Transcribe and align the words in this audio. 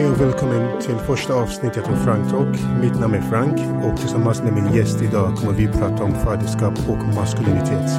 Hej 0.00 0.10
och 0.10 0.20
välkommen 0.20 0.80
till 0.80 0.96
första 0.96 1.34
avsnittet 1.34 1.88
av 1.88 1.96
Frank 2.04 2.30
Talk. 2.30 2.58
Mitt 2.80 3.00
namn 3.00 3.14
är 3.14 3.20
Frank 3.20 3.84
och 3.84 4.00
tillsammans 4.00 4.42
med 4.42 4.52
min 4.52 4.74
gäst 4.74 5.02
idag 5.02 5.36
kommer 5.36 5.52
vi 5.52 5.68
prata 5.68 6.04
om 6.04 6.14
faderskap 6.14 6.74
och 6.88 7.14
maskulinitet. 7.14 7.90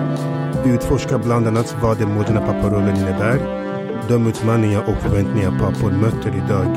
Vi 0.66 0.74
utforskar 0.74 1.20
bland 1.20 1.48
annat 1.48 1.76
vad 1.82 1.98
den 1.98 2.14
moderna 2.14 2.40
papparollen 2.40 2.96
innebär, 2.96 3.38
de 4.10 4.28
utmaningar 4.28 4.82
och 4.82 4.98
förväntningar 5.02 5.60
pappor 5.60 5.92
möter 5.92 6.36
idag, 6.46 6.68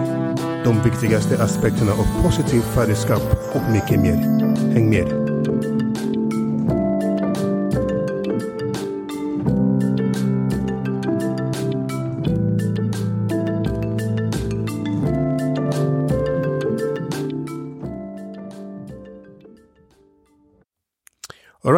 de 0.65 0.83
viktigaste 0.91 1.43
aspekterna 1.43 1.93
av 1.93 2.23
positivt 2.23 2.65
faderskap 2.65 3.23
och 3.53 3.73
mycket 3.73 4.01
mer. 4.01 4.17
Häng 4.73 4.91
med! 4.91 5.24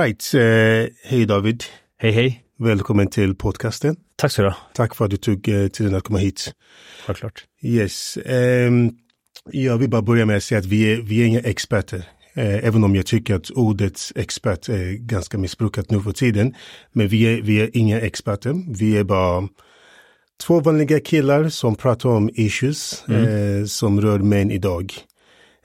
Alright, 0.06 0.34
eh, 0.34 1.10
hej 1.10 1.27
David. 1.27 1.65
Hej 1.98 2.12
hej. 2.12 2.45
Välkommen 2.59 3.06
till 3.06 3.34
podcasten. 3.34 3.97
Tack 4.16 4.33
så 4.33 4.42
du 4.42 4.52
Tack 4.74 4.95
för 4.95 5.05
att 5.05 5.10
du 5.10 5.16
tog 5.16 5.48
eh, 5.48 5.69
tiden 5.69 5.95
att 5.95 6.05
komma 6.05 6.19
hit. 6.19 6.52
Självklart. 7.06 7.45
Yes. 7.62 8.19
Um, 8.27 8.91
jag 9.50 9.78
vill 9.78 9.91
bara 9.91 10.02
börja 10.02 10.27
med 10.27 10.37
att 10.37 10.42
säga 10.42 10.59
att 10.59 10.66
vi 10.66 10.92
är, 10.92 10.97
vi 10.97 11.23
är 11.23 11.27
inga 11.27 11.41
experter. 11.41 11.98
Eh, 12.34 12.66
även 12.66 12.84
om 12.84 12.97
jag 12.97 13.06
tycker 13.06 13.34
att 13.34 13.50
ordet 13.50 14.00
expert 14.14 14.69
är 14.69 14.92
ganska 14.92 15.38
missbrukat 15.38 15.91
nu 15.91 16.00
för 16.00 16.12
tiden. 16.12 16.55
Men 16.92 17.09
vi 17.09 17.23
är, 17.23 17.42
vi 17.42 17.61
är 17.61 17.77
inga 17.77 18.00
experter. 18.00 18.78
Vi 18.78 18.97
är 18.97 19.05
bara 19.05 19.48
två 20.47 20.61
vanliga 20.61 21.00
killar 21.00 21.48
som 21.48 21.75
pratar 21.77 22.09
om 22.09 22.30
issues 22.34 23.05
mm. 23.08 23.25
eh, 23.25 23.64
som 23.64 24.00
rör 24.00 24.19
män 24.19 24.50
idag. 24.50 24.92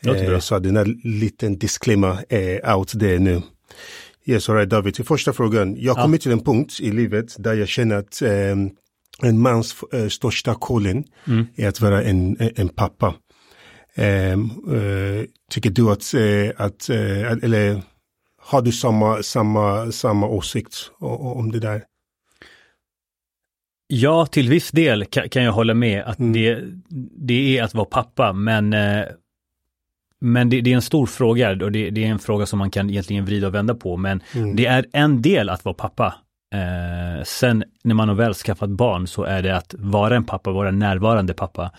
Eh, 0.05 0.39
så 0.39 0.59
den 0.59 0.77
här 0.77 1.07
liten 1.07 1.57
disclaimer 1.57 2.25
är 2.29 2.75
out 2.75 2.99
there 2.99 3.19
nu. 3.19 3.41
Yes, 4.25 4.49
all 4.49 4.55
right, 4.55 4.69
David. 4.69 4.93
Till 4.93 5.05
första 5.05 5.33
frågan. 5.33 5.75
Jag 5.79 5.93
har 5.93 6.03
kommit 6.03 6.21
till 6.21 6.31
en 6.31 6.43
punkt 6.43 6.79
i 6.79 6.91
livet 6.91 7.35
där 7.39 7.53
jag 7.53 7.67
känner 7.67 7.95
att 7.95 8.21
eh, 8.21 8.55
en 9.21 9.39
mans 9.39 9.75
eh, 9.93 10.07
största 10.07 10.55
kollen 10.55 11.03
mm. 11.27 11.47
är 11.55 11.67
att 11.67 11.81
vara 11.81 12.03
en, 12.03 12.37
en 12.55 12.69
pappa. 12.69 13.15
Eh, 13.95 14.37
tycker 15.51 15.69
du 15.69 15.91
att, 15.91 16.13
eh, 16.13 16.65
att 16.65 16.89
eller 17.43 17.81
har 18.41 18.61
du 18.61 18.71
samma, 18.71 19.23
samma, 19.23 19.91
samma 19.91 20.27
åsikt 20.27 20.91
om 20.99 21.51
det 21.51 21.59
där? 21.59 21.83
Ja, 23.87 24.25
till 24.25 24.49
viss 24.49 24.71
del 24.71 25.05
kan, 25.05 25.43
jag 25.43 25.51
hålla 25.51 25.73
med 25.73 26.03
att 26.03 26.19
mm. 26.19 26.33
det, 26.33 26.63
det 27.27 27.57
är 27.57 27.63
att 27.63 27.73
vara 27.73 27.85
pappa, 27.85 28.33
men 28.33 28.73
men 30.21 30.49
det, 30.49 30.61
det, 30.61 30.71
är 30.71 30.75
en 30.75 30.81
stor 30.81 31.05
fråga 31.05 31.49
och 31.51 31.71
det, 31.71 31.89
det, 31.89 32.03
är 32.03 32.07
en 32.07 32.19
fråga 32.19 32.45
som 32.45 32.59
man 32.59 32.71
kan 32.71 32.89
egentligen 32.89 33.25
vrida 33.25 33.47
och 33.47 33.55
vända 33.55 33.75
på. 33.75 33.97
Men 33.97 34.23
mm. 34.35 34.55
det 34.55 34.65
är 34.65 34.85
en 34.93 35.21
del 35.21 35.49
att 35.49 35.65
vara 35.65 35.75
pappa. 35.75 36.15
Eh, 36.53 37.23
sen 37.23 37.63
när 37.83 37.95
man 37.95 38.09
har 38.09 38.15
väl 38.15 38.33
skaffat 38.33 38.69
barn 38.69 39.07
så 39.07 39.23
är 39.23 39.41
det 39.41 39.57
att 39.57 39.75
vara 39.77 40.15
en 40.15 40.23
pappa, 40.23 40.51
vara 40.51 40.69
en 40.69 40.79
närvarande 40.79 41.33
pappa. 41.33 41.71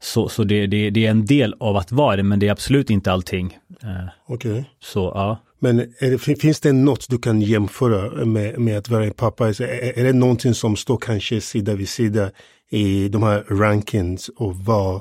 Så, 0.00 0.28
så 0.28 0.44
det, 0.44 0.66
det, 0.66 0.90
det 0.90 1.06
är 1.06 1.10
en 1.10 1.26
del 1.26 1.54
av 1.60 1.76
att 1.76 1.92
vara 1.92 2.16
det, 2.16 2.22
men 2.22 2.38
det 2.38 2.48
är 2.48 2.52
absolut 2.52 2.90
inte 2.90 3.12
allting. 3.12 3.58
Eh, 3.82 3.88
Okej. 4.26 4.52
Okay. 4.52 4.64
Så 4.80 5.12
ja. 5.14 5.38
Men 5.58 5.76
det, 6.00 6.18
finns 6.18 6.60
det 6.60 6.72
något 6.72 7.08
du 7.08 7.18
kan 7.18 7.40
jämföra 7.40 8.24
med, 8.24 8.58
med 8.58 8.78
att 8.78 8.88
vara 8.88 9.04
en 9.04 9.10
pappa? 9.10 9.48
Är, 9.48 9.98
är 9.98 10.04
det 10.04 10.12
någonting 10.12 10.54
som 10.54 10.76
står 10.76 10.96
kanske 10.96 11.40
sida 11.40 11.74
vid 11.74 11.88
sida 11.88 12.30
i 12.70 13.08
de 13.08 13.22
här 13.22 13.44
rankings 13.48 14.28
och 14.28 14.56
vad 14.56 15.00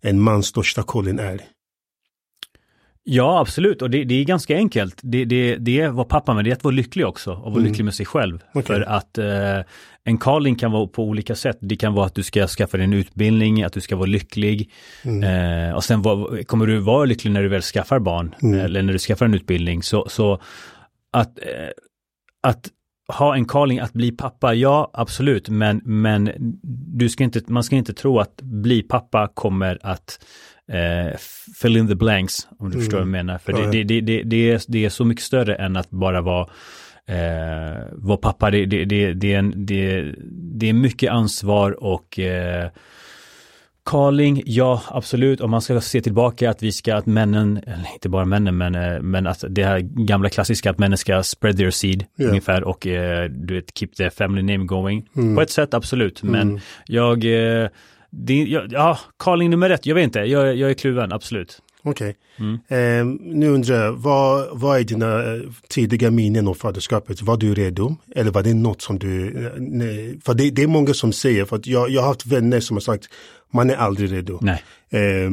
en 0.00 0.20
mans 0.20 0.46
största 0.46 0.82
kollen 0.82 1.18
är? 1.18 1.40
Ja, 3.10 3.40
absolut. 3.40 3.82
Och 3.82 3.90
det, 3.90 4.04
det 4.04 4.14
är 4.14 4.24
ganska 4.24 4.56
enkelt. 4.56 5.00
Det, 5.02 5.24
det, 5.24 5.56
det 5.56 5.80
är 5.80 5.88
vara 5.88 6.04
pappa, 6.04 6.34
men 6.34 6.44
det 6.44 6.50
är 6.50 6.52
att 6.52 6.64
vara 6.64 6.74
lycklig 6.74 7.06
också. 7.06 7.32
Och 7.32 7.42
vara 7.42 7.52
mm. 7.52 7.64
lycklig 7.64 7.84
med 7.84 7.94
sig 7.94 8.06
själv. 8.06 8.42
Okay. 8.54 8.62
För 8.62 8.80
att 8.80 9.18
eh, 9.18 9.60
en 10.04 10.18
calling 10.18 10.56
kan 10.56 10.72
vara 10.72 10.86
på 10.86 11.04
olika 11.04 11.34
sätt. 11.34 11.58
Det 11.60 11.76
kan 11.76 11.94
vara 11.94 12.06
att 12.06 12.14
du 12.14 12.22
ska 12.22 12.46
skaffa 12.46 12.76
dig 12.76 12.84
en 12.84 12.92
utbildning, 12.92 13.62
att 13.62 13.72
du 13.72 13.80
ska 13.80 13.96
vara 13.96 14.06
lycklig. 14.06 14.70
Mm. 15.02 15.68
Eh, 15.68 15.74
och 15.74 15.84
sen 15.84 16.02
var, 16.02 16.42
kommer 16.42 16.66
du 16.66 16.78
vara 16.78 17.04
lycklig 17.04 17.32
när 17.32 17.42
du 17.42 17.48
väl 17.48 17.62
skaffar 17.62 17.98
barn. 17.98 18.34
Mm. 18.42 18.60
Eller 18.60 18.82
när 18.82 18.92
du 18.92 18.98
skaffar 18.98 19.26
en 19.26 19.34
utbildning. 19.34 19.82
Så, 19.82 20.06
så 20.08 20.40
att, 21.12 21.38
eh, 21.38 21.68
att 22.42 22.68
ha 23.12 23.34
en 23.34 23.44
calling 23.44 23.78
att 23.78 23.92
bli 23.92 24.12
pappa, 24.12 24.54
ja 24.54 24.90
absolut, 24.92 25.48
men, 25.48 25.80
men 25.84 26.30
du 26.98 27.08
ska 27.08 27.24
inte, 27.24 27.40
man 27.46 27.64
ska 27.64 27.76
inte 27.76 27.92
tro 27.92 28.18
att 28.18 28.42
bli 28.42 28.82
pappa 28.82 29.28
kommer 29.34 29.78
att 29.82 30.18
eh, 30.68 31.16
fill 31.56 31.76
in 31.76 31.88
the 31.88 31.94
blanks, 31.94 32.48
om 32.58 32.70
du 32.70 32.74
mm. 32.74 32.80
förstår 32.80 32.98
vad 32.98 33.06
jag 33.06 33.08
menar. 33.08 33.38
För 33.38 33.52
det, 33.52 33.84
det, 33.84 34.00
det, 34.00 34.22
det, 34.22 34.50
är, 34.50 34.62
det 34.68 34.84
är 34.84 34.88
så 34.88 35.04
mycket 35.04 35.24
större 35.24 35.54
än 35.54 35.76
att 35.76 35.90
bara 35.90 36.20
vara 36.20 36.48
eh, 37.06 37.82
vara 37.92 38.16
pappa. 38.16 38.50
Det, 38.50 38.66
det, 38.66 38.84
det, 38.84 39.12
det, 39.12 39.34
är 39.34 39.38
en, 39.38 39.66
det, 39.66 40.14
det 40.30 40.68
är 40.68 40.72
mycket 40.72 41.10
ansvar 41.10 41.84
och 41.84 42.18
eh, 42.18 42.70
Calling, 43.90 44.42
ja 44.46 44.82
absolut, 44.88 45.40
om 45.40 45.50
man 45.50 45.62
ska 45.62 45.80
se 45.80 46.00
tillbaka 46.00 46.50
att 46.50 46.62
vi 46.62 46.72
ska, 46.72 46.96
att 46.96 47.06
männen, 47.06 47.56
eller 47.56 47.92
inte 47.94 48.08
bara 48.08 48.24
männen, 48.24 48.56
men, 48.56 48.74
eh, 48.74 49.00
men 49.00 49.26
att 49.26 49.44
det 49.48 49.64
här 49.64 49.80
gamla 49.80 50.28
klassiska 50.28 50.70
att 50.70 50.78
männen 50.78 50.98
ska 50.98 51.22
spread 51.22 51.56
their 51.56 51.70
seed 51.70 52.04
yeah. 52.18 52.30
ungefär 52.30 52.64
och 52.64 52.86
eh, 52.86 53.30
du 53.30 53.54
vet, 53.54 53.78
keep 53.78 53.88
the 53.96 54.10
family 54.10 54.42
name 54.42 54.64
going. 54.64 55.08
Mm. 55.16 55.36
På 55.36 55.42
ett 55.42 55.50
sätt 55.50 55.74
absolut, 55.74 56.22
men 56.22 56.48
mm. 56.48 56.60
jag 56.86 57.24
eh, 57.24 57.68
det, 58.10 58.42
ja, 58.42 58.66
ja, 58.70 58.98
calling 59.18 59.50
nummer 59.50 59.70
ett, 59.70 59.86
jag 59.86 59.94
vet 59.94 60.04
inte, 60.04 60.18
jag, 60.18 60.56
jag 60.56 60.70
är 60.70 60.74
kluven, 60.74 61.12
absolut. 61.12 61.62
Okej. 61.82 62.08
Okay. 62.08 62.14
Mm. 62.38 62.54
Eh, 62.68 63.18
nu 63.20 63.48
undrar 63.48 63.84
jag, 63.84 63.92
vad, 63.92 64.48
vad 64.52 64.78
är 64.78 64.84
dina 64.84 65.34
eh, 65.34 65.40
tidiga 65.68 66.10
minnen 66.10 66.48
av 66.48 66.54
faderskapet? 66.54 67.22
Var 67.22 67.36
du 67.36 67.54
redo? 67.54 67.96
Eller 68.14 68.30
var 68.30 68.42
det 68.42 68.54
något 68.54 68.82
som 68.82 68.98
du... 68.98 69.44
Eh, 69.46 69.52
nej, 69.56 70.20
för 70.24 70.34
det, 70.34 70.50
det, 70.50 70.62
är 70.62 70.66
många 70.66 70.94
som 70.94 71.12
säger, 71.12 71.44
för 71.44 71.56
att 71.56 71.66
jag, 71.66 71.90
jag 71.90 72.00
har 72.00 72.08
haft 72.08 72.26
vänner 72.26 72.60
som 72.60 72.76
har 72.76 72.80
sagt, 72.80 73.08
man 73.50 73.70
är 73.70 73.76
aldrig 73.76 74.12
redo. 74.12 74.38
Nej. 74.42 74.62
Eh, 74.90 75.30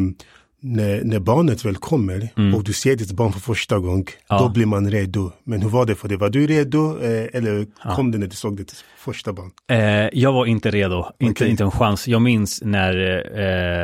när, 0.65 1.03
när 1.03 1.19
barnet 1.19 1.65
väl 1.65 1.75
kommer 1.75 2.29
mm. 2.37 2.55
och 2.55 2.63
du 2.63 2.73
ser 2.73 2.95
ditt 2.95 3.11
barn 3.11 3.31
för 3.31 3.39
första 3.39 3.79
gången, 3.79 4.05
ja. 4.29 4.39
då 4.39 4.49
blir 4.49 4.65
man 4.65 4.91
redo. 4.91 5.31
Men 5.43 5.61
hur 5.61 5.69
var 5.69 5.85
det 5.85 5.95
för 5.95 6.07
dig? 6.07 6.17
Var 6.17 6.29
du 6.29 6.47
redo 6.47 6.99
eh, 7.01 7.27
eller 7.33 7.67
ja. 7.83 7.95
kom 7.95 8.11
det 8.11 8.17
när 8.17 8.27
du 8.27 8.35
såg 8.35 8.57
ditt 8.57 8.83
första 8.97 9.33
barn? 9.33 9.51
Eh, 9.67 10.09
jag 10.13 10.31
var 10.33 10.45
inte 10.45 10.71
redo, 10.71 10.99
okay. 10.99 11.27
inte, 11.27 11.47
inte 11.47 11.63
en 11.63 11.71
chans. 11.71 12.07
Jag 12.07 12.21
minns 12.21 12.61
när 12.63 12.95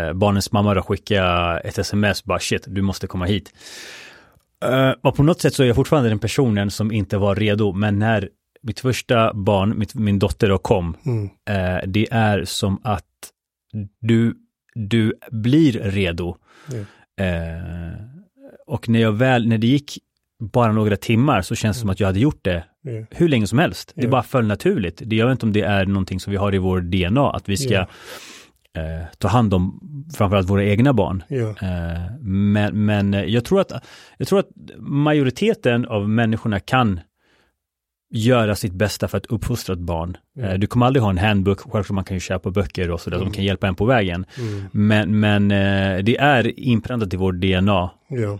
eh, 0.07 0.13
barnens 0.13 0.51
mamma 0.51 0.73
då 0.73 0.81
skickade 0.81 1.59
ett 1.59 1.77
sms, 1.77 2.23
bara 2.23 2.39
shit, 2.39 2.63
du 2.67 2.81
måste 2.81 3.07
komma 3.07 3.25
hit. 3.25 3.53
Och 5.01 5.15
på 5.15 5.23
något 5.23 5.41
sätt 5.41 5.53
så 5.53 5.63
är 5.63 5.67
jag 5.67 5.75
fortfarande 5.75 6.09
den 6.09 6.19
personen 6.19 6.71
som 6.71 6.91
inte 6.91 7.17
var 7.17 7.35
redo, 7.35 7.73
men 7.73 7.99
när 7.99 8.29
mitt 8.61 8.79
första 8.79 9.33
barn, 9.33 9.79
mitt, 9.79 9.95
min 9.95 10.19
dotter 10.19 10.49
då 10.49 10.57
kom, 10.57 10.97
mm. 11.05 11.23
uh, 11.23 11.87
det 11.87 12.07
är 12.11 12.45
som 12.45 12.81
att 12.83 13.05
du, 14.01 14.35
du 14.75 15.13
blir 15.31 15.71
redo. 15.71 16.35
Mm. 16.71 16.85
Eh, 17.19 17.93
och 18.67 18.89
när 18.89 18.99
jag 18.99 19.11
väl, 19.11 19.47
när 19.47 19.57
det 19.57 19.67
gick 19.67 19.97
bara 20.41 20.71
några 20.71 20.95
timmar 20.95 21.41
så 21.41 21.55
känns 21.55 21.77
det 21.77 21.81
som 21.81 21.89
att 21.89 21.99
jag 21.99 22.07
hade 22.07 22.19
gjort 22.19 22.39
det 22.41 22.63
mm. 22.87 23.05
hur 23.11 23.29
länge 23.29 23.47
som 23.47 23.59
helst. 23.59 23.91
Det 23.95 24.07
bara 24.07 24.23
föll 24.23 24.47
naturligt. 24.47 25.01
Det, 25.05 25.15
jag 25.15 25.25
vet 25.25 25.31
inte 25.31 25.45
om 25.45 25.53
det 25.53 25.61
är 25.61 25.85
någonting 25.85 26.19
som 26.19 26.31
vi 26.31 26.37
har 26.37 26.55
i 26.55 26.57
vår 26.57 26.81
DNA, 26.81 27.31
att 27.31 27.49
vi 27.49 27.57
ska 27.57 27.75
eh, 27.75 29.05
ta 29.17 29.27
hand 29.27 29.53
om 29.53 29.79
framförallt 30.17 30.49
våra 30.49 30.63
egna 30.65 30.93
barn. 30.93 31.23
Eh, 31.29 32.15
men, 32.21 32.85
men 32.85 33.13
jag 33.13 33.45
tror 33.45 33.61
att, 33.61 33.71
jag 34.17 34.27
tror 34.27 34.39
att 34.39 34.49
majoriteten 34.77 35.85
av 35.85 36.09
människorna 36.09 36.59
kan 36.59 36.99
göra 38.11 38.55
sitt 38.55 38.73
bästa 38.73 39.07
för 39.07 39.17
att 39.17 39.25
uppfostra 39.25 39.73
ett 39.73 39.79
barn. 39.79 40.17
Mm. 40.37 40.59
Du 40.59 40.67
kommer 40.67 40.85
aldrig 40.85 41.03
ha 41.03 41.09
en 41.09 41.17
handbook, 41.17 41.59
självklart 41.59 41.89
man 41.89 42.03
kan 42.03 42.15
ju 42.15 42.21
köpa 42.21 42.51
böcker 42.51 42.91
och 42.91 43.01
sådär 43.01 43.17
mm. 43.17 43.25
som 43.25 43.33
kan 43.33 43.43
hjälpa 43.43 43.67
en 43.67 43.75
på 43.75 43.85
vägen. 43.85 44.25
Mm. 44.37 44.65
Men, 44.71 45.19
men 45.19 45.51
eh, 45.51 46.03
det 46.03 46.17
är 46.17 46.59
inpräntat 46.59 47.13
i 47.13 47.17
vår 47.17 47.33
DNA 47.33 47.91
ja. 48.07 48.39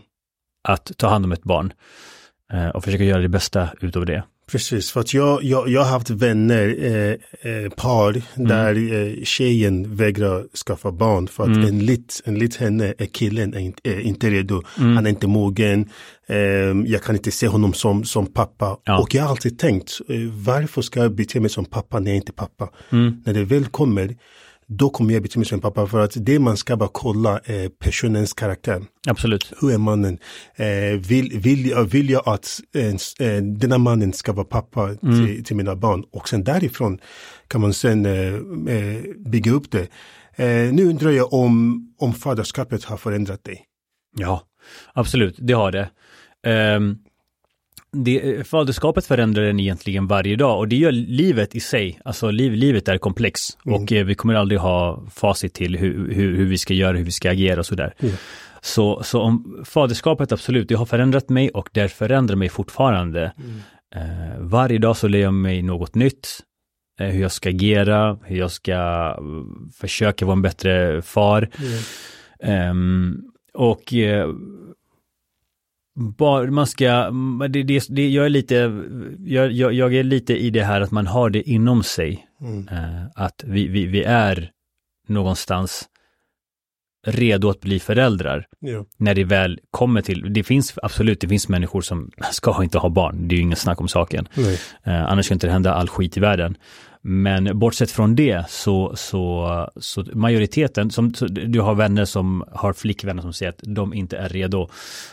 att 0.64 0.92
ta 0.98 1.08
hand 1.08 1.26
om 1.26 1.32
ett 1.32 1.44
barn 1.44 1.74
eh, 2.54 2.68
och 2.70 2.84
försöka 2.84 3.04
göra 3.04 3.22
det 3.22 3.30
bästa 3.30 3.70
utav 3.82 4.06
det. 4.06 4.24
Precis, 4.52 4.92
för 4.92 5.00
att 5.00 5.14
jag, 5.14 5.44
jag, 5.44 5.70
jag 5.70 5.82
har 5.82 5.90
haft 5.90 6.10
vänner, 6.10 6.76
eh, 6.80 7.52
eh, 7.52 7.70
par, 7.70 8.22
mm. 8.36 8.48
där 8.48 8.94
eh, 8.94 9.24
tjejen 9.24 9.96
vägrar 9.96 10.46
skaffa 10.66 10.92
barn 10.92 11.28
för 11.28 11.44
att 11.44 11.50
mm. 11.50 11.68
enligt, 11.68 12.22
enligt 12.26 12.56
henne 12.56 12.94
är 12.98 13.06
killen 13.06 13.54
är, 13.54 13.74
är 13.84 14.00
inte 14.00 14.30
redo. 14.30 14.62
Mm. 14.80 14.96
Han 14.96 15.06
är 15.06 15.10
inte 15.10 15.28
mogen. 15.28 15.90
Eh, 16.28 16.38
jag 16.86 17.04
kan 17.04 17.16
inte 17.16 17.32
se 17.32 17.48
honom 17.48 17.74
som, 17.74 18.04
som 18.04 18.26
pappa. 18.26 18.78
Ja. 18.84 19.00
Och 19.00 19.16
jag 19.16 19.24
har 19.24 19.30
alltid 19.30 19.60
tänkt, 19.60 20.02
eh, 20.10 20.16
varför 20.46 20.82
ska 20.82 21.00
jag 21.00 21.16
bete 21.16 21.40
mig 21.40 21.50
som 21.50 21.66
pappa 21.66 22.00
när 22.00 22.12
jag 22.12 22.16
inte 22.16 22.32
är 22.32 22.34
pappa? 22.34 22.70
Mm. 22.90 23.24
När 23.26 23.34
det 23.34 23.44
väl 23.44 23.66
kommer, 23.66 24.16
då 24.74 24.90
kommer 24.90 25.14
jag 25.14 25.38
mig 25.38 25.46
som 25.46 25.56
en 25.56 25.62
pappa 25.62 25.88
för 25.88 26.00
att 26.00 26.14
det 26.16 26.40
man 26.40 26.58
ska 26.58 26.78
bara 26.78 26.90
kolla 26.94 27.40
är 27.44 27.70
personens 27.70 28.34
karaktär. 28.34 28.82
Absolut. 29.08 29.54
Hur 29.62 29.74
är 29.74 29.78
mannen? 29.78 30.18
Eh, 30.56 31.00
vill, 31.08 31.40
vill, 31.40 31.66
jag, 31.66 31.84
vill 31.84 32.10
jag 32.10 32.24
att 32.26 32.60
eh, 33.20 33.36
denna 33.44 33.78
mannen 33.78 34.14
ska 34.14 34.34
vara 34.34 34.46
pappa 34.46 34.84
mm. 34.84 35.26
till, 35.26 35.44
till, 35.44 35.56
mina 35.56 35.76
barn? 35.76 36.04
Och 36.12 36.30
sen 36.30 36.44
därifrån 36.44 37.00
kan 37.48 37.62
man 37.62 37.74
sen 37.74 38.06
eh, 38.06 38.34
eh 38.76 39.02
bygga 39.26 39.52
upp 39.52 39.72
det. 39.72 39.88
Eh, 40.36 40.74
nu 40.74 40.86
undrar 40.86 41.12
jag 41.12 41.34
om, 41.34 41.82
om 42.00 42.14
faderskapet 42.14 42.84
har 42.84 42.98
förändrat 42.98 43.44
dig. 43.44 43.66
Ja, 44.18 44.42
absolut, 44.94 45.36
det 45.40 45.54
har 45.54 45.72
det. 45.72 45.90
Um, 46.76 46.98
det, 47.98 48.48
faderskapet 48.48 49.06
förändrar 49.06 49.44
den 49.44 49.60
egentligen 49.60 50.08
varje 50.08 50.36
dag 50.36 50.58
och 50.58 50.68
det 50.68 50.76
gör 50.76 50.92
livet 50.92 51.56
i 51.56 51.60
sig. 51.60 52.00
Alltså 52.06 52.32
liv, 52.32 52.54
livet 52.54 52.88
är 52.88 52.98
komplex 52.98 53.58
mm. 53.66 53.82
och 53.82 53.92
eh, 53.92 54.06
vi 54.06 54.16
kommer 54.16 54.34
aldrig 54.34 54.60
ha 54.60 55.04
facit 55.14 55.54
till 55.54 55.78
hur, 55.78 56.14
hur, 56.14 56.38
hur, 56.38 56.46
vi 56.46 56.58
ska 56.58 56.74
göra, 56.74 56.98
hur 56.98 57.06
vi 57.06 57.12
ska 57.12 57.32
agera 57.32 57.60
och 57.60 57.66
sådär. 57.66 57.94
Mm. 58.00 58.16
Så, 58.62 59.04
så 59.04 59.22
om 59.22 59.64
faderskapet 59.66 60.32
absolut, 60.32 60.70
det 60.70 60.76
har 60.76 60.86
förändrat 60.86 61.30
mig 61.30 61.50
och 61.50 61.70
det 61.72 61.90
förändrar 61.90 62.36
mig 62.36 62.50
fortfarande. 62.50 63.34
Mm. 63.38 63.60
Eh, 63.96 64.40
varje 64.40 64.78
dag 64.78 64.98
så 64.98 65.08
lär 65.08 65.20
jag 65.20 65.34
mig 65.34 65.62
något 65.62 65.96
nytt. 65.96 66.40
Eh, 67.00 67.08
hur 67.08 67.22
jag 67.22 67.32
ska 67.32 67.50
agera, 67.50 68.20
hur 68.24 68.38
jag 68.38 68.52
ska 68.52 68.74
uh, 69.22 69.46
försöka 69.74 70.26
vara 70.26 70.36
en 70.36 70.42
bättre 70.42 71.02
far. 71.02 71.50
Um, 72.72 73.24
och 73.54 73.94
man 76.50 76.68
ska, 76.68 77.12
det, 77.50 77.64
det, 77.64 77.84
det, 77.90 78.10
jag 78.10 78.26
är 78.26 78.30
lite, 78.30 78.56
jag, 79.20 79.52
jag, 79.52 79.74
jag, 79.74 79.94
är 79.94 80.04
lite 80.04 80.38
i 80.38 80.50
det 80.50 80.64
här 80.64 80.82
att 80.82 80.92
man 80.92 81.08
har 81.08 81.30
det 81.30 81.50
inom 81.50 81.84
sig. 81.84 82.28
Mm. 82.42 82.68
Uh, 82.68 83.06
att 83.16 83.44
vi, 83.48 83.68
vi, 83.68 83.86
vi 83.86 84.04
är 84.04 84.52
någonstans 85.08 85.88
redo 87.08 87.50
att 87.50 87.62
bli 87.62 87.80
föräldrar. 87.80 88.46
Ja. 88.60 88.86
När 88.98 89.16
det 89.16 89.24
väl 89.24 89.60
kommer 89.72 90.02
till, 90.02 90.34
det 90.34 90.44
finns 90.44 90.74
absolut, 90.84 91.22
det 91.22 91.28
finns 91.28 91.50
människor 91.50 91.82
som 91.82 92.12
ska 92.32 92.64
inte 92.64 92.78
ha 92.78 92.90
barn, 92.90 93.28
det 93.28 93.36
är 93.36 93.38
ju 93.38 93.44
ingen 93.44 93.58
snack 93.58 93.82
om 93.82 93.88
saken. 93.88 94.28
Uh, 94.38 95.12
annars 95.12 95.26
ska 95.26 95.34
inte 95.34 95.48
det 95.48 95.54
hända 95.54 95.74
all 95.74 95.90
skit 95.90 96.18
i 96.18 96.20
världen. 96.20 96.58
Men 97.04 97.60
bortsett 97.60 97.92
från 97.92 98.16
det 98.16 98.50
så, 98.50 98.96
så, 98.96 99.70
så 99.76 100.06
majoriteten, 100.14 100.92
som, 100.92 101.14
du 101.30 101.60
har 101.60 101.76
vänner 101.76 102.06
som 102.06 102.44
har 102.52 102.74
flickvänner 102.74 103.22
som 103.22 103.34
säger 103.34 103.50
att 103.50 103.62
de 103.64 103.94
inte 103.94 104.18
är 104.18 104.30
redo. 104.30 104.70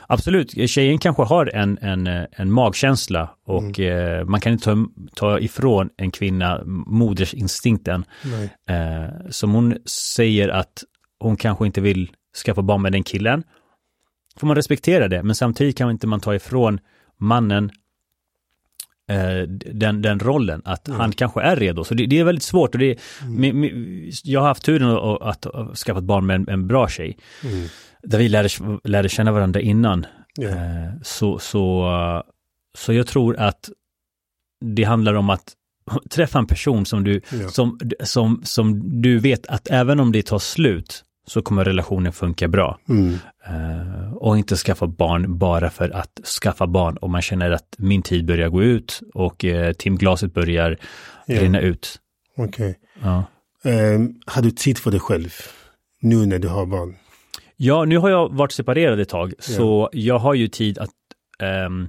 Absolut, 0.07 0.71
tjejen 0.71 0.99
kanske 0.99 1.23
har 1.23 1.47
en, 1.55 1.79
en, 1.79 2.07
en 2.33 2.53
magkänsla 2.53 3.31
och 3.47 3.79
mm. 3.79 4.19
eh, 4.19 4.25
man 4.25 4.41
kan 4.41 4.53
inte 4.53 4.65
ta, 4.65 4.87
ta 5.15 5.39
ifrån 5.39 5.89
en 5.97 6.11
kvinna 6.11 6.63
modersinstinkten. 6.87 8.05
Eh, 8.69 9.31
som 9.31 9.53
hon 9.53 9.77
säger 10.17 10.49
att 10.49 10.85
hon 11.21 11.37
kanske 11.37 11.67
inte 11.67 11.81
vill 11.81 12.11
skaffa 12.45 12.63
barn 12.63 12.83
med 12.83 12.93
den 12.93 13.03
killen. 13.03 13.43
Får 14.37 14.47
man 14.47 14.57
respektera 14.57 15.09
det, 15.09 15.23
men 15.23 15.35
samtidigt 15.35 15.79
kan 15.79 15.91
inte 15.91 16.07
man 16.07 16.21
ta 16.21 16.35
ifrån 16.35 16.81
mannen 17.21 17.71
den, 19.73 20.03
den 20.03 20.21
rollen, 20.21 20.63
att 20.65 20.89
mm. 20.89 21.01
han 21.01 21.13
kanske 21.13 21.41
är 21.41 21.57
redo. 21.57 21.85
Så 21.85 21.95
det, 21.95 22.07
det 22.07 22.19
är 22.19 22.25
väldigt 22.25 22.45
svårt 22.45 22.75
och 22.75 22.79
det, 22.79 22.99
mm. 23.23 23.35
med, 23.41 23.55
med, 23.55 24.13
jag 24.25 24.41
har 24.41 24.49
haft 24.49 24.65
turen 24.65 24.91
att, 24.91 25.23
att, 25.23 25.47
att 25.47 25.79
skaffa 25.79 25.99
ett 25.99 26.05
barn 26.05 26.27
med 26.27 26.37
en, 26.37 26.49
en 26.49 26.67
bra 26.67 26.89
tjej. 26.89 27.19
Mm. 27.45 27.69
Där 28.03 28.19
vi 28.19 28.29
lärde, 28.29 28.49
lärde 28.85 29.09
känna 29.09 29.33
varandra 29.33 29.61
innan. 29.61 30.07
Yeah. 30.41 30.93
Så, 31.03 31.39
så, 31.39 32.23
så 32.79 32.93
jag 32.93 33.07
tror 33.07 33.37
att 33.37 33.71
det 34.65 34.85
handlar 34.85 35.15
om 35.15 35.31
att 35.31 35.55
träffa 36.11 36.39
en 36.39 36.47
person 36.47 36.87
som 36.87 37.05
du, 37.05 37.21
yeah. 37.33 37.49
som, 37.49 37.79
som, 38.01 38.41
som 38.45 39.01
du 39.03 39.19
vet 39.19 39.47
att 39.47 39.69
även 39.71 40.01
om 40.01 40.13
det 40.13 40.23
tar 40.23 40.39
slut, 40.39 41.05
så 41.29 41.43
kommer 41.43 41.65
relationen 41.65 42.13
funka 42.13 42.49
bra. 42.49 42.79
Mm. 42.89 43.19
Uh, 43.51 44.15
och 44.15 44.39
inte 44.39 44.57
skaffa 44.57 44.87
barn 44.87 45.39
bara 45.39 45.71
för 45.71 45.91
att 45.91 46.21
skaffa 46.43 46.67
barn 46.67 46.99
om 47.01 47.13
man 47.13 47.23
känner 47.23 47.51
att 47.51 47.75
min 47.79 48.03
tid 48.03 48.27
börjar 48.27 48.49
gå 48.49 48.63
ut 48.63 49.01
och 49.15 49.45
uh, 49.45 49.73
timglaset 49.73 50.35
börjar 50.35 50.79
yeah. 51.27 51.43
rinna 51.43 51.61
ut. 51.61 51.97
Okej. 52.37 52.79
Okay. 52.99 53.13
Uh, 53.67 54.09
har 54.27 54.43
du 54.43 54.51
tid 54.51 54.79
för 54.79 54.91
dig 54.91 55.01
själv 55.01 55.35
nu 56.01 56.27
när 56.27 56.39
du 56.39 56.49
har 56.49 56.67
barn? 56.67 56.97
Ja, 57.57 57.85
nu 57.85 57.99
har 57.99 58.11
jag 58.11 58.33
varit 58.33 58.53
separerad 58.53 59.01
ett 59.01 59.09
tag, 59.09 59.29
yeah. 59.29 59.41
så 59.41 59.91
jag 59.93 60.19
har 60.19 60.35
ju 60.35 60.49
tid 60.49 60.79
att 60.79 60.91
um, 61.67 61.89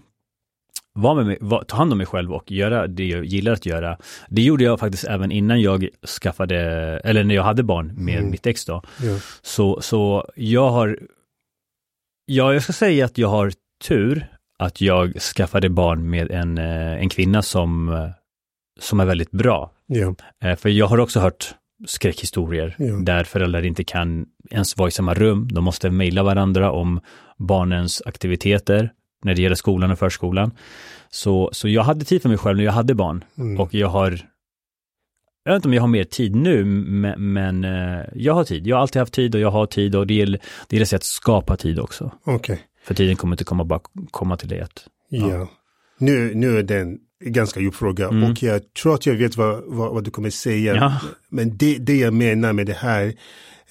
vara 0.94 1.16
med 1.16 1.26
mig, 1.26 1.38
var, 1.42 1.64
ta 1.64 1.78
hand 1.78 1.92
om 1.92 1.98
mig 1.98 2.08
själv 2.08 2.34
och 2.34 2.52
göra 2.52 2.88
det 2.88 3.06
jag 3.06 3.26
gillar 3.26 3.52
att 3.52 3.66
göra. 3.66 3.98
Det 4.30 4.42
gjorde 4.42 4.64
jag 4.64 4.80
faktiskt 4.80 5.04
även 5.04 5.32
innan 5.32 5.62
jag 5.62 5.88
skaffade, 6.22 6.58
eller 7.04 7.24
när 7.24 7.36
jag 7.36 7.44
hade 7.44 7.64
barn 7.64 7.94
med 7.98 8.18
mm. 8.18 8.32
mitt 8.32 8.46
ex 8.46 8.66
då. 8.66 8.82
Ja. 9.02 9.20
Så, 9.42 9.82
så 9.82 10.30
jag 10.36 10.70
har, 10.70 11.00
ja 12.26 12.54
jag 12.54 12.64
ska 12.64 12.74
säga 12.74 13.06
att 13.06 13.18
jag 13.18 13.28
har 13.28 13.52
tur 13.88 14.28
att 14.60 14.82
jag 14.82 15.20
skaffade 15.22 15.70
barn 15.70 16.10
med 16.10 16.32
en, 16.32 16.58
eh, 16.58 16.94
en 16.94 17.10
kvinna 17.10 17.42
som, 17.42 17.90
eh, 17.90 18.10
som 18.80 19.00
är 19.00 19.06
väldigt 19.06 19.32
bra. 19.32 19.72
Ja. 19.88 20.16
Eh, 20.44 20.56
för 20.56 20.70
jag 20.70 20.88
har 20.88 21.00
också 21.00 21.20
hört 21.20 21.56
skräckhistorier 21.88 22.76
ja. 22.78 22.94
där 22.94 23.24
föräldrar 23.24 23.66
inte 23.66 23.84
kan 23.84 24.26
ens 24.52 24.78
vara 24.78 24.88
i 24.88 24.92
samma 24.92 25.14
rum. 25.14 25.48
De 25.52 25.64
måste 25.64 25.90
mejla 25.90 26.24
varandra 26.24 26.72
om 26.72 27.00
barnens 27.38 28.02
aktiviteter 28.06 28.92
när 29.24 29.36
det 29.36 29.42
gäller 29.42 29.56
skolan 29.56 29.92
och 29.92 30.00
förskolan. 30.00 30.52
Så, 31.10 31.50
så 31.54 31.68
jag 31.68 31.84
hade 31.84 32.06
tid 32.06 32.22
för 32.22 32.30
mig 32.30 32.38
själv 32.38 32.58
när 32.58 32.66
jag 32.66 32.72
hade 32.72 32.96
barn 32.96 33.24
mm. 33.38 33.60
och 33.60 33.74
jag 33.74 33.88
har 33.88 34.22
jag 35.44 35.54
vet 35.54 35.56
inte 35.60 35.68
om 35.68 35.74
jag 35.74 35.82
har 35.82 35.88
mer 35.88 36.04
tid 36.04 36.36
nu, 36.36 36.66
men, 36.66 37.34
men 37.34 37.66
uh, 37.66 38.06
jag 38.14 38.34
har 38.34 38.44
tid. 38.44 38.68
Jag 38.68 38.76
har 38.76 38.82
alltid 38.82 39.00
haft 39.00 39.14
tid 39.14 39.36
och 39.36 39.42
jag 39.42 39.52
har 39.52 39.66
tid 39.66 39.96
och 39.96 40.08
det 40.08 40.14
gäller, 40.14 40.40
det 40.68 40.76
gäller 40.76 40.96
att 40.96 41.04
skapa 41.04 41.58
tid 41.58 41.80
också. 41.80 42.12
Okay. 42.26 42.58
För 42.84 42.94
tiden 42.94 43.16
kommer 43.16 43.34
inte 43.34 43.44
komma, 43.44 43.64
bara 43.64 43.80
komma 44.12 44.38
till 44.38 44.50
det. 44.50 44.62
Att, 44.62 44.88
ja. 45.10 45.30
ja. 45.30 45.48
Nu, 45.98 46.36
nu 46.36 46.60
är 46.60 46.64
det 46.64 46.80
en 46.80 47.00
ganska 47.26 47.60
djup 47.60 47.76
fråga 47.76 48.08
mm. 48.08 48.32
och 48.32 48.44
jag 48.44 48.74
tror 48.74 48.94
att 48.94 49.06
jag 49.06 49.14
vet 49.14 49.38
vad, 49.38 49.64
vad, 49.66 49.94
vad 49.94 50.04
du 50.04 50.12
kommer 50.12 50.30
säga. 50.30 50.76
Ja. 50.76 51.00
Men 51.30 51.58
det, 51.58 51.78
det 51.78 51.98
jag 51.98 52.14
menar 52.14 52.54
med 52.54 52.66
det 52.66 52.74
här 52.74 53.14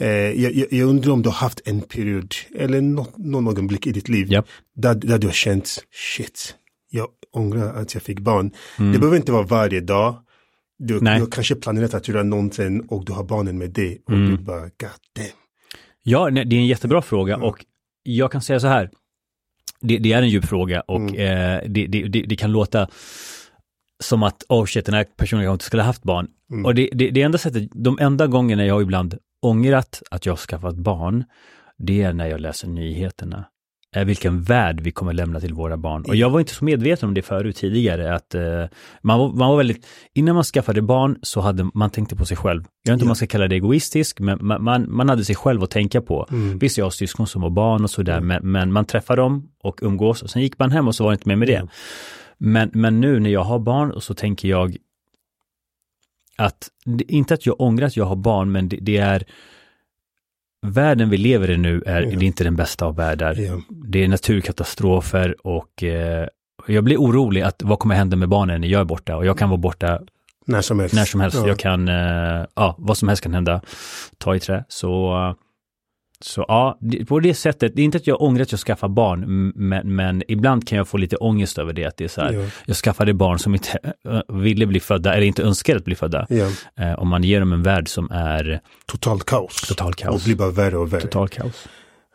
Eh, 0.01 0.09
jag, 0.09 0.53
jag, 0.71 0.89
undrar 0.89 1.13
om 1.13 1.23
du 1.23 1.29
har 1.29 1.37
haft 1.37 1.61
en 1.65 1.81
period 1.81 2.35
eller 2.55 2.81
något, 2.81 3.19
någon 3.19 3.49
ögonblick 3.49 3.87
i 3.87 3.93
ditt 3.93 4.09
liv 4.09 4.33
yep. 4.33 4.47
där, 4.75 4.95
där 4.95 5.19
du 5.19 5.27
har 5.27 5.35
känt 5.35 5.85
shit, 5.91 6.55
jag 6.91 7.09
ångrar 7.33 7.75
att 7.75 7.95
jag 7.95 8.03
fick 8.03 8.21
barn. 8.21 8.51
Mm. 8.79 8.93
Det 8.93 8.99
behöver 8.99 9.17
inte 9.17 9.33
vara 9.33 9.43
varje 9.43 9.81
dag. 9.81 10.17
Du, 10.79 11.01
du 11.01 11.07
har 11.07 11.31
kanske 11.31 11.55
planerat 11.55 11.95
att 11.95 12.09
göra 12.09 12.23
någonting 12.23 12.81
och 12.81 13.05
du 13.05 13.13
har 13.13 13.25
barnen 13.25 13.59
med 13.59 13.71
dig 13.71 14.03
och 14.07 14.13
mm. 14.13 14.31
du 14.31 14.43
bara 14.43 14.61
god 14.61 15.01
damn. 15.17 15.29
Ja, 16.03 16.31
det 16.31 16.41
är 16.41 16.55
en 16.55 16.67
jättebra 16.67 17.03
fråga 17.03 17.35
mm. 17.35 17.47
och 17.47 17.65
jag 18.03 18.33
kan 18.33 18.43
säga 18.43 18.61
så 18.61 18.67
här. 18.67 18.91
Det, 19.81 19.99
det 19.99 20.13
är 20.13 20.23
en 20.23 20.29
djup 20.29 20.45
fråga 20.45 20.81
och 20.81 21.01
mm. 21.01 21.15
eh, 21.15 21.63
det, 21.69 21.87
det, 21.87 22.09
det, 22.09 22.37
kan 22.37 22.53
låta 22.53 22.89
som 24.01 24.23
att, 24.23 24.45
oh 24.49 24.65
shit, 24.65 24.87
den 24.87 24.95
här 24.95 25.07
personen 25.17 25.45
kanske 25.45 25.53
inte 25.53 25.65
skulle 25.65 25.83
ha 25.83 25.87
haft 25.87 26.03
barn. 26.03 26.29
Mm. 26.51 26.65
Och 26.65 26.75
det, 26.75 26.89
det, 26.93 27.11
det 27.11 27.23
enda 27.23 27.39
sättet, 27.39 27.69
de 27.75 27.99
enda 28.01 28.27
gångerna 28.27 28.67
jag 28.67 28.83
ibland 28.83 29.19
ångrat 29.43 30.03
att 30.11 30.27
jag 30.27 30.39
skaffat 30.39 30.77
barn, 30.77 31.25
det 31.79 32.03
är 32.03 32.13
när 32.13 32.27
jag 32.27 32.41
läser 32.41 32.69
nyheterna. 32.69 33.45
Är 33.93 34.05
vilken 34.05 34.43
värld 34.43 34.81
vi 34.81 34.91
kommer 34.91 35.13
lämna 35.13 35.41
till 35.41 35.55
våra 35.55 35.77
barn. 35.77 36.05
Och 36.09 36.17
jag 36.17 36.31
var 36.31 36.41
inte 36.41 36.55
så 36.55 36.65
medveten 36.65 37.09
om 37.09 37.15
det 37.15 37.23
förut 37.23 37.57
tidigare, 37.57 38.15
att 38.15 38.35
uh, 38.35 38.65
man, 39.03 39.19
var, 39.19 39.29
man 39.29 39.49
var 39.49 39.57
väldigt, 39.57 39.87
innan 40.15 40.35
man 40.35 40.45
skaffade 40.45 40.83
barn 40.83 41.19
så 41.23 41.41
hade 41.41 41.71
man 41.75 41.91
tänkte 41.91 42.17
på 42.17 42.25
sig 42.25 42.37
själv. 42.37 42.65
Jag 42.85 42.93
vet 42.93 42.95
inte 42.95 43.03
ja. 43.03 43.05
om 43.05 43.09
man 43.09 43.17
ska 43.17 43.27
kalla 43.27 43.49
det 43.49 43.55
egoistisk, 43.55 44.21
men 44.21 44.39
man, 44.41 44.65
man, 44.65 44.93
man 44.97 45.09
hade 45.09 45.25
sig 45.25 45.35
själv 45.35 45.63
att 45.63 45.71
tänka 45.71 46.01
på. 46.01 46.27
Mm. 46.31 46.59
Visst, 46.59 46.79
jag 46.79 46.85
har 46.85 46.91
syskon 46.91 47.27
som 47.27 47.43
har 47.43 47.51
barn 47.51 47.85
och 47.85 47.91
sådär, 47.91 48.19
mm. 48.19 48.27
men, 48.27 48.53
men 48.53 48.73
man 48.73 48.85
träffar 48.85 49.17
dem 49.17 49.49
och 49.63 49.79
umgås 49.83 50.23
och 50.23 50.31
sen 50.31 50.43
gick 50.43 50.59
man 50.59 50.71
hem 50.71 50.89
och 50.89 50.95
så 50.95 51.05
var 51.05 51.11
det 51.11 51.15
inte 51.15 51.29
mer 51.29 51.37
med 51.37 51.49
det. 51.49 51.57
Mm. 51.57 51.69
Men, 52.39 52.71
men 52.73 53.01
nu 53.01 53.21
när 53.21 53.31
jag 53.31 53.45
har 53.45 53.59
barn 53.59 53.91
och 53.91 54.03
så 54.03 54.15
tänker 54.15 54.49
jag, 54.49 54.77
att, 56.39 56.69
inte 57.09 57.35
att 57.35 57.47
jag 57.47 57.61
ångrar 57.61 57.87
att 57.87 57.97
jag 57.97 58.05
har 58.05 58.17
barn, 58.17 58.53
men 58.53 58.69
det, 58.69 58.79
det 58.81 58.97
är 58.97 59.25
världen 60.67 61.11
vi 61.11 61.17
lever 61.17 61.51
i 61.51 61.57
nu 61.57 61.83
är, 61.87 62.03
ja. 62.03 62.09
det 62.09 62.25
är 62.25 62.27
inte 62.27 62.45
den 62.45 62.57
bästa 62.57 62.87
av 62.87 62.97
världar. 62.97 63.35
Ja. 63.35 63.61
Det 63.69 64.05
är 64.05 64.09
naturkatastrofer 64.09 65.47
och 65.47 65.83
eh, 65.83 66.29
jag 66.67 66.85
blir 66.85 66.97
orolig 66.97 67.41
att 67.41 67.63
vad 67.63 67.79
kommer 67.79 67.95
hända 67.95 68.17
med 68.17 68.29
barnen 68.29 68.61
när 68.61 68.69
jag 68.69 68.81
är 68.81 68.85
borta 68.85 69.17
och 69.17 69.27
jag 69.27 69.39
kan 69.39 69.49
vara 69.49 69.59
borta 69.59 70.01
när 70.47 70.61
som 70.61 70.81
helst. 70.81 70.95
När 70.95 71.05
som 71.05 71.21
helst. 71.21 71.37
Ja. 71.37 71.49
Jag 71.49 71.59
kan, 71.59 71.89
eh, 71.89 72.47
ja, 72.55 72.75
vad 72.79 72.99
som 72.99 73.09
helst 73.09 73.23
kan 73.23 73.35
hända. 73.35 73.61
Ta 74.19 74.37
i 74.37 74.41
trä. 74.41 74.65
Så 74.69 75.15
så 76.25 76.45
ja, 76.49 76.79
på 77.09 77.21
det 77.21 77.35
sättet, 77.35 77.73
det 77.77 77.83
är 77.83 77.85
inte 77.85 77.99
att 77.99 78.07
jag 78.07 78.23
ångrar 78.23 78.43
att 78.43 78.53
jag 78.53 78.61
skaffar 78.61 78.89
barn, 78.89 79.53
men, 79.55 79.95
men 79.97 80.23
ibland 80.29 80.69
kan 80.69 80.79
jag 80.79 80.89
få 80.89 80.97
lite 80.97 81.17
ångest 81.17 81.59
över 81.59 81.73
det, 81.73 81.85
att 81.85 81.97
det 81.97 82.05
är 82.05 82.09
så 82.09 82.21
här, 82.21 82.33
ja. 82.33 82.45
jag 82.67 82.77
skaffade 82.77 83.15
barn 83.15 83.39
som 83.39 83.55
inte 83.55 83.79
ville 84.29 84.67
bli 84.67 84.81
födda, 84.81 85.15
eller 85.15 85.27
inte 85.27 85.43
önskade 85.43 85.79
att 85.79 85.85
bli 85.85 85.95
födda. 85.95 86.27
Ja. 86.29 86.51
Eh, 86.81 86.99
om 86.99 87.09
man 87.09 87.25
ger 87.25 87.41
dem 87.41 87.53
en 87.53 87.63
värld 87.63 87.89
som 87.89 88.11
är 88.11 88.61
total 88.87 89.21
kaos. 89.21 89.61
Total 89.69 89.95
kaos. 89.95 90.15
Och 90.15 90.21
blir 90.25 90.37
bara 90.37 90.51
värre 90.51 90.79
och 90.79 90.93
värre. 90.93 91.01
Total 91.01 91.29
kaos. 91.29 91.67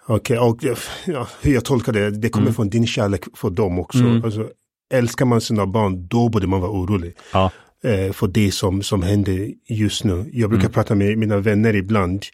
Okej, 0.07 0.39
okay, 0.39 0.71
och 0.71 0.77
ja, 1.05 1.27
hur 1.41 1.53
jag 1.53 1.65
tolkar 1.65 1.93
det, 1.93 2.09
det 2.11 2.29
kommer 2.29 2.47
mm. 2.47 2.53
från 2.55 2.69
din 2.69 2.87
kärlek 2.87 3.21
för 3.35 3.49
dem 3.49 3.79
också. 3.79 3.99
Mm. 3.99 4.23
Alltså, 4.25 4.49
älskar 4.93 5.25
man 5.25 5.41
sina 5.41 5.65
barn, 5.65 6.07
då 6.07 6.29
borde 6.29 6.47
man 6.47 6.61
vara 6.61 6.71
orolig. 6.71 7.13
Ja. 7.33 7.51
eh, 7.83 8.11
för 8.11 8.27
det 8.27 8.51
som, 8.51 8.83
som 8.83 9.03
händer 9.03 9.49
just 9.69 10.03
nu. 10.03 10.29
Jag 10.33 10.49
brukar 10.49 10.65
Mm. 10.65 10.73
prata 10.73 10.95
med 10.95 11.17
mina 11.17 11.37
vänner 11.37 11.75
ibland. 11.75 12.25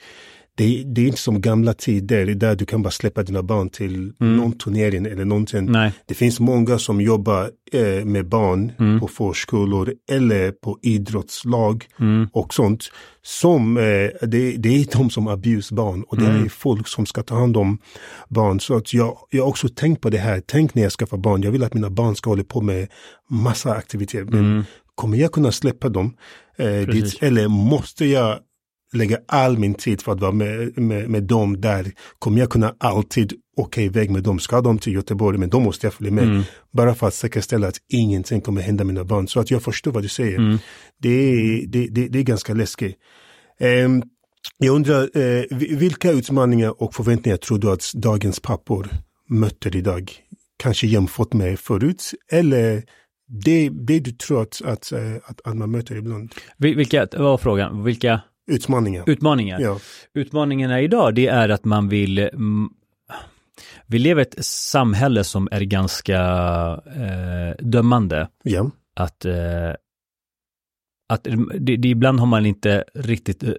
Det, 0.60 0.84
det 0.86 1.02
är 1.02 1.06
inte 1.06 1.18
som 1.20 1.42
gamla 1.42 1.74
tider 1.74 2.26
där 2.26 2.56
du 2.56 2.66
kan 2.66 2.82
bara 2.82 2.92
släppa 2.92 3.24
dina 3.24 3.44
barn 3.44 3.70
till 3.70 4.14
någon 4.20 4.52
turnering 4.52 5.06
eller 5.06 5.26
någonting. 5.26 5.60
Mm. 5.60 5.72
Nej. 5.72 5.92
Det 6.06 6.14
finns 6.14 6.40
många 6.40 6.80
som 6.80 7.02
jobbar 7.02 7.50
eh, 7.72 8.06
med 8.06 8.26
barn 8.30 8.72
Mm. 8.80 9.00
på 9.00 9.08
förskolor 9.08 9.94
eller 10.12 10.52
på 10.52 10.78
idrottslag 10.82 11.86
Mm. 12.00 12.28
och 12.34 12.54
sånt. 12.54 12.92
Som, 13.22 13.78
eh, 13.78 13.84
det, 14.28 14.52
det 14.58 14.70
är 14.70 14.98
de 14.98 15.10
som 15.10 15.28
abuse 15.28 15.74
barn 15.76 16.04
och 16.04 16.18
det 16.18 16.26
Mm. 16.26 16.44
är 16.46 16.50
folk 16.50 16.88
som 16.88 17.06
ska 17.06 17.24
ta 17.24 17.36
hand 17.36 17.58
om 17.58 17.78
barn. 18.30 18.60
Så 18.60 18.76
att 18.78 18.94
jag, 18.94 19.18
jag 19.30 19.44
har 19.44 19.50
också 19.50 19.70
tänkt 19.70 20.02
på 20.02 20.10
det 20.10 20.18
här, 20.18 20.42
tänk 20.46 20.76
när 20.76 20.84
jag 20.84 20.92
skaffar 20.92 21.18
barn, 21.18 21.44
jag 21.44 21.52
vill 21.52 21.64
att 21.64 21.74
mina 21.74 21.90
barn 21.90 22.16
ska 22.16 22.30
hålla 22.30 22.44
på 22.44 22.62
med 22.62 22.88
massa 23.30 23.72
aktiviteter. 23.72 24.26
Men 24.32 24.40
Mm. 24.46 24.64
kommer 24.96 25.18
jag 25.18 25.32
kunna 25.32 25.52
släppa 25.52 25.90
dem 25.90 26.14
eh, 26.58 26.88
dit, 26.88 27.18
eller 27.24 27.48
måste 27.48 28.06
jag 28.06 28.38
lägga 28.94 29.18
all 29.28 29.58
min 29.58 29.74
tid 29.74 30.02
för 30.02 30.12
att 30.12 30.20
vara 30.20 30.32
med, 30.32 30.78
med, 30.78 31.10
med 31.10 31.24
dem 31.24 31.62
där? 31.62 31.92
Kommer 32.20 32.40
jag 32.40 32.50
kunna 32.50 32.76
alltid 32.78 33.34
åka 33.58 33.82
iväg 33.82 34.10
med 34.12 34.24
dem? 34.24 34.40
Ska 34.40 34.62
de 34.62 34.78
till 34.80 34.94
Göteborg? 34.94 35.38
Men 35.38 35.50
då 35.50 35.60
måste 35.60 35.86
jag 35.86 35.94
följa 35.94 36.12
med. 36.12 36.24
Mm. 36.24 36.42
Bara 36.74 36.96
för 36.96 37.08
att 37.08 37.14
säkerställa 37.14 37.68
att 37.68 37.78
ingenting 37.94 38.42
kommer 38.42 38.62
hända 38.62 38.84
mina 38.84 39.04
barn. 39.04 39.28
Så 39.28 39.40
att 39.40 39.52
jag 39.52 39.64
förstår 39.64 39.92
vad 39.92 40.04
du 40.04 40.08
säger. 40.10 40.38
Mm. 40.38 40.58
Det, 41.02 41.10
är, 41.10 41.66
det, 41.68 41.88
det, 41.88 42.08
det 42.08 42.20
är 42.20 42.24
ganska 42.24 42.54
läskigt. 42.54 42.96
Ehm, 43.60 44.04
jag 44.58 44.76
undrar, 44.76 45.10
vi- 45.56 45.76
vilka 45.76 46.12
utmaningar 46.12 46.84
och 46.84 46.96
förväntningar 46.96 47.38
tror 47.38 47.58
du 47.60 47.72
att 47.72 47.92
dagens 47.94 48.40
pappor 48.40 48.88
möter 49.30 49.76
idag? 49.76 50.12
Kanske 50.58 50.88
jämfört 50.88 51.34
med 51.34 51.60
förut? 51.60 52.12
Eller 52.32 52.84
det, 53.46 53.70
det 53.70 54.00
du 54.00 54.12
tror 54.12 54.42
att, 54.42 54.62
att, 54.66 54.92
eh, 54.92 55.16
att, 55.26 55.42
att 55.44 55.58
man 55.58 55.72
möter 55.72 55.96
ibland? 55.96 56.34
Vil- 56.58 56.76
Vilka, 56.76 57.08
vad 57.12 57.22
var 57.22 57.38
frågan? 57.38 57.84
Vilka 57.84 58.22
Utmaningar. 58.50 59.10
utmaningar? 59.10 59.60
Ja. 59.60 59.80
Utmaningarna 60.14 60.82
idag 60.82 61.16
det 61.16 61.28
är 61.28 61.50
att 61.50 61.66
man 61.66 61.90
vill 61.90 62.18
mm, 62.20 62.70
vi 63.86 64.00
lever 64.00 64.22
i 64.22 64.26
ett 64.26 64.46
samhälle 64.46 65.24
som 65.24 65.48
är 65.52 65.62
ganska 65.62 66.20
eh, 66.96 67.66
dömande. 67.66 68.28
ja. 68.44 68.72
Att, 68.96 69.26
eh, 69.26 69.74
att 71.10 71.28
det, 71.60 71.78
det, 71.78 71.88
ibland 71.88 72.20
har 72.20 72.28
man 72.28 72.46
inte 72.46 72.84
riktigt 72.94 73.44
eh, 73.44 73.54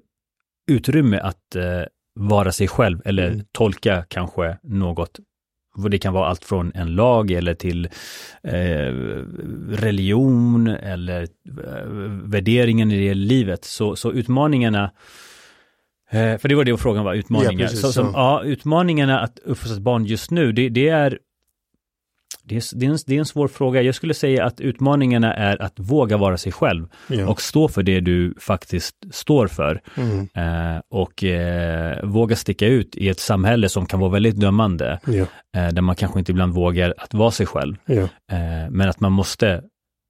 utrymme 0.70 1.18
att 1.18 1.56
eh, 1.56 1.82
vara 2.14 2.52
sig 2.52 2.68
själv 2.68 3.02
eller 3.04 3.28
Mm. 3.30 3.44
tolka 3.52 4.04
kanske 4.08 4.58
något. 4.62 5.20
Det 5.88 5.98
kan 5.98 6.12
vara 6.12 6.28
allt 6.28 6.44
från 6.44 6.72
en 6.74 6.94
lag 6.94 7.30
eller 7.30 7.54
till 7.54 7.88
eh, 8.42 8.92
religion 9.70 10.66
eller 10.66 11.22
eh, 11.22 11.84
värderingen 12.24 12.92
i 12.92 13.08
det 13.08 13.14
livet. 13.14 13.64
Så, 13.64 13.96
så 13.96 14.12
utmaningarna 14.12 14.90
Eh, 16.12 16.38
för 16.38 16.48
det 16.48 16.54
var 16.54 16.64
det 16.64 16.76
frågan 16.76 17.04
var, 17.04 17.14
utmaningar. 17.14 17.52
Ja, 17.52 17.58
precis, 17.58 17.80
så, 17.80 17.92
som, 17.92 18.12
så. 18.12 18.18
ja, 18.18 18.42
utmaningarna 18.44 19.20
att 19.20 19.38
uppfostra 19.38 19.76
ett 19.76 19.82
barn 19.82 20.04
just 20.04 20.30
nu, 20.30 20.52
det, 20.52 20.68
det 20.68 20.88
är 20.88 21.18
det 22.44 22.56
är, 22.56 22.78
det, 22.78 22.86
är 22.86 22.90
en, 22.90 22.98
det 23.06 23.14
är 23.14 23.18
en 23.18 23.24
svår 23.26 23.48
fråga. 23.48 23.82
Jag 23.82 23.94
skulle 23.94 24.14
säga 24.14 24.44
att 24.44 24.60
utmaningarna 24.60 25.34
är 25.34 25.62
att 25.62 25.72
våga 25.76 26.16
vara 26.16 26.36
sig 26.36 26.52
själv 26.52 26.86
ja. 27.08 27.28
och 27.28 27.40
stå 27.42 27.68
för 27.68 27.82
det 27.82 28.00
du 28.00 28.34
faktiskt 28.40 28.96
står 29.10 29.46
för. 29.46 29.80
Mm. 29.96 30.28
Eh, 30.34 30.80
och 30.90 31.24
eh, 31.24 32.04
våga 32.04 32.36
sticka 32.36 32.66
ut 32.66 32.96
i 32.96 33.08
ett 33.08 33.20
samhälle 33.20 33.68
som 33.68 33.86
kan 33.86 34.00
vara 34.00 34.10
väldigt 34.10 34.36
dömande. 34.40 35.00
ja. 35.06 35.26
Eh, 35.56 35.68
där 35.72 35.82
man 35.82 35.96
kanske 35.96 36.18
inte 36.18 36.32
ibland 36.32 36.54
vågar 36.54 36.94
att 36.98 37.14
vara 37.14 37.30
sig 37.30 37.46
själv. 37.46 37.76
ja. 37.86 38.02
Eh, 38.32 38.70
men 38.70 38.88
att 38.88 39.00
man 39.00 39.12
måste 39.12 39.62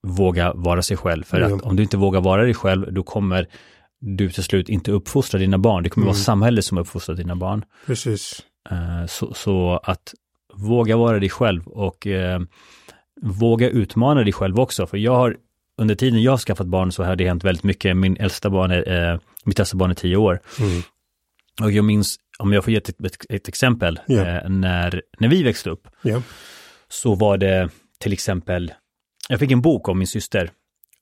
våga 0.06 0.52
vara 0.52 0.82
sig 0.82 0.96
själv. 0.96 1.22
För 1.24 1.40
att 1.40 1.62
om 1.62 1.76
du 1.76 1.82
inte 1.82 1.96
vågar 1.96 2.20
vara 2.20 2.42
dig 2.42 2.54
själv, 2.54 2.92
då 2.92 3.02
kommer 3.02 3.46
du 4.00 4.30
till 4.30 4.44
slut 4.44 4.68
inte 4.68 4.92
uppfostra 4.92 5.40
dina 5.40 5.58
barn. 5.58 5.82
Det 5.82 5.88
kommer 5.90 6.04
Mm. 6.04 6.12
vara 6.14 6.22
samhället 6.24 6.64
som 6.64 6.78
uppfostrar 6.78 7.14
dina 7.16 7.36
barn. 7.36 7.64
Precis. 7.86 8.42
Eh, 8.70 9.06
så, 9.06 9.34
så 9.34 9.80
att 9.82 10.14
våga 10.54 10.96
vara 10.96 11.18
dig 11.18 11.28
själv 11.30 11.66
och 11.68 12.06
eh, 12.06 12.40
våga 13.22 13.68
utmana 13.68 14.22
dig 14.22 14.32
själv 14.32 14.60
också. 14.60 14.86
För 14.86 14.96
jag 14.98 15.14
har, 15.14 15.36
under 15.78 15.94
tiden 15.94 16.22
jag 16.22 16.32
har 16.32 16.38
skaffat 16.38 16.66
barn 16.66 16.92
så 16.92 17.04
har 17.04 17.16
det 17.16 17.28
hänt 17.28 17.44
väldigt 17.44 17.64
mycket. 17.64 17.96
Min 17.96 18.16
äldsta 18.16 18.50
barn 18.50 18.70
är, 18.70 19.12
eh, 19.12 19.20
mitt 19.44 19.58
äldsta 19.58 19.76
barn 19.76 19.90
är 19.90 19.94
tio 19.94 20.16
år. 20.16 20.40
Mm. 20.60 20.82
Och 21.62 21.72
jag 21.72 21.84
minns, 21.84 22.16
om 22.38 22.52
jag 22.52 22.64
får 22.64 22.70
ge 22.72 22.76
ett, 22.76 22.88
ett, 22.88 23.16
ett 23.28 23.48
exempel, 23.48 24.00
Ja. 24.06 24.26
eh, 24.26 24.48
när, 24.48 25.02
när 25.18 25.28
vi 25.28 25.42
växte 25.42 25.70
upp 25.70 25.88
Ja. 26.02 26.22
så 26.88 27.14
var 27.14 27.38
det 27.38 27.68
till 27.98 28.12
exempel, 28.12 28.72
jag 29.28 29.40
fick 29.40 29.50
en 29.50 29.60
bok 29.62 29.88
om 29.88 29.98
min 29.98 30.06
syster 30.06 30.50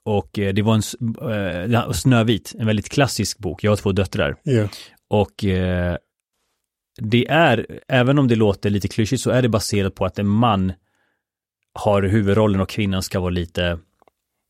och 0.05 0.38
eh, 0.38 0.55
det 0.55 0.62
var 0.62 0.75
en 0.75 1.73
eh, 1.83 1.93
Snövit, 1.93 2.55
en 2.59 2.67
väldigt 2.67 2.88
klassisk 2.88 3.38
bok. 3.38 3.64
Jag 3.64 3.71
har 3.71 3.76
två 3.76 3.93
döttrar 3.93 4.37
Ja. 4.43 4.69
och 5.09 5.45
eh, 5.45 5.97
det 6.99 7.28
är, 7.28 7.67
även 7.88 8.19
om 8.19 8.28
det 8.28 8.37
låter 8.37 8.71
lite 8.71 8.88
klyschigt, 8.88 9.23
så 9.23 9.31
är 9.31 9.43
det 9.43 9.49
baserat 9.49 9.95
på 9.95 10.05
att 10.05 10.19
en 10.19 10.26
man 10.26 10.73
har 11.75 12.02
huvudrollen 12.02 12.61
och 12.61 12.69
kvinnan 12.69 13.02
ska 13.02 13.21
vara 13.21 13.31
lite, 13.31 13.61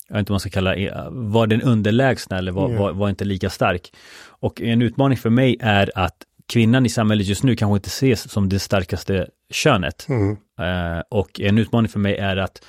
jag 0.09 0.14
vet 0.14 0.19
inte 0.19 0.33
vad 0.33 0.35
man 0.35 0.40
ska 0.40 0.50
kalla 0.50 0.75
eh, 0.75 1.09
var 1.11 1.47
den 1.47 1.62
underlägsna 1.62 2.38
eller 2.38 2.52
var, 2.52 2.69
var, 2.69 2.93
var 2.93 3.09
inte 3.09 3.25
lika 3.25 3.50
stark. 3.50 3.93
Och 4.26 4.61
en 4.61 4.83
utmaning 4.83 5.19
för 5.19 5.31
mig 5.31 5.57
är 5.61 5.90
att 5.95 6.17
kvinnan 6.49 6.87
i 6.87 6.88
samhället 6.88 7.26
just 7.26 7.43
nu 7.43 7.57
kanske 7.57 7.76
inte 7.76 7.88
ses 7.88 8.31
som 8.33 8.49
det 8.49 8.59
starkaste 8.59 9.28
könet. 9.50 10.07
Mm. 10.09 10.37
Eh, 10.61 11.02
och 11.09 11.40
en 11.40 11.59
utmaning 11.59 11.88
för 11.88 11.99
mig 11.99 12.17
är 12.17 12.37
att 12.37 12.64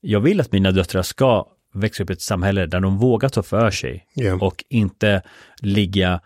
jag 0.00 0.20
vill 0.20 0.40
att 0.40 0.52
mina 0.52 0.70
döttrar 0.70 1.02
ska 1.02 1.46
växa 1.74 2.02
upp 2.02 2.10
i 2.10 2.12
ett 2.12 2.22
samhälle 2.22 2.66
där 2.66 2.80
de 2.80 2.98
vågar 2.98 3.28
ta 3.28 3.42
för 3.42 3.70
sig 3.70 4.06
Ja. 4.14 4.34
och 4.34 4.64
inte 4.68 5.22
ligga 5.60 6.20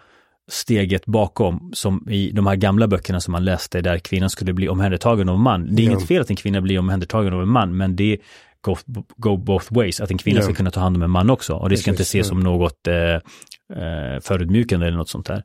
steget 0.52 1.06
bakom 1.06 1.71
som 1.75 2.06
i 2.11 2.30
de 2.32 2.47
här 2.47 2.56
gamla 2.56 2.87
böckerna 2.88 3.21
som 3.21 3.32
man 3.32 3.44
läste 3.44 3.80
där 3.80 3.99
kvinnan 3.99 4.30
skulle 4.30 4.52
bli 4.52 4.68
omhändertagen 4.68 5.28
av 5.28 5.35
en 5.35 5.40
man. 5.42 5.75
Det 5.75 5.82
är 5.82 5.85
Ja. 5.85 5.90
inget 5.92 6.09
fel 6.09 6.23
att 6.23 6.30
en 6.30 6.37
kvinna 6.37 6.61
blir 6.61 6.78
omhändertagen 6.78 7.32
av 7.32 7.42
en 7.42 7.49
man, 7.49 7.76
men 7.76 7.97
det 7.97 8.18
go, 8.61 8.76
go 9.16 9.37
both 9.37 9.66
ways, 9.75 10.00
att 10.00 10.11
en 10.11 10.18
kvinna 10.18 10.38
Ja. 10.38 10.42
ska 10.42 10.54
kunna 10.54 10.71
ta 10.71 10.80
hand 10.80 10.97
om 10.97 11.02
en 11.02 11.11
man 11.11 11.30
också. 11.30 11.54
Och 11.54 11.68
det 11.68 11.76
ska 11.76 11.90
Precis, 11.90 11.92
inte 11.92 12.02
ses 12.02 12.26
ja. 12.26 12.28
som 12.28 12.40
något 12.40 12.87
eh, 12.87 12.94
eh, 13.82 14.21
förödmjukande 14.23 14.87
eller 14.87 14.97
något 14.97 15.09
sånt 15.09 15.26
där. 15.26 15.42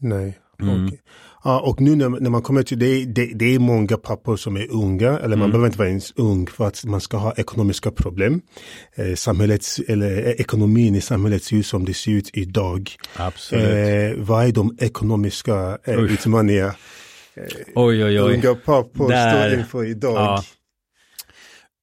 Nej. 0.00 0.38
Mm. 0.62 0.84
Okej. 0.86 1.00
Ja, 1.46 1.60
och 1.60 1.80
nu 1.80 1.94
när, 1.96 2.08
när 2.08 2.30
man 2.30 2.42
kommer 2.42 2.62
till 2.62 2.78
det, 2.78 3.04
det, 3.04 3.26
det 3.34 3.54
är 3.54 3.58
många 3.58 3.96
pappor 3.96 4.36
som 4.36 4.56
är 4.56 4.70
unga, 4.70 5.08
eller 5.18 5.36
man 5.36 5.40
Mm. 5.40 5.50
behöver 5.50 5.66
inte 5.66 5.78
vara 5.78 5.88
ens 5.88 6.12
ung 6.16 6.46
för 6.46 6.66
att 6.66 6.84
man 6.84 7.00
ska 7.00 7.16
ha 7.16 7.32
ekonomiska 7.36 7.90
problem. 7.90 8.40
Eh, 8.94 9.14
samhällets, 9.14 9.78
eller 9.88 10.26
eh, 10.26 10.30
ekonomin 10.32 10.94
i 10.94 11.00
samhället 11.00 11.42
ser 11.44 11.56
ut 11.56 11.66
som 11.66 11.84
det 11.84 11.94
ser 11.94 12.10
ut 12.12 12.30
idag. 12.32 12.90
Absolut. 13.16 13.64
Eh, 14.18 14.24
vad 14.24 14.46
är 14.46 14.52
de 14.52 14.76
ekonomiska 14.80 15.78
eh, 15.84 15.94
utmaningar 15.98 16.76
oj, 17.74 18.04
oj, 18.04 18.20
oj. 18.22 18.34
unga 18.34 18.54
pappor 18.54 19.08
Där- 19.10 19.48
står 19.48 19.58
inför 19.60 19.84
idag? 19.84 20.14
Ja. 20.16 20.42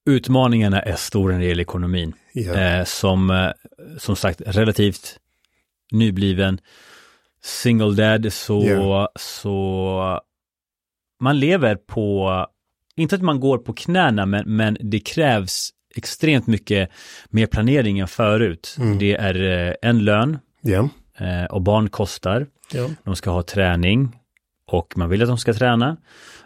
Utmaningarna 0.10 0.82
är 0.82 0.96
stora 0.96 1.34
när 1.34 1.40
det 1.42 1.48
gäller 1.48 1.62
ekonomin. 1.64 2.14
Ja. 2.34 2.54
Eh, 2.54 2.84
som, 2.84 3.30
eh, 3.30 3.50
som 4.00 4.16
sagt, 4.16 4.42
relativt 4.46 5.18
nybliven 5.92 6.60
single 7.46 7.96
dad 7.96 8.34
så, 8.34 8.64
Ja. 8.66 9.10
så 9.16 10.20
man 11.20 11.40
lever 11.40 11.76
på, 11.76 12.30
inte 12.96 13.16
att 13.16 13.22
man 13.22 13.40
går 13.40 13.58
på 13.58 13.74
knäna, 13.74 14.26
men, 14.26 14.56
men 14.56 14.78
det 14.80 15.00
krävs 15.00 15.70
extremt 15.96 16.48
mycket 16.48 16.90
mer 17.30 17.46
planering 17.46 18.00
än 18.00 18.08
förut. 18.08 18.76
Mm. 18.80 18.98
Det 18.98 19.16
är 19.16 19.68
eh, 19.70 19.74
en 19.82 20.00
lön 20.06 20.40
eh, 21.18 21.46
och 21.46 21.62
barn 21.62 21.90
kostar. 21.90 22.48
Ja. 22.74 22.90
De 23.04 23.16
ska 23.16 23.30
ha 23.32 23.44
träning 23.44 24.20
och 24.72 24.94
man 24.98 25.10
vill 25.10 25.22
att 25.22 25.28
de 25.28 25.38
ska 25.38 25.54
träna. 25.54 25.98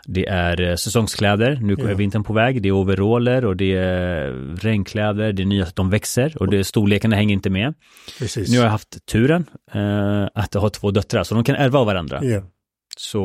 Det 0.09 0.27
är 0.27 0.61
eh, 0.61 0.75
säsongskläder, 0.75 1.59
nu 1.61 1.73
är 1.73 1.89
Ja. 1.89 1.95
vintern 1.95 2.23
på 2.23 2.33
väg, 2.33 2.61
det 2.61 2.69
är 2.69 2.71
overaller 2.71 3.45
och 3.45 3.55
det 3.57 3.73
är 3.75 4.31
regnkläder, 4.61 5.33
det 5.33 5.43
är 5.43 5.45
nya, 5.45 5.67
de 5.75 5.89
växer 5.89 6.33
och 6.39 6.51
det, 6.51 6.63
storlekarna 6.63 7.15
hänger 7.15 7.33
inte 7.33 7.49
med. 7.49 7.73
Precis. 8.19 8.51
Nu 8.51 8.57
har 8.57 8.63
jag 8.65 8.71
haft 8.71 9.05
turen 9.05 9.45
eh, 9.73 10.27
att 10.33 10.53
ha 10.53 10.69
två 10.69 10.91
döttrar, 10.91 11.23
så 11.23 11.35
de 11.35 11.43
kan 11.43 11.55
ärva 11.55 11.79
av 11.79 11.85
varandra. 11.85 12.19
ja. 12.23 12.41
Så, 12.97 13.19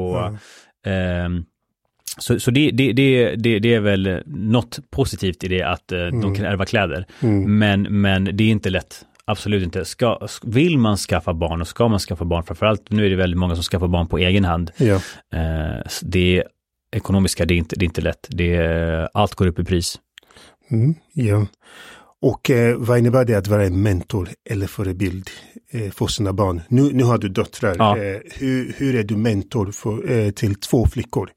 Ja. 0.84 0.90
ehm, 0.90 1.44
så, 2.18 2.40
så 2.40 2.50
det, 2.50 2.70
det, 2.70 2.92
det, 2.92 3.36
det, 3.58 3.74
är 3.74 3.80
väl 3.80 4.22
något 4.26 4.78
positivt 4.90 5.44
i 5.44 5.48
det 5.48 5.62
att 5.62 5.92
eh, 5.92 5.98
de 5.98 6.08
Mm. 6.08 6.34
kan 6.34 6.44
ärva 6.44 6.64
kläder. 6.64 7.06
Mm. 7.20 7.58
Men, 7.58 7.82
men 8.00 8.24
det 8.36 8.44
är 8.44 8.48
inte 8.50 8.70
lätt. 8.70 9.04
Absolut 9.24 9.62
inte. 9.62 9.84
Ska, 9.84 10.28
vill 10.42 10.78
man 10.78 10.96
skaffa 10.96 11.34
barn 11.34 11.60
och 11.60 11.68
ska 11.68 11.88
man 11.88 11.98
skaffa 11.98 12.24
barn, 12.24 12.42
framförallt 12.44 12.90
nu 12.90 13.06
är 13.06 13.10
det 13.10 13.16
väldigt 13.16 13.38
många 13.38 13.54
som 13.54 13.62
skaffar 13.62 13.88
barn 13.88 14.06
på 14.06 14.18
egen 14.18 14.44
hand. 14.44 14.70
Ja. 14.76 14.94
Eh, 15.34 15.82
det 16.02 16.44
ekonomiska, 16.92 17.44
det 17.44 17.54
är 17.54 17.58
inte, 17.58 17.76
det 17.76 17.84
är 17.84 17.86
inte 17.86 18.00
lätt. 18.00 18.26
Det 18.30 18.54
är, 18.54 19.08
allt 19.14 19.34
går 19.34 19.46
upp 19.46 19.58
i 19.58 19.64
pris. 19.64 20.00
Mm. 20.70 20.94
ja. 21.12 21.46
Och 22.20 22.50
eh, 22.50 22.76
vad 22.76 22.98
innebär 22.98 23.24
det 23.24 23.34
att 23.34 23.46
vara 23.46 23.64
en 23.64 23.82
mentor 23.82 24.28
eller 24.50 24.66
förebild 24.66 25.30
eh, 25.70 25.90
för 25.90 26.06
sina 26.06 26.32
barn? 26.32 26.60
Nu, 26.68 26.92
nu 26.92 27.04
har 27.04 27.18
du 27.18 27.28
döttrar. 27.28 27.76
Ja. 27.78 27.98
Eh, 27.98 28.20
hur, 28.34 28.74
hur 28.76 28.94
är 28.94 29.02
du 29.02 29.16
mentor 29.16 29.72
för, 29.72 30.10
eh, 30.10 30.30
till 30.30 30.54
två 30.54 30.86
flickor? 30.86 31.30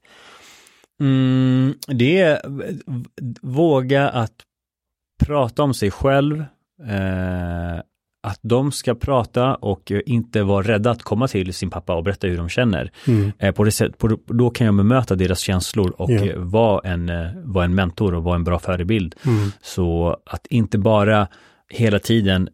Mm, 1.00 1.74
det 1.86 2.18
är 2.18 2.40
våga 3.42 4.08
att 4.08 4.34
prata 5.24 5.62
om 5.62 5.74
sig 5.74 5.90
själv 5.90 6.44
Eh, 6.82 7.80
att 8.26 8.38
de 8.42 8.72
ska 8.72 8.94
prata 8.94 9.54
och 9.54 9.92
inte 10.06 10.42
vara 10.42 10.66
rädda 10.66 10.90
att 10.90 11.02
komma 11.02 11.28
till 11.28 11.54
sin 11.54 11.70
pappa 11.70 11.94
och 11.94 12.04
berätta 12.04 12.26
hur 12.26 12.36
de 12.36 12.48
känner. 12.48 12.90
Mm. 13.06 13.32
Eh, 13.38 13.52
på 13.54 13.64
det 13.64 13.70
sätt, 13.70 13.98
på, 13.98 14.18
då 14.26 14.50
kan 14.50 14.66
jag 14.66 14.76
bemöta 14.76 15.14
deras 15.14 15.40
känslor 15.40 15.90
och 15.96 16.10
eh, 16.10 16.36
vara, 16.38 16.88
en, 16.88 17.08
eh, 17.08 17.30
vara 17.44 17.64
en 17.64 17.74
mentor 17.74 18.14
och 18.14 18.24
vara 18.24 18.34
en 18.36 18.44
bra 18.44 18.58
förebild. 18.58 19.14
Mm. 19.26 19.50
Så 19.60 20.16
att 20.26 20.46
inte 20.46 20.78
bara 20.78 21.28
hela 21.68 21.98
tiden 21.98 22.48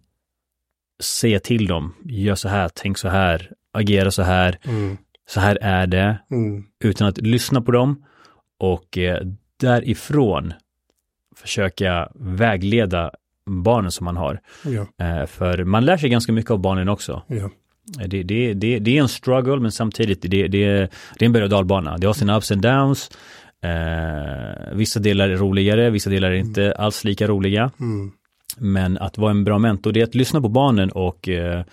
säga 1.03 1.41
till 1.41 1.67
dem, 1.67 1.95
gör 2.05 2.35
så 2.35 2.49
här, 2.49 2.71
tänk 2.75 2.99
så 2.99 3.09
här, 3.09 3.53
agera 3.73 4.11
så 4.11 4.23
här, 4.23 4.59
Mm. 4.65 4.97
så 5.29 5.41
här 5.41 5.59
är 5.61 5.87
det, 5.87 6.19
Mm. 6.31 6.65
utan 6.85 7.09
att 7.09 7.19
lyssna 7.19 7.61
på 7.63 7.73
dem 7.73 8.05
och 8.59 8.99
eh, 8.99 9.21
därifrån 9.61 10.53
försöka 11.37 12.09
vägleda 12.15 13.11
barnen 13.51 13.91
som 13.91 14.05
man 14.05 14.17
har. 14.17 14.41
Ja, 14.65 15.07
Eh, 15.07 15.27
för 15.27 15.65
man 15.65 15.85
lär 15.85 15.97
sig 15.97 16.09
ganska 16.11 16.33
mycket 16.33 16.51
av 16.51 16.59
barnen 16.59 16.89
också. 16.89 17.23
ja. 17.27 17.51
Eh, 18.01 18.09
Det, 18.09 18.23
det, 18.23 18.55
det, 18.55 18.79
det 18.79 18.99
är 18.99 19.03
en 19.03 19.09
struggle 19.09 19.57
men 19.57 19.73
samtidigt 19.73 20.23
det, 20.23 20.49
det, 20.49 20.65
är 20.65 20.89
en 21.21 21.33
berg 21.33 21.43
och 21.45 21.51
dalbana. 21.51 21.99
Det 21.99 22.07
har 22.07 22.15
sina 22.15 22.37
ups 22.37 22.53
and 22.53 22.63
downs. 22.63 23.11
Eh, 23.65 24.75
vissa 24.75 25.01
delar 25.01 25.29
är 25.29 25.37
roligare, 25.37 25.91
vissa 25.91 26.11
delar 26.11 26.31
är 26.31 26.35
inte 26.35 26.73
alls 26.73 27.05
lika 27.05 27.27
roliga. 27.27 27.71
Mm. 27.81 28.13
Men 28.59 28.99
att 28.99 29.19
vara 29.19 29.31
en 29.31 29.45
bra 29.45 29.59
mentor, 29.59 29.93
det 29.93 30.01
är 30.01 30.05
att 30.05 30.15
lyssna 30.15 30.41
på 30.41 30.49
barnen 30.49 30.91
och 30.91 31.29
eh, 31.29 31.65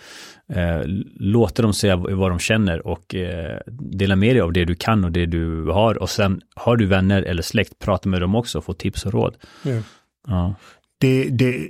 eh, 0.52 0.82
låta 1.16 1.62
dem 1.62 1.72
säga 1.72 1.96
vad 1.96 2.30
de 2.30 2.38
känner 2.38 2.86
och 2.86 3.14
eh, 3.14 3.58
dela 3.68 4.16
med 4.16 4.34
dig 4.36 4.40
av 4.40 4.52
det 4.52 4.64
du 4.64 4.74
kan 4.74 5.04
och 5.04 5.12
det 5.12 5.26
du 5.26 5.64
har. 5.64 6.02
Och 6.02 6.10
sen 6.10 6.40
har 6.54 6.76
du 6.76 6.86
vänner 6.86 7.22
eller 7.22 7.42
släkt, 7.42 7.78
prata 7.78 8.08
med 8.08 8.20
dem 8.20 8.34
också 8.34 8.58
och 8.58 8.64
få 8.64 8.72
tips 8.72 9.06
och 9.06 9.12
råd. 9.12 9.36
Ja. 9.62 9.82
Ja. 10.26 10.54
Det, 11.00 11.24
det, 11.24 11.68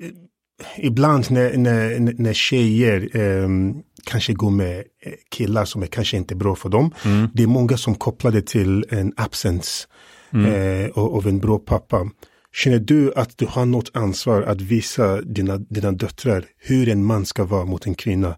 ibland 0.79 1.31
när, 1.31 1.57
när, 1.57 2.15
när 2.19 2.33
tjejer 2.33 3.17
ehm, 3.17 3.75
kanske 4.05 4.33
går 4.33 4.51
med 4.51 4.79
eh, 4.79 5.13
killar 5.31 5.65
som 5.65 5.83
är 5.83 5.87
kanske 5.87 6.17
inte 6.17 6.35
bra 6.35 6.57
för 6.57 6.69
dem. 6.69 6.95
Mm. 7.05 7.29
Det 7.35 7.43
är 7.43 7.47
många 7.47 7.77
som 7.77 7.95
kopplar 7.95 8.31
det 8.31 8.47
till 8.47 8.85
en 8.91 9.13
absence 9.17 9.87
Mm. 10.33 10.47
eh, 10.47 10.91
av 10.95 11.15
av 11.17 11.27
en 11.27 11.39
bra 11.39 11.59
pappa. 11.59 12.11
Känner 12.55 12.79
du 12.79 13.13
att 13.17 13.39
du 13.39 13.47
har 13.47 13.67
något 13.67 13.91
ansvar 13.97 14.43
att 14.43 14.61
visa 14.61 15.23
dina, 15.23 15.59
dina 15.59 15.93
döttrar 15.93 16.45
hur 16.59 16.89
en 16.89 17.05
man 17.05 17.27
ska 17.27 17.45
vara 17.45 17.65
mot 17.65 17.87
en 17.87 17.95
kvinna? 17.95 18.37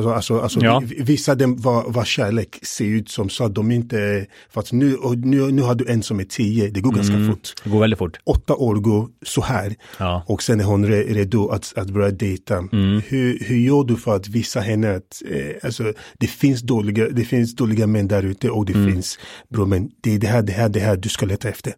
Alltså, 0.00 0.12
alltså, 0.14 0.40
alltså 0.40 0.60
Ja. 0.60 0.82
vi- 0.86 1.02
visa 1.02 1.34
dem 1.34 1.56
vad, 1.56 1.92
vad 1.94 2.06
kärlek 2.06 2.58
ser 2.62 2.84
ut 2.84 3.08
som 3.08 3.28
så 3.28 3.44
att 3.44 3.54
de 3.54 3.70
inte, 3.70 4.26
för 4.50 4.60
att 4.60 4.72
nu, 4.72 4.96
nu, 5.16 5.52
nu 5.52 5.62
har 5.62 5.74
du 5.74 5.88
en 5.88 6.02
som 6.02 6.20
är 6.20 6.24
tio, 6.24 6.70
det 6.70 6.80
går 6.80 6.92
ganska 6.92 7.14
Mm. 7.14 7.30
fort. 7.30 7.48
Det 7.64 7.70
går 7.70 7.80
väldigt 7.80 7.98
fort. 7.98 8.18
Åtta 8.24 8.54
år 8.54 8.74
går 8.74 9.08
så 9.22 9.40
här 9.42 9.74
Ja. 9.98 10.24
och 10.28 10.42
sen 10.42 10.60
är 10.60 10.64
hon 10.64 10.86
re, 10.86 11.02
redo 11.02 11.48
att, 11.48 11.72
att 11.76 11.90
börja 11.90 12.10
dejta. 12.10 12.58
Mm. 12.72 13.00
Hur, 13.08 13.38
hur 13.44 13.56
gör 13.56 13.84
du 13.84 13.96
för 13.96 14.16
att 14.16 14.28
visa 14.28 14.60
henne 14.60 14.94
att 14.96 15.22
eh, 15.30 15.56
alltså, 15.62 15.92
det, 16.18 16.26
finns 16.26 16.60
dåliga, 16.62 17.08
det 17.08 17.24
finns 17.24 17.56
dåliga 17.56 17.86
män 17.86 18.08
där 18.08 18.22
ute 18.22 18.50
och 18.50 18.66
det 18.66 18.74
Mm. 18.74 18.92
finns 18.92 19.18
bra 19.48 19.64
män. 19.66 19.90
Det 20.02 20.14
är 20.14 20.18
det 20.18 20.26
här, 20.26 20.42
det 20.42 20.52
här, 20.52 20.68
det 20.68 20.80
här 20.80 20.96
du 20.96 21.08
ska 21.08 21.26
leta 21.26 21.48
efter. 21.48 21.72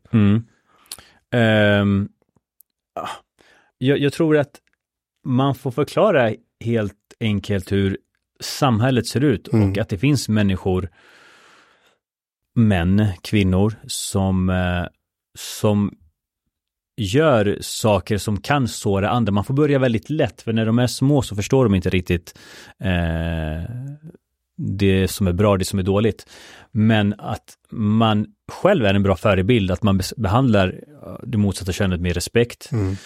Ah, 2.95 3.09
jag, 3.79 3.99
jag 3.99 4.13
tror 4.13 4.37
att 4.37 4.51
man 5.27 5.55
får 5.55 5.71
förklara 5.71 6.35
helt 6.65 6.95
enkelt 7.21 7.73
hur 7.73 7.99
samhället 8.43 9.07
ser 9.07 9.25
ut 9.25 9.49
Mm. 9.53 9.71
och 9.71 9.79
att 9.79 9.89
det 9.89 9.99
finns 9.99 10.29
människor, 10.29 10.89
män, 12.55 13.07
kvinnor, 13.23 13.75
som, 13.87 14.51
eh, 14.51 14.87
som 15.39 15.95
gör 16.97 17.59
saker 17.61 18.19
som 18.19 18.41
kan 18.41 18.69
såra 18.69 19.11
andra. 19.11 19.33
Man 19.33 19.45
får 19.45 19.55
börja 19.55 19.79
väldigt 19.79 20.11
lätt, 20.11 20.43
för 20.43 20.53
när 20.53 20.67
de 20.67 20.79
är 20.79 20.87
små 20.87 21.23
så 21.23 21.37
förstår 21.37 21.65
de 21.65 21.75
inte 21.75 21.91
riktigt 21.91 22.39
eh, 22.81 23.71
det 24.57 25.09
som 25.09 25.27
är 25.27 25.33
bra, 25.33 25.57
det 25.57 25.65
som 25.65 25.79
är 25.79 25.83
dåligt. 25.83 26.27
Men 26.71 27.15
att 27.19 27.55
man 27.71 28.27
själv 28.53 28.85
är 28.87 28.95
en 28.95 29.03
bra 29.03 29.17
förebild, 29.17 29.71
att 29.71 29.83
man 29.83 30.01
behandlar 30.17 30.69
eh, 31.07 31.17
det 31.27 31.39
motsatta 31.39 31.73
könet 31.73 32.01
med 32.01 32.15
respekt, 32.15 32.69
Mm. 32.73 32.97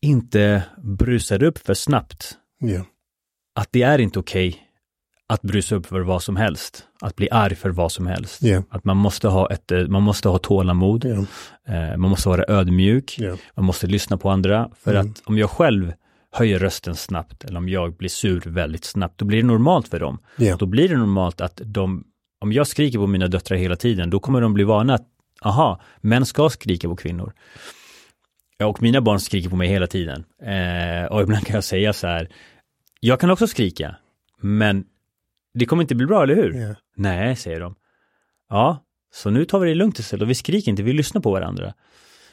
inte 0.00 0.62
brusar 0.82 1.42
upp 1.42 1.58
för 1.58 1.74
snabbt. 1.74 2.38
Ja. 2.58 2.84
Att 3.56 3.68
det 3.72 3.82
är 3.82 3.98
inte 3.98 4.18
okej 4.18 4.62
att 5.28 5.42
brusa 5.42 5.74
upp 5.74 5.86
för 5.86 6.00
vad 6.00 6.22
som 6.22 6.36
helst, 6.36 6.84
att 7.00 7.16
bli 7.16 7.28
arg 7.30 7.54
för 7.54 7.70
vad 7.70 7.92
som 7.92 8.06
helst. 8.06 8.42
Ja. 8.42 8.62
Att 8.70 8.84
man 8.84 8.96
måste 8.96 9.28
ha 9.28 9.50
ett, 9.50 9.72
eh, 9.72 9.86
man 9.86 10.02
måste 10.02 10.28
ha 10.28 10.38
tålamod, 10.38 11.04
eh, 11.04 11.96
man 11.96 12.10
måste 12.10 12.28
vara 12.28 12.44
ödmjuk, 12.48 13.16
Ja. 13.18 13.36
man 13.54 13.64
måste 13.64 13.86
lyssna 13.86 14.16
på 14.16 14.30
andra. 14.30 14.70
För 14.84 14.94
Mm. 14.94 15.10
att 15.10 15.22
om 15.24 15.38
jag 15.38 15.50
själv 15.50 15.92
höjer 16.32 16.58
rösten 16.58 16.94
snabbt 16.94 17.44
eller 17.44 17.58
om 17.58 17.68
jag 17.68 17.96
blir 17.96 18.08
sur 18.08 18.40
väldigt 18.46 18.84
snabbt, 18.84 19.18
då 19.18 19.24
blir 19.24 19.38
det 19.42 19.46
normalt 19.46 19.88
för 19.88 20.00
dem. 20.00 20.18
Då 20.58 20.66
blir 20.66 20.88
det 20.88 20.96
normalt 20.96 21.40
att 21.40 21.60
de, 21.64 22.04
om 22.40 22.52
jag 22.52 22.66
skriker 22.66 22.98
på 22.98 23.06
mina 23.06 23.28
döttrar 23.28 23.58
hela 23.58 23.76
tiden, 23.76 24.10
då 24.10 24.20
kommer 24.20 24.40
de 24.40 24.54
bli 24.54 24.64
vana 24.64 24.94
att, 24.94 25.06
aha, 25.44 25.80
män 26.00 26.26
ska 26.26 26.50
skrika 26.50 26.88
på 26.88 26.96
kvinnor. 26.96 27.32
Och 28.64 28.82
mina 28.82 29.00
barn 29.00 29.20
skriker 29.20 29.48
på 29.50 29.56
mig 29.56 29.68
hela 29.68 29.86
tiden. 29.86 30.24
Eh, 30.42 31.04
och 31.12 31.22
ibland 31.22 31.46
kan 31.46 31.54
jag 31.54 31.64
säga 31.64 31.92
så 31.92 32.06
här, 32.06 32.28
jag 33.06 33.20
kan 33.20 33.30
också 33.30 33.46
skrika, 33.46 33.96
men 34.40 34.84
det 35.54 35.66
kommer 35.66 35.82
inte 35.82 35.94
bli 35.94 36.06
bra, 36.06 36.22
eller 36.22 36.34
hur? 36.34 36.52
Ja. 36.54 36.74
Nej, 36.96 37.36
säger 37.36 37.60
de. 37.60 37.74
Ja, 38.48 38.84
så 39.12 39.30
nu 39.30 39.44
tar 39.44 39.58
vi 39.58 39.68
det 39.68 39.74
lugnt 39.74 39.98
istället 39.98 40.22
och 40.22 40.30
vi 40.30 40.34
skriker 40.34 40.70
inte, 40.70 40.82
vi 40.82 40.92
lyssnar 40.92 41.20
på 41.20 41.30
varandra. 41.32 41.74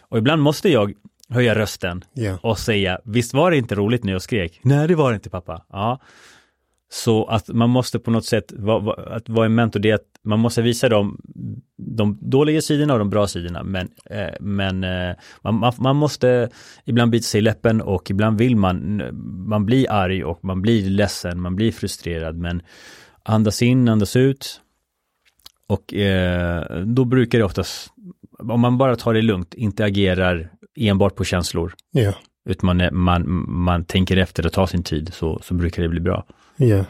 Och 0.01 0.17
ibland 0.17 0.41
måste 0.41 0.69
jag 0.69 0.93
höja 1.29 1.55
rösten 1.55 2.03
Ja. 2.13 2.37
och 2.41 2.59
säga, 2.59 2.99
visst 3.05 3.33
var 3.33 3.51
det 3.51 3.57
inte 3.57 3.75
roligt 3.75 4.03
när 4.03 4.13
jag 4.13 4.21
skrek? 4.21 4.59
Nej, 4.63 4.87
det 4.87 4.95
var 4.95 5.11
det 5.11 5.15
inte 5.15 5.29
pappa. 5.29 5.65
Ja. 5.69 5.99
Så 6.89 7.25
att 7.25 7.47
man 7.47 7.69
måste 7.69 7.99
på 7.99 8.11
något 8.11 8.25
sätt, 8.25 8.53
va, 8.57 8.79
va, 8.79 8.93
att 9.07 9.29
vara 9.29 9.45
en 9.45 9.55
mentor, 9.55 9.79
det 9.79 9.89
är 9.89 9.95
att 9.95 10.09
man 10.23 10.39
måste 10.39 10.61
visa 10.61 10.89
dem 10.89 11.21
de 11.77 12.17
dåliga 12.21 12.61
sidorna 12.61 12.93
och 12.93 12.99
de 12.99 13.09
bra 13.09 13.27
sidorna. 13.27 13.63
Men, 13.63 13.89
eh, 14.05 14.33
men 14.39 14.83
eh, 14.83 15.15
man, 15.41 15.73
man, 15.77 15.95
måste 15.95 16.49
ibland 16.85 17.11
bita 17.11 17.23
sig 17.23 17.39
i 17.39 17.41
läppen 17.41 17.81
och 17.81 18.11
ibland 18.11 18.37
vill 18.37 18.55
man, 18.55 19.01
man 19.47 19.65
blir 19.65 19.91
arg 19.91 20.23
och 20.23 20.43
man 20.43 20.61
blir 20.61 20.89
ledsen, 20.89 21.41
man 21.41 21.55
blir 21.55 21.71
frustrerad. 21.71 22.37
Men 22.37 22.61
andas 23.23 23.61
in, 23.61 23.89
andas 23.89 24.15
ut. 24.15 24.61
Och 25.67 25.93
eh, 25.93 26.83
då 26.85 27.05
brukar 27.05 27.37
det 27.37 27.45
oftast, 27.45 27.93
om 28.39 28.61
man 28.61 28.77
bara 28.77 28.95
tar 28.95 29.13
det 29.13 29.21
lugnt, 29.21 29.53
inte 29.53 29.85
agerar 29.85 30.49
enbart 30.75 31.15
på 31.15 31.23
känslor, 31.23 31.73
Ja. 31.91 32.13
utan 32.49 32.77
man, 32.77 32.89
man, 33.03 33.45
man 33.51 33.85
tänker 33.85 34.17
efter 34.17 34.45
och 34.45 34.53
tar 34.53 34.65
sin 34.65 34.83
tid, 34.83 35.13
så, 35.13 35.39
så 35.43 35.53
brukar 35.53 35.83
det 35.83 35.89
bli 35.89 35.99
bra. 35.99 36.25
Ja. 36.57 36.85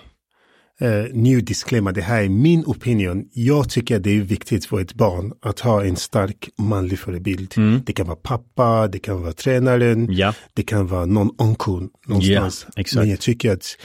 Eh, 0.82 1.06
new 1.13 1.43
disclaimer, 1.43 1.91
det 1.91 2.02
här 2.02 2.23
är 2.23 2.30
min 2.30 2.63
opinion. 2.65 3.30
Jag 3.34 3.69
tycker 3.69 3.99
det 3.99 4.17
är 4.17 4.21
viktigt 4.21 4.65
för 4.65 4.82
ett 4.82 4.93
barn 4.93 5.34
att 5.41 5.60
ha 5.60 5.84
en 5.84 5.95
stark 5.95 6.49
manlig 6.58 6.99
förebild. 6.99 7.54
Mm. 7.58 7.82
Det 7.86 7.93
kan 7.93 8.08
vara 8.08 8.15
pappa, 8.15 8.88
det 8.88 8.99
kan 8.99 9.21
vara 9.21 9.34
tränaren, 9.34 10.08
Ja, 10.12 10.34
det 10.54 10.63
kan 10.63 10.88
vara 10.88 11.06
någon 11.06 11.30
onkel 11.38 11.88
någonstans. 12.08 12.65
Ja, 12.67 12.82
exakt. 12.82 12.99
Men 12.99 13.10
jag 13.10 13.19
tycker 13.19 13.52
att, 13.54 13.78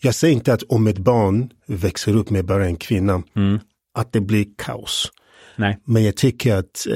jag 0.00 0.14
säger 0.14 0.34
inte 0.34 0.54
att 0.54 0.62
om 0.62 0.86
ett 0.86 0.98
barn 0.98 1.50
växer 1.66 2.16
upp 2.16 2.30
med 2.30 2.44
bara 2.44 2.66
en 2.66 2.76
kvinna, 2.76 3.22
mm. 3.36 3.58
att 3.94 4.12
det 4.12 4.20
blir 4.20 4.46
kaos. 4.58 5.12
nej, 5.56 5.78
Men 5.84 6.04
jag 6.04 6.16
tycker 6.16 6.56
att 6.56 6.86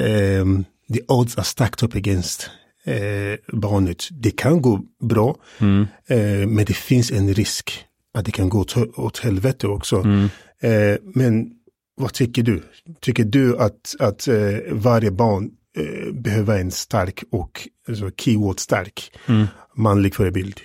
um, 0.40 0.64
the 0.94 1.00
odds 1.08 1.38
are 1.38 1.44
stacked 1.44 1.88
up 1.88 1.94
against 1.94 2.50
eh, 2.84 3.56
barnet. 3.56 4.08
Det 4.10 4.30
kan 4.30 4.62
gå 4.62 4.80
bra, 5.00 5.36
mm. 5.58 5.86
eh, 6.06 6.48
men 6.48 6.64
det 6.64 6.76
finns 6.76 7.10
en 7.10 7.34
risk 7.34 7.85
att 8.16 8.24
det 8.24 8.30
kan 8.32 8.48
gå 8.48 8.58
åt, 8.60 8.76
åt 8.98 9.18
helvete 9.18 9.66
också. 9.68 9.96
Mm. 9.96 10.28
Eh, 10.60 10.98
men 11.02 11.50
vad 11.96 12.12
tycker 12.12 12.42
du? 12.42 12.62
Tycker 13.00 13.24
du 13.24 13.58
att, 13.58 13.94
att 13.98 14.28
eh, 14.28 14.34
varje 14.72 15.10
barn 15.10 15.50
eh, 15.78 16.12
behöver 16.14 16.58
en 16.60 16.70
stark 16.70 17.22
och, 17.30 17.68
alltså 17.88 18.10
keyword 18.16 18.58
stark, 18.60 19.12
Mm. 19.28 19.46
manlig 19.74 20.14
förebild? 20.14 20.60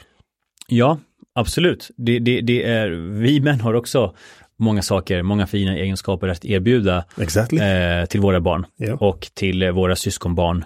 Ja, 0.67 0.97
absolut. 1.35 1.91
Det, 1.97 2.19
det, 2.19 2.41
det 2.41 2.63
är, 2.63 2.89
vi 3.21 3.39
män 3.41 3.61
har 3.61 3.73
också 3.73 4.15
många 4.57 4.81
saker, 4.81 5.23
många 5.23 5.47
fina 5.47 5.77
egenskaper 5.77 6.27
att 6.27 6.45
erbjuda 6.45 7.05
Exactly. 7.17 7.59
eh, 7.59 8.05
till 8.05 8.21
våra 8.21 8.39
barn 8.41 8.65
Ja. 8.75 8.93
och 8.95 9.29
till 9.33 9.63
eh, 9.63 9.71
våra 9.71 9.95
syskonbarn. 9.95 10.65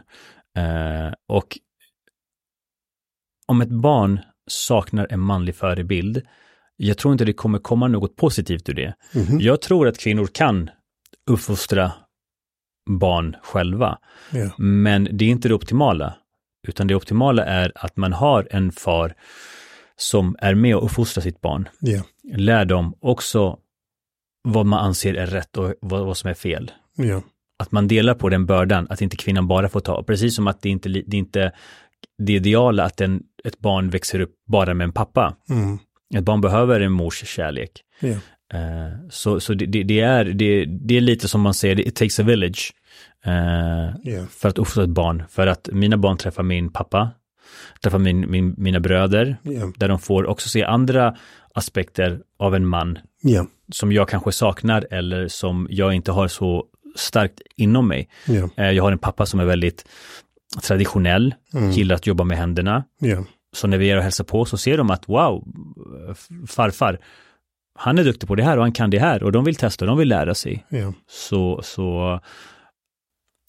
Eh, 0.57 1.13
och 1.27 1.57
om 3.47 3.61
ett 3.61 3.69
barn 3.69 4.19
saknar 4.47 5.07
en 5.09 5.19
manlig 5.19 5.55
förebild, 5.55 6.21
jag 6.77 6.97
tror 6.97 7.11
inte 7.11 7.25
det 7.25 7.33
kommer 7.33 7.59
komma 7.59 7.87
något 7.87 8.15
positivt 8.15 8.69
ur 8.69 8.73
det. 8.73 8.93
Mhm. 9.15 9.39
Jag 9.39 9.61
tror 9.61 9.87
att 9.87 9.97
kvinnor 9.97 10.27
kan 10.33 10.69
uppfostra 11.29 11.91
barn 12.89 13.35
själva, 13.43 13.97
Ja. 14.31 14.51
men 14.57 15.07
det 15.11 15.25
är 15.25 15.29
inte 15.29 15.47
det 15.47 15.53
optimala. 15.55 16.15
Utan 16.67 16.87
det 16.87 16.95
optimala 16.95 17.45
är 17.45 17.71
att 17.75 17.97
man 17.97 18.13
har 18.13 18.47
en 18.51 18.71
far 18.71 19.13
som 19.97 20.35
är 20.39 20.55
med 20.55 20.75
och 20.75 20.85
uppfostrar 20.85 21.21
sitt 21.21 21.41
barn. 21.41 21.69
Ja. 21.79 22.03
Lär 22.35 22.65
dem 22.65 22.95
också 22.99 23.57
vad 24.43 24.65
man 24.65 24.79
anser 24.85 25.13
är 25.13 25.27
rätt 25.27 25.57
och 25.57 25.73
vad, 25.81 26.05
vad 26.05 26.17
som 26.17 26.29
är 26.29 26.33
fel. 26.33 26.71
Ja. 26.95 27.21
Att 27.59 27.71
man 27.71 27.87
delar 27.87 28.13
på 28.13 28.29
den 28.29 28.45
bördan, 28.45 28.87
att 28.89 29.01
inte 29.01 29.17
kvinnan 29.17 29.47
bara 29.47 29.69
får 29.69 29.79
ta. 29.79 30.03
Precis 30.03 30.35
som 30.35 30.47
att 30.47 30.61
det 30.61 30.69
inte, 30.69 30.89
det 30.89 31.17
inte 31.17 31.51
det 32.17 32.33
ideala 32.33 32.83
att 32.83 33.01
en, 33.01 33.23
ett 33.43 33.59
barn 33.59 33.89
växer 33.89 34.19
upp 34.19 34.35
bara 34.47 34.73
med 34.73 34.85
en 34.85 34.91
pappa. 34.91 35.35
Mm. 35.49 35.77
Ett 36.15 36.23
barn 36.23 36.41
behöver 36.41 36.79
en 36.81 36.91
mors 36.91 37.27
kärlek. 37.27 37.71
Ja. 37.99 38.09
Eh, 38.53 39.09
så 39.09 39.39
så 39.39 39.53
det, 39.53 39.65
det, 39.83 39.99
är, 39.99 40.25
det, 40.25 40.65
det 40.65 40.97
är 40.97 41.01
lite 41.01 41.27
som 41.27 41.41
man 41.41 41.53
säger, 41.53 41.79
it 41.87 41.95
takes 41.95 42.19
a 42.19 42.23
village. 42.23 42.73
Ja. 44.03 44.25
För 44.29 44.49
att 44.49 44.57
uppfostra 44.57 44.83
ett 44.83 44.89
barn. 44.89 45.23
För 45.29 45.47
att 45.47 45.69
mina 45.71 45.97
barn 45.97 46.17
träffar 46.17 46.43
min 46.43 46.69
pappa, 46.71 47.11
träffar 47.81 47.99
min, 47.99 48.31
min, 48.31 48.55
mina 48.57 48.79
bröder, 48.79 49.37
Ja. 49.43 49.71
där 49.77 49.87
de 49.87 49.99
får 49.99 50.25
också 50.25 50.49
se 50.49 50.63
andra 50.63 51.15
aspekter 51.53 52.19
av 52.39 52.55
en 52.55 52.65
man 52.67 52.99
Ja. 53.21 53.47
som 53.71 53.91
jag 53.91 54.09
kanske 54.09 54.31
saknar 54.31 54.87
eller 54.91 55.27
som 55.27 55.67
jag 55.69 55.93
inte 55.93 56.11
har 56.11 56.27
så 56.27 56.65
starkt 56.95 57.41
inom 57.57 57.87
mig. 57.87 58.09
Eh, 58.57 58.71
Jag 58.71 58.83
har 58.83 58.91
en 58.91 58.97
pappa 58.99 59.25
som 59.25 59.39
är 59.39 59.45
väldigt 59.45 59.85
traditionell, 60.63 61.35
Mm. 61.53 61.71
gillar 61.71 61.95
att 61.95 62.07
jobba 62.07 62.23
med 62.23 62.37
händerna. 62.37 62.83
Så 63.55 63.67
när 63.67 63.77
vi 63.77 63.89
är 63.91 63.97
och 63.97 64.03
hälsar 64.03 64.23
på 64.23 64.45
så 64.45 64.57
ser 64.57 64.77
de 64.77 64.89
att 64.89 65.09
wow, 65.09 65.43
farfar, 66.47 66.99
han 67.79 67.99
är 67.99 68.03
duktig 68.03 68.27
på 68.27 68.35
det 68.35 68.43
här 68.43 68.57
och 68.57 68.63
han 68.63 68.71
kan 68.71 68.89
det 68.89 68.99
här 68.99 69.23
och 69.23 69.31
de 69.31 69.43
vill 69.43 69.55
testa, 69.55 69.85
de 69.85 69.97
vill 69.97 70.07
lära 70.09 70.33
sig. 70.33 70.65
Ja. 70.69 70.93
Så, 71.07 71.61
så 71.63 72.19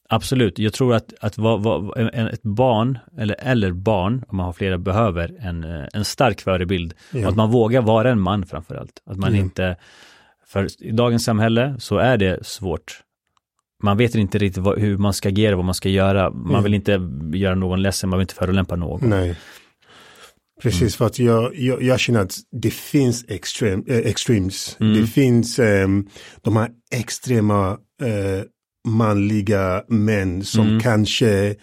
absolut, 0.08 0.58
jag 0.58 0.72
tror 0.72 0.94
att, 0.94 1.14
att 1.20 1.38
va, 1.38 1.56
va, 1.56 1.92
en, 1.96 2.28
ett 2.28 2.42
barn, 2.42 2.98
eller, 3.18 3.36
eller 3.38 3.72
barn, 3.72 4.24
om 4.28 4.36
man 4.36 4.46
har 4.46 4.52
flera, 4.52 4.78
behöver 4.78 5.36
en, 5.40 5.64
eh, 5.64 5.86
en 5.94 6.04
stark 6.04 6.40
förebild. 6.40 6.94
Ja. 7.12 7.28
Att 7.28 7.36
man 7.36 7.50
vågar 7.50 7.82
vara 7.82 8.10
en 8.10 8.20
man 8.20 8.46
framför 8.46 8.74
allt. 8.74 9.02
Att 9.06 9.16
man 9.16 9.34
Ja. 9.34 9.40
inte, 9.40 9.76
för 10.46 10.82
i 10.82 10.90
dagens 10.90 11.24
samhälle 11.24 11.74
så 11.78 11.98
är 11.98 12.16
det 12.16 12.46
svårt. 12.46 13.02
Man 13.82 13.96
vet 13.96 14.14
inte 14.14 14.38
riktigt 14.38 14.62
vad, 14.62 14.78
hur 14.78 14.98
man 14.98 15.12
ska 15.12 15.28
agera, 15.28 15.56
vad 15.56 15.64
man 15.64 15.74
ska 15.74 15.88
göra. 15.88 16.30
Man 16.30 16.62
vill 16.62 16.74
inte 16.74 17.00
göra 17.34 17.54
någon 17.54 17.82
ledsen, 17.82 18.10
man 18.10 18.18
vill 18.18 18.24
inte 18.24 18.34
förolämpa 18.34 18.76
någon. 18.76 19.10
Nej. 19.10 19.36
Precis, 20.62 20.96
för 20.96 21.06
att 21.06 21.18
jag, 21.18 21.56
jag, 21.56 21.82
jag 21.82 22.00
känner 22.00 22.20
att 22.20 22.36
det 22.62 22.70
finns 22.70 23.24
extrem, 23.28 23.84
eh, 23.88 23.96
extremes. 23.96 24.76
Mm. 24.80 25.00
Det 25.00 25.06
finns 25.06 25.58
ehm, 25.58 26.06
de 26.42 26.56
här 26.56 26.70
extrema 26.92 27.70
eh, 28.02 28.42
manliga 28.88 29.82
män 29.88 30.44
som 30.44 30.66
Mm. 30.68 30.80
kanske, 30.80 31.54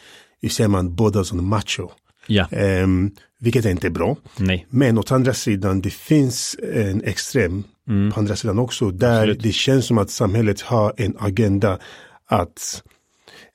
hur 0.41 0.49
säger 0.49 0.67
man, 0.67 0.95
båda 0.95 1.23
som 1.23 1.47
macho. 1.47 1.89
Ja, 2.27 2.47
Ehm, 2.51 3.11
vilket 3.39 3.65
är 3.65 3.69
inte 3.71 3.89
bra. 3.89 4.17
nej. 4.37 4.67
Men 4.69 4.97
åt 4.97 5.11
andra 5.11 5.33
sidan, 5.33 5.81
det 5.81 5.89
finns 5.93 6.55
en 6.73 7.03
extrem 7.03 7.63
Mm. 7.89 8.11
på 8.11 8.19
andra 8.19 8.35
sidan 8.35 8.59
också. 8.59 8.91
Där 8.91 9.17
Absolut. 9.19 9.43
det 9.43 9.51
känns 9.51 9.85
som 9.85 9.97
att 9.97 10.09
samhället 10.09 10.61
har 10.61 10.93
en 10.97 11.15
agenda 11.19 11.79
att 12.25 12.83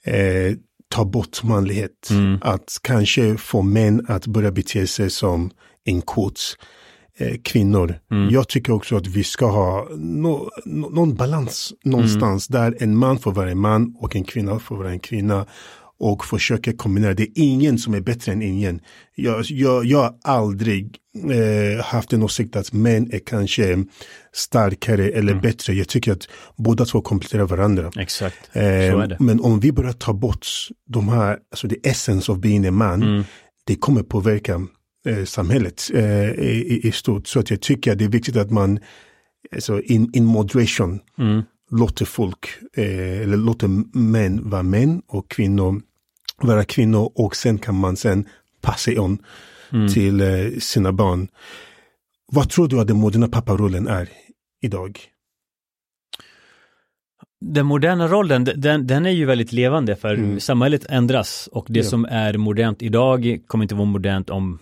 eh, 0.04 0.56
ta 0.88 1.04
bort 1.04 1.42
manlighet. 1.42 2.10
Mm. 2.10 2.38
Att 2.42 2.78
kanske 2.82 3.36
få 3.36 3.62
män 3.62 4.06
att 4.08 4.26
börja 4.26 4.52
bete 4.52 4.86
sig 4.86 5.10
som 5.10 5.50
en 5.84 6.02
quotes, 6.02 6.56
eh, 7.18 7.36
kvinnor. 7.44 7.98
Mm. 8.10 8.30
Jag 8.30 8.48
tycker 8.48 8.72
också 8.72 8.96
att 8.96 9.06
vi 9.06 9.24
ska 9.24 9.46
ha 9.46 9.88
no, 9.96 10.48
no, 10.64 10.90
någon 10.90 11.14
balans 11.14 11.72
någonstans 11.84 12.50
Mm. 12.50 12.62
där 12.62 12.82
en 12.82 12.96
man 12.96 13.18
får 13.18 13.32
vara 13.32 13.50
en 13.50 13.58
man 13.58 13.94
och 14.00 14.16
en 14.16 14.24
kvinna 14.24 14.58
får 14.58 14.76
vara 14.76 14.90
en 14.90 15.00
kvinna 15.00 15.46
och 16.00 16.24
försöka 16.24 16.72
kombinera. 16.72 17.14
Det 17.14 17.22
är 17.22 17.28
ingen 17.34 17.78
som 17.78 17.94
är 17.94 18.00
bättre 18.00 18.32
än 18.32 18.42
ingen. 18.42 18.80
Jag, 19.14 19.44
jag, 19.48 19.84
jag 19.84 19.98
har 19.98 20.14
aldrig 20.24 20.96
eh, 21.30 21.84
haft 21.84 22.12
en 22.12 22.22
åsikt 22.22 22.56
att 22.56 22.72
män 22.72 23.10
är 23.12 23.18
kanske 23.18 23.84
starkare 24.32 25.08
eller 25.08 25.32
Mm. 25.32 25.42
bättre. 25.42 25.72
Jag 25.74 25.88
tycker 25.88 26.12
att 26.12 26.28
båda 26.56 26.84
två 26.84 27.00
kompletterar 27.00 27.44
varandra. 27.46 27.90
Exakt, 27.96 28.50
så 28.52 28.58
Eh, 28.58 28.64
är 28.94 29.06
det. 29.06 29.16
men 29.20 29.40
om 29.40 29.60
vi 29.60 29.72
börjar 29.72 29.92
ta 29.92 30.12
bort 30.12 30.46
de 30.88 31.08
här, 31.08 31.38
alltså 31.50 31.68
the 31.68 31.88
essence 31.88 32.32
of 32.32 32.38
being 32.38 32.66
a 32.66 32.70
man, 32.70 33.02
Mm. 33.02 33.22
det 33.66 33.76
kommer 33.76 34.02
påverka 34.02 34.66
eh, 35.08 35.24
samhället 35.24 35.90
eh, 35.94 36.30
i- 36.30 36.80
i 36.84 36.92
stort. 36.92 37.26
Så 37.26 37.40
att 37.40 37.50
jag 37.50 37.60
tycker 37.60 37.92
att 37.92 37.98
det 37.98 38.04
är 38.04 38.08
viktigt 38.08 38.36
att 38.36 38.50
man, 38.50 38.78
alltså 39.54 39.80
in, 39.82 40.10
in 40.12 40.24
moderation, 40.24 41.00
Mm. 41.18 41.42
låter 41.70 42.04
folk, 42.04 42.46
eh, 42.76 43.20
eller 43.22 43.36
låter 43.36 43.68
män 43.98 44.50
vara 44.50 44.62
män 44.62 45.02
och 45.08 45.30
kvinnor 45.30 45.80
vara 46.42 46.64
kvinnor 46.64 47.12
och 47.14 47.36
sen 47.36 47.58
kan 47.58 47.74
man 47.74 47.96
sen 47.96 48.28
passa 48.60 48.90
on 49.00 49.18
Mm. 49.72 49.88
till 49.88 50.20
eh, 50.20 50.50
sina 50.58 50.92
barn. 50.92 51.28
Vad 52.32 52.50
tror 52.50 52.68
du 52.68 52.80
att 52.80 52.86
den 52.86 52.96
moderna 52.96 53.28
papparollen 53.28 53.88
är 53.88 54.08
idag? 54.62 54.98
Den 57.40 57.66
moderna 57.66 58.08
rollen, 58.08 58.44
den, 58.56 58.86
den 58.86 59.06
är 59.06 59.10
ju 59.10 59.24
väldigt 59.24 59.52
levande 59.52 59.96
för 59.96 60.14
Mm. 60.14 60.40
samhället 60.40 60.86
ändras 60.88 61.48
och 61.52 61.66
det 61.68 61.78
Ja. 61.80 61.84
som 61.84 62.04
är 62.04 62.36
modernt 62.36 62.82
idag 62.82 63.38
kommer 63.46 63.64
inte 63.64 63.74
vara 63.74 63.84
modernt 63.84 64.30
om 64.30 64.58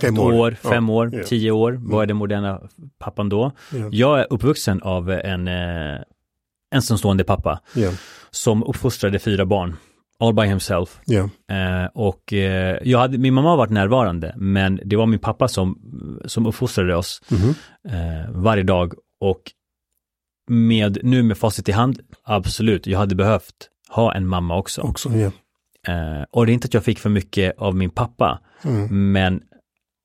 Fem 0.00 0.18
år. 0.18 0.32
år, 0.32 0.50
fem 0.62 0.88
Ja. 0.88 0.94
år, 0.94 1.22
tio 1.26 1.50
år. 1.50 1.72
Vad 1.80 2.02
är 2.02 2.06
den 2.06 2.16
moderna 2.16 2.60
pappan 2.98 3.28
då? 3.28 3.52
Ja. 3.72 3.88
Jag 3.92 4.20
är 4.20 4.26
uppvuxen 4.30 4.82
av 4.82 5.10
en 5.10 5.48
eh, 5.48 6.00
ensamstående 6.74 7.24
pappa 7.24 7.60
som 8.30 8.62
uppfostrade 8.64 9.18
fyra 9.18 9.46
barn, 9.46 9.76
all 10.20 10.34
by 10.34 10.42
himself. 10.42 11.00
Ja. 11.04 11.20
Eh, 11.50 11.86
och 11.94 12.32
eh, 12.32 12.78
jag 12.82 12.98
hade, 12.98 13.18
min 13.18 13.34
mamma 13.34 13.48
har 13.50 13.56
varit 13.56 13.70
närvarande, 13.70 14.34
men 14.36 14.80
det 14.84 14.96
var 14.96 15.06
min 15.06 15.18
pappa 15.18 15.48
som, 15.48 15.78
som 16.24 16.46
uppfostrade 16.46 16.96
oss 16.96 17.22
Mhm. 17.30 17.54
eh, 17.88 18.30
varje 18.30 18.62
dag. 18.62 18.92
Och 19.20 19.40
med, 20.48 20.98
nu 21.02 21.22
med 21.22 21.38
facit 21.38 21.68
i 21.68 21.72
hand, 21.72 22.00
absolut, 22.24 22.86
jag 22.86 22.98
hade 22.98 23.14
behövt 23.14 23.68
ha 23.88 24.14
en 24.14 24.26
mamma 24.26 24.56
också. 24.58 24.80
Också, 24.80 25.08
ja. 25.12 25.30
Eh, 25.92 26.24
och 26.30 26.46
det 26.46 26.52
är 26.52 26.54
inte 26.54 26.66
att 26.66 26.74
jag 26.74 26.84
fick 26.84 26.98
för 26.98 27.10
mycket 27.10 27.58
av 27.58 27.76
min 27.76 27.90
pappa, 27.90 28.40
Mm. 28.64 29.12
men 29.12 29.42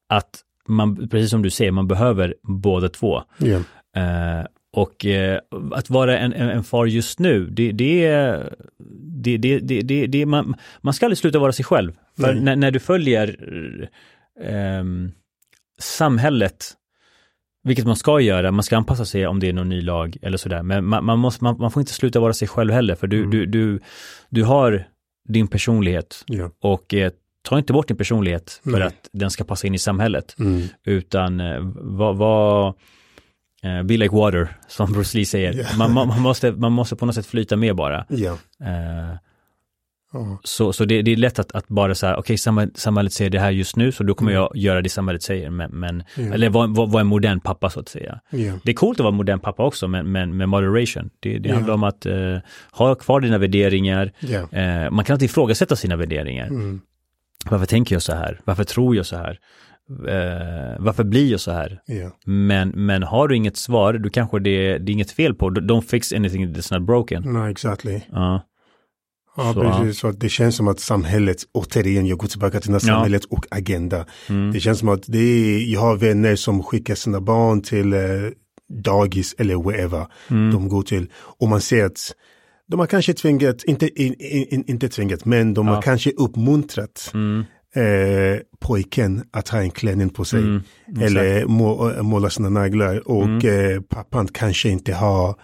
att 0.10 0.42
man, 0.68 1.10
precis 1.10 1.30
som 1.30 1.42
du 1.42 1.50
säger, 1.50 1.72
man 1.72 1.88
behöver 1.88 2.36
båda 2.44 2.90
två. 2.90 3.22
Ja. 3.38 3.60
Eh, 4.76 4.82
och 4.82 5.06
eh, 5.06 5.40
att 5.72 5.90
vara 5.90 6.18
en, 6.20 6.34
en, 6.34 6.50
en 6.50 6.64
far 6.64 6.86
just 6.86 7.20
nu, 7.20 7.46
det, 7.46 7.72
det, 7.72 8.06
är- 8.06 8.54
det, 9.24 9.38
det, 9.38 9.60
det, 9.60 9.82
det, 9.82 10.08
det 10.08 10.26
man, 10.26 10.56
man 10.82 10.94
ska 10.94 11.06
aldrig 11.06 11.18
sluta 11.18 11.40
vara 11.40 11.52
sig 11.52 11.66
själv. 11.66 11.92
För 12.20 12.34
när, 12.34 12.56
när 12.56 12.72
du 12.72 12.80
följer 12.80 13.36
ehm, 14.42 15.12
samhället, 15.80 16.66
vilket 17.64 17.86
man 17.86 17.96
ska 17.96 18.20
göra, 18.20 18.52
man 18.52 18.64
ska 18.64 18.78
anpassa 18.78 19.06
sig 19.06 19.28
om 19.28 19.40
det 19.40 19.50
är 19.50 19.54
någon 19.54 19.70
ny 19.70 19.82
lag 19.82 20.18
eller 20.22 20.38
sådär, 20.38 20.64
men 20.64 20.86
man, 20.86 21.06
man, 21.06 21.20
måste, 21.20 21.44
man, 21.44 21.58
man 21.60 21.72
får 21.72 21.80
inte 21.82 21.94
sluta 21.94 22.20
vara 22.20 22.34
sig 22.34 22.48
själv 22.48 22.74
heller, 22.74 22.96
för 22.96 23.08
du, 23.08 23.18
Mm. 23.18 23.30
du, 23.32 23.46
du, 23.46 23.80
du 24.30 24.44
har 24.44 24.88
din 25.30 25.48
personlighet 25.48 26.24
Ja. 26.28 26.52
och 26.62 26.94
eh, 26.94 27.12
ta 27.42 27.58
inte 27.58 27.74
bort 27.74 27.88
din 27.88 27.98
personlighet 27.98 28.62
för 28.64 28.72
Nej. 28.72 28.84
att 28.84 29.10
den 29.14 29.32
ska 29.32 29.44
passa 29.44 29.68
in 29.68 29.76
i 29.76 29.80
samhället 29.80 30.36
Mm. 30.40 30.62
utan 30.86 31.40
eh, 31.40 31.60
vad, 31.76 32.18
vad 32.18 32.74
eh, 33.66 33.84
be 33.84 33.98
like 33.98 34.16
water, 34.16 34.48
som 34.68 34.92
Bruce 34.94 35.18
Lee 35.18 35.26
säger. 35.26 35.54
Ja. 35.54 35.66
Man, 35.78 35.94
man, 35.94 36.08
man, 36.08 36.22
måste, 36.22 36.52
man 36.52 36.72
måste 36.72 36.96
på 36.96 37.06
något 37.06 37.16
sätt 37.16 37.26
flyta 37.26 37.56
med 37.56 37.76
bara. 37.76 38.06
Ja. 38.10 38.32
Eh, 38.62 39.18
Ja. 40.14 40.40
så 40.44 40.74
så 40.74 40.86
det, 40.86 41.02
det 41.02 41.12
är 41.12 41.16
lätt 41.16 41.40
att, 41.40 41.52
att 41.52 41.68
bara 41.68 41.96
säga, 41.96 42.18
okej, 42.18 42.38
samhället, 42.38 42.78
samhället 42.78 43.14
säger 43.14 43.30
det 43.32 43.40
här 43.40 43.52
just 43.52 43.76
nu, 43.76 43.92
så 43.92 44.04
då 44.04 44.14
kommer 44.14 44.32
Mm. 44.32 44.42
jag 44.42 44.58
göra 44.58 44.82
det 44.82 44.90
samhället 44.90 45.24
säger. 45.24 45.50
Men, 45.50 45.72
men 45.72 46.04
Ja. 46.18 46.34
eller 46.34 46.50
vara 46.50 47.02
en 47.02 47.08
modern 47.08 47.40
pappa 47.40 47.70
så 47.70 47.80
att 47.80 47.90
säga. 47.90 48.20
Det 48.64 48.72
är 48.72 48.74
coolt 48.74 49.00
att 49.00 49.04
vara 49.04 49.12
modern 49.16 49.40
pappa 49.40 49.64
också, 49.64 49.88
men, 49.88 50.12
men 50.12 50.38
med 50.38 50.50
moderation. 50.50 51.10
Det, 51.20 51.40
det 51.40 51.52
handlar 51.54 51.74
om 51.74 51.84
att 51.84 52.06
eh, 52.06 52.38
ha 52.72 52.96
kvar 52.96 53.20
dina 53.20 53.38
värderingar. 53.38 54.12
Eh, 54.52 54.92
man 54.92 55.06
kan 55.06 55.14
inte 55.14 55.26
ifrågasätta 55.26 55.76
sina 55.76 55.96
värderingar. 55.96 56.48
Mm. 56.48 56.82
Varför 57.50 57.66
tänker 57.66 57.96
jag 57.96 58.02
så 58.02 58.16
här? 58.16 58.40
Varför 58.44 58.64
tror 58.64 58.96
jag 58.96 59.06
så 59.06 59.16
här? 59.18 59.40
Eh, 59.90 60.76
varför 60.80 61.04
blir 61.04 61.32
jag 61.32 61.40
så 61.40 61.52
här? 61.52 61.80
Ja. 61.86 62.12
Men, 62.26 62.70
men 62.70 63.04
har 63.04 63.28
du 63.28 63.36
inget 63.36 63.58
svar, 63.58 63.94
då 63.94 64.10
kanske 64.10 64.40
det, 64.40 64.78
det 64.78 64.92
är 64.92 64.94
inget 64.94 65.12
fel 65.12 65.36
på. 65.36 65.50
Don't 65.50 65.82
fix 65.82 66.14
anything 66.14 66.48
that's 66.56 66.74
not 66.80 66.88
broken. 66.88 67.24
Nej, 67.34 67.52
exactly. 67.52 68.02
Ja, 68.12 68.42
Ja, 69.38 69.54
Så, 69.54 69.62
precis. 69.62 70.00
Så 70.00 70.12
det 70.12 70.30
känns 70.30 70.56
som 70.56 70.68
att 70.68 70.80
samhället, 70.80 71.38
återigen, 71.54 72.06
jag 72.06 72.18
går 72.18 72.28
tillbaka 72.28 72.60
till 72.60 72.72
den 72.72 72.82
här 72.82 72.90
Ja. 72.90 72.96
samhället 72.96 73.26
och 73.26 73.46
agenda. 73.52 74.06
mm. 74.30 74.52
Det 74.52 74.60
känns 74.60 74.80
som 74.80 74.90
att 74.90 75.04
det 75.08 75.18
är, 75.20 75.74
jag 75.74 75.80
har 75.82 75.96
vänner 75.98 76.36
som 76.36 76.64
skickar 76.64 76.96
sina 76.96 77.22
barn 77.22 77.62
till 77.62 77.94
eh, 77.94 78.00
dagis 78.84 79.36
eller 79.38 79.56
wherever 79.72 80.08
Mm. 80.30 80.52
de 80.54 80.68
går 80.70 80.82
till. 80.82 81.08
Och 81.16 81.48
man 81.50 81.62
ser 81.62 81.86
att 81.86 82.00
de 82.68 82.80
har 82.80 82.88
kanske 82.88 83.14
tvingat, 83.14 83.64
inte, 83.64 84.04
in, 84.04 84.16
in, 84.20 84.64
inte 84.68 84.90
tvingat, 84.90 85.26
men 85.26 85.54
de 85.54 85.68
Ja. 85.68 85.74
har 85.74 85.82
kanske 85.82 86.12
uppmuntrat 86.12 87.12
Mm. 87.14 87.44
Eh, 87.76 88.40
pojken 88.60 89.24
att 89.32 89.50
ha 89.50 89.60
en 89.60 89.72
klänning 89.72 90.10
på 90.10 90.26
sig. 90.26 90.40
Mm. 90.40 90.62
Eller 91.02 91.46
må, 91.46 91.90
äh, 91.92 92.02
måla 92.04 92.30
sina 92.30 92.50
naglar. 92.50 93.08
Och 93.08 93.24
Mm. 93.24 93.72
eh, 93.76 93.82
pappan 93.82 94.28
kanske 94.28 94.70
inte 94.70 94.94
har 94.94 95.36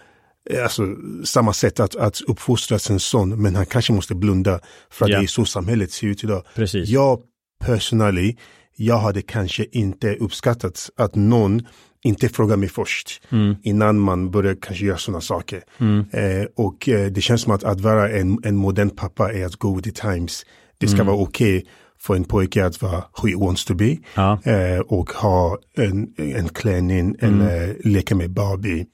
eh, 0.50 0.62
alltså, 0.62 0.82
samma 1.24 1.52
sätt 1.52 1.80
att, 1.80 1.96
att 1.96 2.20
uppfostra 2.20 2.78
sin 2.78 3.00
son. 3.00 3.42
Men 3.42 3.54
han 3.56 3.66
kanske 3.66 3.92
måste 3.92 4.14
blunda 4.14 4.60
för 4.90 5.04
att 5.04 5.10
Ja. 5.10 5.18
det 5.18 5.24
är 5.24 5.26
så 5.26 5.44
samhället 5.44 5.90
ser 5.92 6.06
ut 6.06 6.24
idag. 6.24 6.42
Precis. 6.54 6.88
Jag 6.88 7.20
personally, 7.64 8.36
jag 8.76 8.98
hade 8.98 9.22
kanske 9.22 9.64
inte 9.72 10.14
uppskattat 10.14 10.90
att 10.96 11.14
någon 11.14 11.62
inte 12.04 12.28
frågar 12.28 12.56
mig 12.56 12.68
först 12.68 13.22
Mm. 13.32 13.54
innan 13.62 13.98
man 13.98 14.30
börjar 14.30 14.56
kanske 14.62 14.84
göra 14.84 14.96
sådana 14.98 15.20
saker. 15.20 15.62
Mm. 15.80 16.04
Eh, 16.12 16.46
och 16.56 16.88
eh, 16.88 17.06
det 17.06 17.20
känns 17.20 17.42
som 17.42 17.52
att 17.52 17.64
att 17.64 17.80
vara 17.80 18.10
en, 18.10 18.38
en 18.44 18.56
modern 18.56 18.90
pappa 18.90 19.32
är 19.32 19.46
att 19.46 19.56
go 19.56 19.76
with 19.76 19.88
the 19.90 20.00
times. 20.10 20.46
Det 20.78 20.88
ska 20.88 21.04
vara 21.04 21.16
okej 21.16 21.56
okay 21.58 21.68
för 22.06 22.14
en 22.16 22.24
pojke 22.24 22.64
att 22.64 22.82
vara 22.82 23.04
who 23.22 23.28
he 23.28 23.36
wants 23.36 23.64
to 23.64 23.74
be 23.74 23.96
Ja. 24.14 24.38
eh, 24.44 24.78
och 24.80 25.10
ha 25.10 25.58
en, 25.76 26.08
en 26.16 26.48
klänning 26.48 27.14
eller 27.20 27.76
leka 27.84 28.14
med 28.14 28.30
Barbie 28.30 28.86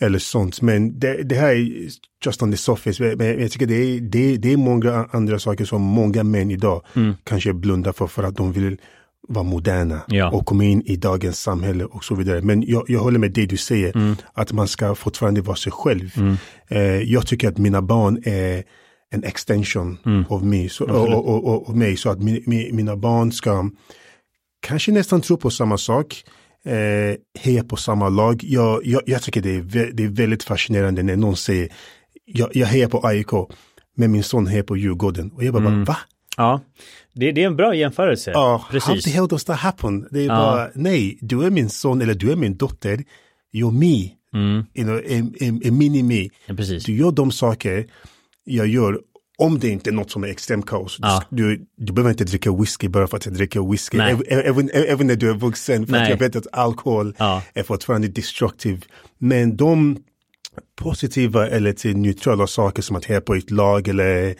eller 0.00 0.18
sånt. 0.18 0.62
Men 0.62 0.98
det, 0.98 1.22
det 1.22 1.34
här 1.34 1.48
är 1.50 1.68
just 2.24 2.42
on 2.42 2.50
the 2.50 2.56
surface. 2.56 3.16
Men 3.16 3.40
jag 3.40 3.50
tycker 3.50 3.66
det 3.66 3.74
är, 3.74 4.00
det, 4.00 4.36
det 4.36 4.52
är 4.52 4.56
många 4.56 5.08
andra 5.12 5.38
saker 5.38 5.64
som 5.64 5.82
många 5.82 6.22
män 6.24 6.50
idag 6.50 6.82
kanske 7.24 7.52
blundar 7.52 7.92
för 7.92 8.06
för 8.06 8.22
att 8.22 8.36
de 8.36 8.52
vill 8.52 8.76
vara 9.28 9.42
moderna 9.44 10.00
Ja. 10.08 10.30
och 10.30 10.46
komma 10.46 10.64
in 10.64 10.82
i 10.86 10.96
dagens 10.96 11.40
samhälle 11.40 11.84
och 11.84 12.04
så 12.04 12.14
vidare. 12.14 12.42
Men 12.42 12.62
jag, 12.62 12.84
jag 12.88 13.00
håller 13.00 13.18
med 13.18 13.32
det 13.32 13.46
du 13.46 13.56
säger, 13.56 14.16
att 14.32 14.52
man 14.52 14.68
ska 14.68 14.94
fortfarande 14.94 15.40
vara 15.40 15.56
sig 15.56 15.72
själv. 15.72 16.10
Eh, 16.68 16.82
jag 16.82 17.26
tycker 17.26 17.48
att 17.48 17.58
mina 17.58 17.82
barn 17.82 18.22
är 18.24 18.62
en 19.14 19.24
extension 19.24 19.98
av 20.28 20.46
mig, 20.46 20.68
så, 20.68 20.84
och, 20.84 21.08
och, 21.28 21.44
och, 21.44 21.68
och 21.68 21.76
mig, 21.76 21.96
så 21.96 22.10
att 22.10 22.22
mi, 22.22 22.42
mi, 22.46 22.72
mina 22.72 22.96
barn 22.96 23.32
ska 23.32 23.70
kanske 24.60 24.92
nästan 24.92 25.20
tro 25.20 25.36
på 25.36 25.50
samma 25.50 25.78
sak, 25.78 26.24
eh, 26.64 27.40
heja 27.40 27.64
på 27.64 27.76
samma 27.76 28.08
lag. 28.08 28.40
Jag, 28.44 28.86
jag, 28.86 29.02
jag 29.06 29.22
tycker 29.22 29.42
det 29.42 29.50
är, 29.56 29.92
det 29.92 30.04
är 30.04 30.08
väldigt 30.08 30.42
fascinerande 30.42 31.02
när 31.02 31.16
någon 31.16 31.36
säger, 31.36 31.68
jag, 32.24 32.56
jag 32.56 32.66
hejar 32.66 32.88
på 32.88 33.06
AIK, 33.06 33.30
men 33.96 34.12
min 34.12 34.22
son 34.22 34.46
hejar 34.46 34.62
på 34.62 34.76
Djurgården. 34.76 35.30
Och 35.32 35.44
jag 35.44 35.54
bara, 35.54 35.84
va? 35.84 35.96
Ja, 36.36 36.60
det, 37.12 37.32
det 37.32 37.42
är 37.42 37.46
en 37.46 37.56
bra 37.56 37.74
jämförelse. 37.74 38.30
Ja, 38.30 38.56
how 38.56 38.70
Precis. 38.70 39.04
the 39.04 39.10
hell 39.10 39.28
does 39.28 39.44
that 39.44 39.58
happen? 39.58 40.08
Det 40.10 40.24
är 40.24 40.28
bara, 40.28 40.68
nej, 40.74 41.18
du 41.20 41.42
är 41.46 41.50
min 41.50 41.70
son 41.70 42.02
eller 42.02 42.14
du 42.14 42.32
är 42.32 42.36
min 42.36 42.56
dotter, 42.56 43.04
you're 43.52 43.72
me, 43.72 44.10
Mm. 44.34 44.66
you 44.74 44.84
know, 44.84 45.00
en, 45.06 45.34
en, 45.40 45.60
en 45.64 45.78
mini-me. 45.78 46.30
Ja, 46.46 46.54
precis. 46.54 46.84
Du 46.84 46.96
gör 46.96 47.12
de 47.12 47.32
saker 47.32 47.86
jag 48.44 48.66
gör, 48.66 49.00
om 49.38 49.58
det 49.58 49.68
inte 49.68 49.90
är 49.90 49.94
något 49.94 50.10
som 50.10 50.24
är 50.24 50.28
extremt 50.28 50.66
kaos. 50.66 50.98
Ja. 51.02 51.22
Du, 51.30 51.66
du 51.76 51.92
behöver 51.92 52.10
inte 52.10 52.24
dricka 52.24 52.52
whisky 52.56 52.88
bara 52.88 53.06
för 53.06 53.16
att 53.16 53.26
jag 53.26 53.34
dricker 53.34 53.70
whisky. 53.70 53.98
Även, 53.98 54.22
även, 54.28 54.70
även 54.72 55.06
när 55.06 55.16
du 55.16 55.30
är 55.30 55.34
vuxen, 55.34 55.86
för 55.86 55.96
att 55.96 56.08
jag 56.08 56.18
vet 56.18 56.36
att 56.36 56.46
alkohol 56.52 57.14
Ja. 57.18 57.42
är 57.54 57.62
fortfarande 57.62 58.08
destructive. 58.08 58.80
Men 59.18 59.56
de 59.56 59.96
positiva 60.76 61.48
eller 61.48 61.72
till 61.72 61.96
neutrala 61.96 62.46
saker 62.46 62.82
som 62.82 62.96
att 62.96 63.04
heja 63.04 63.20
på 63.20 63.34
ett 63.34 63.50
lag 63.50 63.88
eller, 63.88 64.34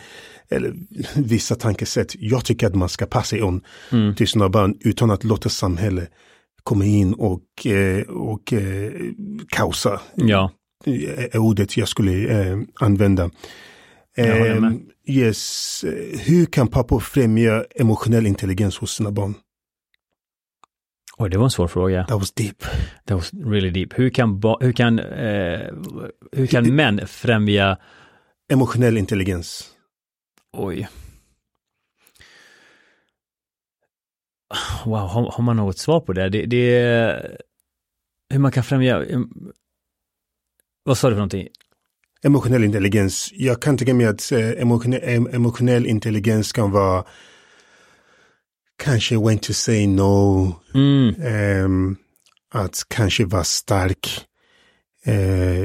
eller 0.50 0.74
vissa 1.16 1.54
tankesätt. 1.54 2.14
Jag 2.18 2.44
tycker 2.44 2.66
att 2.66 2.74
man 2.74 2.88
ska 2.88 3.06
passa 3.06 3.36
on 3.44 3.60
Mm. 3.92 4.14
till 4.14 4.28
sina 4.28 4.48
barn 4.48 4.76
utan 4.80 5.10
att 5.10 5.24
låta 5.24 5.48
samhället 5.48 6.10
komma 6.62 6.84
in 6.84 7.14
och, 7.14 7.66
eh, 7.66 8.02
och 8.02 8.52
eh, 8.52 8.92
kaosa 9.48 10.00
Ja, 10.14 10.50
är 10.84 11.38
ordet 11.38 11.76
jag 11.76 11.88
skulle 11.88 12.12
eh, 12.40 12.58
använda. 12.74 13.30
Ehm, 14.16 14.90
yes. 15.06 15.84
Hur 16.26 16.46
kan 16.46 16.68
pappor 16.68 17.00
främja 17.00 17.64
emotionell 17.74 18.26
intelligens 18.26 18.78
hos 18.78 18.92
sina 18.94 19.10
barn? 19.10 19.34
Oj, 21.18 21.30
det 21.30 21.38
var 21.38 21.44
en 21.44 21.50
svår 21.50 21.68
fråga. 21.68 22.04
That 22.04 22.18
was 22.18 22.32
deep. 22.32 22.64
That 23.04 23.16
was 23.16 23.32
really 23.34 23.70
deep. 23.70 23.98
Hur 23.98 24.10
kan, 24.10 24.42
hur 24.60 24.72
kan, 24.72 24.98
eh, 24.98 25.70
hur 26.32 26.46
kan 26.46 26.74
män 26.74 27.06
främja, 27.06 27.78
Emotionell 28.52 28.98
intelligens. 28.98 29.70
oj. 30.52 30.88
Wow, 34.84 34.96
har, 34.96 35.30
har 35.30 35.44
man 35.44 35.56
något 35.56 35.78
svar 35.78 36.00
på 36.00 36.12
det? 36.12 36.28
det? 36.28 36.46
Det 36.46 37.38
hur 38.30 38.38
man 38.38 38.52
kan 38.52 38.64
främja, 38.64 39.04
vad 40.84 40.98
sa 40.98 41.08
du 41.08 41.14
för 41.14 41.18
någonting? 41.18 41.48
Emotionell 42.24 42.64
intelligens. 42.64 43.32
Jag 43.32 43.62
kan 43.62 43.78
tänka 43.78 43.94
mig 43.94 44.06
att 44.06 44.32
eh, 44.32 44.50
emotionell, 44.62 45.00
em, 45.02 45.26
emotionell 45.26 45.86
intelligens 45.86 46.52
kan 46.52 46.70
vara 46.70 47.04
kanske 48.82 49.16
when 49.18 49.38
to 49.38 49.52
say 49.52 49.86
no. 49.86 50.52
Mm, 50.74 51.14
ehm, 51.22 51.96
att 52.54 52.82
kanske 52.88 53.24
vara 53.24 53.44
stark 53.44 54.26
eh, 55.04 55.64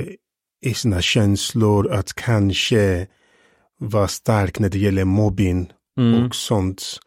i 0.62 0.74
sina 0.76 1.02
känslor. 1.02 1.91
Att 1.91 2.13
kanske 2.13 3.08
vara 3.80 4.08
stark 4.08 4.60
när 4.60 4.69
det 4.69 4.80
gäller 4.80 5.06
mobbing 5.06 5.72
mm, 5.98 6.26
och 6.26 6.36
sånt. 6.36 7.00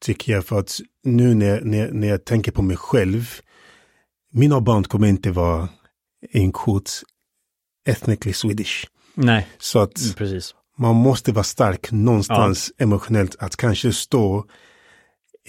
Tycker 0.00 0.32
jag 0.32 0.44
för 0.44 0.58
att 0.58 0.80
nu 1.04 1.34
när, 1.34 1.60
när, 1.60 1.90
när 1.92 2.08
jag 2.08 2.24
tänker 2.24 2.52
på 2.52 2.62
mig 2.62 2.76
själv. 2.76 3.40
Mina 4.32 4.60
barn 4.60 4.84
kommer 4.84 5.08
inte 5.08 5.30
vara 5.30 5.68
en 6.32 6.52
kort 6.52 6.90
ethnically 7.86 8.32
Swedish. 8.32 8.86
nej, 9.14 9.48
Så 9.58 9.78
att 9.78 10.00
mm, 10.00 10.14
precis. 10.14 10.54
man 10.78 10.94
måste 10.96 11.32
vara 11.32 11.44
stark 11.44 11.92
någonstans 11.92 12.72
emotionellt 12.78 13.36
att 13.38 13.56
kanske 13.56 13.92
stå 13.92 14.44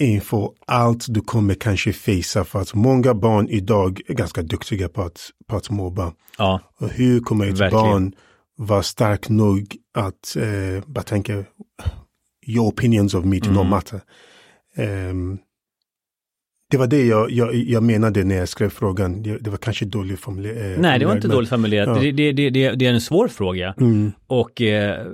inför 0.00 0.50
allt 0.66 1.04
du 1.08 1.20
kommer 1.20 1.54
kanske 1.54 1.92
fejsa 1.92 2.44
för 2.44 2.60
att 2.60 2.74
många 2.74 3.14
barn 3.14 3.48
idag 3.48 4.00
är 4.08 4.14
ganska 4.14 4.42
duktiga 4.42 4.88
på 4.88 5.02
att, 5.02 5.30
på 5.48 5.56
att 5.56 5.70
mobba. 5.70 6.12
Ja, 6.38 6.60
Och 6.78 6.88
hur 6.88 7.20
kommer 7.20 7.46
ett 7.46 7.58
Verkligen. 7.60 7.84
barn 7.84 8.12
vara 8.56 8.82
stark 8.82 9.28
nog 9.28 9.76
att 9.94 10.36
eh, 10.36 10.84
bara 10.86 11.02
tänka 11.04 11.44
your 12.46 12.68
opinions 12.68 13.14
of 13.14 13.24
me 13.24 13.38
do 13.38 13.50
not 13.50 13.56
Mm. 13.60 13.70
matter. 13.70 14.00
Ehm, 14.76 15.38
det 16.74 16.78
var 16.78 16.86
det 16.86 17.04
jag, 17.06 17.30
jag, 17.30 17.54
jag 17.54 17.82
menade 17.82 18.24
när 18.24 18.36
jag 18.36 18.48
skrev 18.48 18.68
frågan. 18.68 19.22
Det, 19.22 19.38
det 19.38 19.50
var 19.50 19.56
kanske 19.58 19.84
dåligt 19.84 20.20
formulerat. 20.20 20.80
nej 20.80 20.98
det 20.98 21.06
var 21.06 21.12
inte 21.14 21.28
men- 21.28 21.34
dåligt 21.36 21.48
formulerat. 21.50 21.88
Ja. 21.88 22.02
Det, 22.02 22.12
det, 22.32 22.32
det, 22.50 22.70
det, 22.70 22.86
är 22.86 22.92
en 22.92 23.00
svår 23.00 23.28
fråga. 23.28 23.74
Mm, 23.80 24.12
Och 24.26 24.62
eh, 24.62 25.06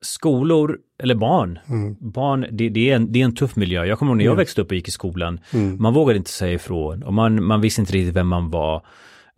skolor, 0.00 0.78
eller 1.02 1.14
barn, 1.14 1.58
mm, 1.68 1.96
barn, 2.00 2.46
det, 2.50 2.64
är 2.90 2.96
en, 2.96 3.12
det 3.12 3.20
är 3.20 3.24
en 3.24 3.34
tuff 3.34 3.56
miljö. 3.56 3.84
Jag 3.84 3.98
kommer 3.98 4.12
ihåg 4.12 4.16
när 4.18 4.24
jag 4.24 4.32
Ja. 4.32 4.36
växte 4.36 4.60
upp 4.60 4.70
och 4.70 4.74
gick 4.74 4.88
i 4.88 4.90
skolan, 4.90 5.40
mm, 5.54 5.82
man 5.82 5.94
vågade 5.94 6.16
inte 6.18 6.30
säga 6.30 6.52
ifrån 6.52 7.02
och 7.02 7.14
man, 7.14 7.44
man 7.44 7.60
visste 7.60 7.80
inte 7.80 7.92
riktigt 7.92 8.16
vem 8.16 8.28
man 8.28 8.50
var. 8.50 8.82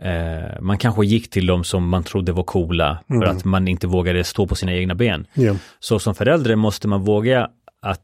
Eh, 0.02 0.60
man 0.60 0.78
kanske 0.78 1.06
gick 1.06 1.30
till 1.30 1.46
dem 1.46 1.64
som 1.64 1.88
man 1.88 2.04
trodde 2.04 2.32
var 2.32 2.42
coola 2.42 2.98
för 3.08 3.14
Mm. 3.14 3.36
att 3.36 3.44
man 3.44 3.68
inte 3.68 3.86
vågade 3.86 4.24
stå 4.24 4.46
på 4.46 4.54
sina 4.54 4.72
egna 4.74 4.94
ben. 4.94 5.26
ja, 5.34 5.54
Så 5.80 5.98
som 5.98 6.14
förälder 6.14 6.56
måste 6.56 6.88
man 6.88 7.00
våga 7.04 7.48
att 7.82 8.00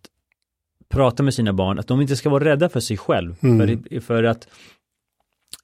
prata 0.91 1.23
med 1.23 1.35
sina 1.35 1.53
barn, 1.53 1.79
att 1.79 1.87
de 1.87 2.01
inte 2.01 2.17
ska 2.17 2.31
vara 2.31 2.45
rädda 2.45 2.69
för 2.69 2.81
sig 2.81 2.97
själv. 2.97 3.35
Mm. 3.43 3.59
För, 3.83 4.01
för 4.01 4.25
att 4.25 4.49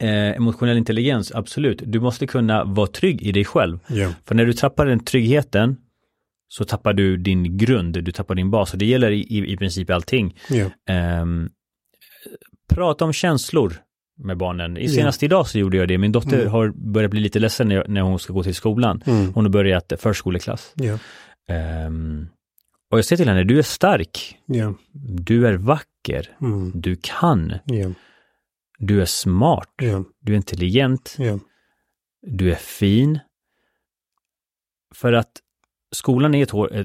eh, 0.00 0.08
emotionell 0.36 0.76
intelligens, 0.78 1.32
absolut, 1.32 1.82
du 1.86 2.00
måste 2.00 2.26
kunna 2.26 2.64
vara 2.64 2.86
trygg 2.86 3.22
i 3.22 3.32
dig 3.32 3.44
själv. 3.44 3.78
ja, 3.88 4.12
För 4.24 4.34
när 4.34 4.44
du 4.46 4.52
tappar 4.52 4.86
den 4.86 5.00
tryggheten 5.00 5.76
så 6.48 6.64
tappar 6.64 6.92
du 6.92 7.16
din 7.16 7.56
grund, 7.58 8.04
du 8.04 8.12
tappar 8.12 8.34
din 8.34 8.50
bas 8.50 8.72
och 8.72 8.78
det 8.78 8.86
gäller 8.86 9.10
i, 9.10 9.52
i, 9.52 9.56
princip 9.56 9.90
allting. 9.90 10.36
ja, 10.50 10.70
Ehm, 10.94 11.48
prata 12.68 13.04
om 13.04 13.12
känslor 13.12 13.72
med 14.18 14.36
barnen. 14.36 14.76
I 14.76 14.88
senast 14.88 15.22
idag 15.22 15.46
så 15.48 15.58
gjorde 15.58 15.76
jag 15.76 15.88
det. 15.88 15.98
Min 15.98 16.12
dotter 16.12 16.38
Mm. 16.40 16.48
har 16.52 16.68
börjat 16.92 17.10
bli 17.10 17.20
lite 17.20 17.38
ledsen 17.38 17.68
när, 17.68 17.88
när 17.88 18.00
hon 18.00 18.18
ska 18.18 18.32
gå 18.32 18.42
till 18.42 18.54
skolan. 18.54 19.02
mm, 19.06 19.32
Hon 19.32 19.44
har 19.44 19.50
börjat 19.52 19.92
förskoleklass. 19.98 20.74
Ehm, 21.48 22.26
och 22.90 22.98
jag 22.98 23.04
säger 23.04 23.16
till 23.16 23.28
henne, 23.28 23.44
du 23.44 23.58
är 23.58 23.62
stark, 23.62 24.38
ja, 24.46 24.74
du 25.26 25.46
är 25.46 25.54
vacker, 25.54 26.36
mm, 26.40 26.72
du 26.74 26.96
kan, 27.02 27.52
ja, 27.64 27.90
du 28.78 29.00
är 29.00 29.04
smart, 29.04 29.72
ja, 29.82 30.04
du 30.20 30.32
är 30.32 30.36
intelligent, 30.36 31.16
du 32.26 32.50
är 32.50 32.56
fin. 32.56 33.18
För 34.94 35.12
att 35.12 35.30
skolan 35.94 36.34
är 36.34 36.42
ett 36.42 36.50
hår, 36.50 36.76
eh, 36.76 36.84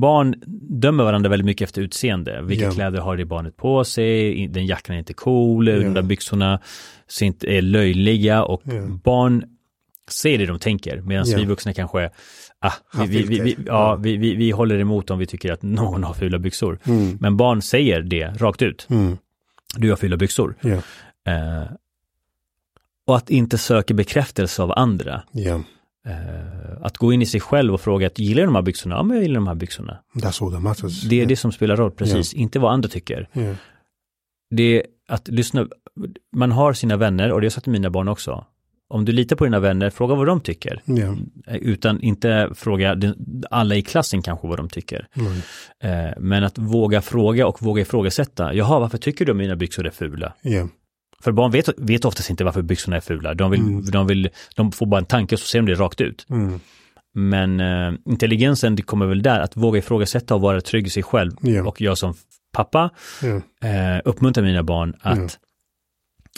barn 0.00 0.34
dömer 0.80 1.04
varandra 1.04 1.30
väldigt 1.30 1.46
mycket 1.46 1.64
efter 1.68 1.82
utseende. 1.82 2.42
Vilka 2.42 2.64
kläder 2.74 3.00
har 3.00 3.16
det 3.16 3.24
barnet 3.24 3.56
på 3.56 3.84
sig? 3.84 4.48
Den 4.48 4.66
jackan 4.66 4.94
är 4.94 4.98
inte 4.98 5.14
cool, 5.14 5.68
Ja. 5.68 5.74
de 5.74 5.94
där 5.94 6.02
byxorna 6.02 6.60
ser 7.08 7.26
inte, 7.26 7.46
är 7.46 7.62
löjliga. 7.62 8.44
Och 8.44 8.62
barn 9.04 9.44
säger 10.10 10.38
det 10.38 10.46
de 10.46 10.58
tänker. 10.58 11.00
Medan 11.00 11.24
vi 11.36 11.44
vuxna 11.44 11.72
kanske 11.72 12.10
ah, 12.60 12.72
vi, 13.06 13.22
vi, 13.22 13.40
vi, 13.40 13.56
ja, 13.66 13.96
vi, 13.96 14.16
vi, 14.16 14.34
vi 14.34 14.50
håller 14.50 14.78
emot 14.78 15.10
om 15.10 15.18
vi 15.18 15.26
tycker 15.26 15.52
att 15.52 15.62
någon 15.62 16.04
har 16.04 16.14
fula 16.14 16.38
byxor. 16.38 16.78
mm, 16.84 17.18
Men 17.20 17.36
barn 17.36 17.62
säger 17.62 18.00
det 18.02 18.26
rakt 18.26 18.62
ut. 18.62 18.86
mm, 18.90 19.18
Du 19.76 19.88
har 19.90 19.96
fula 19.96 20.16
byxor. 20.16 20.54
ja, 20.60 20.76
Eh, 21.32 21.62
och 23.06 23.16
att 23.16 23.30
inte 23.30 23.58
söka 23.58 23.94
bekräftelse 23.94 24.62
av 24.62 24.72
andra. 24.76 25.22
ja, 25.32 25.60
Eh, 26.06 26.82
att 26.82 26.96
gå 26.98 27.12
in 27.12 27.22
i 27.22 27.26
sig 27.26 27.40
själv 27.40 27.74
och 27.74 27.80
fråga 27.80 28.06
att 28.06 28.18
gillar 28.18 28.40
du 28.42 28.46
de 28.46 28.54
här 28.54 28.62
byxorna? 28.62 28.94
Ja, 28.96 29.02
men 29.02 29.16
jag 29.16 29.22
gillar 29.22 29.34
de 29.34 29.46
här 29.46 29.54
byxorna. 29.54 29.98
that's 30.14 30.44
all 30.46 30.52
that 30.52 30.62
matters. 30.62 31.02
Det 31.02 31.16
är 31.16 31.20
ja, 31.20 31.26
det 31.26 31.36
som 31.36 31.52
spelar 31.52 31.76
roll, 31.76 31.90
precis. 31.90 32.34
Inte 32.34 32.58
vad 32.58 32.72
andra 32.72 32.88
tycker. 32.88 33.28
Det 34.50 34.62
är 34.62 34.82
att 35.08 35.28
lyssna. 35.28 35.68
Man 36.36 36.52
har 36.52 36.72
sina 36.72 36.96
vänner 36.96 37.24
och 37.32 37.40
det 37.40 37.44
har 37.44 37.46
jag 37.46 37.52
sagt 37.52 37.64
till 37.64 37.72
mina 37.72 37.90
barn 37.90 38.08
också. 38.08 38.44
Om 38.90 39.04
du 39.04 39.12
litar 39.12 39.36
på 39.36 39.44
dina 39.44 39.60
vänner, 39.60 39.90
fråga 39.90 40.14
vad 40.14 40.26
de 40.26 40.40
tycker. 40.40 40.82
Eh, 41.46 41.56
Utan 41.56 42.00
inte 42.00 42.50
fråga 42.54 42.96
alla 43.50 43.74
i 43.76 43.82
klassen 43.82 44.22
kanske 44.22 44.48
vad 44.48 44.56
de 44.58 44.68
tycker. 44.68 45.06
mm, 45.16 45.32
Eh, 46.06 46.12
Men 46.18 46.44
att 46.44 46.58
våga 46.58 47.02
fråga 47.02 47.46
och 47.46 47.62
våga 47.62 47.82
ifrågasätta. 47.82 48.54
Jaha, 48.54 48.78
varför 48.78 48.98
tycker 48.98 49.24
du 49.24 49.30
att 49.32 49.36
mina 49.36 49.56
byxor 49.56 49.86
är 49.86 49.90
fula? 49.90 50.32
ja, 50.42 50.68
För 51.22 51.32
barn 51.32 51.50
vet, 51.50 51.68
vet 51.78 52.04
oftast 52.04 52.30
inte 52.30 52.44
varför 52.44 52.62
byxorna 52.62 52.96
är 52.96 53.00
fula. 53.00 53.34
De, 53.34 53.50
vill, 53.50 53.60
Mm. 53.60 53.84
de, 53.90 54.06
vill, 54.06 54.28
de 54.56 54.72
får 54.72 54.86
bara 54.86 54.98
en 55.00 55.06
tanke 55.06 55.34
och 55.34 55.38
så 55.38 55.46
ser 55.46 55.58
de 55.62 55.66
det 55.66 55.74
rakt 55.74 56.00
ut. 56.00 56.26
mm, 56.30 56.60
Men 57.14 57.60
eh, 57.60 57.92
intelligensen 58.06 58.76
det 58.76 58.82
kommer 58.82 59.06
väl 59.06 59.22
där, 59.22 59.40
att 59.40 59.56
våga 59.56 59.78
ifrågasätta 59.78 60.34
och 60.34 60.40
vara 60.40 60.60
trygg 60.60 60.86
i 60.86 60.90
sig 60.90 61.02
själv. 61.02 61.32
Ja. 61.42 61.64
Och 61.68 61.80
jag 61.80 61.98
som 61.98 62.14
pappa 62.52 62.90
eh, 63.62 64.00
uppmuntrar 64.04 64.44
mina 64.44 64.62
barn 64.62 64.94
att 65.00 65.38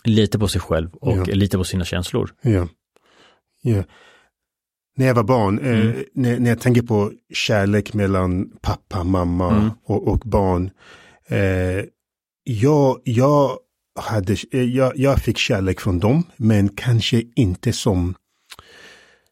Ja. 0.05 0.11
lita 0.11 0.39
på 0.39 0.49
sig 0.49 0.61
själv 0.61 0.95
och 0.95 1.17
Ja. 1.17 1.25
lita 1.35 1.59
på 1.59 1.65
sina 1.65 1.85
känslor. 1.85 2.35
Ja. 2.43 2.69
ja. 3.63 3.83
När 4.97 5.07
jag 5.07 5.15
var 5.15 5.23
barn, 5.25 5.59
Mm. 5.59 5.89
eh, 5.89 5.95
när, 6.15 6.39
när 6.39 6.51
jag 6.51 6.61
tänker 6.61 6.83
på 6.83 7.13
kärlek 7.35 7.95
mellan 7.95 8.51
pappa, 8.63 9.05
mamma 9.05 9.51
Mm. 9.57 9.71
och, 9.85 10.09
och 10.09 10.19
barn. 10.19 10.71
Eh, 11.29 11.85
jag, 12.45 13.01
jag, 13.05 13.59
hade, 14.01 14.37
eh, 14.53 14.63
jag, 14.63 14.93
jag 14.99 15.19
fick 15.19 15.39
kärlek 15.39 15.81
från 15.81 15.99
dem, 15.99 16.23
men 16.37 16.69
kanske 16.69 17.23
inte 17.37 17.73
som, 17.73 18.15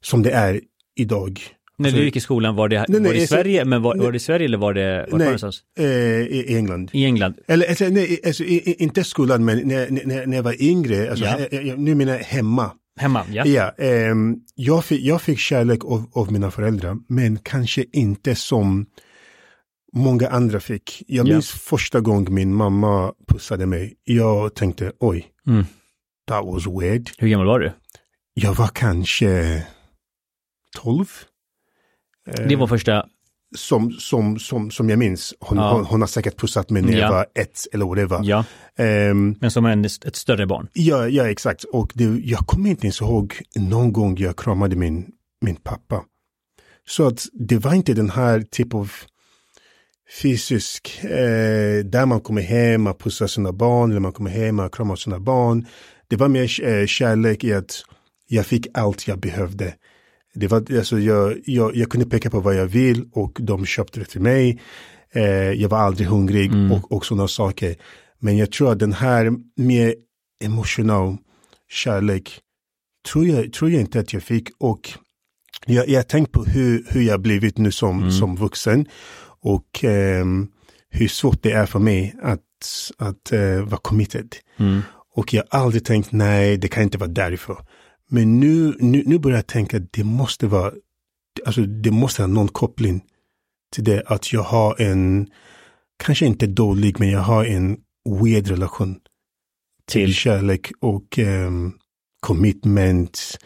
som 0.00 0.22
det 0.22 0.30
är 0.30 0.60
idag. 0.96 1.40
När 1.78 1.90
du 1.92 2.04
gick 2.04 2.16
i 2.16 2.20
skolan, 2.20 2.56
var 2.56 2.68
det, 2.68 2.76
Nej, 2.78 2.86
nej, 2.88 3.00
var 3.00 3.08
det 3.10 3.16
i 3.18 3.20
alltså- 3.20 3.34
Sverige, 3.34 3.64
men 3.64 3.82
var, 3.82 3.94
nej. 3.94 4.04
var 4.04 4.12
det 4.12 4.16
i 4.16 4.20
Sverige 4.20 4.44
eller 4.44 4.58
var 4.58 4.74
det, 4.74 5.06
var 5.10 5.18
Nej. 5.18 5.26
någonstans? 5.26 5.62
Eh, 5.78 5.84
I 5.86 6.56
England. 6.56 6.90
I 6.92 7.04
England? 7.04 7.34
Eller 7.48 7.68
alltså, 7.68 7.84
nej, 7.84 8.20
alltså, 8.26 8.44
i, 8.44 8.76
inte 8.78 9.04
skolan, 9.04 9.44
men 9.44 9.58
när, 9.68 9.90
när, 9.90 10.26
när 10.26 10.36
jag 10.36 10.42
var 10.42 10.62
yngre, 10.62 11.10
alltså, 11.10 11.24
Ja. 11.24 11.38
jag, 11.50 11.64
jag, 11.66 11.78
nu 11.78 11.94
menar 11.94 12.12
jag 12.12 12.20
hemma. 12.20 12.70
Hemma, 13.00 13.24
ja. 13.30 13.46
Ja, 13.46 13.70
ehm, 13.78 14.36
jag, 14.54 14.84
fick, 14.84 15.00
jag 15.02 15.22
fick 15.22 15.38
kärlek 15.38 15.84
av, 15.84 16.04
av 16.12 16.32
mina 16.32 16.50
föräldrar, 16.50 16.96
men 17.08 17.38
kanske 17.38 17.84
inte 17.92 18.34
som 18.34 18.86
många 19.92 20.28
andra 20.28 20.60
fick. 20.60 21.02
Jag 21.06 21.28
Ja. 21.28 21.32
minns 21.32 21.50
första 21.50 22.00
gången 22.00 22.34
min 22.34 22.54
mamma 22.54 23.12
pussade 23.28 23.66
mig. 23.66 23.94
Jag 24.04 24.54
tänkte, 24.54 24.92
oj, 25.00 25.26
Mm. 25.46 25.64
that 26.28 26.44
was 26.44 26.66
weird. 26.66 27.10
Hur 27.18 27.28
gammal 27.28 27.46
var 27.46 27.60
du? 27.60 27.72
Jag 28.34 28.54
var 28.54 28.68
kanske 28.74 29.62
12. 30.76 31.06
Det 32.48 32.56
var 32.56 32.66
första, 32.66 33.06
som, 33.56 33.90
som, 33.92 34.38
som, 34.38 34.70
som 34.70 34.90
jag 34.90 34.98
minns. 34.98 35.34
Hon, 35.40 35.58
Ja. 35.58 35.72
hon, 35.72 35.84
hon 35.84 36.00
har 36.00 36.08
säkert 36.08 36.36
pussat 36.40 36.70
mig 36.70 36.82
när 36.82 36.92
Ja. 36.92 36.98
jag 36.98 37.10
var 37.10 37.26
ett 37.34 37.60
eller 37.72 37.84
whatever. 37.86 38.20
ja, 38.24 38.44
Ehm, 38.78 39.34
men 39.40 39.50
som 39.50 39.66
en, 39.66 39.84
ett 39.84 40.16
större 40.16 40.46
barn. 40.46 40.68
Ja, 40.72 41.08
ja 41.08 41.30
exakt. 41.30 41.64
Och 41.64 41.92
det, 41.94 42.04
jag 42.04 42.38
kommer 42.38 42.70
inte 42.70 42.86
ens 42.86 43.00
ihåg 43.00 43.34
någon 43.56 43.92
gång 43.92 44.16
jag 44.18 44.36
kramade 44.38 44.76
min, 44.76 45.06
min 45.40 45.56
pappa. 45.56 46.02
Så 46.88 47.06
att 47.06 47.26
det 47.32 47.56
var 47.58 47.74
inte 47.74 47.92
den 47.94 48.10
här 48.10 48.40
typ 48.50 48.74
av 48.74 48.92
fysisk, 50.22 51.00
eh, 51.04 51.84
där 51.84 52.06
man 52.06 52.20
kommer 52.20 52.42
hem 52.42 52.86
och 52.86 52.98
pussar 53.00 53.26
sina 53.26 53.52
barn, 53.52 53.90
eller 53.90 54.00
man 54.00 54.12
kommer 54.12 54.30
hem 54.30 54.58
och 54.60 54.74
kramar 54.74 54.96
sina 54.96 55.20
barn. 55.20 55.66
Det 56.08 56.16
var 56.16 56.28
mer 56.28 56.64
eh, 56.64 56.86
kärlek 56.86 57.44
i 57.44 57.52
att 57.54 57.82
jag 58.28 58.46
fick 58.46 58.66
allt 58.74 59.08
jag 59.08 59.18
behövde. 59.20 59.74
Det 60.38 60.46
var, 60.46 60.76
alltså 60.76 60.98
jag, 60.98 61.40
jag, 61.44 61.76
jag 61.76 61.90
kunde 61.90 62.06
peka 62.06 62.30
på 62.30 62.40
vad 62.40 62.54
jag 62.56 62.66
vill 62.66 63.08
och 63.12 63.38
de 63.40 63.66
köpte 63.66 64.00
det 64.00 64.06
till 64.06 64.20
mig. 64.20 64.60
Eh, 65.12 65.22
jag 65.52 65.68
var 65.68 65.78
aldrig 65.78 66.08
hungrig 66.08 66.52
och, 66.72 66.92
och 66.92 67.06
sådana 67.06 67.28
saker. 67.28 67.76
Men 68.18 68.36
jag 68.36 68.52
tror 68.52 68.72
att 68.72 68.78
den 68.78 68.92
här 68.92 69.32
mer 69.56 69.94
emotional 70.44 71.16
kärlek 71.70 72.40
tror 73.12 73.26
jag, 73.26 73.52
tror 73.52 73.70
jag 73.70 73.80
inte 73.80 74.00
att 74.00 74.12
jag 74.12 74.22
fick. 74.22 74.48
Och 74.58 74.90
jag, 75.66 75.96
har 75.96 76.02
tänkt 76.02 76.32
på 76.32 76.44
hur, 76.44 76.86
hur 76.88 77.02
jag 77.02 77.20
blivit 77.20 77.58
nu 77.58 77.72
som, 77.72 78.12
som 78.12 78.36
vuxen. 78.36 78.86
Och 79.40 79.84
ehm, 79.84 80.48
hur 80.90 81.08
svårt 81.08 81.42
det 81.42 81.52
är 81.52 81.66
för 81.66 81.78
mig 81.78 82.14
att, 82.22 82.40
att 82.98 83.32
eh, 83.32 83.62
vara 83.62 83.80
committed. 83.80 84.36
Mm. 84.56 84.80
Och 85.14 85.34
jag 85.34 85.44
har 85.50 85.60
aldrig 85.60 85.84
tänkt, 85.84 86.12
nej, 86.12 86.56
det 86.56 86.68
kan 86.68 86.82
inte 86.82 86.98
vara 86.98 87.10
därför. 87.10 87.56
Men 88.10 88.40
nu, 88.40 88.76
nu, 88.80 89.02
nu 89.06 89.18
börjar 89.18 89.38
jag 89.38 89.46
tänka 89.46 89.76
att 89.76 89.92
det 89.92 90.04
måste 90.04 90.46
vara, 90.46 90.72
alltså 91.46 91.60
det 91.62 91.90
måste 91.90 92.22
ha 92.22 92.26
någon 92.26 92.48
koppling 92.48 93.04
till 93.72 93.84
det 93.84 94.02
att 94.06 94.32
jag 94.32 94.42
har 94.42 94.80
en, 94.82 95.26
kanske 96.04 96.26
inte 96.26 96.46
dålig, 96.46 97.00
men 97.00 97.10
jag 97.10 97.20
har 97.20 97.44
en 97.44 97.76
weird 98.22 98.48
relation 98.48 98.94
till 99.86 100.04
Till, 100.04 100.14
kärlek 100.14 100.70
och 100.80 101.18
um, 101.18 101.78
commitment. 102.20 103.38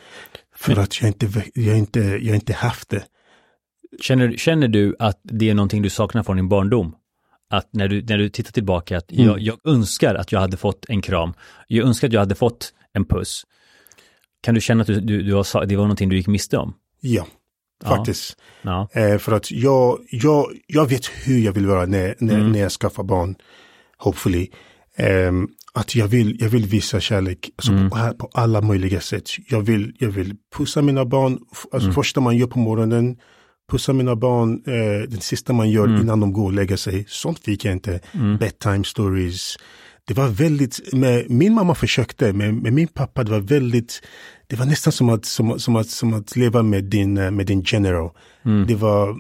För 0.57 0.75
Men- 0.75 0.83
att 0.85 1.01
jag 1.01 1.09
inte, 1.09 1.29
jag 1.55 1.79
inte, 1.79 2.01
jag 2.01 2.35
inte 2.35 2.53
haft 2.53 2.88
det. 2.88 3.05
känner, 4.01 4.37
känner 4.37 4.68
du 4.68 4.96
att 4.98 5.20
det 5.22 5.51
är 5.51 5.55
någonting 5.55 5.83
du 5.83 5.90
saknar 5.90 6.22
från 6.22 6.37
din 6.37 6.48
barndom? 6.48 6.96
Att 7.51 7.68
när 7.72 7.88
du, 7.88 8.03
när 8.03 8.18
du 8.18 8.29
tittar 8.29 8.53
tillbaka, 8.53 8.96
att 8.98 9.05
jag, 9.12 9.27
Mm. 9.29 9.44
jag 9.44 9.59
önskar 9.64 10.14
att 10.14 10.33
jag 10.33 10.40
hade 10.40 10.57
fått 10.57 10.85
en 10.88 11.03
kram. 11.03 11.35
Jag 11.68 11.87
önskar 11.87 12.07
att 12.09 12.12
jag 12.12 12.20
hade 12.20 12.35
fått 12.35 12.75
en 12.92 13.05
puss. 13.05 13.44
Kan 14.43 14.55
du 14.55 14.61
känna 14.61 14.81
att 14.81 14.87
du, 14.87 15.01
du, 15.01 15.23
du 15.23 15.35
har, 15.35 15.67
det 15.67 15.77
var 15.77 15.85
någonting 15.85 16.09
du 16.09 16.17
gick 16.17 16.27
miste 16.27 16.57
om? 16.59 16.75
Ja, 17.01 17.27
faktiskt. 17.85 18.37
Ja. 18.63 18.89
Eh, 18.93 19.19
för 19.19 19.33
att 19.33 19.51
jag, 19.51 19.99
jag, 20.11 20.47
jag 20.67 20.89
vet 20.89 21.07
hur 21.07 21.39
jag 21.39 21.53
vill 21.53 21.67
vara 21.67 21.87
när, 21.87 22.15
när, 22.19 22.35
Mm. 22.35 22.53
när 22.53 22.61
jag 22.61 22.73
skaffar 22.73 23.03
barn. 23.05 23.35
Hopefully. 23.99 24.49
Ehm, 24.97 25.49
att 25.75 25.95
jag 25.95 26.09
vill, 26.09 26.37
jag 26.41 26.49
vill 26.49 26.67
visa 26.67 27.01
kärlek 27.01 27.51
alltså 27.57 27.73
Mm. 27.73 27.91
på, 27.91 27.97
på 28.19 28.31
alla 28.35 28.61
möjliga 28.61 29.01
sätt. 29.01 29.29
Jag 29.49 29.61
vill, 29.63 29.97
jag 29.99 30.09
vill 30.09 30.35
pussa 30.57 30.83
mina 30.83 31.05
barn. 31.05 31.39
Alltså 31.73 31.87
Mm. 31.89 31.95
första 31.95 32.21
man 32.21 32.37
gör 32.37 32.47
på 32.47 32.59
morgonen. 32.59 33.17
Pussa 33.71 33.93
mina 33.93 34.17
barn. 34.17 34.63
Eh, 34.67 35.09
det 35.09 35.23
sista 35.23 35.53
man 35.53 35.71
gör 35.71 36.01
innan 36.01 36.21
de 36.21 36.33
går 36.33 36.45
och 36.45 36.53
lägger 36.53 36.77
sig. 36.77 37.05
Sånt 37.09 37.39
fick 37.39 37.65
jag 37.65 37.73
inte. 37.73 38.01
Mm. 38.13 38.37
Bedtime 38.37 38.85
stories. 38.85 39.57
Det 40.05 40.15
var 40.15 40.29
väldigt, 40.29 40.93
med, 40.93 41.31
min 41.31 41.55
mamma 41.55 41.75
försökte, 41.75 42.33
men 42.33 42.57
med 42.57 42.73
min 42.73 42.88
pappa 42.88 43.25
det 43.25 43.31
var 43.31 43.41
väldigt, 43.41 44.03
det 44.47 44.57
var 44.57 44.67
nästan 44.67 44.93
som 44.93 45.09
att, 45.09 45.25
som, 45.25 45.59
som 45.59 45.77
att, 45.77 45.88
som 45.88 46.15
att 46.15 46.37
leva 46.37 46.62
med 46.62 46.85
din, 46.85 47.19
eh, 47.19 47.31
med 47.31 47.47
din 47.47 47.62
general. 47.67 48.11
Mm. 48.45 48.67
Det 48.67 48.75
var, 48.75 49.17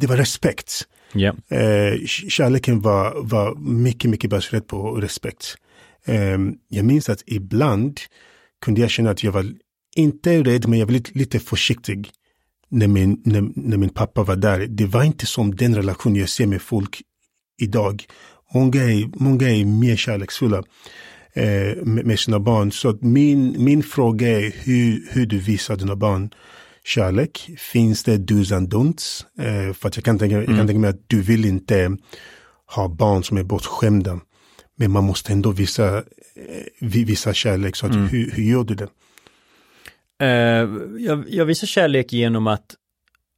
det 0.00 0.06
var 0.06 0.16
respekt. 0.16 0.82
Ja. 1.12 1.34
Eh, 1.48 2.06
kärleken 2.06 2.80
var, 2.80 3.22
var 3.22 3.54
mycket, 3.54 4.10
mycket 4.10 4.30
baserat 4.30 4.66
på 4.66 4.94
respekt. 4.94 5.56
Eh, 6.04 6.38
jag 6.68 6.84
minns 6.84 7.08
att 7.08 7.22
ibland 7.26 8.00
kunde 8.64 8.80
jag 8.80 8.90
känna 8.90 9.10
att 9.10 9.22
jag 9.22 9.32
var 9.32 9.46
inte 9.96 10.42
rädd, 10.42 10.68
men 10.68 10.78
jag 10.78 10.86
var 10.86 10.92
lite, 10.92 11.18
lite 11.18 11.38
försiktig 11.38 12.10
när 12.68 12.88
min, 12.88 13.22
när, 13.24 13.48
när 13.54 13.76
min 13.76 13.90
pappa 13.90 14.22
var 14.22 14.36
där. 14.36 14.66
Det 14.66 14.86
var 14.86 15.04
inte 15.04 15.26
som 15.26 15.56
den 15.56 15.74
relation 15.74 16.16
jag 16.16 16.28
ser 16.28 16.46
med 16.46 16.62
folk 16.62 17.02
idag. 17.58 18.04
Många 18.54 18.82
är, 18.82 19.22
många 19.22 19.48
är 19.50 19.64
mer 19.64 19.96
kärleksfulla 19.96 20.62
eh, 21.32 21.76
med, 21.84 22.06
med 22.06 22.18
sina 22.18 22.40
barn. 22.40 22.72
Så 22.72 22.88
att 22.88 23.02
min, 23.02 23.64
min 23.64 23.82
fråga 23.82 24.28
är 24.40 24.52
hur, 24.64 25.08
hur 25.10 25.26
du 25.26 25.38
visar 25.38 25.76
dina 25.76 25.96
barn 25.96 26.30
kärlek. 26.84 27.50
Finns 27.58 28.04
det 28.04 28.16
do's 28.16 28.56
and 28.56 28.74
don'ts? 28.74 29.24
Eh, 29.38 29.72
för 29.74 29.88
att 29.88 29.96
jag 29.96 30.04
kan, 30.04 30.18
tänka, 30.18 30.36
jag 30.36 30.46
kan 30.46 30.66
tänka 30.66 30.78
mig 30.80 30.90
att 30.90 31.04
du 31.06 31.22
vill 31.22 31.44
inte 31.44 31.96
ha 32.74 32.88
barn 32.88 33.22
som 33.22 33.36
är 33.36 33.42
bortskämda. 33.42 34.20
Men 34.78 34.90
man 34.90 35.04
måste 35.04 35.32
ändå 35.32 35.50
visa, 35.50 35.96
eh, 35.98 36.02
vi- 36.80 37.04
visa 37.04 37.34
kärlek. 37.34 37.76
Så 37.76 37.86
att 37.86 37.94
hur, 37.96 38.30
hur 38.30 38.42
gör 38.42 38.64
du 38.64 38.74
det? 38.74 38.88
Eh, 40.20 40.68
jag, 40.98 41.24
jag 41.28 41.44
visar 41.44 41.66
kärlek 41.66 42.12
genom 42.12 42.46
att 42.46 42.74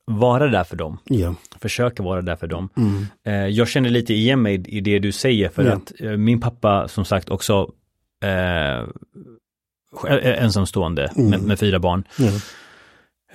vara 0.09 0.47
där 0.49 0.65
för 0.65 0.77
dem. 0.77 0.99
Ja. 1.05 1.35
Försöka 1.61 2.03
vara 2.03 2.23
där 2.23 2.37
för 2.37 2.47
dem. 2.47 2.69
Mm. 2.77 3.07
Eh, 3.25 3.47
jag 3.47 3.69
känner 3.69 3.91
lite 3.91 4.15
igen 4.15 4.43
mig 4.43 4.63
i 4.69 4.81
det 4.81 4.99
du 4.99 5.13
säger 5.13 5.49
för 5.49 5.65
Ja. 5.65 5.73
att 5.73 5.93
eh, 6.01 6.11
min 6.11 6.41
pappa 6.41 6.89
som 6.89 7.05
sagt 7.05 7.29
också 7.31 7.73
eh, 8.23 8.29
är 10.09 10.35
ensamstående 10.35 11.13
Mm. 11.17 11.31
med, 11.31 11.41
med 11.43 11.59
fyra 11.59 11.79
barn. 11.79 12.05
ja. 12.19 12.31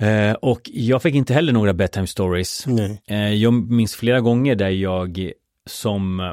Eh, 0.06 0.32
och 0.34 0.60
jag 0.72 1.02
fick 1.02 1.14
inte 1.14 1.34
heller 1.34 1.52
några 1.52 1.72
bedtime 1.72 2.06
stories. 2.06 2.66
Eh, 3.06 3.32
jag 3.34 3.52
minns 3.52 3.94
flera 3.94 4.20
gånger 4.20 4.54
där 4.54 4.68
jag 4.70 5.32
som, 5.66 6.20
eh, 6.20 6.32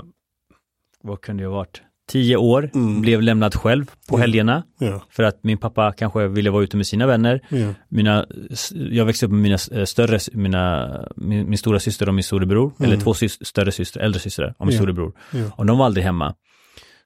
vad 1.04 1.22
kunde 1.22 1.44
jag 1.44 1.50
varit, 1.52 1.82
tio 2.12 2.36
år, 2.38 2.70
Mm. 2.74 3.02
blev 3.02 3.22
lämnad 3.22 3.56
själv 3.56 3.86
på 4.10 4.18
Ja. 4.18 4.18
helgerna. 4.18 4.64
Ja. 4.80 5.02
För 5.10 5.24
att 5.24 5.44
min 5.44 5.58
pappa 5.58 5.92
kanske 5.94 6.28
ville 6.28 6.50
vara 6.50 6.64
ute 6.64 6.78
med 6.78 6.88
sina 6.88 7.08
vänner. 7.08 7.42
Ja. 7.50 7.74
Mina, 7.90 8.26
jag 8.74 9.06
växte 9.06 9.26
upp 9.26 9.32
med 9.32 9.42
mina 9.42 9.58
eh, 9.72 9.86
större, 9.86 10.20
mina, 10.34 10.90
min, 11.16 11.50
min 11.50 11.58
stora 11.58 11.80
syster 11.80 12.08
och 12.08 12.14
min 12.14 12.24
storebror, 12.24 12.74
Mm. 12.80 12.92
eller 12.92 13.02
två 13.04 13.14
sys, 13.14 13.46
större 13.48 13.72
systrar, 13.72 14.04
äldre 14.04 14.20
systrar 14.20 14.56
och 14.58 14.66
min 14.66 14.76
Ja. 14.76 14.80
storebror. 14.82 15.14
Ja. 15.34 15.52
Och 15.58 15.66
de 15.66 15.78
var 15.78 15.86
aldrig 15.86 16.04
hemma. 16.06 16.36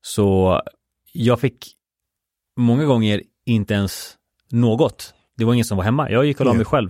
Så 0.01 0.61
jag 1.13 1.39
fick 1.39 1.57
många 2.57 2.85
gånger 2.85 3.21
inte 3.45 3.73
ens 3.73 4.13
något. 4.51 5.13
Det 5.37 5.45
var 5.45 5.53
ingen 5.53 5.65
som 5.65 5.77
var 5.77 5.83
hemma. 5.83 6.11
Jag 6.11 6.25
gick 6.25 6.39
och 6.39 6.45
la 6.45 6.53
mig 6.53 6.65
själv. 6.65 6.89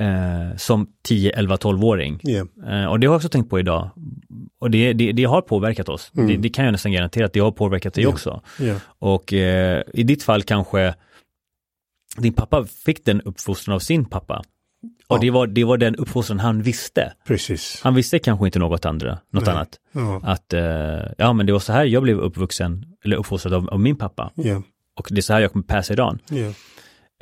Eh, 0.00 0.56
som 0.56 0.86
10, 1.02 1.30
11, 1.30 1.56
12-åring. 1.56 2.18
Ja. 2.22 2.46
Eh, 2.68 2.84
och 2.86 3.00
det 3.00 3.06
har 3.06 3.12
jag 3.14 3.16
också 3.16 3.28
tänkt 3.28 3.50
på 3.50 3.58
idag. 3.58 3.90
Och 4.58 4.70
det, 4.70 4.92
det, 4.92 5.12
det 5.12 5.24
har 5.24 5.40
påverkat 5.40 5.88
oss. 5.88 6.12
Mm. 6.16 6.26
Det, 6.28 6.36
det 6.36 6.48
kan 6.48 6.64
jag 6.64 6.72
nästan 6.72 6.92
garantera 6.92 7.26
att 7.26 7.32
det 7.32 7.40
har 7.40 7.50
påverkat 7.52 7.94
dig 7.94 8.04
Ja. 8.04 8.10
också. 8.10 8.42
Ja. 8.60 8.74
Och 8.98 9.32
eh, 9.32 9.82
i 9.92 10.02
ditt 10.02 10.22
fall 10.22 10.42
kanske 10.42 10.94
din 12.18 12.32
pappa 12.32 12.64
fick 12.64 13.04
den 13.04 13.20
uppfostran 13.20 13.74
av 13.74 13.78
sin 13.78 14.04
pappa. 14.04 14.42
Och 15.08 15.16
Ja. 15.16 15.20
det, 15.20 15.30
var, 15.30 15.46
det 15.46 15.64
var 15.64 15.76
den 15.78 15.96
uppfostran 15.96 16.40
han 16.40 16.62
visste. 16.62 17.12
Precis. 17.26 17.80
Han 17.82 17.94
visste 17.94 18.18
kanske 18.18 18.46
inte 18.46 18.58
något 18.58 18.84
andra, 18.86 19.18
något 19.30 19.46
Nej. 19.46 19.54
annat. 19.54 19.78
Ja. 19.92 20.20
Att 20.24 20.52
eh, 20.52 20.62
ja, 21.18 21.32
men 21.32 21.46
det 21.46 21.52
var 21.52 21.60
så 21.60 21.72
här 21.72 21.84
jag 21.84 22.02
blev 22.02 22.18
uppvuxen, 22.18 22.84
eller 23.04 23.16
uppfostrad 23.16 23.54
av, 23.54 23.68
av 23.70 23.80
min 23.80 23.96
pappa. 23.96 24.30
Och 24.96 25.08
det 25.10 25.18
är 25.18 25.22
så 25.22 25.32
här 25.32 25.40
jag 25.40 25.52
kommer 25.52 25.64
passa 25.64 25.92
idag. 25.92 26.18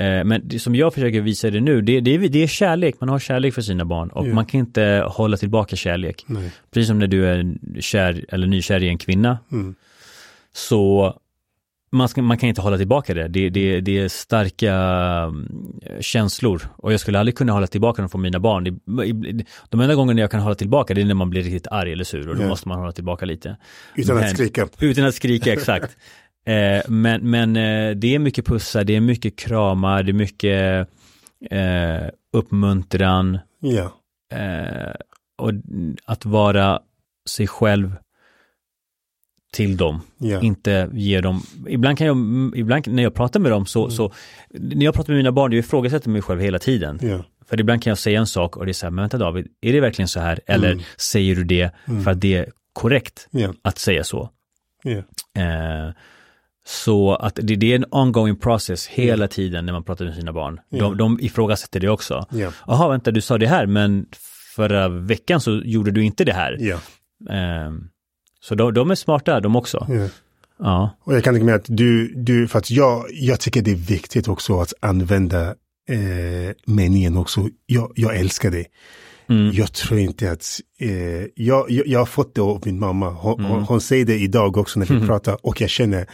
Eh, 0.02 0.24
men 0.24 0.40
det, 0.44 0.58
som 0.58 0.74
jag 0.74 0.94
försöker 0.94 1.20
visa 1.20 1.50
det 1.50 1.60
nu, 1.60 1.80
det, 1.82 2.00
det, 2.00 2.14
är, 2.14 2.28
det 2.28 2.42
är 2.42 2.46
kärlek, 2.46 2.94
man 3.00 3.08
har 3.08 3.18
kärlek 3.18 3.54
för 3.54 3.62
sina 3.62 3.84
barn 3.84 4.08
och 4.08 4.28
Ja. 4.28 4.34
man 4.34 4.46
kan 4.46 4.60
inte 4.60 5.04
hålla 5.08 5.36
tillbaka 5.36 5.76
kärlek. 5.76 6.24
Nej. 6.26 6.50
Precis 6.70 6.88
som 6.88 6.98
när 6.98 7.06
du 7.06 7.26
är 7.26 7.54
kär 7.80 8.24
eller 8.28 8.46
nykär 8.46 8.82
i 8.82 8.88
en 8.88 8.98
kvinna, 8.98 9.38
Mm. 9.52 9.74
så 10.54 11.14
man, 11.94 12.08
ska, 12.08 12.22
man 12.22 12.38
kan 12.38 12.48
inte 12.48 12.60
hålla 12.60 12.78
tillbaka 12.78 13.14
det. 13.14 13.28
Det, 13.28 13.48
det, 13.50 13.80
det 13.80 13.98
är 13.98 14.08
starka 14.08 14.72
mm, 14.74 15.48
känslor 16.00 16.62
och 16.76 16.92
jag 16.92 17.00
skulle 17.00 17.18
aldrig 17.18 17.36
kunna 17.36 17.52
hålla 17.52 17.66
tillbaka 17.66 18.02
dem 18.02 18.08
från 18.08 18.22
mina 18.22 18.40
barn. 18.40 18.64
De 19.70 19.80
enda 19.80 19.94
gångerna 19.94 20.20
jag 20.20 20.30
kan 20.30 20.40
hålla 20.40 20.54
tillbaka 20.54 20.94
det 20.94 21.00
är 21.00 21.04
när 21.04 21.14
man 21.14 21.30
blir 21.30 21.42
riktigt 21.42 21.66
arg 21.66 21.92
eller 21.92 22.04
sur 22.04 22.28
och 22.28 22.36
då 22.36 22.42
Ja. 22.42 22.48
måste 22.48 22.68
man 22.68 22.78
hålla 22.78 22.92
tillbaka 22.92 23.26
lite. 23.26 23.56
Utan 23.96 24.14
Men- 24.16 24.24
att 24.24 24.30
skrika. 24.30 24.68
Utan 24.80 25.04
att 25.04 25.14
skrika, 25.14 25.52
exakt. 25.58 25.96
Eh, 26.44 26.82
men 26.88 27.30
men 27.30 27.56
eh, 27.56 27.90
det 27.96 28.14
är 28.14 28.18
mycket 28.18 28.46
pussar, 28.46 28.84
det 28.84 28.96
är 28.96 29.00
mycket 29.00 29.36
kramar, 29.38 30.02
det 30.02 30.10
är 30.10 30.14
mycket 30.14 30.88
eh, 31.50 32.08
uppmuntran 32.32 33.38
Ja. 33.60 33.92
eh, 34.38 34.94
och 35.38 35.50
att 36.04 36.24
vara 36.24 36.80
sig 37.30 37.46
själv 37.46 37.94
till 39.52 39.76
dem. 39.76 40.00
Ja. 40.18 40.40
Inte 40.40 40.90
ge 40.92 41.20
dem, 41.20 41.42
ibland 41.68 41.98
kan 41.98 42.06
jag, 42.06 42.16
ibland 42.56 42.88
när 42.88 43.02
jag 43.02 43.14
pratar 43.14 43.40
med 43.40 43.52
dem 43.52 43.66
så, 43.66 43.90
så 43.90 44.12
när 44.50 44.84
jag 44.84 44.94
pratar 44.94 45.12
med 45.12 45.18
mina 45.18 45.32
barn, 45.32 45.52
jag 45.52 45.58
ifrågasätter 45.58 46.10
mig 46.10 46.22
själv 46.22 46.40
hela 46.40 46.58
tiden. 46.58 46.98
Ja. 47.02 47.24
För 47.46 47.60
ibland 47.60 47.82
kan 47.82 47.90
jag 47.90 47.98
säga 47.98 48.20
en 48.20 48.26
sak 48.26 48.56
och 48.56 48.64
det 48.66 48.70
är 48.70 48.72
så 48.72 48.86
här, 48.86 48.90
men 48.90 49.02
vänta 49.02 49.18
David, 49.18 49.48
är 49.60 49.72
det 49.72 49.80
verkligen 49.80 50.08
så 50.08 50.20
här? 50.20 50.40
Eller 50.46 50.72
Mm. 50.72 50.84
säger 50.96 51.36
du 51.36 51.44
det 51.44 51.70
för 52.04 52.10
att 52.10 52.20
det 52.20 52.34
är 52.34 52.50
korrekt 52.72 53.28
att 53.62 53.78
säga 53.78 54.04
så? 54.04 54.30
Eh, 55.34 55.90
så 56.66 57.14
att 57.14 57.34
det, 57.42 57.56
det 57.56 57.72
är 57.72 57.76
en 57.76 57.84
ongoing 57.90 58.36
process 58.36 58.86
hela 58.86 59.28
tiden 59.28 59.66
när 59.66 59.72
man 59.72 59.82
pratar 59.84 60.04
med 60.04 60.14
sina 60.14 60.32
barn. 60.32 60.60
Ja. 60.68 60.78
De, 60.84 60.96
de 60.96 61.18
ifrågasätter 61.20 61.80
det 61.80 61.88
också. 61.88 62.26
Ja. 62.30 62.52
Jaha, 62.66 62.88
vänta, 62.88 63.10
du 63.10 63.20
sa 63.20 63.38
det 63.38 63.46
här, 63.46 63.66
men 63.66 64.06
förra 64.56 64.88
veckan 64.88 65.40
så 65.40 65.60
gjorde 65.64 65.90
du 65.90 66.04
inte 66.04 66.24
det 66.24 66.32
här. 66.32 66.56
Ja. 66.60 66.74
Eh, 67.36 67.72
så 68.40 68.54
de, 68.54 68.74
de 68.74 68.90
är 68.90 68.94
smarta 68.94 69.40
de 69.40 69.56
också. 69.56 69.86
ja. 70.58 70.96
Och 71.00 71.14
jag 71.16 71.24
kan 71.24 71.34
tänka 71.34 71.44
mig 71.46 71.54
att 71.54 71.64
du, 71.68 72.14
du 72.16 72.48
för 72.48 72.58
att 72.58 72.70
jag, 72.70 73.04
jag 73.12 73.40
tycker 73.40 73.62
det 73.62 73.70
är 73.70 73.76
viktigt 73.76 74.28
också 74.28 74.60
att 74.60 74.72
använda 74.80 75.46
eh, 75.88 76.54
meningen 76.66 77.16
också. 77.16 77.48
Jag, 77.66 77.92
jag 77.94 78.16
älskar 78.16 78.50
dig. 78.50 78.66
mm. 79.28 79.50
Jag 79.54 79.72
tror 79.72 80.00
inte 80.00 80.30
att, 80.30 80.60
eh, 80.80 80.90
jag, 81.34 81.70
jag, 81.70 81.86
jag 81.86 81.98
har 81.98 82.06
fått 82.06 82.34
det 82.34 82.40
av 82.40 82.62
min 82.64 82.78
mamma. 82.78 83.10
Hon, 83.10 83.44
Mm. 83.44 83.62
hon, 83.64 83.80
säger 83.80 84.04
det 84.04 84.18
idag 84.18 84.56
också 84.56 84.78
när 84.80 84.86
vi 84.86 85.06
pratar 85.06 85.46
och 85.46 85.60
jag 85.60 85.70
känner, 85.70 86.06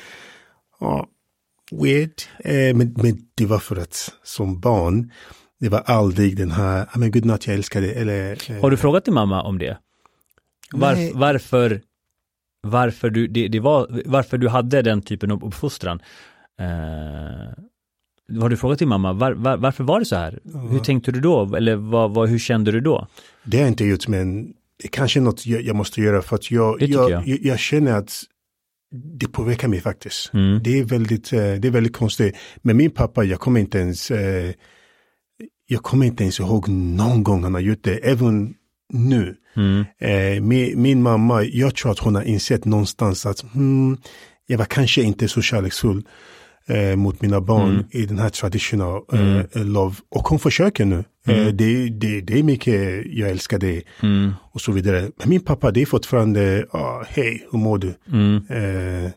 ja, 0.81 1.07
weird. 1.70 2.12
Eh, 2.39 2.76
men, 2.76 2.95
men 2.97 3.18
det 3.35 3.47
var 3.47 3.59
för 3.59 3.76
att 3.76 4.14
som 4.22 4.61
barn, 4.61 5.12
det 5.61 5.68
var 5.68 5.81
aldrig 5.87 6.37
den 6.37 6.51
här, 6.51 6.87
ah, 6.93 6.99
men 6.99 7.11
godnatt 7.11 7.47
jag 7.47 7.55
älskar 7.57 7.81
dig. 7.81 7.95
Eller, 7.95 8.51
eh, 8.51 8.61
Har 8.61 8.70
du 8.70 8.76
frågat 8.76 9.05
din 9.05 9.14
mamma 9.14 9.43
om 9.43 9.59
det? 9.59 9.79
Var, 10.72 11.18
varför, 11.18 11.81
varför, 12.62 13.11
du, 13.11 13.26
det, 13.26 13.49
det 13.49 13.61
var, 13.61 14.03
varför 14.07 14.39
du 14.39 14.49
hade 14.49 14.83
den 14.83 15.03
typen 15.03 15.31
av 15.31 15.45
uppfostran? 15.45 16.01
Eh, 16.61 17.64
har 18.41 18.49
du 18.49 18.57
frågat 18.57 18.79
din 18.79 18.89
mamma, 18.89 19.12
var, 19.12 19.33
var, 19.33 19.57
varför 19.57 19.85
var 19.85 19.99
det 19.99 20.07
så 20.07 20.16
här? 20.16 20.39
Hur 20.70 20.79
tänkte 20.79 21.12
du 21.12 21.20
då? 21.20 21.57
Eller 21.57 21.76
vad, 21.76 22.14
vad, 22.14 22.29
hur 22.29 22.39
kände 22.39 22.72
du 22.72 22.81
då? 22.81 23.07
Det 23.45 23.57
har 23.57 23.62
jag 23.62 23.70
inte 23.70 23.85
gjort, 23.85 24.09
men 24.09 24.53
det 24.83 24.89
kanske 24.89 25.18
är 25.18 25.22
något 25.22 25.47
jag, 25.47 25.62
jag 25.62 25.76
måste 25.76 26.01
göra 26.01 26.22
för 26.22 26.37
att 26.37 26.51
jag, 26.51 26.83
jag. 26.83 27.11
jag. 27.11 27.26
jag 27.26 27.59
känner 27.59 27.93
att 27.93 28.22
det 28.91 29.28
påverkar 29.28 29.68
mig 29.68 29.80
faktiskt. 29.80 30.34
Mm. 30.34 30.61
Det 30.62 30.78
är 30.78 30.84
väldigt, 30.84 31.32
eh, 31.32 31.39
det 31.39 31.68
är 31.68 31.70
väldigt 31.70 31.97
konstigt. 31.97 32.36
Men 32.62 32.76
min 32.76 32.91
pappa, 32.91 33.24
jag 33.24 33.41
kommer 33.41 33.61
inte 33.61 33.78
ens, 33.78 34.11
eh, 34.11 34.53
jag 35.66 35.82
kommer 35.82 36.07
inte 36.07 36.22
ens 36.22 36.41
ihåg 36.41 36.68
någon 36.68 37.22
gång 37.22 37.43
han 37.43 37.55
har 37.55 37.61
gjort 37.61 37.82
det, 37.82 37.97
även 37.97 38.55
nu. 38.93 39.36
Mm. 39.57 39.84
Eh, 40.01 40.43
min, 40.43 40.82
min 40.82 41.03
mamma, 41.03 41.45
jag 41.45 41.74
tror 41.74 41.93
att 41.93 41.99
hon 41.99 42.14
har 42.14 42.22
insett 42.22 42.64
någonstans 42.64 43.26
att 43.26 43.41
hmm, 43.41 43.99
jag 44.47 44.59
var 44.59 44.64
kanske 44.64 45.03
inte 45.03 45.28
så 45.28 45.43
kärleksfull 45.43 46.03
eh, 46.69 46.97
mot 46.97 47.23
mina 47.23 47.41
barn 47.41 47.71
Mm. 47.71 47.85
i 47.91 48.07
den 48.07 48.19
här 48.19 48.29
traditional 48.29 49.03
eh, 49.12 49.64
love. 49.66 49.95
Och 50.11 50.29
hon 50.29 50.39
försöker 50.39 50.85
nu. 50.85 51.05
Eh, 51.27 51.47
det, 51.47 51.89
det, 51.89 52.21
det 52.21 52.39
är 52.39 52.43
mycket, 52.43 53.03
jag 53.07 53.31
älskar 53.31 53.59
dig 53.59 53.85
Mm. 54.03 54.33
och 54.53 54.61
så 54.61 54.73
vidare. 54.73 55.11
Men 55.16 55.29
min 55.29 55.41
pappa, 55.41 55.71
det 55.71 55.83
är 55.83 55.87
fortfarande, 55.87 56.66
ah, 56.71 57.05
hej, 57.09 57.47
hur 57.53 57.59
mår 57.59 57.79
du? 57.79 57.95
Mm. 58.12 58.37
Eh, 58.37 59.11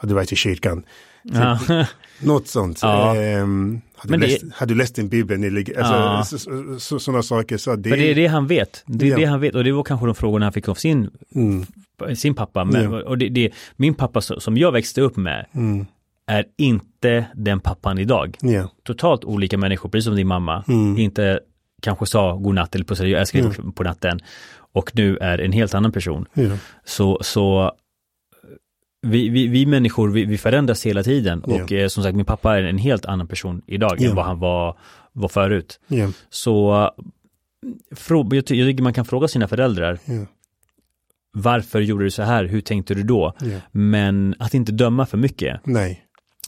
har 0.00 0.08
du 0.08 0.14
varit 0.14 0.32
i 0.32 0.36
kyrkan? 0.36 0.82
Ja. 1.22 1.58
Något 2.22 2.48
sånt. 2.48 2.78
Ja. 2.82 3.16
Ehm, 3.16 3.80
har, 3.96 4.08
du 4.10 4.16
det- 4.16 4.26
läst, 4.26 4.44
har 4.54 4.66
du 4.66 4.74
läst 4.74 4.94
din 4.94 5.08
bibel 5.08 5.38
nyligen? 5.38 5.78
Alltså, 5.78 5.94
Ja. 5.94 6.24
så, 6.24 6.38
så, 6.38 6.80
så, 6.80 6.98
sådana 6.98 7.22
saker. 7.22 7.56
Så 7.56 7.76
det, 7.76 7.90
Men 7.90 7.98
det 7.98 8.10
är 8.10 8.14
det 8.14 8.26
han 8.26 8.46
vet. 8.46 8.82
Det 8.86 9.06
är 9.06 9.10
Ja. 9.10 9.16
det 9.16 9.24
han 9.24 9.40
vet 9.40 9.54
och 9.54 9.64
det 9.64 9.72
var 9.72 9.82
kanske 9.82 10.06
de 10.06 10.14
frågorna 10.14 10.46
han 10.46 10.52
fick 10.52 10.68
av 10.68 10.74
sin, 10.74 11.10
Mm, 11.34 11.66
sin 12.16 12.34
pappa. 12.34 12.64
Men, 12.64 12.94
och 12.94 13.18
det, 13.18 13.28
det, 13.28 13.50
min 13.76 13.94
pappa 13.94 14.20
som 14.20 14.56
jag 14.56 14.72
växte 14.72 15.00
upp 15.00 15.16
med 15.16 15.46
mm, 15.54 15.86
är 16.28 16.44
inte 16.56 17.26
den 17.34 17.60
pappan 17.60 17.98
idag. 17.98 18.36
ja, 18.40 18.70
Totalt 18.82 19.24
olika 19.24 19.58
människor, 19.58 19.88
precis 19.88 20.04
som 20.04 20.16
din 20.16 20.26
mamma. 20.26 20.64
Mm. 20.68 20.98
Inte 20.98 21.40
kanske 21.82 22.06
sa 22.06 22.36
godnatt 22.36 22.74
eller 22.74 22.84
pussade, 22.84 23.08
jag 23.08 23.20
älskar 23.20 23.38
Mm. 23.40 23.72
på 23.72 23.82
natten. 23.82 24.20
Och 24.72 24.90
nu 24.94 25.16
är 25.16 25.38
en 25.38 25.52
helt 25.52 25.74
annan 25.74 25.92
person. 25.92 26.26
ja, 26.34 26.50
Så, 26.84 27.18
så 27.22 27.72
vi, 29.06 29.28
vi, 29.28 29.46
vi 29.46 29.66
människor, 29.66 30.10
vi, 30.10 30.24
vi 30.24 30.38
förändras 30.38 30.86
hela 30.86 31.02
tiden. 31.02 31.44
Ja. 31.46 31.62
Och 31.62 31.72
eh, 31.72 31.88
som 31.88 32.02
sagt, 32.02 32.16
min 32.16 32.24
pappa 32.24 32.58
är 32.58 32.62
en 32.62 32.78
helt 32.78 33.06
annan 33.06 33.26
person 33.26 33.62
idag 33.66 34.02
än 34.02 34.14
vad 34.14 34.24
han 34.24 34.38
var, 34.38 34.78
var 35.12 35.28
förut. 35.28 35.80
Så 36.30 36.90
frå, 37.96 38.28
jag, 38.32 38.46
ty- 38.46 38.56
jag 38.56 38.68
tycker 38.68 38.82
man 38.82 38.92
kan 38.92 39.04
fråga 39.04 39.28
sina 39.28 39.48
föräldrar, 39.48 39.98
varför 41.32 41.80
gjorde 41.80 42.04
du 42.04 42.10
så 42.10 42.22
här, 42.22 42.44
hur 42.44 42.60
tänkte 42.60 42.94
du 42.94 43.02
då? 43.02 43.32
ja. 43.40 43.58
Men 43.72 44.34
att 44.38 44.54
inte 44.54 44.72
döma 44.72 45.06
för 45.06 45.18
mycket. 45.18 45.60
Nej, 45.66 46.04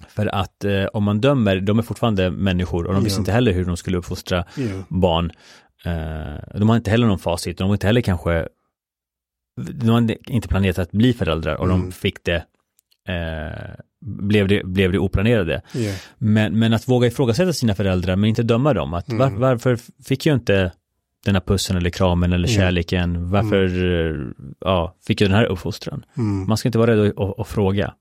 För 0.09 0.27
att 0.35 0.65
eh, 0.65 0.85
om 0.85 1.05
man 1.05 1.21
dömer, 1.21 1.61
de 1.61 1.79
är 1.79 1.83
fortfarande 1.83 2.31
människor 2.31 2.87
och 2.87 2.95
de 2.95 3.05
visste 3.05 3.19
Ja. 3.19 3.21
inte 3.21 3.33
heller 3.33 3.53
hur 3.53 3.65
de 3.65 3.77
skulle 3.77 3.99
uppfostra 3.99 4.45
ja, 4.57 4.63
barn. 4.89 5.33
Eh, 5.85 6.59
de 6.59 6.69
har 6.69 6.77
inte 6.77 6.91
heller 6.91 7.07
någon 7.07 7.19
facit, 7.19 7.59
de 7.59 7.65
har 7.69 7.75
inte 7.75 7.87
heller 7.87 8.01
kanske, 8.01 8.49
de 9.75 9.89
har 9.89 10.31
inte 10.31 10.49
planerat 10.49 10.79
att 10.79 10.91
bli 10.93 11.13
föräldrar 11.13 11.55
och 11.57 11.65
Mm. 11.67 11.81
de 11.81 11.93
fick 11.93 12.25
det, 12.25 12.37
eh, 13.09 13.71
blev 14.01 14.49
det, 14.49 14.63
blev 14.67 14.93
det 14.93 14.99
oplanerade. 14.99 15.63
ja, 15.75 15.93
Men, 16.19 16.59
men 16.59 16.73
att 16.75 16.89
våga 16.89 17.07
ifrågasätta 17.09 17.53
sina 17.53 17.75
föräldrar 17.75 18.17
men 18.17 18.29
inte 18.29 18.43
döma 18.43 18.75
dem. 18.75 18.95
Att 18.95 19.09
var, 19.13 19.27
Mm. 19.27 19.41
varför 19.41 19.79
fick 20.05 20.27
jag 20.27 20.35
inte 20.37 20.73
den 21.25 21.35
här 21.35 21.43
pussen 21.43 21.77
eller 21.77 21.91
kramen 21.91 22.33
eller 22.33 22.49
kärleken? 22.49 23.31
Varför 23.31 23.85
eh, 23.85 24.17
ja, 24.61 24.97
fick 25.07 25.21
jag 25.21 25.31
den 25.31 25.37
här 25.37 25.45
uppfostran? 25.45 26.05
mm, 26.17 26.49
Man 26.49 26.57
ska 26.57 26.69
inte 26.69 26.79
vara 26.79 26.91
rädd 26.97 27.09
att, 27.09 27.19
att, 27.21 27.39
att 27.41 27.49
fråga. 27.49 27.95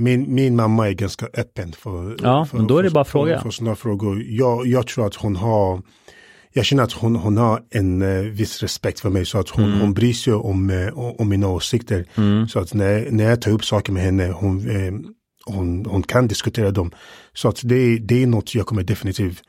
Min, 0.00 0.34
min 0.34 0.56
mamma 0.56 0.88
är 0.88 0.92
ganska 0.92 1.26
öppen 1.34 1.72
för, 1.72 2.16
Ja, 2.22 2.44
för, 2.44 2.56
men 2.56 2.66
då 2.66 2.78
är 2.78 2.82
det 2.82 2.88
för, 2.88 2.94
bara 2.94 3.00
att 3.00 3.08
fråga. 3.08 3.36
För, 3.36 3.42
för 3.42 3.50
sådana 3.50 3.76
frågor. 3.76 4.22
Jag, 4.26 4.66
jag 4.66 4.86
tror 4.86 5.06
att 5.06 5.14
hon 5.14 5.36
har, 5.36 5.82
jag 6.52 6.64
känner 6.64 6.82
att 6.82 6.92
hon, 6.92 7.16
hon 7.16 7.36
har 7.36 7.60
en 7.70 8.02
eh, 8.02 8.22
viss 8.22 8.62
respekt 8.62 9.00
för 9.00 9.10
mig 9.10 9.26
så 9.26 9.38
att 9.38 9.48
hon, 9.48 9.64
Mm. 9.64 9.80
hon 9.80 9.94
bryr 9.94 10.12
sig 10.12 10.32
om, 10.32 10.70
eh, 10.70 10.98
om 10.98 11.28
mina 11.28 11.48
åsikter. 11.48 12.04
Mm. 12.16 12.48
Så 12.48 12.58
att 12.58 12.74
när, 12.74 13.10
när 13.10 13.24
jag 13.24 13.42
tar 13.42 13.50
upp 13.50 13.64
saker 13.64 13.92
med 13.92 14.02
henne, 14.02 14.26
hon, 14.28 14.70
eh, 14.70 14.92
hon, 15.44 15.86
hon 15.86 16.02
kan 16.02 16.28
diskutera 16.28 16.70
dem. 16.70 16.90
Så 17.32 17.48
att 17.48 17.60
det, 17.64 17.98
det 17.98 18.22
är 18.22 18.26
något 18.26 18.54
jag 18.54 18.66
kommer 18.66 18.82
definitivt 18.82 19.42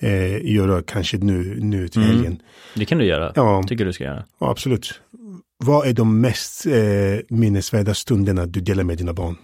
eh, 0.00 0.52
göra 0.54 0.82
kanske 0.82 1.16
nu, 1.18 1.56
nu 1.60 1.88
till 1.88 2.02
Mm. 2.02 2.14
helgen. 2.16 2.42
Det 2.74 2.84
kan 2.84 2.98
du 2.98 3.04
göra, 3.04 3.32
Ja, 3.34 3.62
tycker 3.68 3.84
du 3.84 3.92
ska 3.92 4.04
göra. 4.04 4.24
ja, 4.40 4.50
absolut. 4.50 5.00
Vad 5.64 5.86
är 5.86 5.92
de 5.92 6.20
mest 6.20 6.66
eh, 6.66 6.72
minnesvärda 7.28 7.94
stunderna 7.94 8.46
du 8.46 8.60
delar 8.60 8.84
med 8.84 8.98
dina 8.98 9.12
barn? 9.12 9.36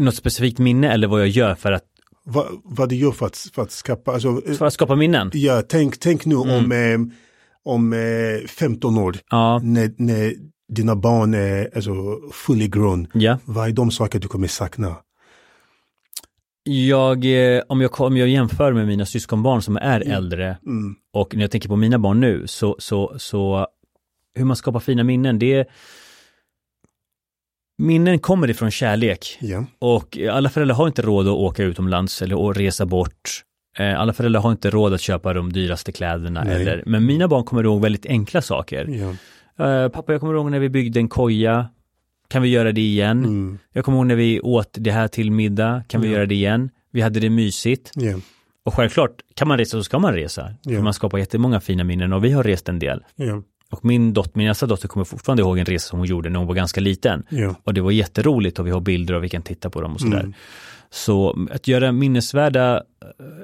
Något 0.00 0.14
specifikt 0.14 0.58
minne 0.58 0.92
eller 0.92 1.06
vad 1.08 1.20
jag 1.20 1.28
gör 1.28 1.54
för 1.54 1.72
att, 1.72 1.84
Vad, 2.24 2.46
vad 2.64 2.88
du 2.88 2.96
gör 2.96 3.12
för 3.12 3.26
att, 3.26 3.36
för 3.54 3.62
att 3.62 3.70
skapa, 3.70 4.12
alltså, 4.12 4.42
eh, 4.46 4.54
för 4.54 4.66
att 4.66 4.72
skapa 4.72 4.96
minnen? 4.96 5.30
ja, 5.34 5.62
tänk, 5.68 5.98
tänk 5.98 6.24
nu 6.26 6.34
Mm. 6.34 6.50
om, 6.50 6.72
eh, 6.72 7.16
om 7.64 7.92
eh, 7.92 8.46
15 8.48 8.98
år, 8.98 9.16
Ja, 9.30 9.60
när, 9.62 9.90
när 9.96 10.32
dina 10.72 10.96
barn 10.96 11.34
är 11.34 11.70
alltså, 11.74 11.92
fully 12.32 12.68
grown. 12.68 13.06
ja. 13.14 13.38
Vad 13.44 13.68
är 13.68 13.72
de 13.72 13.90
saker 13.90 14.18
du 14.20 14.28
kommer 14.28 14.48
sakna? 14.48 14.96
Jag, 16.66 17.24
eh, 17.56 17.62
om 17.68 17.80
jag, 17.80 18.00
om 18.00 18.16
jag 18.16 18.28
jämför 18.28 18.72
med 18.72 18.86
mina 18.86 19.06
syskonbarn 19.06 19.62
som 19.62 19.76
är 19.76 20.00
äldre 20.00 20.56
Mm. 20.66 20.94
och 21.12 21.34
när 21.34 21.42
jag 21.42 21.50
tänker 21.50 21.68
på 21.68 21.76
mina 21.76 21.98
barn 21.98 22.20
nu 22.20 22.46
så, 22.46 22.76
så, 22.78 23.14
så 23.18 23.66
hur 24.34 24.44
man 24.44 24.56
skapar 24.56 24.80
fina 24.80 25.04
minnen, 25.04 25.38
det 25.38 25.52
är 25.54 25.66
Minnen 27.78 28.18
kommer 28.18 28.50
ifrån 28.50 28.70
kärlek 28.70 29.38
Ja. 29.40 29.64
och 29.78 30.18
alla 30.30 30.48
föräldrar 30.48 30.76
har 30.76 30.86
inte 30.86 31.02
råd 31.02 31.26
att 31.28 31.32
åka 31.34 31.62
utomlands 31.62 32.22
eller 32.22 32.50
att 32.50 32.56
resa 32.56 32.86
bort. 32.86 33.42
Eh, 33.78 34.00
Alla 34.00 34.12
föräldrar 34.12 34.40
har 34.40 34.50
inte 34.52 34.70
råd 34.70 34.94
att 34.94 35.00
köpa 35.00 35.32
de 35.32 35.52
dyraste 35.52 35.92
kläderna 35.92 36.44
Nej. 36.44 36.54
eller, 36.62 36.82
men 36.86 37.06
mina 37.06 37.28
barn 37.28 37.44
kommer 37.44 37.64
ihåg 37.64 37.82
väldigt 37.82 38.06
enkla 38.06 38.42
saker. 38.42 38.88
Eh, 39.58 39.88
pappa, 39.88 40.12
jag 40.12 40.20
kommer 40.20 40.34
ihåg 40.34 40.50
när 40.50 40.58
vi 40.58 40.68
byggde 40.68 41.00
en 41.00 41.08
koja. 41.08 41.68
kan 42.28 42.42
vi 42.42 42.48
göra 42.48 42.72
det 42.72 42.80
igen? 42.80 43.24
Mm. 43.24 43.58
Jag 43.72 43.84
kommer 43.84 43.98
ihåg 43.98 44.06
när 44.06 44.16
vi 44.16 44.40
åt 44.40 44.70
det 44.72 44.90
här 44.90 45.08
till 45.08 45.30
middag, 45.30 45.82
kan 45.88 46.00
vi 46.00 46.08
göra 46.08 46.26
det 46.26 46.34
igen? 46.34 46.70
Vi 46.92 47.00
hade 47.00 47.20
det 47.20 47.30
mysigt. 47.30 47.90
Och 48.64 48.74
självklart, 48.74 49.10
kan 49.34 49.48
man 49.48 49.58
resa 49.58 49.70
så 49.70 49.82
ska 49.84 49.98
man 49.98 50.14
resa. 50.14 50.54
Ja. 50.62 50.74
För 50.76 50.82
man 50.82 50.94
skapar 50.94 51.18
jättemånga 51.18 51.60
fina 51.60 51.84
minnen 51.84 52.12
och 52.12 52.24
vi 52.24 52.30
har 52.30 52.42
rest 52.42 52.68
en 52.68 52.78
del. 52.78 53.00
Ja. 53.74 53.78
Och 53.78 53.84
min 53.84 54.12
dotter, 54.12 54.38
min 54.38 54.48
äldsta 54.48 54.66
dotter 54.66 54.88
kommer 54.88 55.04
fortfarande 55.04 55.42
ihåg 55.42 55.58
en 55.58 55.64
resa 55.64 55.88
som 55.88 55.98
hon 55.98 56.08
gjorde 56.08 56.28
när 56.30 56.38
hon 56.38 56.48
var 56.48 56.54
ganska 56.54 56.80
liten. 56.80 57.22
Ja. 57.28 57.54
Och 57.64 57.74
det 57.74 57.80
var 57.80 57.90
jätteroligt 57.90 58.58
och 58.58 58.66
vi 58.66 58.70
har 58.70 58.80
bilder 58.80 59.14
och 59.14 59.24
vi 59.24 59.28
kan 59.28 59.42
titta 59.42 59.70
på 59.70 59.80
dem 59.80 59.92
och 59.94 60.00
sådär. 60.00 60.20
Mm. 60.20 60.32
Så 60.90 61.46
att 61.52 61.68
göra 61.68 61.92
minnesvärda 61.92 62.76
eh, 62.76 62.80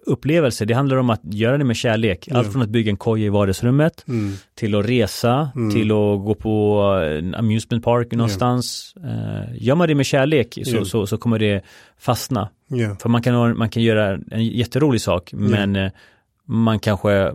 upplevelser, 0.06 0.66
det 0.66 0.74
handlar 0.74 0.96
om 0.96 1.10
att 1.10 1.20
göra 1.24 1.58
det 1.58 1.64
med 1.64 1.76
kärlek. 1.76 2.28
Allt 2.32 2.46
Ja. 2.46 2.52
från 2.52 2.62
att 2.62 2.68
bygga 2.68 2.90
en 2.90 2.96
koja 2.96 3.26
i 3.26 3.28
vardagsrummet 3.28 4.04
Mm. 4.08 4.34
till 4.54 4.74
att 4.74 4.86
resa, 4.88 5.50
Mm. 5.56 5.74
till 5.74 5.90
att 5.90 6.24
gå 6.24 6.34
på 6.34 6.80
en 7.18 7.34
amusement 7.34 7.84
park 7.84 8.12
någonstans. 8.12 8.94
Eh, 9.04 9.56
gör 9.66 9.74
man 9.74 9.88
det 9.88 9.94
med 9.94 10.06
kärlek 10.06 10.58
så, 10.64 10.76
Ja. 10.76 10.84
så, 10.84 11.06
så 11.06 11.16
kommer 11.18 11.38
det 11.38 11.62
fastna. 11.98 12.48
Ja. 12.68 12.96
För 13.02 13.08
man 13.08 13.22
kan, 13.22 13.34
ha- 13.34 13.54
man 13.54 13.68
kan 13.68 13.82
göra 13.82 14.18
en 14.30 14.46
jätterolig 14.46 15.00
sak, 15.00 15.30
men 15.32 15.76
eh, 15.76 15.90
man 16.50 16.78
kanske 16.78 17.32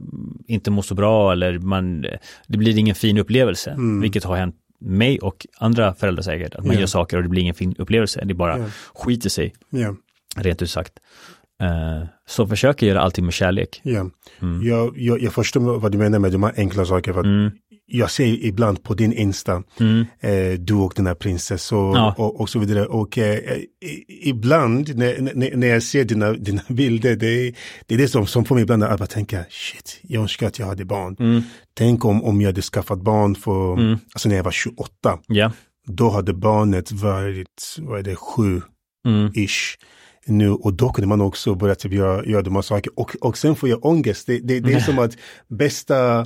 inte 0.47 0.71
mår 0.71 0.81
så 0.81 0.95
bra 0.95 1.31
eller 1.31 1.59
man, 1.59 2.01
det 2.47 2.57
blir 2.57 2.77
ingen 2.77 2.95
fin 2.95 3.17
upplevelse, 3.17 3.71
Mm. 3.71 4.01
vilket 4.01 4.23
har 4.23 4.35
hänt 4.35 4.55
mig 4.79 5.19
och 5.19 5.47
andra 5.57 5.93
föräldrar 5.93 6.23
säkert, 6.23 6.55
att 6.55 6.65
man 6.65 6.73
Ja. 6.73 6.79
gör 6.79 6.87
saker 6.87 7.17
och 7.17 7.23
det 7.23 7.29
blir 7.29 7.41
ingen 7.41 7.55
fin 7.55 7.75
upplevelse, 7.77 8.21
det 8.25 8.33
bara 8.33 8.57
Ja. 8.59 8.65
skiter 8.93 9.29
sig, 9.29 9.53
Ja. 9.69 9.95
rent 10.37 10.61
ut 10.61 10.69
sagt. 10.69 10.93
Eh, 11.61 12.07
så 12.27 12.47
försök 12.47 12.81
göra 12.81 13.01
allting 13.01 13.25
med 13.25 13.33
kärlek. 13.33 13.81
Ja. 13.83 14.09
Mm. 14.41 14.67
Jag, 14.67 14.93
jag, 14.97 15.21
jag 15.21 15.33
förstår 15.33 15.79
vad 15.79 15.91
du 15.91 15.97
menar 15.97 16.19
med 16.19 16.31
de 16.31 16.43
här 16.43 16.53
enkla 16.57 16.85
sakerna. 16.85 17.13
För 17.13 17.23
Mm. 17.23 17.51
Jag 17.87 18.11
ser 18.11 18.25
ibland 18.45 18.83
på 18.83 18.93
din 18.93 19.13
Insta, 19.13 19.63
Mm. 19.79 20.05
eh, 20.19 20.59
du 20.59 20.73
och 20.73 20.93
den 20.95 21.07
här 21.07 21.15
prinsessan 21.15 21.79
och, 21.79 21.95
Ja. 21.97 22.15
och, 22.17 22.39
och 22.41 22.49
så 22.49 22.59
vidare. 22.59 22.85
Och 22.85 23.17
eh, 23.17 23.39
ibland 24.23 24.95
när, 24.97 25.21
när, 25.35 25.55
när 25.55 25.67
jag 25.67 25.83
ser 25.83 26.03
dina, 26.03 26.33
dina 26.33 26.61
bilder, 26.69 27.15
det, 27.15 27.27
är- 27.47 27.55
det 27.85 27.93
är 27.95 27.97
det 27.97 28.07
som, 28.07 28.27
som 28.27 28.45
får 28.45 28.55
mig 28.55 28.61
ibland 28.61 28.83
att 28.83 28.99
bara 28.99 29.07
tänka, 29.07 29.45
shit, 29.49 29.99
jag 30.01 30.21
önskar 30.21 30.47
att 30.47 30.59
jag 30.59 30.65
hade 30.65 30.85
barn. 30.85 31.15
Mm. 31.19 31.41
Tänk 31.73 32.05
om, 32.05 32.23
om 32.23 32.41
jag 32.41 32.47
hade 32.47 32.61
skaffat 32.61 33.01
barn 33.01 33.35
för, 33.35 33.73
Mm. 33.73 33.97
alltså 34.13 34.29
när 34.29 34.35
jag 34.35 34.43
var 34.43 34.51
28. 34.51 35.19
Ja. 35.27 35.51
Då 35.87 36.09
hade 36.09 36.33
barnet 36.33 36.91
varit, 36.91 37.75
vad 37.79 37.99
är 37.99 38.03
det, 38.03 38.15
sju 38.15 38.61
Mm. 39.07 39.31
ish. 39.35 39.77
Nu, 40.27 40.49
och 40.49 40.73
då 40.73 40.89
kunde 40.89 41.07
man 41.07 41.21
också 41.21 41.55
börja 41.55 41.75
typ 41.75 41.93
göra, 41.93 42.25
göra 42.25 42.41
de 42.41 42.55
här 42.55 42.61
saker. 42.61 42.99
Och, 42.99 43.15
och 43.21 43.37
sen 43.37 43.55
får 43.55 43.69
jag 43.69 43.85
ångest. 43.85 44.27
Det, 44.27 44.39
det, 44.39 44.59
det 44.59 44.73
är 44.73 44.79
som 44.89 44.99
att 44.99 45.11
bästa, 45.47 46.25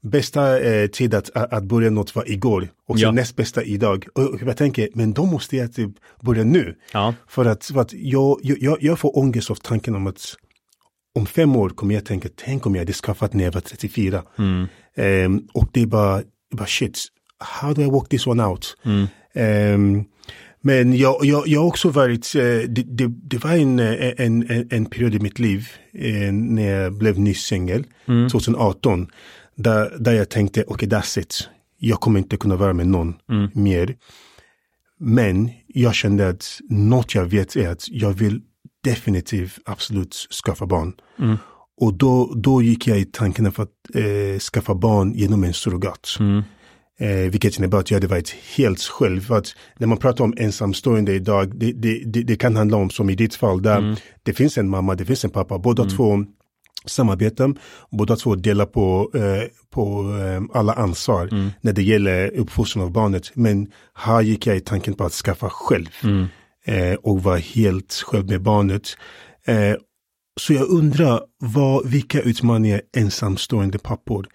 bästa 0.00 0.60
eh, 0.60 0.86
tid 0.86 1.14
att, 1.14 1.30
att 1.36 1.64
börja 1.64 1.90
något 1.90 2.14
var 2.14 2.30
igår. 2.30 2.68
Och 2.88 2.98
Ja. 2.98 3.10
näst 3.12 3.36
bästa 3.36 3.62
idag. 3.62 4.06
Och 4.14 4.38
jag 4.46 4.56
tänker, 4.56 4.88
men 4.94 5.12
då 5.12 5.24
måste 5.26 5.56
jag 5.56 5.72
typ 5.72 5.90
börja 6.22 6.44
nu. 6.44 6.74
Ja. 6.92 7.14
För 7.28 7.44
att, 7.44 7.64
för 7.64 7.80
att 7.80 7.92
jag, 7.92 8.38
jag, 8.42 8.78
jag 8.82 8.98
får 8.98 9.18
ångest 9.18 9.50
av 9.50 9.54
tanken 9.54 9.94
om 9.94 10.06
att 10.06 10.34
om 11.14 11.26
fem 11.26 11.56
år 11.56 11.68
kommer 11.70 11.94
jag 11.94 12.04
tänka, 12.04 12.28
tänk 12.36 12.66
om 12.66 12.74
jag 12.74 12.80
hade 12.80 12.92
skaffat 12.92 13.32
när 13.34 13.44
jag 13.44 13.52
var 13.52 13.60
34. 13.60 14.22
Mm. 14.38 14.66
Ehm, 14.96 15.42
och 15.54 15.68
det 15.72 15.82
är 15.82 15.86
bara, 15.86 16.22
bara 16.54 16.66
shit, 16.66 16.98
how 17.38 17.72
do 17.74 17.82
I 17.82 17.86
work 17.86 18.08
this 18.08 18.26
one 18.26 18.44
out? 18.44 18.76
Mm. 18.84 19.06
Ehm, 19.34 20.04
men 20.60 20.96
jag, 20.96 21.24
jag, 21.24 21.48
jag 21.48 21.60
har 21.60 21.66
också 21.66 21.88
varit, 21.90 22.34
eh, 22.34 22.42
det, 22.42 22.66
det, 22.86 23.06
det 23.08 23.44
var 23.44 23.50
en, 23.50 23.78
eh, 23.78 24.12
en, 24.16 24.50
en, 24.50 24.68
en 24.70 24.86
period 24.86 25.14
i 25.14 25.18
mitt 25.18 25.38
liv 25.38 25.68
eh, 25.92 26.32
när 26.32 26.70
jag 26.82 26.92
blev 26.92 27.18
nyss 27.18 27.42
singel, 27.42 27.84
Mm. 28.06 28.28
2018, 28.28 29.06
där, 29.58 29.96
där 30.00 30.12
jag 30.12 30.28
tänkte, 30.28 30.62
okej 30.66 30.74
okay, 30.86 30.88
that's 30.98 31.18
it. 31.20 31.48
Jag 31.78 32.00
kommer 32.00 32.18
inte 32.18 32.36
kunna 32.36 32.56
vara 32.56 32.72
med 32.72 32.86
någon 32.86 33.14
Mm. 33.30 33.50
mer. 33.54 33.96
Men 35.00 35.50
jag 35.66 35.94
kände 35.94 36.28
att 36.28 36.60
något 36.70 37.14
jag 37.14 37.24
vet 37.24 37.56
är 37.56 37.68
att 37.68 37.88
jag 37.88 38.12
vill 38.12 38.40
definitivt 38.84 39.58
absolut 39.64 40.14
skaffa 40.44 40.66
barn. 40.66 40.92
Mm. 41.18 41.36
Och 41.80 41.94
då, 41.94 42.32
då 42.36 42.62
gick 42.62 42.86
jag 42.86 42.98
i 43.00 43.04
tanken 43.04 43.52
för 43.52 43.62
att 43.62 43.70
eh, 43.94 44.38
skaffa 44.38 44.74
barn 44.74 45.12
genom 45.12 45.44
en 45.44 45.52
surrogat. 45.54 46.16
Mm. 46.20 46.42
Eh, 47.00 47.30
vilket 47.30 47.58
innebär 47.58 47.78
att 47.78 47.90
jag 47.90 47.96
hade 47.96 48.06
varit 48.06 48.30
helt 48.56 48.80
själv. 48.80 49.20
För 49.20 49.38
att 49.38 49.54
när 49.78 49.86
man 49.86 49.98
pratar 49.98 50.24
om 50.24 50.34
ensamstående 50.36 51.12
idag, 51.12 51.58
det, 51.58 51.72
det, 51.72 52.02
det, 52.06 52.22
det 52.22 52.36
kan 52.36 52.56
handla 52.56 52.76
om 52.76 52.90
som 52.90 53.10
i 53.10 53.14
ditt 53.14 53.34
fall, 53.34 53.62
där 53.62 53.78
Mm. 53.78 53.96
det 54.22 54.32
finns 54.32 54.58
en 54.58 54.68
mamma, 54.68 54.94
det 54.94 55.04
finns 55.04 55.24
en 55.24 55.30
pappa, 55.30 55.58
båda 55.58 55.84
två 55.84 56.24
samarbetar, 56.84 57.54
båda 57.90 58.16
två 58.16 58.34
delar 58.34 58.66
på, 58.66 59.10
eh, 59.14 59.48
på 59.70 60.16
eh, 60.18 60.58
alla 60.60 60.72
ansvar 60.72 61.28
Mm. 61.32 61.50
när 61.60 61.72
det 61.72 61.82
gäller 61.82 62.36
uppfostran 62.36 62.84
av 62.84 62.90
barnet. 62.92 63.30
Men 63.34 63.66
här 63.94 64.20
gick 64.22 64.46
jag 64.46 64.56
i 64.56 64.60
tanken 64.60 64.94
på 64.94 65.04
att 65.04 65.12
skaffa 65.12 65.50
själv 65.50 65.88
Mm. 66.02 66.26
eh, 66.66 66.94
och 66.94 67.22
vara 67.22 67.36
helt 67.38 67.92
själv 68.06 68.26
med 68.30 68.42
barnet. 68.42 68.88
Eh, 69.46 69.74
så 70.40 70.52
jag 70.52 70.68
undrar 70.68 71.20
vad, 71.38 71.86
vilka 71.86 72.20
utmaningar 72.20 72.80
ensamstående 72.96 73.78
pappor 73.78 74.26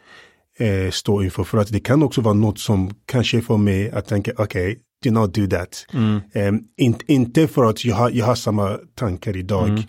eh, 0.60 0.92
står 0.92 1.24
inför. 1.24 1.44
För 1.44 1.58
att 1.58 1.68
det 1.72 1.80
kan 1.80 2.04
också 2.04 2.22
vara 2.22 2.34
något 2.34 2.60
som 2.60 2.92
kanske 3.06 3.42
får 3.42 3.58
mig 3.58 3.92
att 3.92 4.08
tänka, 4.08 4.32
okej, 4.38 4.72
okay, 4.72 4.78
do 5.04 5.12
not 5.12 5.34
do 5.34 5.48
that. 5.48 5.86
Mm. 5.94 6.22
Eh, 6.34 6.54
in, 6.86 6.96
inte 7.08 7.48
för 7.48 7.64
att 7.64 7.86
jag 7.86 7.96
har, 7.96 8.10
jag 8.10 8.26
har 8.26 8.36
samma 8.36 8.78
tankar 8.96 9.38
idag, 9.38 9.70
Mm. 9.70 9.84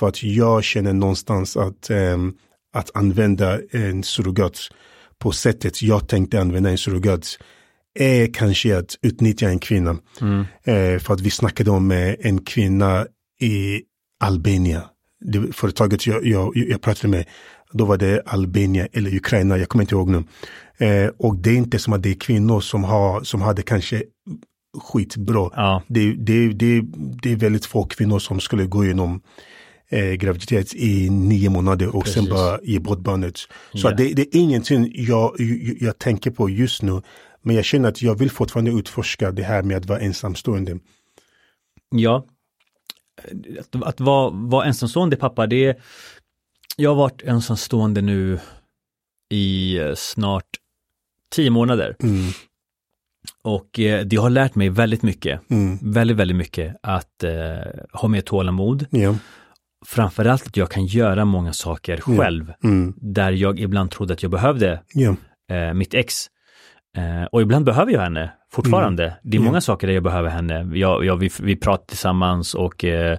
För 0.00 0.08
att 0.08 0.22
jag 0.22 0.64
känner 0.64 0.92
någonstans 0.92 1.56
att, 1.56 1.90
ehm, 1.90 2.32
att 2.74 2.96
använda 2.96 3.58
en 3.70 4.02
surrogat 4.02 4.58
på 5.18 5.32
sättet 5.32 5.82
jag 5.82 6.08
tänkte 6.08 6.40
använda 6.40 6.70
en 6.70 6.78
surrogat 6.78 7.38
är 7.94 8.34
kanske 8.34 8.78
att 8.78 8.96
utnyttja 9.02 9.48
en 9.48 9.58
kvinna. 9.58 9.96
Mm. 10.20 10.40
Eh, 10.64 10.98
för 10.98 11.14
att 11.14 11.20
vi 11.20 11.30
snackade 11.30 11.70
om 11.70 11.90
eh, 11.90 12.14
en 12.20 12.44
kvinna 12.44 13.06
i 13.40 13.82
Albanien. 14.20 14.82
Det 15.20 15.52
företaget 15.52 16.06
jag, 16.06 16.26
jag, 16.26 16.56
jag 16.56 16.80
pratade 16.80 17.08
med, 17.08 17.24
då 17.72 17.84
var 17.84 17.96
det 17.96 18.22
Albanien 18.26 18.88
eller 18.92 19.16
Ukraina, 19.16 19.58
jag 19.58 19.68
kommer 19.68 19.82
inte 19.82 19.94
ihåg 19.94 20.08
nu. 20.08 20.24
Eh, 20.86 21.10
och 21.18 21.36
det 21.36 21.50
är 21.50 21.56
inte 21.56 21.78
som 21.78 21.92
att 21.92 22.02
det 22.02 22.10
är 22.10 22.20
kvinnor 22.20 22.60
som 22.60 22.84
har, 22.84 23.22
som 23.22 23.40
hade 23.42 23.62
kanske 23.62 24.02
skitbra. 24.78 25.50
Ja. 25.56 25.82
Det, 25.88 26.12
det, 26.12 26.48
det, 26.48 26.82
det 27.22 27.32
är 27.32 27.36
väldigt 27.36 27.66
få 27.66 27.84
kvinnor 27.84 28.18
som 28.18 28.40
skulle 28.40 28.66
gå 28.66 28.84
igenom 28.84 29.22
eh, 29.90 30.12
graviditet 30.12 30.74
i 30.74 31.10
nio 31.10 31.50
månader 31.50 31.96
och 31.96 32.06
sen 32.08 32.14
Precis. 32.24 32.30
bara 32.30 32.60
ge 32.62 32.78
bort 32.78 32.98
barnet. 32.98 33.36
Så 33.38 33.48
Ja. 33.72 33.90
det, 33.90 34.14
det 34.14 34.22
är 34.22 34.36
ingenting 34.40 34.92
jag, 34.94 35.34
jag, 35.38 35.76
jag 35.80 35.98
tänker 35.98 36.30
på 36.30 36.50
just 36.50 36.82
nu. 36.82 37.02
Men 37.42 37.56
jag 37.56 37.64
känner 37.64 37.88
att 37.88 38.02
jag 38.02 38.18
vill 38.18 38.30
fortfarande 38.30 38.70
utforska 38.70 39.30
det 39.32 39.42
här 39.42 39.62
med 39.62 39.76
att 39.76 39.86
vara 39.86 39.98
ensamstående. 40.00 40.78
Ja. 41.90 42.26
Att, 43.60 43.82
att 43.82 44.00
vara, 44.00 44.30
vara 44.30 44.66
ensamstående 44.66 45.16
pappa, 45.16 45.46
det 45.46 45.64
är... 45.64 45.76
Jag 46.76 46.90
har 46.90 46.96
varit 46.96 47.22
ensamstående 47.22 48.00
nu 48.02 48.38
i 49.30 49.78
eh, 49.78 49.94
snart 49.94 50.46
tio 51.32 51.50
månader. 51.50 51.96
Mm, 52.02 52.30
Och 53.42 53.80
eh, 53.80 54.04
det 54.04 54.16
har 54.16 54.30
lärt 54.30 54.54
mig 54.54 54.68
väldigt 54.68 55.02
mycket, 55.02 55.50
mm, 55.50 55.78
väldigt, 55.82 56.16
väldigt 56.16 56.36
mycket 56.36 56.76
att 56.82 57.24
eh, 57.24 57.32
ha 57.92 58.08
mer 58.08 58.20
tålamod. 58.20 58.86
ja, 58.90 59.14
Framförallt 59.86 60.46
att 60.46 60.56
jag 60.56 60.70
kan 60.70 60.86
göra 60.86 61.24
många 61.24 61.52
saker 61.52 61.96
själv, 62.00 62.52
mm, 62.64 62.94
där 62.96 63.32
jag 63.32 63.60
ibland 63.60 63.90
trodde 63.90 64.14
att 64.14 64.22
jag 64.22 64.32
behövde 64.32 64.82
ja, 64.94 65.16
eh, 65.50 65.74
mitt 65.74 65.94
ex. 65.94 66.26
Eh, 66.96 67.24
och 67.32 67.42
ibland 67.42 67.64
behöver 67.64 67.92
jag 67.92 68.00
henne 68.00 68.32
fortfarande. 68.52 69.16
Det 69.22 69.36
är 69.36 69.40
många 69.40 69.60
saker 69.60 69.86
där 69.86 69.94
jag 69.94 70.02
behöver 70.02 70.28
henne. 70.28 70.70
Jag, 70.74 71.04
jag, 71.04 71.16
vi, 71.16 71.30
vi 71.40 71.56
pratar 71.56 71.86
tillsammans 71.86 72.54
och 72.54 72.84
eh, 72.84 73.18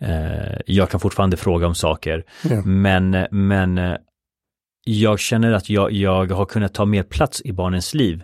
eh, 0.00 0.58
jag 0.66 0.90
kan 0.90 1.00
fortfarande 1.00 1.36
fråga 1.36 1.66
om 1.66 1.74
saker. 1.74 2.24
ja, 2.42 2.62
Men, 2.64 3.26
men 3.30 3.78
eh, 3.78 3.96
jag 4.84 5.18
känner 5.18 5.52
att 5.52 5.70
jag, 5.70 5.92
jag 5.92 6.30
har 6.32 6.44
kunnat 6.44 6.74
ta 6.74 6.84
mer 6.84 7.02
plats 7.02 7.42
i 7.44 7.52
barnens 7.52 7.94
liv. 7.94 8.22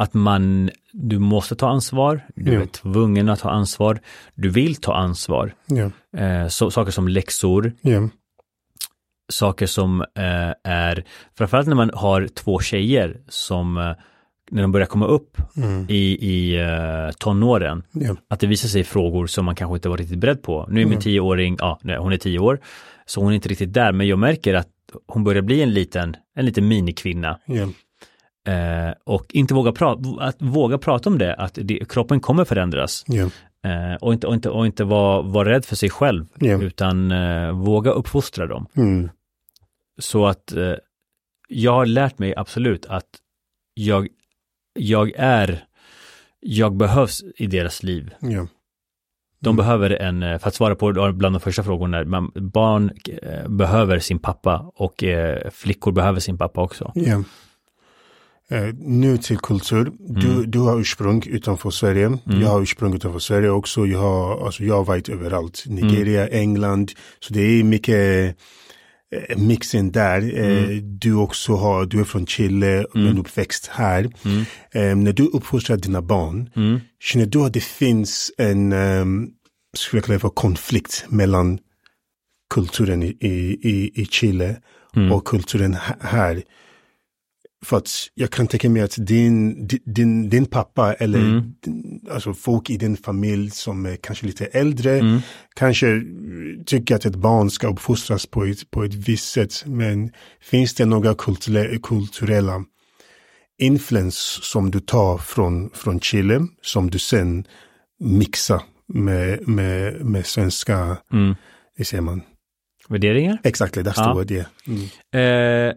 Att 0.00 0.14
man, 0.14 0.70
du 0.92 1.18
måste 1.18 1.54
ta 1.56 1.68
ansvar, 1.68 2.20
du 2.34 2.52
Ja. 2.54 2.60
är 2.62 2.66
tvungen 2.66 3.28
att 3.28 3.40
ta 3.40 3.50
ansvar, 3.50 4.00
du 4.34 4.48
vill 4.48 4.76
ta 4.76 4.94
ansvar. 4.94 5.52
ja, 5.66 5.90
Eh, 6.20 6.48
så, 6.48 6.70
saker 6.70 6.92
som 6.92 7.08
läxor, 7.08 7.72
ja, 7.80 8.08
saker 9.32 9.66
som 9.66 10.00
eh, 10.00 10.52
är, 10.64 11.04
framförallt 11.38 11.68
när 11.68 11.74
man 11.76 11.90
har 11.94 12.26
två 12.28 12.60
tjejer 12.60 13.20
som, 13.28 13.76
eh, 13.76 13.92
när 14.50 14.62
de 14.62 14.72
börjar 14.72 14.86
komma 14.86 15.06
upp 15.06 15.36
mm, 15.56 15.86
i, 15.88 16.18
i 16.30 16.60
eh, 16.60 17.10
tonåren, 17.18 17.82
ja, 17.92 18.16
att 18.28 18.40
det 18.40 18.46
visar 18.46 18.68
sig 18.68 18.84
frågor 18.84 19.26
som 19.26 19.44
man 19.44 19.54
kanske 19.54 19.74
inte 19.76 19.88
var 19.88 19.96
riktigt 19.96 20.18
beredd 20.18 20.42
på. 20.42 20.66
Nu 20.70 20.82
är 20.82 20.86
min 20.86 21.00
tioåring, 21.00 21.56
ja, 21.58 21.78
nej, 21.82 21.96
hon 21.98 22.12
är 22.12 22.16
tio 22.16 22.38
år, 22.38 22.60
så 23.06 23.20
hon 23.20 23.30
är 23.30 23.34
inte 23.34 23.48
riktigt 23.48 23.72
där, 23.72 23.92
men 23.92 24.06
jag 24.06 24.18
märker 24.18 24.54
att 24.54 24.68
hon 25.06 25.24
börjar 25.24 25.42
bli 25.42 25.62
en 25.62 25.74
liten, 25.74 26.16
en 26.36 26.44
liten 26.44 26.68
minikvinna. 26.68 27.38
ja, 27.46 27.68
Eh, 28.48 28.94
och 29.04 29.26
inte 29.34 29.54
våga, 29.54 29.72
prata, 29.72 30.02
att 30.20 30.36
våga 30.42 30.78
prata 30.78 31.08
om 31.10 31.18
det, 31.18 31.34
att 31.34 31.58
det, 31.62 31.88
kroppen 31.88 32.20
kommer 32.20 32.44
förändras. 32.44 33.04
ja, 33.06 33.30
Eh, 33.64 33.94
och 34.00 34.12
inte, 34.12 34.26
och 34.26 34.34
inte, 34.34 34.50
och 34.50 34.66
inte 34.66 34.84
vara 34.84 35.22
var 35.22 35.44
rädd 35.44 35.64
för 35.64 35.76
sig 35.76 35.90
själv, 35.90 36.26
Ja. 36.38 36.62
utan 36.62 37.10
eh, 37.10 37.50
våga 37.52 37.90
uppfostra 37.90 38.46
dem. 38.46 38.66
mm, 38.76 39.10
Så 39.98 40.26
att 40.26 40.52
eh, 40.52 40.74
jag 41.48 41.72
har 41.72 41.86
lärt 41.86 42.18
mig 42.18 42.34
absolut 42.36 42.86
att 42.86 43.06
jag, 43.74 44.08
jag 44.74 45.12
är 45.16 45.64
jag 46.40 46.76
behövs 46.76 47.22
i 47.36 47.46
deras 47.46 47.82
liv. 47.82 48.14
Ja. 48.20 48.46
De 49.40 49.56
behöver 49.56 49.90
en, 49.90 50.22
eh, 50.22 50.38
för 50.38 50.48
att 50.48 50.54
svara 50.54 50.74
på 50.74 50.92
bland 51.12 51.34
de 51.34 51.40
första 51.40 51.62
frågorna, 51.62 52.04
man, 52.04 52.32
barn 52.34 52.90
eh, 53.22 53.48
behöver 53.48 53.98
sin 53.98 54.18
pappa 54.18 54.72
och 54.74 55.04
flickor 55.50 55.92
behöver 55.92 56.20
sin 56.20 56.38
pappa 56.38 56.62
också. 56.62 56.92
Eh, 58.50 58.74
nu 58.78 59.18
till 59.18 59.38
kultur. 59.38 59.92
Du, 59.98 60.26
Mm. 60.32 60.50
du 60.50 60.58
har 60.58 60.80
ursprung 60.80 61.22
utanför 61.26 61.70
Sverige. 61.70 62.18
Jag 62.24 62.48
har 62.48 62.62
ursprung 62.62 62.94
utanför 62.94 63.18
Sverige 63.18 63.48
också. 63.50 63.86
Jag 63.86 63.98
har, 63.98 64.46
alltså, 64.46 64.64
jag 64.64 64.74
har 64.74 64.84
varit 64.84 65.08
överallt. 65.08 65.64
Nigeria, 65.66 66.26
Mm. 66.28 66.40
England. 66.40 66.92
Så 67.20 67.32
det 67.34 67.40
är 67.40 67.64
mycket 67.64 68.36
eh, 69.28 69.38
mixen 69.38 69.92
där. 69.92 70.38
Eh, 70.38 70.64
Mm. 70.64 70.98
Du 70.98 71.14
också 71.14 71.54
har, 71.54 71.86
du 71.86 72.00
är 72.00 72.04
från 72.04 72.26
Chile, 72.26 72.86
men 72.94 73.18
uppväxt 73.18 73.66
här. 73.72 74.04
Eh, 74.72 74.96
när 74.96 75.12
du 75.12 75.22
uppfostrar 75.26 75.76
dina 75.76 76.02
barn, 76.02 76.50
Mm. 76.56 76.80
känner 77.00 77.26
du 77.26 77.38
att 77.38 77.52
det 77.52 77.62
finns 77.64 78.32
en, 78.38 78.72
um, 78.72 79.28
skulle 79.76 79.98
jag 79.98 80.04
kalla 80.04 80.14
det 80.14 80.20
för 80.20 80.28
konflikt 80.28 81.04
mellan 81.08 81.58
kulturen 82.54 83.02
i, 83.02 83.16
i, 83.20 83.58
i, 83.70 84.02
i 84.02 84.06
Chile 84.06 84.56
Mm. 84.96 85.12
och 85.12 85.24
kulturen 85.24 85.76
här? 86.00 86.42
För 87.66 87.76
att 87.76 87.88
jag 88.14 88.30
kan 88.30 88.46
tänka 88.46 88.70
mig 88.70 88.82
att 88.82 88.94
din, 89.06 89.66
di- 89.66 89.82
din, 89.84 90.28
din 90.30 90.46
pappa 90.46 90.94
eller 90.94 91.18
Mm. 91.18 91.54
din, 91.64 92.00
alltså 92.10 92.34
folk 92.34 92.70
i 92.70 92.76
din 92.76 92.96
familj 92.96 93.50
som 93.50 93.86
är 93.86 93.96
kanske 93.96 94.26
lite 94.26 94.44
äldre 94.44 94.98
Mm. 94.98 95.20
kanske 95.54 95.88
eh, 95.90 96.00
tycker 96.66 96.94
att 96.96 97.04
ett 97.04 97.16
barn 97.16 97.50
ska 97.50 97.68
uppfostras 97.68 98.26
på 98.26 98.44
ett, 98.44 98.70
på 98.70 98.84
ett 98.84 98.94
visst 98.94 99.30
sätt. 99.32 99.62
Men 99.66 100.10
finns 100.40 100.74
det 100.74 100.84
några 100.84 101.14
kulturella, 101.14 101.78
kulturella 101.82 102.64
influens 103.58 104.16
som 104.42 104.70
du 104.70 104.80
tar 104.80 105.18
från, 105.18 105.70
från 105.70 106.00
Chile 106.00 106.40
som 106.62 106.90
du 106.90 106.98
sen 106.98 107.44
mixar 108.00 108.62
med, 108.88 109.48
med, 109.48 110.04
med 110.04 110.26
svenska, 110.26 110.96
Mm. 111.12 111.34
hur 111.76 111.84
säger 111.84 112.00
man? 112.02 112.22
Värderingar? 112.88 113.38
Exakt, 113.44 113.76
that's 113.76 113.92
Ja. 113.96 114.04
the 114.04 114.18
word, 114.18 114.30
yeah. 114.30 114.46
Mm. 114.66 115.68
Eh, 115.68 115.74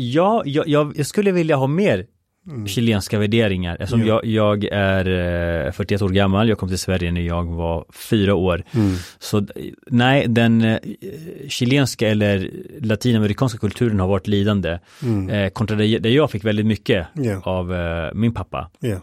ja, 0.00 0.42
jag, 0.44 0.68
jag, 0.68 1.06
skulle 1.06 1.32
vilja 1.32 1.56
ha 1.56 1.66
mer 1.66 2.06
Mm. 2.50 2.66
chilenska 2.68 3.18
värderingar. 3.18 3.76
Eftersom 3.80 4.00
Ja. 4.00 4.06
jag, 4.06 4.24
jag 4.24 4.64
är 4.72 5.66
eh, 5.66 5.72
41 5.72 6.02
år 6.02 6.08
gammal, 6.08 6.48
jag 6.48 6.58
kom 6.58 6.68
till 6.68 6.78
Sverige 6.78 7.12
när 7.12 7.20
jag 7.20 7.44
var 7.44 7.84
fyra 8.10 8.34
år. 8.34 8.64
Mm. 8.72 8.94
Så 9.18 9.38
eh, 9.38 9.44
nej, 9.90 10.24
den 10.28 10.64
eh, 10.64 10.78
chilenska 11.48 12.08
eller 12.08 12.50
latinamerikanska 12.80 13.58
kulturen 13.58 14.00
har 14.00 14.08
varit 14.08 14.26
lidande. 14.26 14.78
Mm. 15.02 15.28
Eh, 15.30 15.50
kontra 15.50 15.76
det, 15.76 15.98
det 15.98 16.10
jag 16.10 16.30
fick 16.30 16.44
väldigt 16.44 16.66
mycket 16.66 17.06
Ja. 17.14 17.40
av 17.44 17.74
eh, 17.74 18.10
min 18.14 18.34
pappa. 18.34 18.70
Ja. 18.80 18.96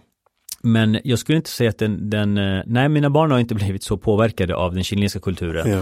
Men 0.63 0.99
jag 1.03 1.19
skulle 1.19 1.35
inte 1.37 1.49
säga 1.49 1.69
att 1.69 1.77
den, 1.79 2.09
den 2.09 2.37
eh, 2.37 2.61
nej 2.65 2.89
mina 2.89 3.09
barn 3.09 3.31
har 3.31 3.39
inte 3.39 3.55
blivit 3.61 3.83
så 3.83 3.97
påverkade 3.97 4.55
av 4.55 4.73
den 4.73 4.83
chilenska 4.83 5.19
kulturen. 5.19 5.69
Ja. 5.71 5.77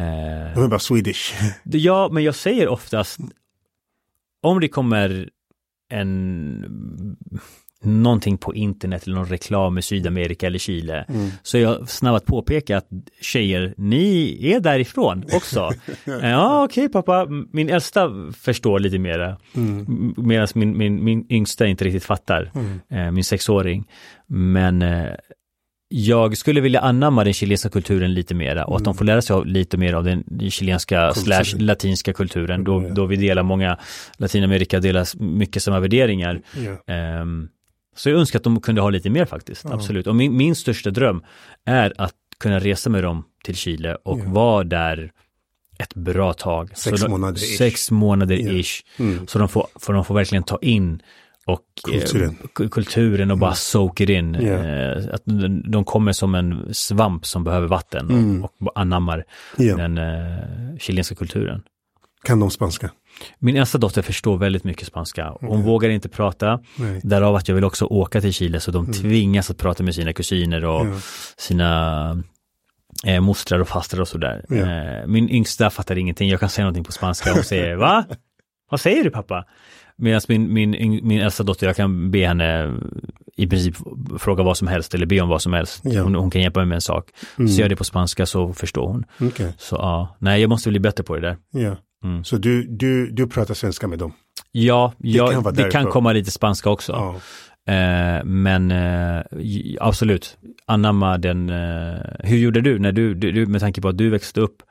Eh, 0.00 0.54
De 0.54 0.64
är 0.64 0.68
bara 0.68 0.78
Swedish. 0.80 1.34
Ja, 1.64 2.08
men 2.12 2.22
jag 2.24 2.34
säger 2.34 2.68
oftast 2.68 3.18
om 4.42 4.60
det 4.60 4.68
kommer 4.68 5.28
en 5.90 7.16
någonting 7.84 8.38
på 8.38 8.54
internet 8.54 9.02
eller 9.06 9.14
någon 9.16 9.26
reklam 9.28 9.78
i 9.78 9.82
Sydamerika 9.82 10.46
eller 10.46 10.58
Chile 10.58 11.04
Mm. 11.08 11.28
så 11.42 11.58
jag 11.58 11.88
snabb 11.88 12.14
att 12.14 12.26
påpeka 12.26 12.76
att 12.76 12.88
tjejer, 13.20 13.74
ni 13.76 14.38
är 14.52 14.60
därifrån 14.60 15.24
också. 15.34 15.70
ja, 16.22 16.64
okej 16.64 16.88
pappa, 16.88 17.26
min 17.52 17.68
äldsta 17.70 18.10
förstår 18.38 18.78
lite 18.78 18.98
mera 18.98 19.36
Mm. 19.56 20.14
medan 20.16 20.48
min, 20.54 20.78
min, 20.78 21.04
min 21.04 21.26
yngsta 21.32 21.66
inte 21.66 21.84
riktigt 21.84 22.04
fattar, 22.04 22.50
Mm. 22.54 22.80
eh, 22.90 23.10
min 23.12 23.24
sexåring. 23.24 23.88
Men 24.26 24.82
eh, 24.82 25.08
jag 25.94 26.36
skulle 26.36 26.60
vilja 26.60 26.80
anamma 26.80 27.24
den 27.24 27.32
chilenska 27.32 27.68
kulturen 27.68 28.14
lite 28.14 28.34
mera 28.34 28.64
och 28.64 28.76
att 28.76 28.84
de 28.84 28.94
får 28.94 29.04
lära 29.04 29.22
sig 29.22 29.42
lite 29.44 29.76
mer 29.76 29.94
av 29.94 30.04
den 30.04 30.50
chilenska 30.50 31.00
Mm. 31.02 31.14
Slash 31.14 31.58
latinska 31.58 32.12
kulturen 32.12 32.64
då, 32.64 32.80
då 32.80 33.06
vi 33.06 33.16
delar 33.16 33.42
många, 33.42 33.78
Latinamerika 34.16 34.80
delar 34.80 35.22
mycket 35.22 35.62
samma 35.62 35.80
värderingar. 35.80 36.40
Ja. 36.86 36.94
Ehm, 36.94 37.48
så 37.96 38.10
jag 38.10 38.18
önskar 38.18 38.38
att 38.38 38.44
de 38.44 38.60
kunde 38.60 38.80
ha 38.80 38.90
lite 38.90 39.10
mer 39.10 39.24
faktiskt, 39.24 39.64
Ja. 39.64 39.74
absolut. 39.74 40.06
Och 40.06 40.16
min, 40.16 40.36
min 40.36 40.54
största 40.54 40.90
dröm 40.90 41.22
är 41.64 41.92
att 41.98 42.14
kunna 42.40 42.58
resa 42.58 42.90
med 42.90 43.02
dem 43.04 43.24
till 43.44 43.56
Chile 43.56 43.96
och 44.04 44.18
Ja. 44.18 44.24
vara 44.26 44.64
där 44.64 45.12
ett 45.78 45.94
bra 45.94 46.32
tag. 46.32 46.70
Sex 46.78 47.08
månader 47.08 47.40
ish. 47.42 47.58
Sex 47.58 47.90
månader 47.90 48.58
ish. 48.60 48.82
Mm. 48.98 49.26
Så 49.26 49.38
de 49.38 49.48
får, 49.48 49.66
får 49.80 49.92
de 49.92 50.04
får 50.04 50.14
verkligen 50.14 50.42
ta 50.44 50.58
in 50.62 51.02
och 51.46 51.60
Kulturen. 51.84 52.30
eh, 52.30 52.46
ku- 52.54 52.68
kulturen 52.68 53.30
och 53.30 53.38
bara 53.38 53.54
soak 53.54 54.00
it 54.00 54.08
in. 54.10 54.34
Eh, 54.34 54.96
att 55.12 55.22
de 55.64 55.84
kommer 55.84 56.12
som 56.12 56.34
en 56.34 56.74
svamp 56.74 57.26
som 57.26 57.44
behöver 57.44 57.68
vatten 57.68 58.10
Mm. 58.10 58.44
och, 58.44 58.52
anammar 58.74 59.24
Ja. 59.56 59.76
den 59.76 59.98
eh, 59.98 60.76
chilenska 60.80 61.14
kulturen. 61.14 61.62
Kan 62.24 62.40
de 62.40 62.50
spanska? 62.50 62.90
Min 63.38 63.56
äldsta 63.56 63.78
dotter 63.78 64.02
förstår 64.02 64.38
väldigt 64.38 64.64
mycket 64.64 64.86
spanska. 64.88 65.32
Hon 65.40 65.50
Mm. 65.50 65.62
vågar 65.62 65.88
inte 65.90 66.08
prata. 66.08 66.60
Nej. 66.76 67.00
Därav 67.04 67.34
att 67.36 67.48
jag 67.48 67.54
vill 67.54 67.64
också 67.64 67.84
åka 67.84 68.20
till 68.20 68.32
Chile 68.32 68.60
så 68.60 68.70
de 68.70 68.92
tvingas 68.92 69.50
att 69.50 69.58
prata 69.58 69.82
med 69.82 69.94
sina 69.94 70.12
kusiner 70.12 70.64
och 70.64 70.86
Ja. 70.86 70.94
sina 71.36 72.22
eh, 73.06 73.20
mostrar 73.20 73.58
och 73.58 73.68
fastrar 73.68 74.00
och 74.00 74.08
sådär. 74.08 74.44
Ja. 74.48 74.56
Eh, 74.56 75.06
min 75.06 75.30
yngsta 75.30 75.70
fattar 75.70 75.98
ingenting. 75.98 76.28
Jag 76.30 76.40
kan 76.40 76.48
säga 76.48 76.64
någonting 76.64 76.84
på 76.84 76.92
spanska 76.92 77.32
hon 77.32 77.44
säger 77.44 77.76
va? 77.76 78.04
Vad 78.70 78.80
säger 78.80 79.04
du 79.04 79.10
pappa? 79.10 79.44
Medan 80.02 80.20
min, 80.28 80.52
min, 80.52 81.00
min 81.02 81.20
äldsta 81.20 81.42
dotter, 81.42 81.66
jag 81.66 81.76
kan 81.76 82.10
be 82.10 82.26
henne 82.26 82.74
i 83.36 83.46
princip 83.46 83.76
fråga 84.18 84.42
vad 84.42 84.56
som 84.56 84.68
helst 84.68 84.94
eller 84.94 85.06
be 85.06 85.20
om 85.20 85.28
vad 85.28 85.42
som 85.42 85.52
helst. 85.52 85.80
Ja. 85.84 86.02
Hon, 86.02 86.14
hon 86.14 86.30
kan 86.30 86.42
hjälpa 86.42 86.60
mig 86.60 86.66
med 86.66 86.74
en 86.74 86.80
sak. 86.80 87.10
Mm. 87.38 87.48
Så 87.48 87.54
gör 87.54 87.64
jag 87.64 87.70
det 87.70 87.76
på 87.76 87.84
spanska 87.84 88.26
så 88.26 88.52
förstår 88.52 88.88
hon. 88.88 89.04
Okej. 89.20 89.54
Så 89.58 89.76
ja, 89.76 90.16
nej 90.18 90.40
jag 90.40 90.48
måste 90.48 90.70
bli 90.70 90.80
bättre 90.80 91.04
på 91.04 91.16
det 91.16 91.20
där. 91.20 91.36
Ja. 91.50 91.76
Mm. 92.04 92.24
Så 92.24 92.36
du, 92.36 92.66
du, 92.66 93.10
du 93.10 93.26
pratar 93.26 93.54
svenska 93.54 93.88
med 93.88 93.98
dem? 93.98 94.12
Ja, 94.52 94.92
ja 94.98 95.30
kan 95.30 95.42
vara 95.42 95.54
det 95.54 95.70
kan 95.70 95.86
komma 95.86 96.12
lite 96.12 96.30
spanska 96.30 96.70
också. 96.70 96.92
Ja. 96.92 97.20
Eh, 97.72 98.24
men 98.24 98.70
eh, 98.70 99.22
absolut, 99.80 100.38
anamma 100.66 101.18
den, 101.18 101.48
eh, 101.50 102.00
hur 102.18 102.36
gjorde 102.36 102.60
du 102.60 102.78
när 102.78 102.92
du, 102.92 103.14
du, 103.14 103.32
du, 103.32 103.46
med 103.46 103.60
tanke 103.60 103.80
på 103.80 103.88
att 103.88 103.98
du 103.98 104.10
växte 104.10 104.40
upp 104.40 104.62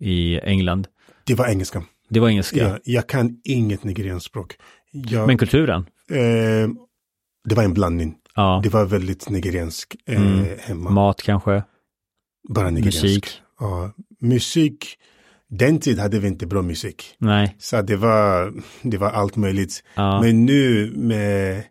i 0.00 0.38
England? 0.38 0.86
Det 1.26 1.34
var 1.34 1.46
engelska. 1.46 1.82
Det 2.10 2.20
var 2.20 2.28
engelska, 2.28 2.58
Ja, 2.58 2.78
jag 2.84 3.08
kan 3.08 3.36
inget 3.44 3.84
nigerianskt 3.84 4.26
språk. 4.26 4.56
Jag, 4.92 5.26
men 5.26 5.38
kulturen? 5.38 5.86
eh, 6.10 6.68
det 7.48 7.54
var 7.54 7.62
en 7.62 7.74
blandning. 7.74 8.14
Ja, 8.34 8.60
Det 8.62 8.68
var 8.68 8.84
väldigt 8.84 9.28
nigeriansk 9.28 9.96
eh, 10.06 10.22
Mm. 10.22 10.46
hemma. 10.60 10.90
mat 10.90 11.22
kanske, 11.22 11.62
Bara 12.48 12.70
nigeriansk. 12.70 13.02
musik? 13.02 13.40
Ja, 13.60 13.92
musik. 14.20 14.96
Den 15.48 15.80
tid 15.80 15.98
hade 15.98 16.18
vi 16.18 16.28
inte 16.28 16.46
bra 16.46 16.62
musik. 16.62 17.14
Nej, 17.18 17.56
Så 17.58 17.82
det 17.82 17.96
var, 17.96 18.52
det 18.82 18.98
var 18.98 19.10
allt 19.10 19.36
möjligt. 19.36 19.82
ja, 19.94 20.20
Men 20.20 20.46
nu 20.46 20.92
med 20.96 21.62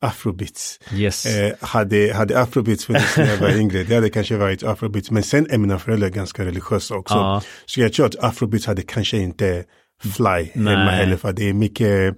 afrobeats. 0.00 0.80
yes. 0.92 1.26
Eh, 1.26 1.52
hade, 1.60 2.12
hade 2.14 2.40
afrobeats 2.40 2.84
funnits 2.84 3.16
när 3.16 3.30
jag 3.30 3.36
var 3.38 3.50
yngre, 3.56 3.84
det 3.84 3.94
hade 3.94 4.10
kanske 4.10 4.36
varit 4.36 4.62
afrobeats. 4.62 5.10
Men 5.10 5.22
sen 5.22 5.46
är 5.50 5.58
mina 5.58 5.78
föräldrar 5.78 6.08
ganska 6.08 6.44
religiösa 6.44 6.94
också. 6.96 7.14
ja, 7.14 7.42
Så 7.66 7.80
jag 7.80 7.92
tror 7.92 8.06
att 8.06 8.24
afrobeats 8.24 8.66
hade 8.66 8.82
kanske 8.82 9.18
inte 9.18 9.64
fly 10.02 10.24
hemma 10.54 10.70
Nej. 10.84 10.96
heller. 10.96 11.16
För 11.16 11.32
det 11.32 11.48
är 11.48 11.52
mycket 11.52 12.16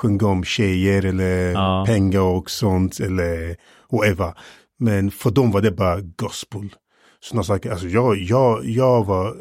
sjunga 0.00 0.26
om 0.26 0.44
tjejer 0.44 1.04
eller 1.04 1.52
Ja. 1.52 1.84
pengar 1.86 2.20
och 2.20 2.50
sånt 2.50 3.00
eller 3.00 3.56
whatever. 3.92 4.34
Men 4.78 5.10
för 5.10 5.30
dem 5.30 5.50
var 5.50 5.60
det 5.60 5.70
bara 5.70 6.00
gospel. 6.00 6.74
Sådana 7.22 7.44
saker. 7.44 7.70
Alltså 7.70 7.86
jag, 7.88 8.18
jag, 8.18 8.64
jag 8.64 9.04
var, 9.06 9.36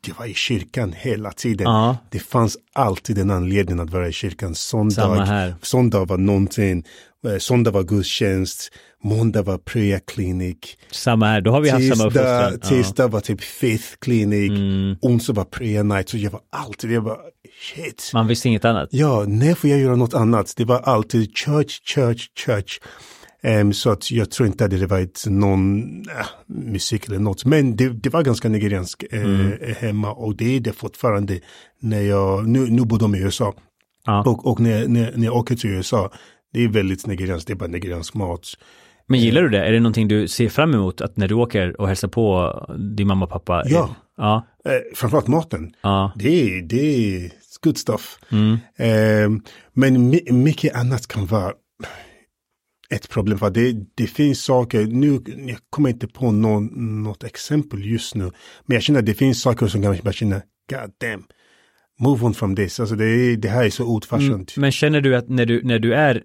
det 0.00 0.18
var 0.18 0.26
i 0.26 0.34
kyrkan 0.34 0.92
hela 0.96 1.30
tiden. 1.32 1.64
ja, 1.64 1.96
Det 2.10 2.18
fanns 2.18 2.58
alltid 2.72 3.18
en 3.18 3.30
anledning 3.30 3.80
att 3.80 3.90
vara 3.90 4.08
i 4.08 4.12
kyrkan. 4.12 4.54
samma 4.54 4.94
Söndag, 5.62 6.04
var 6.04 6.16
någonting. 6.18 6.84
Eh, 7.26 7.38
Söndag 7.38 7.70
var 7.70 7.82
gudstjänst. 7.82 8.70
Måndag 9.04 9.42
var 9.42 9.58
prayer 9.58 10.00
clinic. 10.06 10.56
Samma 10.90 11.26
här, 11.26 11.40
då 11.40 11.50
har 11.50 11.60
vi 11.60 11.68
haft 11.70 11.88
samma 11.96 12.10
Tisdag, 12.10 12.48
uppfostran. 12.50 12.60
tisdag 12.78 13.08
var 13.08 13.20
typ 13.20 13.40
faith 13.40 13.84
clinic. 14.00 14.50
Ja. 14.50 14.56
Mm, 14.56 14.96
Onsdag 15.02 15.32
var 15.32 15.44
prayer 15.44 15.82
night. 15.84 16.08
Så 16.08 16.16
jag 16.16 16.30
var 16.30 16.40
alltid, 16.52 16.90
jag 16.90 17.00
var 17.00 17.18
shit. 17.74 18.10
man 18.14 18.26
visste 18.26 18.48
inget 18.48 18.64
annat. 18.64 18.88
Ja, 18.92 19.24
när 19.28 19.54
får 19.54 19.70
jag 19.70 19.78
göra 19.78 19.96
något 19.96 20.14
annat? 20.14 20.54
Det 20.56 20.64
var 20.64 20.78
alltid 20.80 21.36
church, 21.38 21.80
church, 21.94 22.26
church. 22.46 22.78
Em, 23.46 23.72
så 23.72 23.90
att 23.90 24.10
jag 24.10 24.30
tror 24.30 24.46
inte 24.46 24.64
att 24.64 24.70
det 24.70 24.86
varit 24.86 25.24
någon 25.28 25.78
äh, 26.00 26.26
musik 26.46 27.08
eller 27.08 27.18
något. 27.18 27.44
Men 27.44 27.76
det, 27.76 27.88
det 27.88 28.10
var 28.10 28.22
ganska 28.22 28.48
nigeriansk 28.48 29.04
eh, 29.10 29.22
Mm. 29.24 29.52
hemma 29.78 30.12
och 30.12 30.36
det 30.36 30.56
är 30.56 30.60
det 30.60 30.72
fortfarande. 30.72 31.40
När 31.80 32.00
jag, 32.00 32.48
nu, 32.48 32.66
nu 32.70 32.84
bor 32.84 32.98
de 32.98 33.14
i 33.14 33.18
USA. 33.18 33.54
Ja. 34.04 34.22
Och, 34.26 34.46
och 34.46 34.60
när, 34.60 34.88
när, 34.88 35.12
när 35.16 35.24
jag 35.24 35.36
åker 35.36 35.56
till 35.56 35.70
USA, 35.70 36.10
det 36.52 36.64
är 36.64 36.68
väldigt 36.68 37.06
nigerianskt, 37.06 37.46
det 37.46 37.52
är 37.52 37.56
bara 37.56 37.68
nigeriansk 37.70 38.14
mat. 38.14 38.46
Men 39.06 39.20
gillar 39.20 39.42
du 39.42 39.48
det? 39.48 39.64
Är 39.66 39.72
det 39.72 39.80
någonting 39.80 40.08
du 40.08 40.28
ser 40.28 40.48
fram 40.48 40.74
emot 40.74 41.00
att 41.00 41.16
när 41.16 41.28
du 41.28 41.34
åker 41.34 41.80
och 41.80 41.88
hälsar 41.88 42.08
på 42.08 42.52
din 42.96 43.06
mamma 43.06 43.24
och 43.24 43.30
pappa? 43.30 43.62
Ja. 43.66 43.94
Ja, 44.16 44.46
Eh, 44.64 44.72
framförallt 44.94 45.26
maten. 45.28 45.72
ja, 45.82 46.12
Det 46.16 46.28
är, 46.58 46.62
det 46.62 46.76
är 47.16 47.30
good 47.62 47.78
stuff. 47.78 48.18
mm, 48.32 48.52
Eh, 48.76 49.30
men 49.72 50.10
my, 50.10 50.20
mycket 50.30 50.76
annat 50.76 51.06
kan 51.06 51.26
vara, 51.26 51.52
ett 52.90 53.08
problem. 53.08 53.38
För 53.38 53.50
det, 53.50 53.74
det 53.94 54.06
finns 54.06 54.42
saker, 54.42 54.86
nu 54.86 55.20
jag 55.46 55.58
kommer 55.70 55.90
inte 55.90 56.06
på 56.06 56.32
någon, 56.32 57.02
något 57.02 57.24
exempel 57.24 57.84
just 57.84 58.14
nu. 58.14 58.30
Men 58.66 58.74
jag 58.74 58.82
känner 58.82 59.00
att 59.00 59.06
det 59.06 59.14
finns 59.14 59.42
saker 59.42 59.66
som 59.66 59.82
kanske 59.82 60.02
bara 60.02 60.12
känner, 60.12 60.42
god 60.70 60.92
damn. 61.00 61.24
Move 61.98 62.24
on 62.24 62.34
from 62.34 62.56
this. 62.56 62.80
Alltså 62.80 62.96
det, 62.96 63.36
det 63.36 63.48
här 63.48 63.64
är 63.64 63.70
så 63.70 63.84
old. 63.84 64.06
Mm, 64.12 64.46
men 64.56 64.72
känner 64.72 65.00
du 65.00 65.16
att 65.16 65.28
när 65.28 65.46
du, 65.46 65.62
när 65.64 65.78
du 65.78 65.94
är 65.94 66.22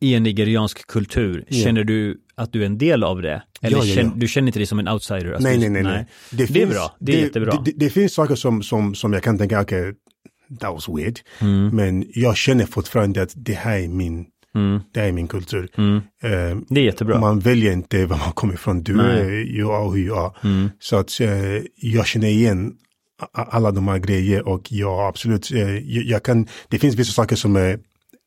i 0.00 0.14
en 0.14 0.22
nigeriansk 0.22 0.86
kultur, 0.86 1.44
yeah. 1.48 1.64
känner 1.64 1.84
du 1.84 2.20
att 2.34 2.52
du 2.52 2.62
är 2.62 2.66
en 2.66 2.78
del 2.78 3.04
av 3.04 3.22
det? 3.22 3.42
Eller 3.62 3.76
ja, 3.76 3.84
ja, 3.84 3.88
ja. 3.88 3.94
Känner, 3.94 4.16
du 4.16 4.28
känner 4.28 4.48
inte 4.48 4.58
dig 4.58 4.66
som 4.66 4.78
en 4.78 4.88
outsider? 4.88 5.32
Alltså, 5.32 5.48
nej, 5.48 5.58
nej, 5.58 5.70
nej, 5.70 5.82
nej. 5.82 6.06
Det, 6.30 6.36
det 6.36 6.46
finns, 6.46 6.70
är 6.70 6.74
bra, 6.74 6.96
det 6.98 7.12
är 7.12 7.16
det, 7.16 7.22
jättebra. 7.22 7.62
Det, 7.64 7.72
det, 7.76 7.90
finns 7.90 8.14
saker 8.14 8.34
som, 8.34 8.62
som, 8.62 8.94
som 8.94 9.12
jag 9.12 9.22
kan 9.22 9.38
tänka, 9.38 9.60
okej, 9.60 9.80
okay, 9.80 9.94
that 10.60 10.72
was 10.72 10.88
weird. 10.88 11.20
Mm. 11.40 11.76
Men 11.76 12.04
jag 12.14 12.36
känner 12.36 12.66
fortfarande 12.66 13.22
att 13.22 13.32
det 13.36 13.54
här 13.54 13.78
är 13.78 13.88
min, 13.88 14.26
mm. 14.54 14.80
det 14.92 15.00
är 15.00 15.12
min 15.12 15.28
kultur. 15.28 15.68
Mm. 15.76 15.94
Uh, 15.96 16.62
det 16.68 16.80
är 16.80 16.84
jättebra. 16.84 17.20
Man 17.20 17.38
väljer 17.38 17.72
inte 17.72 18.06
var 18.06 18.18
man 18.18 18.32
kommer 18.32 18.54
ifrån, 18.54 18.82
du 18.82 18.96
Nej. 18.96 19.20
är, 19.20 19.58
jag 19.58 19.86
är 19.86 19.90
hur 19.90 20.06
jag. 20.06 20.34
Mm. 20.44 20.70
Så 20.78 20.96
att 20.96 21.20
uh, 21.20 21.28
jag 21.76 22.06
känner 22.06 22.28
igen 22.28 22.72
alla 23.32 23.70
de 23.70 23.88
här 23.88 23.98
grejer 23.98 24.48
och 24.48 24.72
ja, 24.72 25.08
absolut, 25.08 25.52
uh, 25.52 25.78
jag 25.88 26.22
kan, 26.22 26.46
det 26.68 26.78
finns 26.78 26.94
vissa 26.94 27.12
saker 27.12 27.36
som 27.36 27.56
är, 27.56 27.78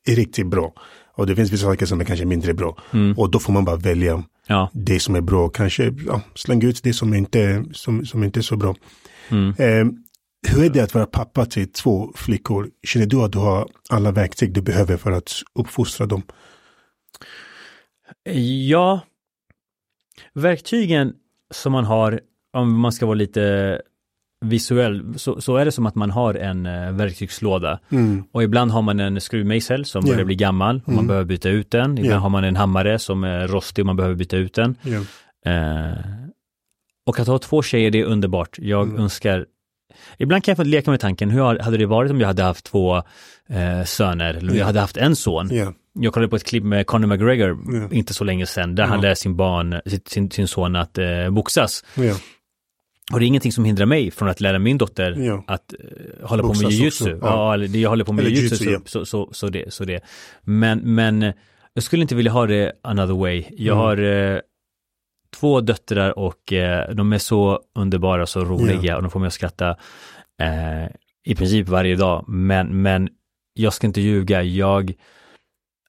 är 0.08 0.16
riktigt 0.16 0.48
bra. 0.48 0.74
Och 1.18 1.28
det 1.28 1.36
finns 1.36 1.52
vissa 1.52 1.66
saker 1.66 1.86
som 1.86 2.02
är 2.02 2.06
kanske 2.06 2.26
mindre 2.26 2.54
bra. 2.54 2.78
Mm. 2.94 3.18
Och 3.18 3.32
då 3.32 3.40
får 3.40 3.54
man 3.54 3.66
bara 3.66 3.76
välja 3.76 4.24
ja. 4.48 4.72
det 4.74 5.00
som 5.00 5.16
är 5.16 5.22
bra. 5.22 5.50
Kanske 5.50 5.94
ja, 6.08 6.22
slänga 6.36 6.68
ut 6.68 6.84
det 6.84 6.94
som 6.94 7.14
inte, 7.14 7.66
som, 7.72 8.06
som 8.06 8.24
inte 8.24 8.40
är 8.40 8.42
så 8.42 8.58
bra. 8.58 8.76
Mm. 9.30 9.54
Eh, 10.46 10.56
hur 10.56 10.66
är 10.66 10.70
det 10.70 10.80
att 10.80 10.94
vara 10.94 11.06
pappa 11.06 11.46
till 11.46 11.72
två 11.72 12.12
flickor? 12.16 12.70
Känner 12.84 13.06
du 13.06 13.22
att 13.22 13.32
du 13.32 13.38
har 13.38 13.68
alla 13.90 14.12
verktyg 14.12 14.54
du 14.54 14.62
behöver 14.62 14.98
för 14.98 15.12
att 15.12 15.32
uppfostra 15.60 16.06
dem? 16.06 16.24
Ja, 18.68 19.00
verktygen 20.34 21.14
som 21.54 21.72
man 21.72 21.86
har, 21.86 22.20
om 22.54 22.80
man 22.80 22.92
ska 22.92 23.06
vara 23.06 23.16
lite 23.16 23.82
visuell, 24.46 25.20
så, 25.20 25.42
så 25.42 25.58
är 25.58 25.66
det 25.66 25.72
som 25.72 25.86
att 25.86 25.96
man 25.96 26.12
har 26.12 26.34
en 26.34 26.66
uh, 26.66 26.92
verktygslåda. 26.92 27.80
Mm. 27.90 28.24
Och 28.32 28.44
ibland 28.44 28.72
har 28.72 28.82
man 28.82 29.00
en 29.00 29.22
skruvmejsel 29.22 29.86
som 29.86 30.06
yeah. 30.06 30.16
börjar 30.16 30.26
bli 30.26 30.36
gammal 30.36 30.82
och 30.82 30.88
mm. 30.88 30.96
man 30.96 31.08
behöver 31.08 31.26
byta 31.26 31.50
ut 31.50 31.72
den. 31.72 31.92
Ibland 31.92 32.06
yeah. 32.06 32.22
har 32.22 32.30
man 32.30 32.44
en 32.44 32.56
hammare 32.56 33.00
som 33.00 33.24
är 33.24 33.48
rostig 33.48 33.82
och 33.82 33.86
man 33.86 33.96
behöver 33.96 34.16
byta 34.16 34.38
ut 34.38 34.54
den. 34.54 34.76
Yeah. 34.84 35.04
Uh, 35.48 35.98
och 37.06 37.20
att 37.20 37.28
ha 37.28 37.40
två 37.40 37.62
tjejer, 37.62 37.92
det 37.92 38.00
är 38.00 38.06
underbart. 38.06 38.60
Jag 38.60 38.88
mm. 38.88 39.02
önskar 39.02 39.46
Ibland 40.18 40.44
kan 40.44 40.52
jag 40.52 40.58
få 40.58 40.64
leka 40.64 40.92
med 40.92 41.00
tanken, 41.00 41.30
hur 41.30 41.60
hade 41.60 41.78
det 41.78 41.86
varit 41.86 42.12
om 42.12 42.20
jag 42.20 42.28
hade 42.28 42.44
haft 42.44 42.66
två 42.66 42.98
eh, 43.50 43.84
söner, 43.86 44.34
eller 44.34 44.52
om 44.52 44.58
jag 44.58 44.66
hade 44.66 44.80
haft 44.80 44.98
en 44.98 45.16
son? 45.16 45.52
Yeah. 45.52 45.74
Jag 45.94 46.14
kollade 46.14 46.30
på 46.30 46.36
ett 46.36 46.44
klipp 46.44 46.64
med 46.64 46.88
Conor 46.88 47.08
McGregor 47.08 47.76
yeah. 47.76 47.98
inte 47.98 48.14
så 48.14 48.24
länge 48.24 48.46
sedan, 48.46 48.76
där 48.76 48.84
han 48.84 49.02
lär 49.02 49.16
sin 49.16 49.36
barn, 49.36 49.82
sin, 50.06 50.32
sin 50.32 50.48
son 50.48 50.76
att 50.76 50.98
eh, 50.98 51.30
boxas. 51.30 51.84
Och 53.14 53.20
det 53.20 53.26
är 53.26 53.28
ingenting 53.28 53.52
som 53.52 53.66
hindrar 53.66 53.86
mig 53.86 54.12
från 54.12 54.30
att 54.30 54.42
lära 54.42 54.60
min 54.60 54.78
dotter 54.78 55.16
ja. 55.20 55.44
att 55.48 55.74
uh, 55.74 56.28
hålla 56.28 56.44
Boxas 56.44 56.62
på 56.62 56.68
med 56.68 56.78
jujutsu. 56.78 57.10
Ja. 57.10 57.18
ja, 57.22 57.54
eller 57.54 57.80
jag 57.80 57.90
håller 57.90 58.04
på 58.04 58.14
med 58.14 58.26
jujutsu, 58.26 58.72
ja. 58.72 58.80
så, 58.86 59.06
så, 59.06 59.30
så, 59.32 59.50
det, 59.50 59.74
så 59.74 59.86
det. 59.86 60.04
Men, 60.42 60.80
men 60.80 61.34
jag 61.74 61.84
skulle 61.84 62.02
inte 62.02 62.16
vilja 62.16 62.32
ha 62.32 62.46
det 62.46 62.72
another 62.82 63.14
way. 63.14 63.44
Jag 63.52 63.74
mm. 63.74 63.78
har 63.78 64.00
uh, 64.00 64.40
två 65.40 65.62
döttrar 65.62 66.20
och 66.20 66.52
uh, 66.52 66.96
de 66.96 67.14
är 67.14 67.18
så 67.18 67.60
underbara, 67.76 68.26
så 68.26 68.46
roliga 68.46 68.84
yeah. 68.84 68.96
och 68.96 69.02
de 69.02 69.12
får 69.12 69.20
mig 69.20 69.28
att 69.28 69.34
skratta 69.34 69.76
i 71.26 71.36
princip 71.36 71.68
varje 71.68 71.96
dag. 71.96 72.26
Men, 72.28 72.82
men 72.82 73.10
jag 73.54 73.74
ska 73.74 73.88
inte 73.88 74.02
ljuga, 74.02 74.44
jag 74.44 74.94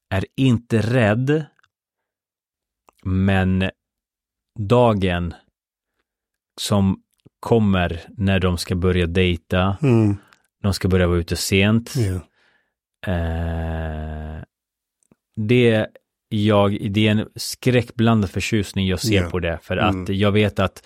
är 0.09 0.25
inte 0.35 0.81
rädd. 0.81 1.45
Men 3.03 3.69
dagen 4.59 5.33
som 6.61 7.03
kommer 7.39 8.01
när 8.17 8.39
de 8.39 8.57
ska 8.57 8.75
börja 8.75 9.07
dejta. 9.07 9.77
Mm. 9.81 10.17
De 10.63 10.73
ska 10.73 10.87
börja 10.87 11.07
vara 11.07 11.17
ute 11.17 11.35
sent. 11.35 11.93
Yeah. 11.97 12.21
Eh, 13.07 14.43
det, 15.35 15.87
jag, 16.29 16.91
det 16.91 17.07
är 17.07 17.11
en 17.11 17.25
skräckblandad 17.35 18.29
förtjusning 18.29 18.87
jag 18.87 18.99
ser 18.99 19.13
yeah. 19.13 19.29
på 19.29 19.39
det. 19.39 19.59
För 19.61 19.77
mm. 19.77 20.03
att 20.03 20.09
jag 20.09 20.31
vet 20.31 20.59
att 20.59 20.83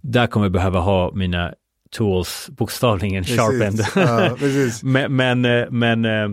där 0.00 0.26
kommer 0.26 0.46
jag 0.46 0.52
behöva 0.52 0.80
ha 0.80 1.12
mina 1.14 1.54
tools, 1.90 2.50
bokstavligen 2.52 3.24
sharpened. 3.24 3.86
Ja, 3.94 4.36
men, 4.82 5.16
men, 5.16 5.44
eh, 5.44 5.70
men 5.70 6.04
eh, 6.04 6.28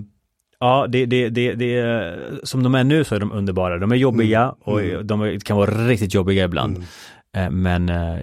ja, 0.59 0.87
det, 0.89 1.05
det, 1.05 1.29
det, 1.29 1.53
det, 1.53 2.17
som 2.43 2.63
de 2.63 2.75
är 2.75 2.83
nu 2.83 3.03
så 3.03 3.15
är 3.15 3.19
de 3.19 3.31
underbara. 3.31 3.77
De 3.77 3.91
är 3.91 3.95
jobbiga 3.95 4.41
mm. 4.41 4.55
och 4.61 4.81
mm. 4.81 5.07
de 5.07 5.39
kan 5.39 5.57
vara 5.57 5.87
riktigt 5.87 6.13
jobbiga 6.13 6.45
ibland. 6.45 6.85
Eh, 7.37 7.49
men 7.49 7.89
uh, 7.89 8.19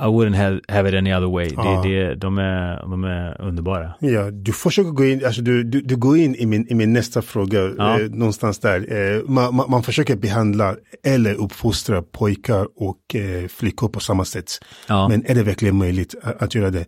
I 0.00 0.06
wouldn't 0.06 0.36
have, 0.36 0.60
have 0.68 0.88
it 0.88 0.94
any 0.94 1.12
other 1.12 1.28
way. 1.28 1.48
Ja. 1.56 1.82
Det, 1.82 1.88
det, 1.88 2.14
de, 2.14 2.38
är, 2.38 2.80
de 2.80 3.04
är 3.04 3.40
underbara. 3.40 3.94
Ja, 4.00 4.30
du 4.30 4.52
försöker 4.52 4.90
gå 4.90 5.04
in, 5.04 5.24
alltså 5.24 5.42
du, 5.42 5.64
du, 5.64 5.80
du 5.80 5.96
går 5.96 6.18
in 6.18 6.34
i 6.34 6.46
min, 6.46 6.66
i 6.68 6.74
min 6.74 6.92
nästa 6.92 7.22
fråga, 7.22 7.60
ja. 7.78 8.00
eh, 8.00 8.10
någonstans 8.10 8.58
där. 8.58 8.92
Eh, 8.92 9.22
man, 9.24 9.54
man, 9.54 9.70
man, 9.70 9.82
försöker 9.82 10.16
behandla 10.16 10.76
eller 11.04 11.34
uppfostra 11.34 12.02
pojkar 12.02 12.68
och 12.76 13.14
eh, 13.14 13.48
flickor 13.48 13.88
på 13.88 14.00
samma 14.00 14.24
sätt. 14.24 14.50
Ja. 14.88 15.08
Men 15.08 15.26
är 15.26 15.34
det 15.34 15.42
verkligen 15.42 15.76
möjligt 15.76 16.14
att, 16.22 16.42
att 16.42 16.54
göra 16.54 16.70
det? 16.70 16.84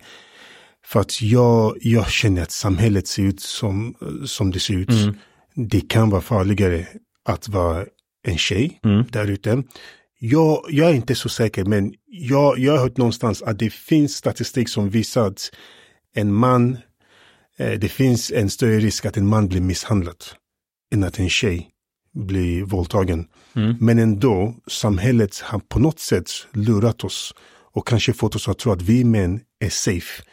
För 0.85 0.99
att 0.99 1.21
jag, 1.21 1.77
jag 1.81 2.09
känner 2.09 2.41
att 2.41 2.51
samhället 2.51 3.07
ser 3.07 3.23
ut 3.23 3.41
som, 3.41 3.95
som 4.25 4.51
det 4.51 4.59
ser 4.59 4.73
ut. 4.73 4.89
Mm. 4.89 5.15
Det 5.55 5.81
kan 5.81 6.09
vara 6.09 6.21
farligare 6.21 6.85
att 7.25 7.49
vara 7.49 7.85
en 8.27 8.37
tjej 8.37 8.79
mm. 8.83 9.05
där 9.11 9.27
ute 9.27 9.63
jag, 10.23 10.65
jag 10.69 10.89
är 10.89 10.93
inte 10.93 11.15
så 11.15 11.29
säker, 11.29 11.65
men 11.65 11.93
jag, 12.05 12.59
jag 12.59 12.73
har 12.73 12.79
hört 12.79 12.97
någonstans 12.97 13.41
att 13.41 13.59
det 13.59 13.73
finns 13.73 14.15
statistik 14.15 14.69
som 14.69 14.89
visar 14.89 15.27
att 15.27 15.51
en 16.15 16.33
man, 16.33 16.77
eh, 17.57 17.79
det 17.79 17.89
finns 17.89 18.31
en 18.31 18.49
större 18.49 18.79
risk 18.79 19.05
att 19.05 19.17
en 19.17 19.27
man 19.27 19.47
blir 19.47 19.61
misshandlad 19.61 20.23
än 20.93 21.03
att 21.03 21.19
en 21.19 21.29
tjej 21.29 21.69
blir 22.13 22.63
våldtagen. 22.63 23.27
Mm. 23.55 23.75
Men 23.79 23.99
ändå, 23.99 24.55
samhället 24.67 25.39
har 25.39 25.59
på 25.59 25.79
något 25.79 25.99
sätt 25.99 26.29
lurat 26.51 27.03
oss 27.03 27.33
och 27.73 27.87
kanske 27.87 28.13
fått 28.13 28.35
oss 28.35 28.47
att 28.47 28.59
tro 28.59 28.71
att 28.71 28.81
vi 28.81 29.03
män 29.03 29.39
är 29.59 29.69
safe 29.69 30.23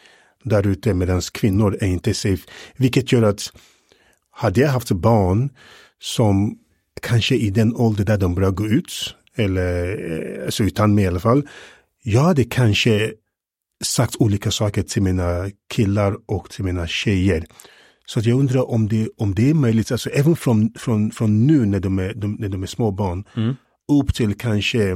där 0.43 0.67
ute 0.67 0.93
medan 0.93 1.21
kvinnor 1.21 1.77
är 1.81 1.87
inte 1.87 2.13
safe. 2.13 2.47
Vilket 2.77 3.11
gör 3.11 3.23
att 3.23 3.53
hade 4.31 4.61
jag 4.61 4.69
haft 4.69 4.91
barn 4.91 5.49
som 5.99 6.57
kanske 7.01 7.35
i 7.35 7.49
den 7.49 7.75
ålder 7.75 8.05
där 8.05 8.17
de 8.17 8.35
börjar 8.35 8.51
gå 8.51 8.67
ut 8.67 9.15
eller 9.39 9.87
eh, 10.11 10.45
alltså 10.45 10.63
utan 10.63 10.95
mig 10.95 11.03
i 11.03 11.07
alla 11.07 11.19
fall. 11.19 11.47
Jag 12.03 12.21
hade 12.21 12.43
kanske 12.43 13.13
sagt 13.83 14.15
olika 14.19 14.51
saker 14.51 14.81
till 14.81 15.01
mina 15.01 15.49
killar 15.73 16.17
och 16.25 16.49
till 16.49 16.63
mina 16.63 16.87
tjejer. 16.87 17.45
Så 18.05 18.19
att 18.19 18.25
jag 18.25 18.39
undrar 18.39 18.69
om 18.69 18.87
det, 18.87 19.09
om 19.17 19.35
det 19.35 19.49
är 19.49 19.53
möjligt, 19.53 19.91
alltså 19.91 20.09
även 20.09 20.35
från, 20.35 20.73
från, 20.75 21.11
från 21.11 21.47
nu 21.47 21.65
när 21.65 21.79
de 21.79 21.99
är, 21.99 22.13
de, 22.13 22.33
när 22.39 22.49
de 22.49 22.63
är 22.63 22.67
små 22.67 22.91
barn, 22.91 23.23
mm. 23.35 23.55
upp 23.91 24.13
till 24.13 24.37
kanske 24.37 24.95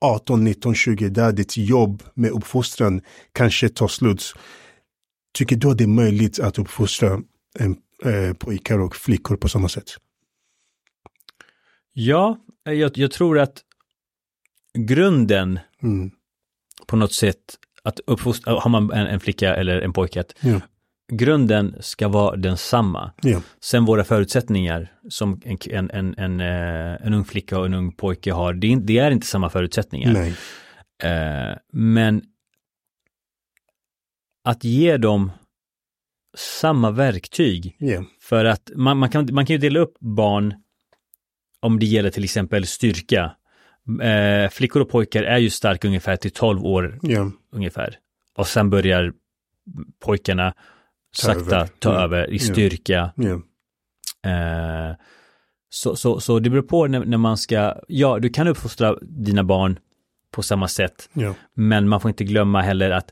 18, 0.00 0.44
19, 0.44 0.74
20, 0.74 1.08
där 1.08 1.32
ditt 1.32 1.56
jobb 1.56 2.02
med 2.14 2.30
uppfostran 2.30 3.00
kanske 3.32 3.68
tar 3.68 3.88
slut. 3.88 4.34
Tycker 5.34 5.56
du 5.56 5.70
att 5.70 5.78
det 5.78 5.84
är 5.84 5.88
möjligt 5.88 6.40
att 6.40 6.58
uppfostra 6.58 7.20
en, 7.58 7.76
eh, 8.04 8.32
pojkar 8.32 8.78
och 8.78 8.96
flickor 8.96 9.36
på 9.36 9.48
samma 9.48 9.68
sätt? 9.68 9.96
Ja, 11.92 12.38
jag, 12.64 12.98
jag 12.98 13.10
tror 13.10 13.38
att 13.38 13.62
grunden 14.74 15.58
mm. 15.82 16.10
på 16.86 16.96
något 16.96 17.12
sätt 17.12 17.58
att 17.82 18.00
uppfostra, 18.06 18.60
har 18.60 18.70
man 18.70 18.92
en, 18.92 19.06
en 19.06 19.20
flicka 19.20 19.54
eller 19.56 19.80
en 19.80 19.92
pojke, 19.92 20.24
ja. 20.40 20.60
grunden 21.12 21.76
ska 21.80 22.08
vara 22.08 22.36
densamma. 22.36 23.12
Ja. 23.22 23.42
Sen 23.60 23.84
våra 23.84 24.04
förutsättningar 24.04 24.92
som 25.08 25.40
en, 25.44 25.58
en, 25.70 25.90
en, 25.90 26.14
en, 26.18 26.40
eh, 26.40 27.06
en 27.06 27.14
ung 27.14 27.24
flicka 27.24 27.58
och 27.58 27.66
en 27.66 27.74
ung 27.74 27.92
pojke 27.92 28.32
har, 28.32 28.52
det 28.52 28.72
är, 28.72 28.76
det 28.76 28.98
är 28.98 29.10
inte 29.10 29.26
samma 29.26 29.50
förutsättningar. 29.50 30.12
Nej. 30.12 30.34
Eh, 31.02 31.56
men 31.72 32.22
att 34.44 34.64
ge 34.64 34.96
dem 34.96 35.30
samma 36.36 36.90
verktyg. 36.90 37.76
Yeah. 37.80 38.04
För 38.20 38.44
att 38.44 38.70
man, 38.74 38.96
man, 38.96 39.10
kan, 39.10 39.28
man 39.32 39.46
kan 39.46 39.54
ju 39.54 39.60
dela 39.60 39.80
upp 39.80 39.96
barn 40.00 40.54
om 41.60 41.78
det 41.78 41.86
gäller 41.86 42.10
till 42.10 42.24
exempel 42.24 42.66
styrka 42.66 43.36
eh, 44.02 44.50
flickor 44.50 44.82
och 44.82 44.88
pojkar 44.88 45.22
är 45.22 45.38
ju 45.38 45.50
starka 45.50 45.88
ungefär 45.88 46.16
till 46.16 46.30
12 46.30 46.64
år 46.64 46.98
yeah. 47.02 47.28
ungefär. 47.52 47.98
Och 48.36 48.46
sen 48.46 48.70
börjar 48.70 49.12
pojkarna 50.04 50.54
ta 51.22 51.26
sakta 51.26 51.66
ta 51.66 51.90
yeah. 51.90 52.02
över 52.02 52.30
i 52.30 52.38
styrka. 52.38 53.12
Yeah. 53.16 54.90
Eh, 54.90 54.96
så, 55.70 55.96
så, 55.96 56.20
så 56.20 56.38
det 56.38 56.50
beror 56.50 56.62
på 56.62 56.86
när, 56.86 57.04
när, 57.04 57.18
man 57.18 57.36
ska, 57.36 57.74
ja 57.88 58.18
du 58.18 58.28
kan 58.28 58.48
uppfostra 58.48 58.96
dina 59.02 59.44
barn 59.44 59.78
på 60.32 60.42
samma 60.42 60.68
sätt. 60.68 61.10
Men 61.54 61.88
man 61.88 62.00
får 62.00 62.08
inte 62.08 62.24
glömma 62.24 62.62
heller 62.62 62.90
att 62.90 63.10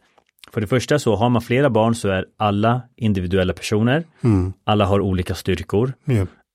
för 0.53 0.61
det 0.61 0.66
första 0.66 0.99
så 0.99 1.16
har 1.16 1.31
man 1.31 1.43
flera 1.43 1.70
barn 1.70 1.95
så 1.95 2.09
är 2.09 2.27
alla 2.37 2.83
individuella 2.97 3.53
personer. 3.53 4.05
Mm. 4.20 4.53
Alla 4.64 4.85
har 4.85 5.01
olika 5.01 5.35
styrkor. 5.35 5.93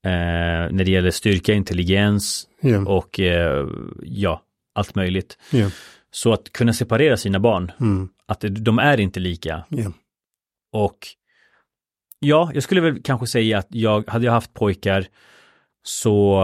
Eh, 0.06 0.72
när 0.72 0.84
det 0.84 0.92
gäller 0.92 1.12
styrka, 1.12 1.54
intelligens 1.54 2.48
Ja. 2.62 2.86
och 2.88 3.20
eh, 3.20 3.68
ja, 4.04 4.42
allt 4.74 4.96
möjligt. 4.96 5.38
Ja. 5.52 5.70
Så 6.12 6.34
att 6.34 6.52
kunna 6.52 6.74
separera 6.74 7.18
sina 7.18 7.40
barn, 7.40 7.72
Mm. 7.80 8.10
att 8.26 8.42
de 8.50 8.80
är 8.80 9.00
inte 9.00 9.20
lika. 9.20 9.66
Ja. 9.70 9.92
Och 10.74 10.98
ja, 12.20 12.52
jag 12.54 12.64
skulle 12.64 12.82
väl 12.82 13.02
kanske 13.04 13.28
säga 13.28 13.58
att 13.58 13.68
jag, 13.70 14.10
hade 14.10 14.26
jag 14.26 14.34
haft 14.34 14.54
pojkar 14.54 15.08
så 15.84 16.42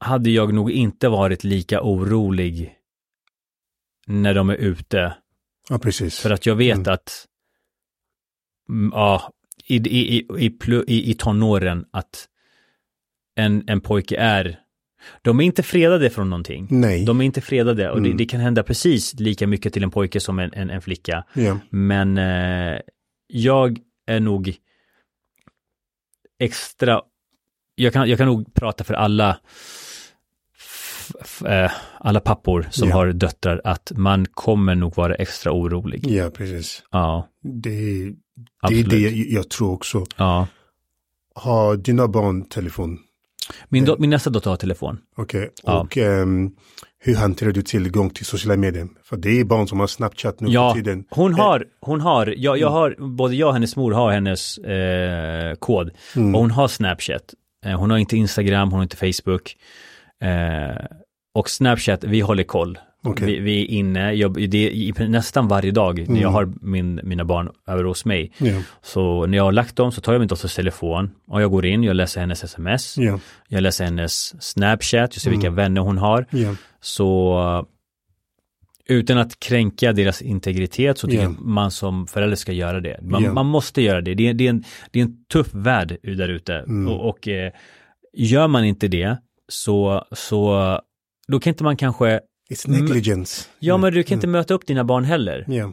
hade 0.00 0.30
jag 0.30 0.54
nog 0.54 0.70
inte 0.70 1.08
varit 1.08 1.44
lika 1.44 1.82
orolig 1.82 2.78
när 4.06 4.34
de 4.34 4.50
är 4.50 4.54
ute. 4.56 5.14
ja, 5.68 5.78
precis. 5.78 6.18
För 6.20 6.30
att 6.30 6.46
jag 6.46 6.54
vet 6.56 6.76
Mm. 6.78 6.92
att 6.94 7.26
mm, 8.68 8.92
ja, 8.94 9.30
i, 9.66 9.76
i, 9.76 10.18
i, 10.38 10.58
i, 10.86 11.10
i, 11.10 11.14
tonåren 11.14 11.84
att 11.90 12.28
en, 13.36 13.64
en 13.66 13.80
pojke 13.80 14.16
är 14.16 14.58
de 15.22 15.40
är 15.40 15.44
inte 15.44 15.62
fredade 15.62 16.10
från 16.10 16.30
någonting. 16.30 16.66
Nej. 16.70 17.04
De 17.04 17.20
är 17.20 17.24
inte 17.24 17.40
fredade 17.40 17.90
och 17.90 18.02
det, 18.02 18.06
Mm. 18.08 18.16
det 18.16 18.24
kan 18.24 18.40
hända 18.40 18.62
precis 18.62 19.14
lika 19.20 19.46
mycket 19.46 19.72
till 19.72 19.82
en 19.82 19.90
pojke 19.90 20.20
som 20.20 20.38
en, 20.38 20.52
en, 20.54 20.70
en 20.70 20.82
flicka. 20.82 21.24
Ja. 21.34 21.58
Men 21.70 22.18
eh, 22.18 22.80
jag 23.26 23.78
är 24.06 24.20
nog 24.20 24.54
extra, 26.38 27.02
jag 27.74 27.92
kan, 27.92 28.08
jag 28.08 28.18
kan 28.18 28.26
nog 28.26 28.54
prata 28.54 28.84
för 28.84 28.94
alla, 28.94 29.38
eh, 31.46 31.72
alla 31.98 32.20
pappor 32.20 32.66
som 32.70 32.88
Ja. 32.88 32.94
har 32.94 33.12
döttrar 33.12 33.60
att 33.64 33.92
man 33.96 34.26
kommer 34.26 34.74
nog 34.74 34.96
vara 34.96 35.14
extra 35.14 35.52
orolig. 35.52 36.06
ja, 36.06 36.30
precis. 36.30 36.82
Ja, 36.90 37.28
Det, 37.42 38.12
det 38.36 38.74
är 38.74 38.80
absolut. 38.80 38.90
det 38.90 38.98
jag, 39.34 39.48
tror 39.50 39.72
också. 39.72 40.06
Ja. 40.16 40.46
Har 41.34 41.76
dina 41.76 42.08
barn 42.08 42.44
telefon? 42.44 42.98
Min, 43.68 43.84
do, 43.84 43.96
min 43.98 44.10
nästa 44.10 44.30
dotter 44.30 44.50
har 44.50 44.56
telefon. 44.56 44.98
Okej. 45.16 45.50
Ja. 45.62 45.80
Och 45.80 45.96
ehm, 45.98 46.50
hur 46.98 47.14
hanterar 47.16 47.52
du 47.52 47.62
tillgång 47.62 48.10
till 48.10 48.26
sociala 48.26 48.56
medier? 48.56 48.88
För 49.04 49.16
det 49.16 49.40
är 49.40 49.44
barn 49.44 49.68
som 49.68 49.80
har 49.80 49.86
Snapchat 49.86 50.40
nu 50.40 50.48
Ja, 50.50 50.70
för 50.74 50.80
tiden. 50.82 51.04
hon 51.10 51.34
har, 51.34 51.64
hon 51.80 52.00
har, 52.00 52.26
jag, 52.36 52.52
Mm. 52.56 52.60
jag 52.60 52.70
har, 52.70 52.96
både 53.16 53.34
jag 53.36 53.48
och 53.48 53.54
hennes 53.54 53.76
mor 53.76 53.92
har 53.92 54.12
hennes 54.12 54.58
eh, 54.58 55.54
kod. 55.54 55.90
Mm. 56.16 56.34
Och 56.34 56.40
hon 56.40 56.50
har 56.50 56.68
Snapchat. 56.68 57.34
Eh, 57.66 57.78
hon 57.78 57.90
har 57.90 57.98
inte 57.98 58.16
Instagram, 58.16 58.70
hon 58.70 58.76
har 58.78 58.82
inte 58.82 58.96
Facebook. 59.12 59.56
Eh, 60.22 60.84
och 61.34 61.50
Snapchat, 61.50 62.04
vi 62.04 62.20
håller 62.20 62.44
koll. 62.44 62.78
Okej. 63.04 63.26
Vi, 63.26 63.38
vi 63.40 63.62
är 63.62 63.66
inne, 63.66 64.12
jag, 64.12 64.50
det 64.50 64.92
nästan 65.08 65.48
varje 65.48 65.70
dag 65.70 65.98
när 66.08 66.20
jag 66.20 66.32
Mm. 66.32 66.32
har 66.34 66.52
min, 66.60 67.00
mina 67.04 67.24
barn 67.24 67.50
över 67.66 67.84
hos 67.84 68.04
mig. 68.04 68.32
Ja. 68.38 68.62
Så 68.82 69.26
när 69.26 69.36
jag 69.38 69.44
har 69.44 69.52
lagt 69.52 69.76
dem 69.76 69.92
så 69.92 70.00
tar 70.00 70.12
jag 70.12 70.20
min 70.20 70.28
dotters 70.28 70.54
telefon 70.54 71.10
och 71.28 71.42
jag 71.42 71.50
går 71.50 71.66
in, 71.66 71.84
jag 71.84 71.96
läser 71.96 72.20
hennes 72.20 72.44
sms, 72.44 72.98
Ja. 72.98 73.18
jag 73.48 73.62
läser 73.62 73.84
hennes 73.84 74.42
Snapchat, 74.42 75.10
jag 75.14 75.22
ser 75.22 75.30
vilka 75.30 75.46
Mm. 75.46 75.56
vänner 75.56 75.80
hon 75.80 75.98
har. 75.98 76.26
Ja. 76.30 76.54
Så 76.80 77.66
utan 78.88 79.18
att 79.18 79.40
kränka 79.40 79.92
deras 79.92 80.22
integritet 80.22 80.98
så 80.98 81.06
tycker 81.06 81.22
Ja. 81.22 81.28
jag 81.38 81.40
man 81.40 81.70
som 81.70 82.06
förälder 82.06 82.36
ska 82.36 82.52
göra 82.52 82.80
det. 82.80 82.98
Man, 83.02 83.34
man 83.34 83.46
måste 83.46 83.82
göra 83.82 84.00
det. 84.00 84.14
Det 84.14 84.28
är, 84.28 84.34
det, 84.34 84.46
är 84.46 84.50
en, 84.50 84.64
det 84.90 84.98
är 85.00 85.04
en 85.04 85.24
tuff 85.32 85.54
värld 85.54 85.96
där 86.02 86.28
ute. 86.28 86.54
Mm. 86.54 86.88
Och, 86.92 87.08
och 87.08 87.28
eh, 87.28 87.52
gör 88.16 88.48
man 88.48 88.64
inte 88.64 88.88
det 88.88 89.16
så, 89.48 90.04
så 90.12 90.80
då 91.28 91.40
kan 91.40 91.50
inte 91.50 91.64
man 91.64 91.76
kanske, 91.76 92.20
It's 92.52 92.68
negligence. 92.68 93.48
ja 93.58 93.76
men 93.76 93.92
du 93.92 94.02
kan 94.02 94.14
inte 94.14 94.26
möta 94.26 94.54
upp 94.54 94.66
dina 94.66 94.84
barn 94.84 95.04
heller. 95.04 95.44
Ja. 95.48 95.72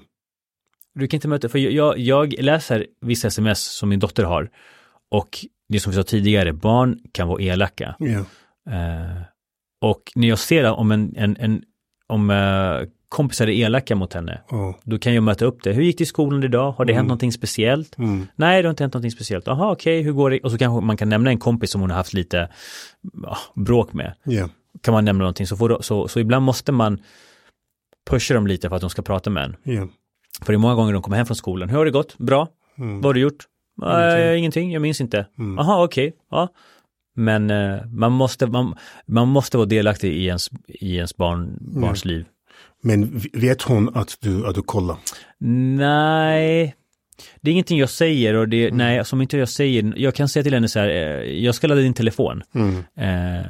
Du 0.95 1.07
kan 1.07 1.17
inte 1.17 1.27
möta, 1.27 1.49
för 1.49 1.59
jag, 1.59 1.97
jag 1.99 2.33
läser 2.39 2.85
vissa 3.01 3.27
sms 3.27 3.63
som 3.77 3.89
min 3.89 3.99
dotter 3.99 4.23
har 4.23 4.49
och 5.11 5.45
det 5.69 5.79
som 5.79 5.91
vi 5.91 5.95
sa 5.95 6.03
tidigare, 6.03 6.53
barn 6.53 6.99
kan 7.11 7.27
vara 7.27 7.41
elaka. 7.41 7.95
Ja. 7.99 8.19
Eh, 8.73 9.21
och 9.81 10.11
när 10.15 10.27
jag 10.27 10.39
ser 10.39 10.63
om 10.71 10.91
en, 10.91 11.13
en, 11.17 11.37
en 11.39 11.61
om 12.07 12.29
eh, 12.29 12.89
kompisar 13.09 13.47
är 13.47 13.51
elaka 13.65 13.95
mot 13.95 14.13
henne, 14.13 14.41
Ja. 14.49 14.79
då 14.83 14.99
kan 14.99 15.13
jag 15.13 15.23
möta 15.23 15.45
upp 15.45 15.63
det. 15.63 15.73
Hur 15.73 15.83
gick 15.83 15.97
det 15.97 16.01
i 16.01 16.05
skolan 16.05 16.43
idag? 16.43 16.71
Har 16.71 16.85
det 16.85 16.93
hänt 16.93 16.99
Mm. 16.99 17.07
någonting 17.07 17.31
speciellt? 17.31 17.97
Mm. 17.97 18.27
Nej, 18.35 18.61
det 18.61 18.67
har 18.67 18.71
inte 18.71 18.83
hänt 18.83 18.93
någonting 18.93 19.11
speciellt. 19.11 19.47
Jaha, 19.47 19.71
okej, 19.71 20.01
hur 20.01 20.11
går 20.11 20.29
det? 20.29 20.39
Och 20.39 20.51
så 20.51 20.57
kanske 20.57 20.85
man 20.85 20.97
kan 20.97 21.09
nämna 21.09 21.29
en 21.29 21.39
kompis 21.39 21.71
som 21.71 21.81
hon 21.81 21.89
har 21.89 21.97
haft 21.97 22.13
lite 22.13 22.49
ja, 23.23 23.37
bråk 23.55 23.93
med. 23.93 24.13
Ja. 24.23 24.49
Kan 24.81 24.93
man 24.93 25.05
nämna 25.05 25.19
någonting 25.23 25.47
så, 25.47 25.57
får, 25.57 25.77
så, 25.81 26.07
så 26.07 26.19
ibland 26.19 26.45
måste 26.45 26.71
man 26.71 26.99
pusha 28.09 28.33
dem 28.33 28.47
lite 28.47 28.69
för 28.69 28.75
att 28.75 28.81
de 28.81 28.89
ska 28.89 29.01
prata 29.01 29.29
med 29.29 29.43
en. 29.43 29.55
Ja. 29.63 29.87
För 30.41 30.53
det 30.53 30.55
är 30.55 30.59
många 30.59 30.75
gånger 30.75 30.93
de 30.93 31.01
kommer 31.01 31.17
hem 31.17 31.25
från 31.25 31.35
skolan. 31.35 31.69
Hur 31.69 31.77
har 31.77 31.85
det 31.85 31.91
gått? 31.91 32.17
Bra? 32.17 32.47
Mm. 32.77 32.95
Vad 32.95 33.05
har 33.05 33.13
du 33.13 33.19
gjort? 33.19 33.47
Ingenting. 33.81 34.29
Äh, 34.29 34.37
ingenting, 34.39 34.71
jag 34.71 34.81
minns 34.81 35.01
inte. 35.01 35.25
Mm. 35.39 35.69
Okej. 35.69 36.13
Ja. 36.31 36.47
Men 37.15 37.49
eh, 37.49 37.85
man, 37.85 38.11
måste, 38.11 38.47
man, 38.47 38.75
man 39.05 39.27
måste 39.27 39.57
vara 39.57 39.67
delaktig 39.67 40.13
i 40.13 40.25
ens, 40.25 40.49
i 40.67 40.95
ens 40.95 41.17
barn, 41.17 41.57
barns 41.61 42.05
liv. 42.05 42.25
Men 42.83 43.21
vet 43.33 43.61
hon 43.61 43.95
att 43.95 44.17
du, 44.21 44.47
att 44.47 44.55
du 44.55 44.61
kollar? 44.61 44.97
Nej, 45.39 46.75
det 47.41 47.49
är 47.49 47.51
ingenting 47.51 47.79
jag 47.79 47.89
säger 47.89 48.33
och 48.33 48.49
det, 48.49 48.71
nej, 48.73 49.05
som 49.05 49.21
inte 49.21 49.37
jag 49.37 49.49
säger, 49.49 49.93
jag 49.97 50.15
kan 50.15 50.29
säga 50.29 50.43
till 50.43 50.53
henne 50.53 50.67
så 50.67 50.79
här, 50.79 50.89
eh, 50.89 51.43
jag 51.43 51.55
ska 51.55 51.67
ladda 51.67 51.81
din 51.81 51.93
telefon 51.93 52.43
Mm. 52.55 52.77
eh, 52.77 53.45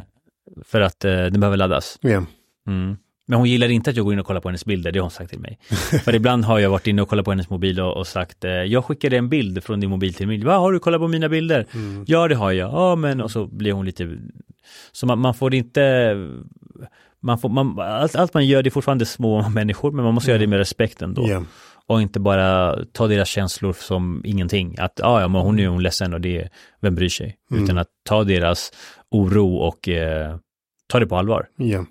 för 0.65 0.81
att 0.81 1.05
eh, 1.05 1.11
den 1.11 1.39
behöver 1.39 1.57
laddas. 1.57 1.97
Ja. 2.01 2.25
Mm. 2.67 2.97
Men 3.29 3.37
hon 3.37 3.49
gillar 3.49 3.69
inte 3.69 3.89
att 3.89 3.95
jag 3.95 4.05
går 4.05 4.13
in 4.13 4.19
och 4.19 4.25
kollar 4.25 4.41
på 4.41 4.47
hennes 4.47 4.65
bilder, 4.65 4.91
det 4.91 4.99
har 4.99 5.03
hon 5.03 5.11
sagt 5.11 5.29
till 5.29 5.39
mig. 5.39 5.59
för 6.03 6.15
ibland 6.15 6.45
har 6.45 6.59
jag 6.59 6.69
varit 6.69 6.87
inne 6.87 7.01
och 7.01 7.09
kollat 7.09 7.25
på 7.25 7.31
hennes 7.31 7.49
mobil 7.49 7.79
och, 7.79 7.97
och 7.97 8.07
sagt, 8.07 8.45
eh, 8.45 8.51
jag 8.51 8.85
skickade 8.85 9.17
en 9.17 9.29
bild 9.29 9.63
från 9.63 9.79
din 9.79 9.89
mobil 9.89 10.13
till 10.13 10.27
min, 10.27 10.45
vad 10.45 10.59
har 10.59 10.71
du 10.71 10.79
kollat 10.79 11.01
på 11.01 11.07
mina 11.07 11.29
bilder? 11.29 11.65
Mm. 11.73 12.05
Ja, 12.07 12.27
det 12.27 12.35
har 12.35 12.51
jag. 12.51 12.73
Ja, 12.73 12.95
men 12.95 13.21
och 13.21 13.31
så 13.31 13.45
blir 13.45 13.71
hon 13.71 13.85
lite, 13.85 14.17
så 14.91 15.05
man, 15.05 15.19
man 15.19 15.33
får 15.33 15.53
inte, 15.53 16.15
man 17.19 17.39
får, 17.39 17.49
man, 17.49 17.79
allt, 17.79 18.15
allt 18.15 18.33
man 18.33 18.47
gör, 18.47 18.63
det 18.63 18.69
är 18.69 18.71
fortfarande 18.71 19.05
små 19.05 19.49
människor, 19.55 19.91
men 19.91 20.05
man 20.05 20.13
måste 20.13 20.31
göra 20.31 20.41
det 20.41 20.47
med 20.47 20.59
respekt 20.59 21.01
ändå. 21.01 21.29
Ja. 21.29 21.43
Och 21.87 22.01
inte 22.01 22.19
bara 22.19 22.77
ta 22.91 23.07
deras 23.07 23.29
känslor 23.29 23.73
som 23.73 24.21
ingenting. 24.25 24.75
Att 24.79 25.01
ah, 25.03 25.21
ja, 25.21 25.27
men 25.27 25.41
hon 25.41 25.59
är 25.59 25.67
hon 25.67 25.83
ledsen 25.83 26.13
och 26.13 26.21
det, 26.21 26.49
vem 26.81 26.95
bryr 26.95 27.09
sig? 27.09 27.37
Mm. 27.51 27.63
Utan 27.63 27.77
att 27.77 27.87
ta 28.09 28.23
deras 28.23 28.71
oro 29.11 29.55
och 29.55 29.89
eh, 29.89 30.35
ta 30.89 30.99
det 30.99 31.05
på 31.07 31.15
allvar. 31.15 31.45
Ja. 31.57 31.85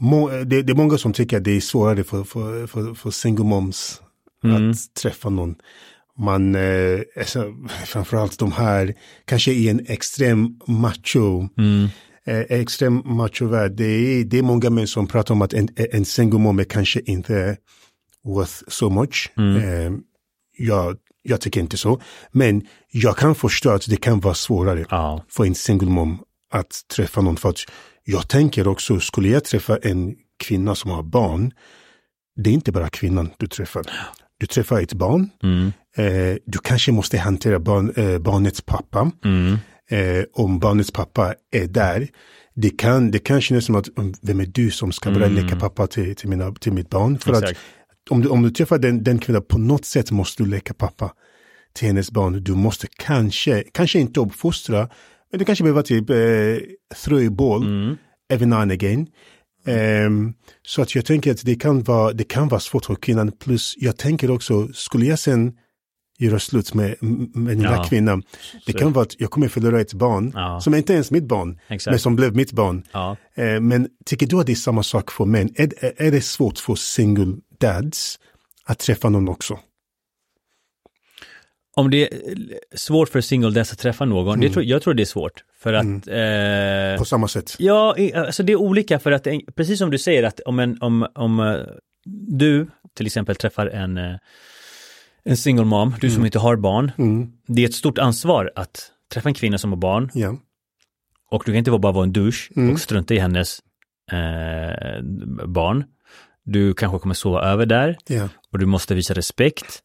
Må, 0.00 0.28
det, 0.30 0.62
det 0.62 0.72
är 0.72 0.76
många 0.76 0.98
som 0.98 1.12
tycker 1.12 1.36
att 1.36 1.44
det 1.44 1.56
är 1.56 1.60
svårare 1.60 2.04
för, 2.04 2.24
för, 2.24 2.66
för, 2.66 2.94
för 2.94 3.10
single 3.10 3.44
moms 3.44 4.00
Mm. 4.44 4.70
att 4.70 4.94
träffa 5.02 5.30
någon. 5.30 5.54
Man, 6.18 6.54
eh, 6.54 7.00
alltså, 7.18 7.54
framförallt 7.86 8.38
de 8.38 8.52
här, 8.52 8.94
kanske 9.24 9.52
i 9.52 9.68
en 9.68 9.86
extrem 9.88 10.58
macho, 10.66 11.48
Mm. 11.58 11.88
eh, 12.26 12.38
extrem 12.60 13.02
machovärld. 13.04 13.72
Det 13.72 13.84
är, 13.84 14.24
det 14.24 14.38
är 14.38 14.42
många 14.42 14.70
män 14.70 14.86
som 14.86 15.06
pratar 15.06 15.34
om 15.34 15.42
att 15.42 15.52
en, 15.52 15.68
en 15.76 16.04
single 16.04 16.38
mom 16.38 16.58
är 16.58 16.64
kanske 16.64 17.00
inte 17.00 17.56
worth 18.24 18.52
so 18.68 18.90
much. 18.90 19.32
Mm. 19.36 19.56
Eh, 19.56 19.98
jag, 20.58 20.96
jag 21.22 21.40
tycker 21.40 21.60
inte 21.60 21.76
så. 21.76 22.00
Men 22.32 22.62
jag 22.90 23.16
kan 23.16 23.34
förstå 23.34 23.70
att 23.70 23.88
det 23.90 23.96
kan 23.96 24.20
vara 24.20 24.34
svårare 24.34 24.84
Ja, 24.90 25.24
för 25.28 25.44
en 25.44 25.54
single 25.54 25.88
mom 25.90 26.18
att 26.58 26.88
träffa 26.96 27.20
någon. 27.20 27.36
För 27.36 27.48
att 27.48 27.58
jag 28.04 28.28
tänker 28.28 28.68
också, 28.68 29.00
skulle 29.00 29.28
jag 29.28 29.44
träffa 29.44 29.76
en 29.76 30.14
kvinna 30.38 30.74
som 30.74 30.90
har 30.90 31.02
barn, 31.02 31.52
det 32.36 32.50
är 32.50 32.54
inte 32.54 32.72
bara 32.72 32.88
kvinnan 32.88 33.30
du 33.38 33.46
träffar. 33.46 33.82
Du 34.38 34.46
träffar 34.46 34.80
ett 34.80 34.92
barn, 34.92 35.30
mm. 35.42 35.72
eh, 35.96 36.36
du 36.46 36.58
kanske 36.58 36.92
måste 36.92 37.18
hantera 37.18 37.58
barn, 37.58 37.92
eh, 37.96 38.18
barnets 38.18 38.60
pappa. 38.60 39.10
Mm. 39.24 39.58
Eh, 39.90 40.24
om 40.32 40.58
barnets 40.58 40.90
pappa 40.90 41.34
är 41.52 41.66
där, 41.66 42.08
det 42.54 42.70
kan, 42.70 43.10
det 43.10 43.18
kan 43.18 43.40
kännas 43.40 43.64
som 43.64 43.74
att, 43.74 43.88
um, 43.96 44.14
vem 44.22 44.40
är 44.40 44.46
du 44.46 44.70
som 44.70 44.92
ska 44.92 45.10
börja 45.10 45.26
Mm. 45.26 45.44
leka 45.44 45.60
pappa 45.60 45.86
till, 45.86 46.16
till, 46.16 46.28
mina, 46.28 46.52
till 46.52 46.72
mitt 46.72 46.90
barn? 46.90 47.18
För 47.18 47.32
att 47.32 47.42
Exakt. 47.42 47.60
om 48.10 48.20
du, 48.20 48.28
om 48.28 48.42
du 48.42 48.50
träffar 48.50 48.78
den, 48.78 49.04
den 49.04 49.18
kvinnan, 49.18 49.42
på 49.42 49.58
något 49.58 49.84
sätt 49.84 50.10
måste 50.10 50.42
du 50.42 50.50
leka 50.50 50.74
pappa 50.74 51.12
till 51.72 51.86
hennes 51.86 52.10
barn. 52.10 52.44
Du 52.44 52.54
måste 52.54 52.86
kanske, 52.96 53.64
kanske 53.72 53.98
inte 53.98 54.20
uppfostra, 54.20 54.88
men 55.34 55.38
du 55.38 55.44
kanske 55.44 55.64
behöver 55.64 55.82
typ 55.82 56.10
eh, 56.10 56.16
throw 57.04 57.26
a 57.26 57.30
ball 57.30 57.62
Mm. 57.66 57.96
every 58.32 58.46
now 58.46 58.58
and 58.58 58.72
again. 58.72 59.06
Ehm, 59.66 60.32
så 60.62 60.82
att 60.82 60.94
jag 60.94 61.04
tänker 61.04 61.30
att 61.30 61.44
det 61.44 61.54
kan, 61.54 61.82
vara, 61.82 62.12
det 62.12 62.24
kan 62.24 62.48
vara 62.48 62.60
svårt 62.60 62.84
för 62.84 62.94
kvinnan. 62.94 63.32
Plus 63.32 63.74
jag 63.78 63.96
tänker 63.96 64.30
också, 64.30 64.68
skulle 64.72 65.06
jag 65.06 65.18
sen 65.18 65.52
göra 66.18 66.38
slut 66.38 66.74
med, 66.74 66.96
med 67.34 67.56
den 67.56 67.60
Ja. 67.60 67.70
där 67.70 67.84
kvinnan, 67.84 68.22
det 68.66 68.72
Så- 68.72 68.78
kan 68.78 68.92
vara 68.92 69.02
att 69.02 69.20
jag 69.20 69.30
kommer 69.30 69.48
förlora 69.48 69.80
ett 69.80 69.94
barn, 69.94 70.32
Ja. 70.34 70.60
som 70.60 70.74
inte 70.74 70.92
ens 70.92 71.10
mitt 71.10 71.24
barn, 71.24 71.48
men 71.68 71.76
Exakt. 71.76 72.00
som 72.00 72.16
blev 72.16 72.36
mitt 72.36 72.52
barn. 72.52 72.82
Ja. 72.92 73.16
Eh, 73.34 73.60
men 73.60 73.88
tycker 74.06 74.26
du 74.26 74.40
att 74.40 74.46
det 74.46 74.52
är 74.52 74.56
samma 74.56 74.82
sak 74.82 75.10
för 75.10 75.24
män? 75.24 75.50
Är, 75.56 75.84
är- 75.84 76.02
är 76.06 76.10
det 76.10 76.20
svårt 76.20 76.58
för 76.58 76.74
single 76.74 77.36
dads 77.60 78.18
att 78.64 78.78
träffa 78.78 79.08
någon 79.08 79.28
också? 79.28 79.58
Om 81.76 81.90
det 81.90 82.12
är 82.14 82.18
svårt 82.74 83.08
för 83.08 83.20
single 83.20 83.50
dads 83.50 83.72
att 83.72 83.78
träffa 83.78 84.04
någon, 84.04 84.38
Mm. 84.38 84.52
tror, 84.52 84.64
jag 84.64 84.82
tror 84.82 84.94
det 84.94 85.02
är 85.02 85.04
svårt. 85.04 85.44
För 85.58 85.72
att 85.72 85.84
eh, 85.86 86.98
På 86.98 87.04
samma 87.04 87.28
sätt? 87.28 87.54
Ja, 87.58 87.96
alltså 88.14 88.42
det 88.42 88.52
är 88.52 88.56
olika 88.56 88.98
för 88.98 89.12
att, 89.12 89.26
precis 89.56 89.78
som 89.78 89.90
du 89.90 89.98
säger 89.98 90.22
att 90.22 90.40
om, 90.40 90.58
en, 90.58 90.82
om, 90.82 91.06
om 91.14 91.40
eh, 91.40 91.56
du 92.28 92.66
till 92.96 93.06
exempel 93.06 93.36
träffar 93.36 93.66
en, 93.66 93.98
eh, 93.98 94.16
en 95.24 95.36
single 95.36 95.64
mom, 95.64 95.94
du 96.00 96.10
som 96.10 96.24
inte 96.24 96.38
har 96.38 96.56
barn, 96.56 96.92
Mm. 96.98 97.32
det 97.46 97.62
är 97.64 97.68
ett 97.68 97.74
stort 97.74 97.98
ansvar 97.98 98.52
att 98.56 98.90
träffa 99.12 99.28
en 99.28 99.34
kvinna 99.34 99.58
som 99.58 99.70
har 99.72 99.76
barn 99.78 100.10
Ja. 100.14 100.36
och 101.30 101.42
du 101.46 101.52
kan 101.52 101.58
inte 101.58 101.70
bara 101.70 101.92
vara 101.92 102.04
en 102.04 102.12
douche 102.12 102.50
Mm. 102.56 102.72
och 102.72 102.80
strunta 102.80 103.14
i 103.14 103.18
hennes 103.18 103.58
eh, 104.12 105.02
barn. 105.46 105.84
Du 106.44 106.74
kanske 106.74 106.98
kommer 106.98 107.14
sova 107.14 107.42
över 107.42 107.66
där 107.66 107.96
Ja. 108.06 108.28
och 108.52 108.58
du 108.58 108.66
måste 108.66 108.94
visa 108.94 109.14
respekt. 109.14 109.82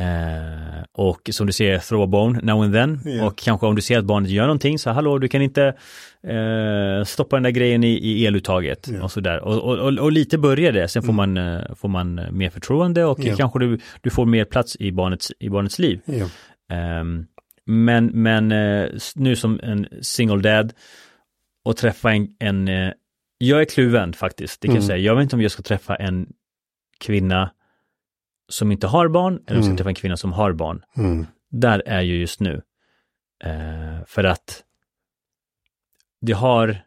Eh, 0.00 0.84
och 0.92 1.28
som 1.32 1.46
du 1.46 1.52
ser, 1.52 1.78
throw 1.78 2.02
a 2.02 2.06
bone 2.06 2.40
now 2.42 2.62
and 2.62 2.74
then. 2.74 3.00
Ja. 3.04 3.26
Och 3.26 3.36
kanske 3.38 3.66
om 3.66 3.74
du 3.74 3.82
ser 3.82 3.98
att 3.98 4.04
barnet 4.04 4.30
gör 4.30 4.42
någonting, 4.42 4.78
så 4.78 4.90
hallå, 4.90 5.18
du 5.18 5.28
kan 5.28 5.42
inte 5.42 5.64
eh, 6.26 7.04
stoppa 7.04 7.36
den 7.36 7.42
där 7.42 7.50
grejen 7.50 7.84
i, 7.84 7.88
i 7.92 8.26
eluttaget 8.26 8.88
Ja. 8.92 9.02
och 9.02 9.12
sådär. 9.12 9.40
Och, 9.44 9.58
och, 9.62 9.78
och, 9.78 9.98
och 9.98 10.12
lite 10.12 10.38
börjar 10.38 10.72
det, 10.72 10.88
sen 10.88 11.02
får, 11.02 11.12
man, 11.12 11.36
eh, 11.36 11.74
får 11.74 11.88
man 11.88 12.18
eh, 12.18 12.30
mer 12.30 12.50
förtroende 12.50 13.04
och 13.04 13.18
Ja. 13.24 13.36
kanske 13.36 13.58
du, 13.58 13.78
du 14.00 14.10
får 14.10 14.26
mer 14.26 14.44
plats 14.44 14.76
i 14.80 14.92
barnets, 14.92 15.32
i 15.38 15.48
barnets 15.48 15.78
liv. 15.78 16.00
Ehm, 16.72 17.26
men 17.66 18.06
men 18.06 18.52
eh, 18.52 18.88
nu 19.14 19.36
som 19.36 19.60
en 19.62 19.86
single 20.02 20.40
dad 20.42 20.72
och 21.64 21.76
träffa 21.76 22.12
en, 22.12 22.28
en 22.38 22.68
eh, 22.68 22.92
jag 23.38 23.60
är 23.60 23.64
kluven 23.64 24.12
faktiskt, 24.12 24.60
det 24.60 24.68
kan 24.68 24.74
jag 24.74 24.82
Mm. 24.82 24.86
säga. 24.88 24.98
Jag 24.98 25.14
vet 25.16 25.22
inte 25.22 25.36
om 25.36 25.42
jag 25.42 25.50
ska 25.50 25.62
träffa 25.62 25.96
en 25.96 26.26
kvinna 27.00 27.50
som 28.52 28.72
inte 28.72 28.86
har 28.86 29.08
barn 29.08 29.34
eller 29.34 29.40
om 29.50 29.56
jag 29.56 29.64
ska 29.64 29.68
Mm. 29.70 29.76
träffa 29.76 29.88
en 29.90 29.94
kvinna 29.94 30.16
som 30.16 30.32
har 30.32 30.52
barn. 30.52 30.82
Mm. 30.96 31.26
Där 31.50 31.82
är 31.86 32.00
jag 32.00 32.04
just 32.16 32.40
nu. 32.40 32.62
Eh, 33.44 34.04
för 34.06 34.24
att 34.24 34.62
det 36.20 36.32
har, 36.32 36.82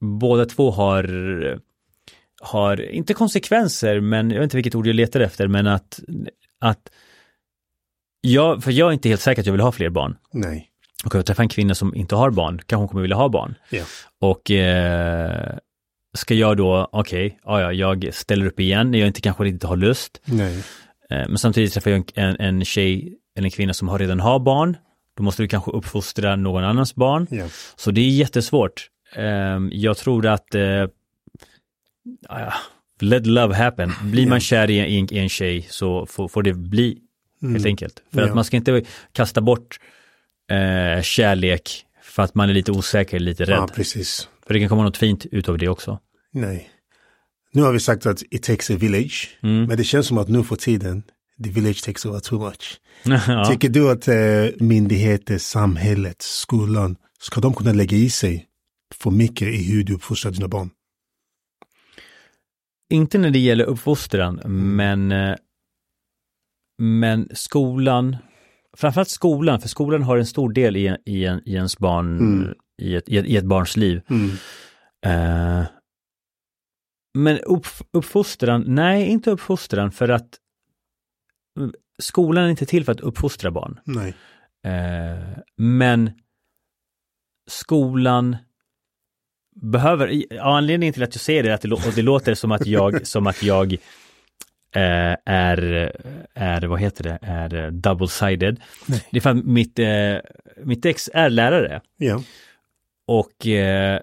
båda 0.00 0.46
två 0.46 0.70
har, 0.70 1.60
har, 2.42 2.80
inte 2.90 3.14
konsekvenser, 3.14 4.00
men 4.00 4.30
jag 4.30 4.38
vet 4.38 4.44
inte 4.44 4.56
vilket 4.56 4.74
ord 4.74 4.86
jag 4.86 4.94
letar 4.96 5.20
efter, 5.20 5.48
men 5.48 5.66
att, 5.66 6.00
att 6.58 6.90
jag, 8.20 8.64
för 8.64 8.70
jag 8.70 8.88
är 8.88 8.92
inte 8.92 9.08
helt 9.08 9.20
säker 9.20 9.42
att 9.42 9.46
jag 9.46 9.52
vill 9.52 9.60
ha 9.60 9.72
fler 9.72 9.90
barn. 9.90 10.16
Nej. 10.32 10.70
Och 11.04 11.14
jag 11.14 11.26
träffar 11.26 11.42
en 11.42 11.48
kvinna 11.48 11.74
som 11.74 11.94
inte 11.94 12.14
har 12.16 12.30
barn, 12.30 12.58
kanske 12.58 12.76
hon 12.76 12.88
kommer 12.88 13.02
vilja 13.02 13.16
ha 13.16 13.28
barn. 13.28 13.54
Ja. 13.70 13.84
Och 14.20 14.50
eh, 14.50 15.58
ska 16.14 16.34
jag 16.34 16.56
då, 16.56 16.88
okej, 16.92 17.38
ja, 17.44 17.60
ja, 17.60 17.72
jag 17.72 18.14
ställer 18.14 18.46
upp 18.46 18.60
igen 18.60 18.90
när 18.90 18.98
jag 18.98 19.06
inte 19.06 19.20
kanske 19.20 19.44
riktigt 19.44 19.62
har 19.62 19.76
lust. 19.76 20.20
Nej. 20.24 20.58
Eh, 21.10 21.28
men 21.28 21.38
samtidigt 21.38 21.72
träffar 21.72 21.90
jag 21.90 22.10
en, 22.14 22.24
en, 22.24 22.40
en 22.40 22.64
tjej 22.64 23.18
eller 23.36 23.44
en 23.46 23.50
kvinna 23.50 23.74
som 23.74 23.88
har 23.88 23.98
redan 23.98 24.20
har 24.20 24.38
barn. 24.38 24.76
Då 25.16 25.22
måste 25.22 25.42
du 25.42 25.48
kanske 25.48 25.70
uppfostra 25.70 26.36
någon 26.36 26.64
annans 26.64 26.94
barn. 26.94 27.26
Ja. 27.30 27.46
Så 27.76 27.90
det 27.90 28.00
är 28.00 28.08
jättesvårt. 28.10 28.88
Eh, 29.16 29.24
jag 29.70 29.96
tror 29.96 30.26
att 30.26 30.54
eh, 30.54 30.86
let 33.00 33.26
love 33.26 33.54
happen. 33.54 33.92
Blir 34.02 34.26
man 34.26 34.40
kär 34.40 34.70
i 34.70 34.78
en, 34.98 35.14
i 35.14 35.18
en 35.18 35.28
tjej 35.28 35.66
så 35.70 36.06
får, 36.06 36.28
får 36.28 36.42
det 36.42 36.52
bli 36.54 36.86
helt 37.42 37.56
Mm. 37.56 37.64
enkelt. 37.66 38.02
För 38.12 38.20
Ja. 38.20 38.26
att 38.28 38.34
man 38.34 38.44
ska 38.44 38.56
inte 38.56 38.82
kasta 39.12 39.40
bort 39.40 39.78
eh, 40.50 41.02
kärlek 41.02 41.70
för 42.02 42.22
att 42.22 42.34
man 42.34 42.50
är 42.50 42.54
lite 42.54 42.72
osäker, 42.72 43.18
lite 43.18 43.44
rädd. 43.44 43.56
Ja, 43.58 43.68
precis. 43.74 44.28
För 44.46 44.54
det 44.54 44.60
kan 44.60 44.68
komma 44.68 44.82
något 44.82 44.96
fint 44.96 45.26
utav 45.26 45.58
det 45.58 45.68
också. 45.68 45.98
Nej. 46.34 46.70
Nu 47.52 47.62
har 47.62 47.72
vi 47.72 47.80
sagt 47.80 48.06
att 48.06 48.22
it 48.30 48.42
takes 48.42 48.70
a 48.70 48.76
village. 48.76 49.38
Mm. 49.42 49.64
Men 49.64 49.76
det 49.76 49.84
känns 49.84 50.06
som 50.06 50.18
att 50.18 50.28
nu 50.28 50.42
för 50.44 50.56
tiden, 50.56 51.02
the 51.44 51.50
village 51.50 51.84
takes 51.84 52.06
over 52.06 52.20
too 52.20 52.44
much. 52.44 52.80
ja. 53.28 53.44
Tycker 53.44 53.68
du 53.68 53.90
att 53.90 54.08
eh, 54.08 54.66
myndigheter, 54.66 55.38
samhället, 55.38 56.22
skolan, 56.22 56.96
ska 57.20 57.40
de 57.40 57.54
kunna 57.54 57.72
lägga 57.72 57.96
i 57.96 58.10
sig 58.10 58.46
för 58.94 59.10
mycket 59.10 59.48
i 59.48 59.72
hur 59.72 59.84
du 59.84 59.94
uppfostrar 59.94 60.32
dina 60.32 60.48
barn? 60.48 60.70
Inte 62.90 63.18
när 63.18 63.30
det 63.30 63.38
gäller 63.38 63.64
uppfostran, 63.64 64.40
men, 64.76 65.12
eh, 65.12 65.34
men 66.78 67.28
skolan, 67.32 68.16
framförallt 68.76 69.08
skolan, 69.08 69.60
för 69.60 69.68
skolan 69.68 70.02
har 70.02 70.16
en 70.16 70.26
stor 70.26 70.52
del 70.52 70.76
i, 70.76 70.96
i, 71.06 71.24
en, 71.24 71.40
i 71.48 71.54
ens 71.54 71.78
barn, 71.78 72.18
Mm. 72.18 72.54
i, 72.82 72.94
ett, 72.94 73.08
i, 73.08 73.36
ett, 73.36 73.44
barns 73.44 73.76
liv. 73.76 74.00
Mm. 74.10 74.30
Eh, 75.06 75.66
men 77.14 77.38
upp, 77.38 77.66
uppfostran, 77.90 78.64
nej 78.66 79.06
inte 79.06 79.30
uppfostran 79.30 79.92
för 79.92 80.08
att 80.08 80.38
mm, 81.58 81.72
skolan 81.98 82.44
är 82.44 82.48
inte 82.48 82.66
till 82.66 82.84
för 82.84 82.92
att 82.92 83.00
uppfostra 83.00 83.50
barn. 83.50 83.80
Nej. 83.84 84.14
Eh, 84.64 85.38
men 85.56 86.10
skolan 87.50 88.36
behöver, 89.56 90.34
ja, 90.34 90.56
anledningen 90.56 90.92
till 90.92 91.02
att 91.02 91.14
jag 91.14 91.20
säger 91.20 91.42
det 91.42 91.50
är 91.50 91.54
att 91.54 91.60
det, 91.60 91.72
och 91.72 91.94
det 91.94 92.02
låter 92.02 92.34
som 92.34 92.52
att 92.52 92.66
jag, 92.66 93.06
som 93.06 93.26
att 93.26 93.42
jag 93.42 93.72
eh, 93.72 95.16
är, 95.24 95.92
är, 96.34 96.66
vad 96.66 96.80
heter 96.80 97.04
det, 97.04 97.18
är 97.22 97.70
double-sided. 97.70 98.60
Nej. 98.86 99.06
Det 99.10 99.16
är 99.18 99.20
för 99.20 99.30
att 99.30 99.44
mitt, 99.44 99.78
eh, 99.78 100.16
mitt 100.64 100.84
ex 100.84 101.10
är 101.14 101.30
lärare 101.30 101.80
Ja. 101.96 102.22
och 103.06 103.46
eh, 103.46 104.00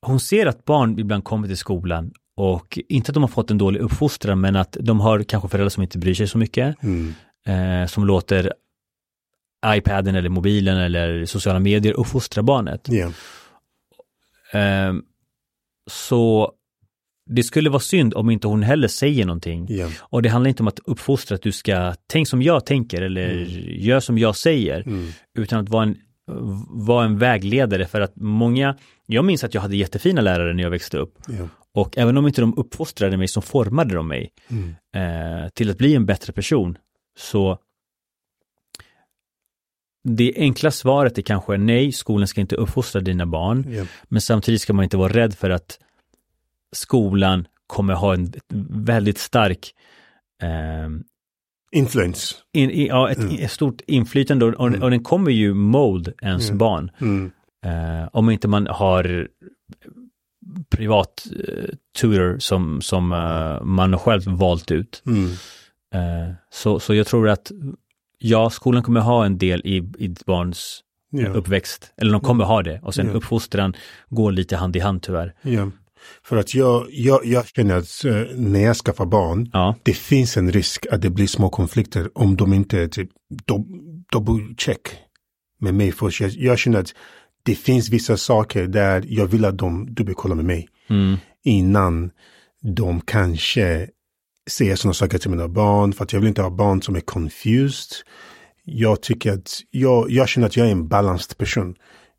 hon 0.00 0.20
ser 0.20 0.46
att 0.46 0.64
barn 0.64 0.98
ibland 0.98 1.24
kommer 1.24 1.46
till 1.46 1.56
skolan 1.56 2.12
och 2.36 2.78
inte 2.88 3.10
att 3.10 3.14
de 3.14 3.22
har 3.22 3.28
fått 3.28 3.50
en 3.50 3.58
dålig 3.58 3.80
uppfostran 3.80 4.40
men 4.40 4.56
att 4.56 4.76
de 4.80 5.00
har 5.00 5.22
kanske 5.22 5.48
föräldrar 5.48 5.68
som 5.68 5.82
inte 5.82 5.98
bryr 5.98 6.14
sig 6.14 6.28
så 6.28 6.38
mycket 6.38 6.82
Mm. 6.82 7.14
eh, 7.82 7.86
som 7.88 8.04
låter 8.06 8.52
iPaden 9.66 10.14
eller 10.16 10.28
mobilen 10.28 10.78
eller 10.78 11.24
sociala 11.24 11.58
medier 11.60 11.92
uppfostra 11.92 12.42
barnet. 12.42 12.88
Eh, 14.52 14.94
så 15.90 16.52
det 17.30 17.42
skulle 17.42 17.70
vara 17.70 17.80
synd 17.80 18.14
om 18.14 18.30
inte 18.30 18.46
hon 18.48 18.62
heller 18.62 18.88
säger 18.88 19.26
någonting. 19.26 19.66
Ja. 19.70 19.88
Och 20.00 20.22
det 20.22 20.28
handlar 20.28 20.48
inte 20.48 20.62
om 20.62 20.68
att 20.68 20.78
uppfostra 20.84 21.34
att 21.34 21.42
du 21.42 21.52
ska, 21.52 21.94
tänk 22.06 22.28
som 22.28 22.42
jag 22.42 22.66
tänker 22.66 23.02
eller 23.02 23.28
gör 23.78 24.00
som 24.00 24.18
jag 24.18 24.36
säger, 24.36 24.80
Mm. 24.86 25.08
utan 25.38 25.60
att 25.60 25.68
vara 25.68 25.82
en, 25.82 25.96
vara 26.68 27.04
en 27.04 27.18
vägledare 27.18 27.86
för 27.86 28.00
att 28.00 28.16
många, 28.16 28.76
jag 29.06 29.24
minns 29.24 29.44
att 29.44 29.54
jag 29.54 29.60
hade 29.62 29.76
jättefina 29.76 30.20
lärare 30.20 30.54
när 30.54 30.62
jag 30.62 30.70
växte 30.70 30.98
upp. 30.98 31.14
Ja. 31.28 31.48
Och 31.76 31.98
även 31.98 32.16
om 32.16 32.26
inte 32.26 32.40
de 32.40 32.54
uppfostrade 32.58 33.16
mig 33.16 33.28
så 33.28 33.40
formade 33.40 33.94
de 33.94 34.08
mig 34.08 34.30
Mm. 34.50 34.74
eh, 34.96 35.48
till 35.48 35.70
att 35.70 35.78
bli 35.78 35.94
en 35.94 36.06
bättre 36.06 36.32
person. 36.32 36.78
Så 37.18 37.58
det 40.04 40.32
enkla 40.36 40.70
svaret 40.70 41.18
är 41.18 41.22
kanske 41.22 41.56
nej, 41.56 41.92
skolan 41.92 42.28
ska 42.28 42.40
inte 42.40 42.56
uppfostra 42.56 43.00
dina 43.00 43.26
barn. 43.26 43.66
Ja. 43.68 43.84
Men 44.04 44.20
samtidigt 44.20 44.60
ska 44.60 44.72
man 44.72 44.82
inte 44.84 44.96
vara 44.96 45.12
rädd 45.12 45.34
för 45.34 45.50
att 45.50 45.78
skolan 46.76 47.46
kommer 47.66 47.94
ha 47.94 48.14
en 48.14 48.32
väldigt 48.70 49.18
stark 49.18 49.74
ehm, 50.42 51.04
Influence. 51.72 52.34
in, 52.52 52.70
i, 52.70 52.86
ja, 52.88 53.10
ett, 53.10 53.18
Mm. 53.18 53.36
ett 53.44 53.50
stort 53.50 53.80
inflytande 53.86 54.44
och, 54.44 54.54
och, 54.54 54.74
och 54.82 54.90
den 54.90 55.02
kommer 55.04 55.30
ju 55.30 55.54
mold 55.54 56.12
ens 56.22 56.48
Mm. 56.48 56.58
barn. 56.58 56.90
Mm. 57.00 57.30
Eh, 57.64 58.08
om 58.12 58.30
inte 58.30 58.48
man 58.48 58.66
har 58.66 59.28
privat 60.70 61.26
eh, 61.48 61.64
tutor 61.98 62.38
som, 62.38 62.80
som 62.80 63.12
eh, 63.12 63.62
man 63.64 63.98
själv 63.98 64.22
valt 64.26 64.70
ut. 64.70 65.02
Mm. 65.06 65.24
Eh, 65.94 66.34
så, 66.50 66.80
så 66.80 66.94
jag 66.94 67.06
tror 67.06 67.28
att 67.28 67.52
ja, 68.18 68.50
skolan 68.50 68.82
kommer 68.82 69.00
ha 69.00 69.26
en 69.26 69.38
del 69.38 69.60
i, 69.64 69.76
i 69.98 70.14
barns 70.26 70.82
Ja. 71.10 71.28
uppväxt. 71.28 71.92
Eller 71.96 72.12
de 72.12 72.20
kommer 72.20 72.44
ha 72.44 72.62
det. 72.62 72.80
Och 72.82 72.94
sen 72.94 73.06
Ja. 73.06 73.12
uppfostran 73.12 73.74
går 74.08 74.32
lite 74.32 74.56
hand 74.56 74.76
i 74.76 74.78
hand 74.78 75.02
tyvärr. 75.02 75.34
Ja. 75.42 75.70
För 76.24 76.36
att 76.36 76.54
jag, 76.54 76.86
jag, 76.90 77.26
jag 77.26 77.46
känner 77.46 77.76
att 77.76 78.04
när 78.34 78.60
jag 78.60 78.76
skaffar 78.76 79.06
barn, 79.06 79.50
Ja, 79.52 79.74
det 79.82 79.92
finns 79.92 80.36
en 80.36 80.52
risk 80.52 80.86
att 80.90 81.02
det 81.02 81.10
blir 81.10 81.26
små 81.26 81.48
konflikter 81.48 82.10
om 82.18 82.36
de 82.36 82.52
inte 82.52 82.78
är 82.80 82.88
typ 82.88 83.10
dubbelcheck 84.12 84.80
med 85.60 85.74
mig 85.74 85.92
först. 85.92 86.20
Jag, 86.20 86.30
jag 86.30 86.58
känner 86.58 86.78
att 86.80 86.94
det 87.46 87.54
finns 87.54 87.88
vissa 87.88 88.16
saker 88.16 88.66
där 88.66 89.04
jag 89.08 89.26
vill 89.26 89.44
att 89.44 89.58
de 89.58 89.94
dubbelkollar 89.94 90.36
med 90.36 90.44
mig 90.44 90.68
mm, 90.88 91.16
innan 91.44 92.10
de 92.62 93.00
kanske 93.00 93.88
säger 94.50 94.76
sådana 94.76 94.94
saker 94.94 95.18
till 95.18 95.30
mina 95.30 95.48
barn 95.48 95.92
för 95.92 96.04
att 96.04 96.12
jag 96.12 96.20
vill 96.20 96.28
inte 96.28 96.42
ha 96.42 96.50
barn 96.50 96.82
som 96.82 96.96
är 96.96 97.00
confused. 97.00 97.96
Jag 98.64 99.02
tycker 99.02 99.32
att 99.32 99.60
jag, 99.70 100.10
jag 100.10 100.28
känner 100.28 100.46
att 100.46 100.56
jag 100.56 100.66
är 100.66 100.72
en 100.72 100.88
balanced 100.88 101.38
person. 101.38 101.74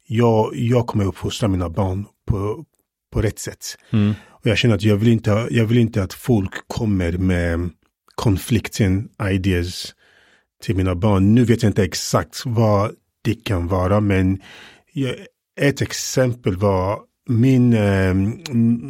Jag, 0.08 0.56
jag 0.56 0.88
kommer 0.88 1.06
uppfostra 1.06 1.48
mina 1.48 1.70
barn 1.70 2.06
på, 2.28 2.66
på 3.14 3.22
rätt 3.22 3.40
sätt. 3.40 3.78
mm, 3.92 4.14
Och 4.30 4.48
jag 4.48 4.58
känner 4.58 4.76
att 4.76 4.84
jag 4.84 4.96
vill 4.98 5.08
inte, 5.08 5.48
jag 5.52 5.66
vill 5.66 5.78
inte 5.78 6.04
att 6.04 6.14
folk 6.14 6.68
kommer 6.68 7.12
med 7.12 7.70
conflicting 8.16 9.08
ideas 9.32 9.94
till 10.64 10.76
mina 10.76 10.96
barn. 10.96 11.36
Nu 11.36 11.44
vet 11.44 11.64
jag 11.64 11.70
inte 11.70 11.84
exakt 11.84 12.44
vad 12.46 12.92
det 13.24 13.44
kan 13.44 13.68
vara, 13.68 14.00
men 14.00 14.42
ett 15.60 15.82
exempel 15.82 16.58
var 16.58 17.00
min, 17.30 17.74
eh, 17.74 18.14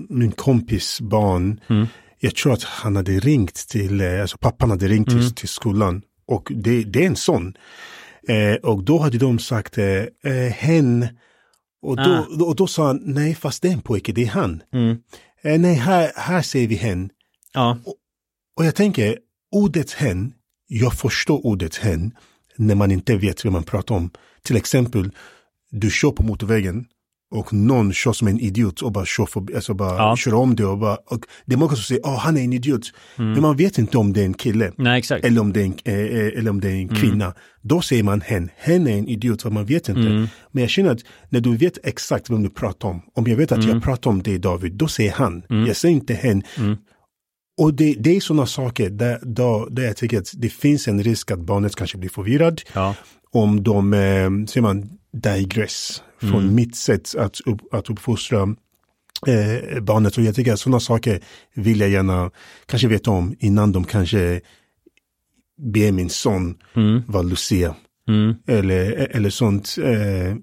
min 0.10 0.32
kompis 0.32 1.02
barn. 1.02 1.60
Mm. 1.70 1.88
Jag 2.20 2.36
tror 2.36 2.54
att 2.54 2.64
han 2.64 2.96
hade 2.96 3.12
ringt 3.20 3.56
till, 3.56 4.02
eh, 4.02 4.22
alltså 4.22 4.38
pappan 4.38 4.70
hade 4.70 4.88
ringt 4.88 5.10
till, 5.10 5.36
till 5.36 5.48
skolan. 5.50 6.02
Och 6.28 6.52
det, 6.56 6.84
det 6.84 7.04
är 7.04 7.08
en 7.08 7.16
sån. 7.16 7.54
Eh, 8.28 8.54
och 8.56 8.84
då 8.84 8.98
hade 9.00 9.18
de 9.18 9.40
sagt 9.40 9.78
eh, 9.78 9.86
eh, 10.24 10.52
hen. 10.54 11.08
Och 11.82 11.96
då, 11.98 12.04
Ah. 12.04 12.28
då, 12.40 12.46
och 12.46 12.56
då 12.56 12.68
sa 12.68 12.88
han, 12.88 13.02
nej 13.06 13.36
fast 13.36 13.62
det 13.62 13.68
är 13.68 13.74
en 13.74 13.82
pojke, 13.82 14.12
det 14.12 14.24
är 14.24 14.28
han. 14.30 14.64
mm. 14.74 14.98
Eh, 15.42 15.60
nej, 15.60 15.76
här, 15.76 16.12
här 16.16 16.42
ser 16.42 16.68
vi 16.68 16.76
hen. 16.76 17.10
Ja, 17.54 17.78
Och 18.56 18.66
jag 18.66 18.76
tänker, 18.76 19.18
ordet 19.52 19.92
hen, 19.92 20.34
jag 20.68 20.94
förstår 20.94 21.46
ordet 21.46 21.76
hen. 21.76 22.12
när 22.56 22.76
man 22.76 22.92
inte 22.92 23.16
vet 23.18 23.44
vad 23.44 23.54
man 23.54 23.64
pratar 23.64 23.96
om. 23.96 24.10
Till 24.44 24.56
exempel, 24.56 25.12
du 25.78 25.90
kör 25.92 26.12
på 26.12 26.24
motorvägen 26.24 26.86
och 27.36 27.54
någon 27.54 27.94
kör 27.94 28.14
som 28.14 28.28
en 28.28 28.40
idiot 28.40 28.82
och 28.82 28.92
bara 28.92 29.06
kör, 29.06 29.26
för, 29.26 29.56
alltså 29.56 29.74
bara 29.74 29.96
Ja. 29.98 30.16
kör 30.18 30.34
om 30.34 30.56
det 30.56 30.66
och 30.66 30.78
bara, 30.78 30.96
och 30.96 31.20
det 31.46 31.54
är 31.54 31.58
många 31.58 31.72
som 31.76 31.84
säger, 31.84 32.02
oh, 32.02 32.18
han 32.18 32.38
är 32.38 32.42
en 32.44 32.54
idiot. 32.54 32.82
Mm. 33.18 33.32
Men 33.32 33.42
man 33.42 33.56
vet 33.58 33.78
inte 33.78 33.98
om 33.98 34.14
det 34.14 34.22
är 34.22 34.26
en 34.26 34.34
kille. 34.34 34.72
Nej. 34.78 35.04
Eller 35.24 35.42
om 35.42 35.54
det 35.54 35.62
är 35.62 35.66
en, 35.66 35.74
eh, 35.86 35.94
eh, 35.94 36.38
eller 36.40 36.50
om 36.52 36.62
det 36.62 36.68
är 36.68 36.72
Mm. 36.72 36.90
en 36.90 36.96
kvinna. 36.96 37.34
Då 37.62 37.82
säger 37.82 38.04
man 38.04 38.22
hen. 38.22 38.50
Hen 38.58 38.88
är 38.88 38.98
en 38.98 39.08
idiot 39.08 39.42
för 39.42 39.50
man 39.50 39.66
vet 39.66 39.90
inte. 39.90 40.02
Mm. 40.02 40.28
Men 40.52 40.62
jag 40.64 40.70
känner 40.70 40.92
att 40.92 41.00
när 41.30 41.40
du 41.40 41.58
vet 41.58 41.78
exakt 41.88 42.30
vem 42.30 42.44
du 42.44 42.50
pratar 42.50 42.90
om. 42.90 43.02
Om 43.16 43.24
jag 43.28 43.38
vet 43.38 43.52
att 43.52 43.58
Mm. 43.64 43.70
jag 43.70 43.84
pratar 43.84 44.12
om 44.12 44.24
dig 44.24 44.40
David, 44.40 44.74
då 44.74 44.88
säger 44.88 45.12
han. 45.12 45.44
Jag 45.68 45.76
säger 45.76 45.96
inte 45.96 46.14
hen. 46.14 46.44
Mm. 46.58 46.76
Och 47.62 47.74
det, 47.74 47.96
det 48.00 48.16
är 48.16 48.20
sådana 48.20 48.46
saker 48.46 48.90
där, 48.90 49.20
där, 49.24 49.70
där 49.70 49.84
jag 49.84 49.98
tycker 49.98 50.18
att 50.18 50.32
det 50.34 50.50
finns 50.50 50.88
en 50.88 51.04
risk 51.04 51.32
att 51.32 51.40
barnet 51.40 51.76
kanske 51.76 51.98
blir 51.98 52.10
förvirrad. 52.10 52.62
Ja. 52.74 52.96
Om 53.32 53.64
de, 53.64 53.94
eh, 53.94 54.00
säger 54.48 54.62
man, 54.62 54.90
digress 55.22 56.04
från 56.22 56.44
Mm. 56.44 56.56
mitt 56.56 56.76
sätt 56.76 57.16
att, 57.16 57.40
upp, 57.46 57.74
att 57.74 57.90
uppfostra 57.90 58.42
eh, 59.28 59.80
barnet. 59.82 60.18
Och 60.18 60.24
jag 60.24 60.36
tycker 60.36 60.54
att 60.54 60.60
sådana 60.60 60.80
saker 60.80 61.24
vill 61.54 61.80
jag 61.80 61.90
gärna 61.90 62.32
kanske 62.66 62.88
veta 62.88 63.12
om 63.12 63.36
innan 63.40 63.72
de 63.72 63.84
kanske 63.84 64.42
ber 65.74 65.92
min 65.92 66.10
son 66.10 66.58
Mm. 66.76 67.02
vara 67.08 67.24
Lucia. 67.24 67.76
Mm. 68.08 68.36
Eller, 68.48 68.92
eller 69.16 69.30
sånt. 69.30 69.76
Eh, 69.84 70.36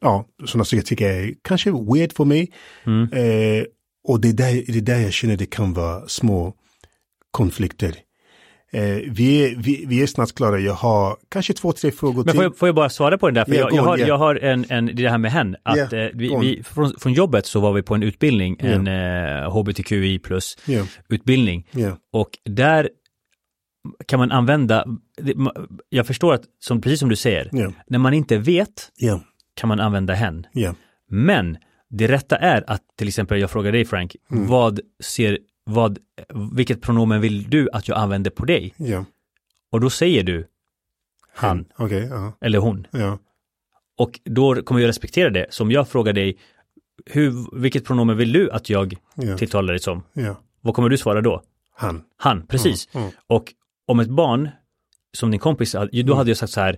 ja, 0.00 0.26
sådana 0.46 0.64
saker 0.64 0.82
tycker 0.82 1.08
jag 1.12 1.16
är 1.24 1.34
kanske 1.42 1.70
weird 1.70 2.12
för 2.12 2.24
mig. 2.24 2.52
Mm. 2.86 3.02
Eh, 3.12 3.64
och 4.08 4.20
det 4.20 4.28
är, 4.28 4.32
där, 4.32 4.52
det 4.66 4.78
är 4.78 4.80
där 4.80 4.98
jag 5.00 5.12
känner 5.12 5.36
det 5.36 5.46
kan 5.46 5.72
vara 5.72 6.08
små 6.08 6.54
konflikter. 7.30 7.94
Eh, 8.72 8.82
vi, 9.10 9.44
är, 9.44 9.56
vi, 9.56 9.84
vi 9.88 10.02
är 10.02 10.06
snart 10.06 10.32
klara. 10.34 10.58
Jag 10.58 10.72
har 10.72 11.16
kanske 11.28 11.52
två, 11.52 11.72
tre 11.72 11.90
frågor 11.90 12.16
Men 12.16 12.24
till. 12.24 12.34
får 12.34 12.42
jag, 12.44 12.56
får 12.56 12.68
jag 12.68 12.74
bara 12.74 12.88
svara 12.88 13.18
på 13.18 13.26
den 13.26 13.34
där? 13.34 13.44
För 13.44 13.52
Ja, 13.54 13.58
jag, 13.60 13.72
jag, 13.72 13.80
on, 13.82 13.86
har, 13.88 13.96
yeah. 13.98 14.08
jag 14.08 14.18
har 14.18 14.34
en, 14.34 14.64
en, 14.68 14.86
det 14.96 15.08
här 15.08 15.18
med 15.18 15.32
hen, 15.32 15.56
att 15.62 15.76
Yeah, 15.76 16.04
eh, 16.06 16.10
vi, 16.14 16.36
vi, 16.40 16.62
från, 16.62 16.92
från 16.98 17.12
jobbet 17.12 17.46
så 17.46 17.60
var 17.60 17.72
vi 17.72 17.82
på 17.82 17.94
en 17.94 18.02
utbildning, 18.02 18.56
Yeah. 18.62 18.74
en 18.74 18.86
eh, 19.44 19.50
HBTQI 19.52 20.18
plus 20.18 20.58
utbildning. 21.08 21.66
Och 22.12 22.30
där 22.44 22.88
kan 24.06 24.18
man 24.18 24.32
använda, 24.32 24.84
jag 25.88 26.06
förstår 26.06 26.34
att, 26.34 26.42
som, 26.60 26.80
precis 26.80 27.00
som 27.00 27.08
du 27.08 27.16
säger, 27.16 27.50
när 27.86 27.98
man 27.98 28.14
inte 28.14 28.38
vet 28.38 28.90
kan 29.56 29.68
man 29.68 29.80
använda 29.80 30.14
hen. 30.14 30.46
Men 31.10 31.56
det 31.90 32.06
rätta 32.08 32.36
är 32.36 32.64
att 32.66 32.82
till 32.98 33.08
exempel 33.08 33.40
jag 33.40 33.50
frågar 33.50 33.72
dig 33.72 33.84
Frank, 33.84 34.16
Mm. 34.30 34.46
vad 34.46 34.80
ser, 35.04 35.38
vad, 35.66 35.98
vilket 36.52 36.82
pronomen 36.82 37.20
vill 37.20 37.50
du 37.50 37.68
att 37.72 37.88
jag 37.88 37.98
använder 37.98 38.30
på 38.30 38.44
dig? 38.44 38.74
ja. 38.76 39.04
Och 39.70 39.80
då 39.80 39.90
säger 39.90 40.22
du 40.22 40.46
han 41.34 41.64
Okej, 41.76 42.06
ja, 42.10 42.32
eller 42.40 42.58
hon. 42.58 42.86
ja, 42.90 43.18
Och 43.98 44.20
då 44.24 44.62
kommer 44.62 44.80
jag 44.80 44.88
respektera 44.88 45.30
det. 45.30 45.46
Så 45.50 45.62
om 45.64 45.70
jag 45.70 45.88
frågar 45.88 46.12
dig, 46.12 46.36
hur, 47.06 47.60
vilket 47.60 47.84
pronomen 47.84 48.16
vill 48.16 48.32
du 48.32 48.50
att 48.50 48.70
jag 48.70 48.96
ja, 49.14 49.36
tilltalar 49.38 49.72
dig 49.72 49.80
som? 49.80 50.02
ja. 50.12 50.36
Vad 50.60 50.74
kommer 50.74 50.88
du 50.88 50.98
svara 50.98 51.20
då? 51.20 51.42
Han. 51.74 52.02
Han, 52.16 52.46
precis. 52.46 52.88
Mm, 52.94 53.04
mm. 53.06 53.16
Och 53.26 53.52
om 53.86 54.00
ett 54.00 54.08
barn, 54.08 54.48
som 55.16 55.30
din 55.30 55.40
kompis, 55.40 55.76
då 56.04 56.14
hade 56.14 56.30
jag 56.30 56.36
sagt 56.36 56.52
så 56.52 56.60
här, 56.60 56.76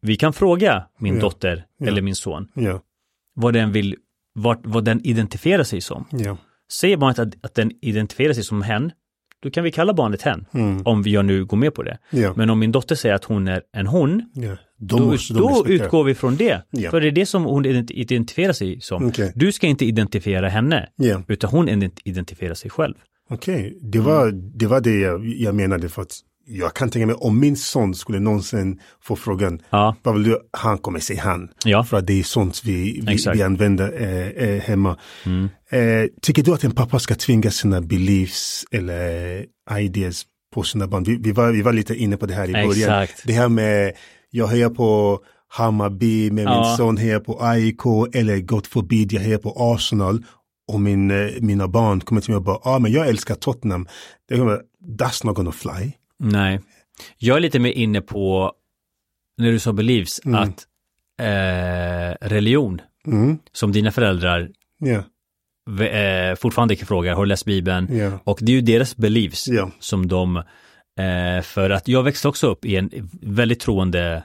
vi 0.00 0.16
kan 0.16 0.32
fråga 0.32 0.88
min 0.98 1.14
Ja. 1.14 1.20
dotter 1.20 1.66
eller 1.80 2.02
min 2.02 2.14
son 2.16 2.48
vad 3.34 3.54
den 3.54 3.72
vill, 3.72 3.96
vad, 4.32 4.66
vad 4.66 4.84
den 4.84 5.00
identifierar 5.06 5.64
sig 5.64 5.80
som. 5.80 6.04
Säger 6.72 6.96
barnet 6.96 7.18
att, 7.18 7.34
att 7.44 7.54
den 7.54 7.72
identifierar 7.80 8.32
sig 8.32 8.44
som 8.44 8.62
hen, 8.62 8.92
då 9.42 9.50
kan 9.50 9.64
vi 9.64 9.70
kalla 9.72 9.94
barnet 9.94 10.22
hen, 10.22 10.46
Mm, 10.54 10.82
om 10.84 11.02
jag 11.06 11.24
nu 11.24 11.44
går 11.44 11.56
med 11.56 11.74
på 11.74 11.82
det. 11.82 11.98
ja, 12.10 12.32
Men 12.36 12.50
om 12.50 12.58
min 12.58 12.72
dotter 12.72 12.94
säger 12.94 13.14
att 13.14 13.24
hon 13.24 13.48
är 13.48 13.62
en 13.76 13.86
hon, 13.86 14.30
ja. 14.34 14.56
Då, 14.78 15.16
då, 15.34 15.64
utgår 15.68 16.04
vi 16.04 16.14
från 16.14 16.36
det. 16.36 16.62
Ja. 16.70 16.90
För 16.90 17.00
det 17.00 17.06
är 17.06 17.10
det 17.12 17.26
som 17.26 17.44
hon 17.44 17.64
ident- 17.66 17.90
identifierar 17.92 18.52
sig 18.52 18.80
som. 18.80 19.06
Okej. 19.06 19.32
Du 19.34 19.52
ska 19.52 19.66
inte 19.66 19.84
identifiera 19.84 20.48
henne, 20.48 20.88
utan 21.28 21.50
hon 21.50 21.68
ident- 21.68 22.00
identifierar 22.04 22.54
sig 22.54 22.70
själv. 22.70 22.94
okej. 23.30 23.78
Det, 23.82 23.98
var, 23.98 24.28
Mm. 24.28 24.52
det 24.58 24.66
var 24.66 24.80
det 24.80 24.98
jag, 25.00 25.26
jag 25.26 25.54
menade 25.54 25.88
för 25.88 26.02
att 26.02 26.12
jag 26.46 26.74
kan 26.74 26.90
tänka 26.90 27.06
mig 27.06 27.14
om 27.16 27.40
min 27.40 27.56
son 27.56 27.94
skulle 27.94 28.20
någonsin 28.20 28.80
få 29.02 29.16
frågan 29.16 29.62
Ja, 29.70 29.96
vad 30.02 30.14
vill 30.14 30.22
du? 30.24 30.38
Han 30.52 30.78
kommer 30.78 31.00
säga 31.00 31.22
han. 31.22 31.48
ja. 31.64 31.84
För 31.84 31.96
att 31.96 32.06
det 32.06 32.20
är 32.20 32.22
sånt 32.22 32.60
vi, 32.64 33.00
vi, 33.06 33.16
vi 33.34 33.42
använder 33.42 34.02
eh, 34.02 34.48
eh, 34.48 34.60
hemma. 34.62 34.98
Mm. 35.26 35.48
Eh, 35.70 36.08
tycker 36.22 36.42
du 36.42 36.52
att 36.54 36.64
en 36.64 36.70
pappa 36.74 36.98
ska 36.98 37.14
tvinga 37.14 37.50
sina 37.50 37.80
beliefs 37.80 38.64
eller 38.70 39.44
ideas 39.78 40.22
på 40.54 40.62
sina 40.62 40.86
barn? 40.86 41.04
Vi, 41.04 41.16
vi, 41.16 41.32
var, 41.32 41.50
vi 41.52 41.62
var 41.62 41.72
lite 41.72 41.94
inne 41.94 42.16
på 42.16 42.26
det 42.26 42.34
här 42.34 42.48
i 42.48 42.52
början. 42.52 43.02
Exakt. 43.02 43.22
Det 43.26 43.32
här 43.32 43.48
med, 43.48 43.92
jag 44.30 44.46
hejar 44.46 44.70
på 44.70 45.20
Hammarby, 45.48 46.30
med 46.30 46.44
min 46.44 46.54
Ja. 46.54 46.74
son 46.78 46.96
hejar 46.96 47.20
på 47.20 47.38
AIK 47.40 47.80
eller 48.14 48.38
gott 48.40 48.66
förbid, 48.66 49.12
jag 49.12 49.20
hejar 49.20 49.38
på 49.38 49.54
Arsenal. 49.56 50.24
Och 50.72 50.80
min, 50.80 51.10
eh, 51.10 51.30
mina 51.40 51.68
barn 51.68 52.00
kommer 52.00 52.20
till 52.20 52.30
mig 52.30 52.36
och 52.36 52.42
bara, 52.42 52.58
ja 52.64 52.70
ah, 52.70 52.78
men 52.78 52.92
jag 52.92 53.08
älskar 53.08 53.34
Tottenham. 53.34 53.86
Det 54.28 54.36
kommer, 54.36 54.60
That's 54.98 55.26
not 55.26 55.36
gonna 55.36 55.52
fly. 55.52 55.92
Nej. 56.22 56.60
Jag 57.18 57.36
är 57.36 57.40
lite 57.40 57.58
mer 57.58 57.70
inne 57.72 58.00
på, 58.00 58.52
när 59.38 59.52
du 59.52 59.58
sa 59.58 59.72
beliefs, 59.72 60.20
Mm. 60.24 60.40
att 60.42 60.66
eh, 61.20 62.28
religion, 62.28 62.80
Mm. 63.06 63.38
som 63.52 63.72
dina 63.72 63.90
föräldrar 63.92 64.50
v- 65.70 65.88
eh, 65.88 66.34
fortfarande 66.36 66.76
kan 66.76 66.86
fråga, 66.86 67.14
har 67.14 67.22
du 67.24 67.28
läst 67.28 67.44
Bibeln? 67.44 67.96
ja, 67.96 68.18
Och 68.24 68.38
det 68.42 68.52
är 68.52 68.56
ju 68.56 68.60
deras 68.60 68.96
beliefs 68.96 69.48
ja. 69.48 69.70
som 69.78 70.08
de, 70.08 70.36
eh, 70.98 71.42
för 71.42 71.70
att 71.70 71.88
jag 71.88 72.02
växte 72.02 72.28
också 72.28 72.46
upp 72.46 72.64
i 72.64 72.76
en 72.76 72.90
väldigt 73.22 73.60
troende 73.60 74.22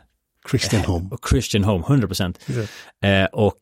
Christian 0.49 0.81
home. 0.85 1.09
Christian 1.29 1.63
home, 1.63 1.83
100%. 1.87 2.39
Ja. 3.01 3.07
Eh, 3.09 3.25
och 3.25 3.57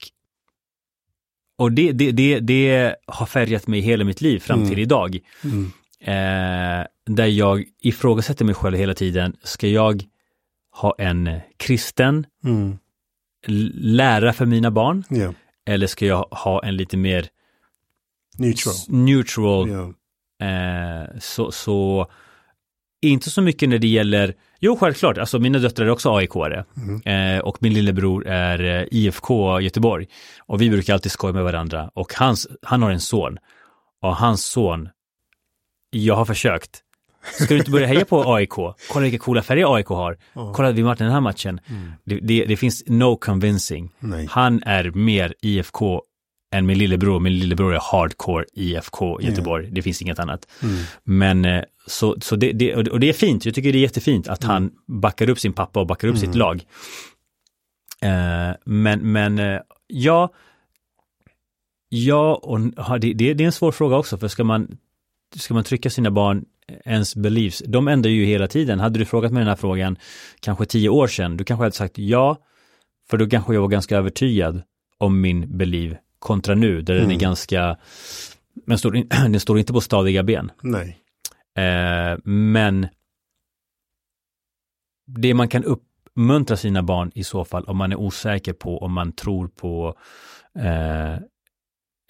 och 1.57 1.71
det, 1.71 1.91
det, 1.91 2.11
det, 2.11 2.39
det 2.39 2.95
har 3.07 3.25
färgat 3.25 3.67
mig 3.67 3.79
hela 3.79 4.03
mitt 4.03 4.21
liv 4.21 4.39
fram 4.39 4.59
till 4.59 4.67
Mm. 4.67 4.79
idag. 4.79 5.19
Mm. 5.43 5.71
Eh, 6.07 6.85
där 7.05 7.25
jag 7.25 7.63
ifrågasätter 7.81 8.45
mig 8.45 8.55
själv 8.55 8.77
hela 8.77 8.93
tiden. 8.93 9.35
Ska 9.43 9.67
jag 9.67 10.03
ha 10.71 10.95
en 10.97 11.39
kristen 11.57 12.25
Mm. 12.45 12.77
lära 13.73 14.33
för 14.33 14.45
mina 14.45 14.71
barn? 14.71 15.03
Ja, 15.09 15.33
Eller 15.65 15.87
ska 15.87 16.05
jag 16.05 16.21
ha 16.31 16.63
en 16.63 16.77
lite 16.77 16.97
mer 16.97 17.27
neutral. 18.37 18.73
neutral 18.87 19.69
Ja. 19.69 19.93
Eh, 20.47 21.07
så, 21.19 21.51
så 21.51 22.07
inte 23.01 23.29
så 23.29 23.41
mycket 23.41 23.69
när 23.69 23.77
det 23.77 23.87
gäller, 23.87 24.33
jo 24.59 24.75
självklart, 24.77 25.17
alltså 25.17 25.39
mina 25.39 25.59
döttrar 25.59 25.85
är 25.85 25.89
också 25.89 26.09
AIK-are 26.09 26.65
Mm. 26.77 27.01
eh, 27.37 27.43
och 27.43 27.57
min 27.61 27.73
lillebror 27.73 28.27
är 28.27 28.63
eh, 28.81 28.87
IFK 28.91 29.59
Göteborg 29.61 30.07
och 30.39 30.61
vi 30.61 30.69
brukar 30.69 30.93
alltid 30.93 31.11
skoja 31.11 31.33
med 31.33 31.43
varandra 31.43 31.91
och 31.93 32.13
hans, 32.13 32.47
han 32.61 32.81
har 32.81 32.91
en 32.91 32.99
son 32.99 33.37
och 34.01 34.15
hans 34.15 34.45
son, 34.45 34.89
jag 36.03 36.15
har 36.15 36.25
försökt, 36.25 36.81
ska 37.33 37.53
du 37.53 37.57
inte 37.57 37.71
börja 37.71 37.87
heja 37.87 38.05
på 38.05 38.33
AIK? 38.33 38.49
Kolla 38.49 39.03
vilka 39.03 39.17
coola 39.17 39.41
färger 39.41 39.75
AIK 39.75 39.87
har, 39.87 40.17
Ja. 40.33 40.53
kolla 40.55 40.71
vi 40.71 40.81
i 40.81 40.83
den 40.83 41.11
här 41.11 41.21
matchen. 41.21 41.59
Mm. 41.69 41.91
Det, 42.03 42.19
det, 42.19 42.45
det 42.45 42.57
finns 42.57 42.83
no 42.87 43.15
convincing. 43.15 43.91
Nej. 43.99 44.27
Han 44.29 44.63
är 44.63 44.91
mer 44.91 45.33
IFK 45.41 46.01
än 46.53 46.65
min 46.65 46.77
lillebror. 46.77 47.19
Min 47.19 47.33
lillebror 47.39 47.73
är 47.75 47.79
hardcore 47.91 48.45
IFK 48.53 49.21
Göteborg. 49.21 49.69
Det 49.71 49.81
finns 49.81 50.01
inget 50.01 50.19
annat. 50.19 50.47
Mm. 50.63 50.75
Men 51.03 51.45
eh, 51.45 51.63
så, 51.87 52.15
så 52.21 52.35
det, 52.35 52.51
det, 52.51 52.75
och 52.75 52.99
det 52.99 53.09
är 53.09 53.13
fint. 53.13 53.45
Jag 53.45 53.55
tycker 53.55 53.71
det 53.71 53.77
är 53.77 53.81
jättefint 53.81 54.27
att 54.27 54.43
Mm. 54.43 54.53
han 54.53 54.71
backar 54.87 55.29
upp 55.29 55.39
sin 55.39 55.53
pappa 55.53 55.79
och 55.79 55.87
backar 55.87 56.07
upp 56.07 56.17
sitt 56.17 56.35
lag. 56.35 56.63
Eh, 58.01 58.55
men, 58.65 59.11
men 59.11 59.39
eh, 59.39 59.59
ja, 59.87 60.33
ja, 61.89 62.35
och 62.35 62.59
det, 62.99 63.13
det, 63.13 63.33
det 63.33 63.43
är 63.43 63.45
en 63.45 63.51
svår 63.51 63.71
fråga 63.71 63.95
också, 63.97 64.17
för 64.17 64.27
ska 64.27 64.43
man, 64.43 64.77
ska 65.39 65.53
man 65.53 65.63
trycka 65.63 65.89
sina 65.89 66.11
barn 66.11 66.45
ens 66.85 67.15
beliefs, 67.15 67.63
de 67.67 67.87
ändrar 67.87 68.11
ju 68.11 68.25
hela 68.25 68.47
tiden. 68.47 68.79
Hade 68.79 68.99
du 68.99 69.05
frågat 69.05 69.31
mig 69.31 69.41
den 69.41 69.47
här 69.49 69.55
frågan 69.55 69.97
kanske 70.39 70.65
tio 70.65 70.89
år 70.89 71.07
sedan, 71.07 71.37
du 71.37 71.43
kanske 71.43 71.63
hade 71.63 71.75
sagt 71.75 71.97
ja, 71.97 72.37
för 73.09 73.17
då 73.17 73.29
kanske 73.29 73.53
jag 73.53 73.61
var 73.61 73.67
ganska 73.67 73.97
övertygad 73.97 74.61
om 74.97 75.21
min 75.21 75.57
belief 75.57 75.97
kontra 76.19 76.55
nu, 76.55 76.81
där 76.81 76.93
den 76.93 77.03
är 77.03 77.07
Mm. 77.07 77.17
ganska, 77.17 77.77
men 78.65 78.77
står, 78.77 78.91
den 79.29 79.39
står 79.39 79.59
inte 79.59 79.73
på 79.73 79.81
stadiga 79.81 80.23
ben. 80.23 80.51
Nej. 80.61 80.97
Eh, 81.57 82.17
men 82.23 82.87
det 85.07 85.33
man 85.33 85.47
kan 85.47 85.63
uppmuntra 85.63 86.57
sina 86.57 86.83
barn 86.83 87.11
i 87.15 87.23
så 87.23 87.45
fall 87.45 87.63
om 87.63 87.77
man 87.77 87.91
är 87.91 87.95
osäker 87.95 88.53
på 88.53 88.77
om 88.77 88.93
man 88.93 89.11
tror 89.11 89.47
på 89.47 89.95
eh, 90.59 91.15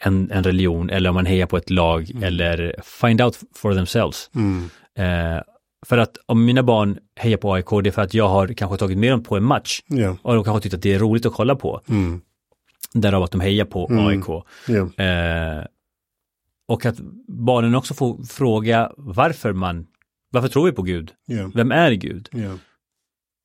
en, 0.04 0.32
en 0.32 0.44
religion 0.44 0.90
eller 0.90 1.10
om 1.10 1.14
man 1.16 1.26
hejar 1.26 1.46
på 1.46 1.58
ett 1.58 1.70
lag 1.70 2.12
Mm. 2.12 2.24
eller 2.24 2.76
find 2.84 3.22
out 3.22 3.40
for 3.56 3.74
themselves. 3.74 4.30
Mm. 4.36 4.70
Eh, 4.98 5.42
för 5.86 5.98
att 5.98 6.18
om 6.26 6.46
mina 6.46 6.64
barn 6.64 6.98
hejar 7.16 7.38
på 7.38 7.54
AIK 7.54 7.66
det 7.84 7.90
är 7.90 7.92
för 7.92 8.02
att 8.02 8.14
jag 8.14 8.28
har 8.28 8.48
kanske 8.48 8.78
tagit 8.78 8.98
med 8.98 9.12
dem 9.12 9.24
på 9.24 9.38
en 9.38 9.44
match 9.44 9.82
Ja. 9.88 10.18
och 10.22 10.36
de 10.36 10.44
kanske 10.44 10.64
tyckt 10.64 10.76
att 10.76 10.82
det 10.82 10.94
är 10.94 11.00
roligt 11.00 11.26
att 11.26 11.34
kolla 11.34 11.56
på. 11.56 11.82
Mm. 11.90 12.22
Därav 12.94 13.24
att 13.24 13.32
de 13.32 13.42
hejar 13.42 13.66
på 13.66 13.88
Mm. 13.90 14.06
AIK. 14.08 14.26
Ja. 14.68 15.04
Eh, 15.04 15.66
och 16.68 16.86
att 16.86 17.00
barnen 17.28 17.76
också 17.76 17.94
får 17.94 18.24
fråga 18.24 18.92
varför 18.98 19.54
man, 19.54 19.88
varför 20.32 20.48
tror 20.48 20.66
vi 20.66 20.72
på 20.72 20.82
Gud? 20.82 21.12
Ja. 21.26 21.52
Vem 21.56 21.72
är 21.72 21.92
Gud? 21.92 22.30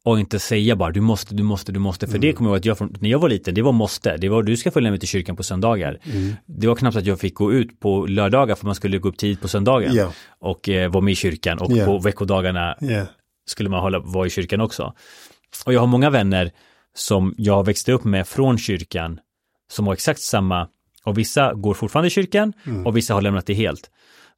Och 0.05 0.21
inte 0.21 0.39
säga 0.39 0.77
bara 0.77 0.91
du 0.91 1.01
måste, 1.01 1.35
du 1.35 1.43
måste, 1.43 1.73
du 1.73 1.79
måste. 1.79 2.07
För 2.07 2.19
det 2.19 2.33
kommer 2.33 2.51
jag 2.51 2.55
ihåg 2.55 2.59
att 2.61 2.65
jag, 2.65 2.79
från- 2.79 2.97
när 3.01 3.09
jag 3.11 3.19
var 3.19 3.29
liten, 3.29 3.55
det 3.55 3.63
var 3.63 3.73
måste. 3.73 4.17
Det 4.17 4.29
var 4.29 4.43
du 4.43 4.57
ska 4.57 4.71
följa 4.71 4.91
med 4.91 5.01
till 5.01 5.09
kyrkan 5.09 5.37
på 5.37 5.43
söndagar. 5.43 5.99
Det 6.47 6.67
var 6.67 6.75
knappt 6.75 6.97
att 6.97 7.07
jag 7.07 7.21
fick 7.21 7.35
gå 7.35 7.53
ut 7.53 7.81
på 7.81 8.07
lördagar 8.07 8.55
för 8.55 8.67
man 8.67 8.75
skulle 8.75 8.99
gå 8.99 9.09
upp 9.09 9.17
tid 9.17 9.41
på 9.41 9.49
söndagen. 9.49 9.95
Ja. 9.95 10.13
Och 10.41 10.69
eh, 10.69 10.91
vara 10.91 11.05
med 11.05 11.13
i 11.13 11.17
kyrkan 11.17 11.59
och 11.59 11.73
Ja. 11.77 11.85
på 11.85 11.99
veckodagarna 11.99 12.77
Ja. 12.81 13.07
skulle 13.47 13.69
man 13.69 13.81
hålla, 13.81 13.99
vara 13.99 14.27
i 14.27 14.31
kyrkan 14.31 14.61
också. 14.61 14.93
Och 15.67 15.73
jag 15.75 15.81
har 15.81 15.87
många 15.87 16.11
vänner 16.11 16.51
som 16.95 17.35
jag 17.37 17.67
växte 17.67 17.93
upp 17.93 18.05
med 18.05 18.29
från 18.29 18.59
kyrkan 18.59 19.19
som 19.73 19.87
har 19.87 19.95
exakt 19.95 20.21
samma, 20.21 20.69
och 21.05 21.19
vissa 21.19 21.55
går 21.55 21.75
fortfarande 21.75 22.07
i 22.07 22.11
kyrkan 22.11 22.53
och 22.85 22.97
vissa 22.97 23.15
har 23.15 23.23
lämnat 23.23 23.47
det 23.47 23.55
helt. 23.55 23.91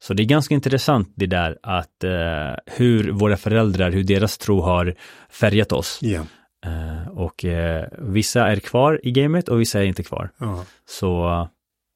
Så 0.03 0.13
det 0.13 0.23
är 0.23 0.25
ganska 0.25 0.53
intressant 0.53 1.11
det 1.15 1.25
där 1.25 1.57
att 1.63 2.03
eh, 2.03 2.73
hur 2.77 3.11
våra 3.11 3.37
föräldrar, 3.37 3.91
hur 3.91 4.03
deras 4.03 4.37
tro 4.37 4.61
har 4.61 4.95
färgat 5.29 5.71
oss. 5.71 5.99
Ja. 6.01 6.21
Eh, 6.65 7.07
och 7.07 7.45
eh, 7.45 7.87
vissa 7.99 8.47
är 8.47 8.55
kvar 8.59 8.99
i 9.03 9.11
gamet 9.11 9.49
och 9.49 9.61
vissa 9.61 9.79
är 9.79 9.83
inte 9.85 10.03
kvar. 10.03 10.29
Ja. 10.37 10.65
Så 10.85 11.07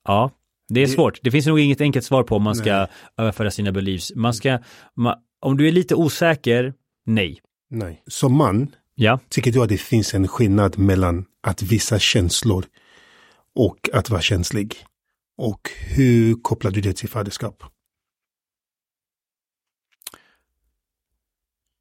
ja, 0.07 0.31
det 0.69 0.79
är 0.81 0.85
Det- 0.87 0.91
svårt. 0.93 1.19
Det 1.23 1.31
finns 1.31 1.45
nog 1.47 1.59
inget 1.59 1.81
enkelt 1.81 2.05
svar 2.05 2.23
på 2.23 2.35
om 2.35 2.43
man 2.43 2.55
ska 2.55 2.77
Nej. 2.77 2.87
överföra 3.17 3.51
sina 3.51 3.71
beliefs. 3.71 4.11
Man 4.15 4.33
ska, 4.33 4.59
ma, 4.95 5.15
om 5.41 5.57
du 5.57 5.67
är 5.67 5.71
lite 5.71 5.95
osäker, 5.95 6.73
nej. 7.05 7.39
Nej. 7.69 8.03
Som 8.07 8.33
man, 8.37 8.67
Ja, 8.99 9.19
tycker 9.29 9.51
du 9.51 9.63
att 9.63 9.69
det 9.69 9.77
finns 9.77 10.13
en 10.13 10.27
skillnad 10.27 10.77
mellan 10.77 11.25
att 11.47 11.61
visa 11.61 11.99
känslor 11.99 12.65
och 13.55 13.89
att 13.93 14.09
vara 14.09 14.21
känslig? 14.21 14.75
Och 15.37 15.69
hur 15.95 16.35
kopplar 16.41 16.71
du 16.71 16.81
det 16.81 16.93
till 16.97 17.09
faderskap? 17.09 17.63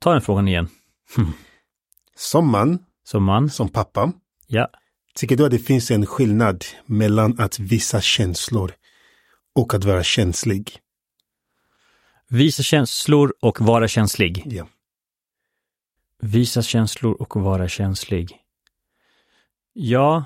Ta 0.06 0.12
den 0.12 0.22
frågan 0.22 0.48
igen. 0.48 0.68
Som 2.16 2.50
man, 2.50 2.78
Som 3.04 3.24
man, 3.24 3.50
som 3.50 3.68
pappa, 3.68 4.12
ja. 4.46 4.70
tycker 5.14 5.36
du 5.36 5.44
att 5.44 5.50
det 5.50 5.58
finns 5.58 5.90
en 5.90 6.06
skillnad 6.06 6.64
mellan 6.86 7.40
att 7.40 7.58
visa 7.58 8.00
känslor 8.00 8.72
och 9.54 9.74
att 9.74 9.84
vara 9.84 10.02
känslig? 10.02 10.78
Visa 12.28 12.62
känslor 12.62 13.34
och 13.40 13.60
vara 13.60 13.88
känslig. 13.88 14.42
Ja. 14.46 14.66
Visa 16.22 16.62
känslor 16.62 17.22
och 17.22 17.36
vara 17.36 17.68
känslig. 17.68 18.38
Ja. 19.72 20.24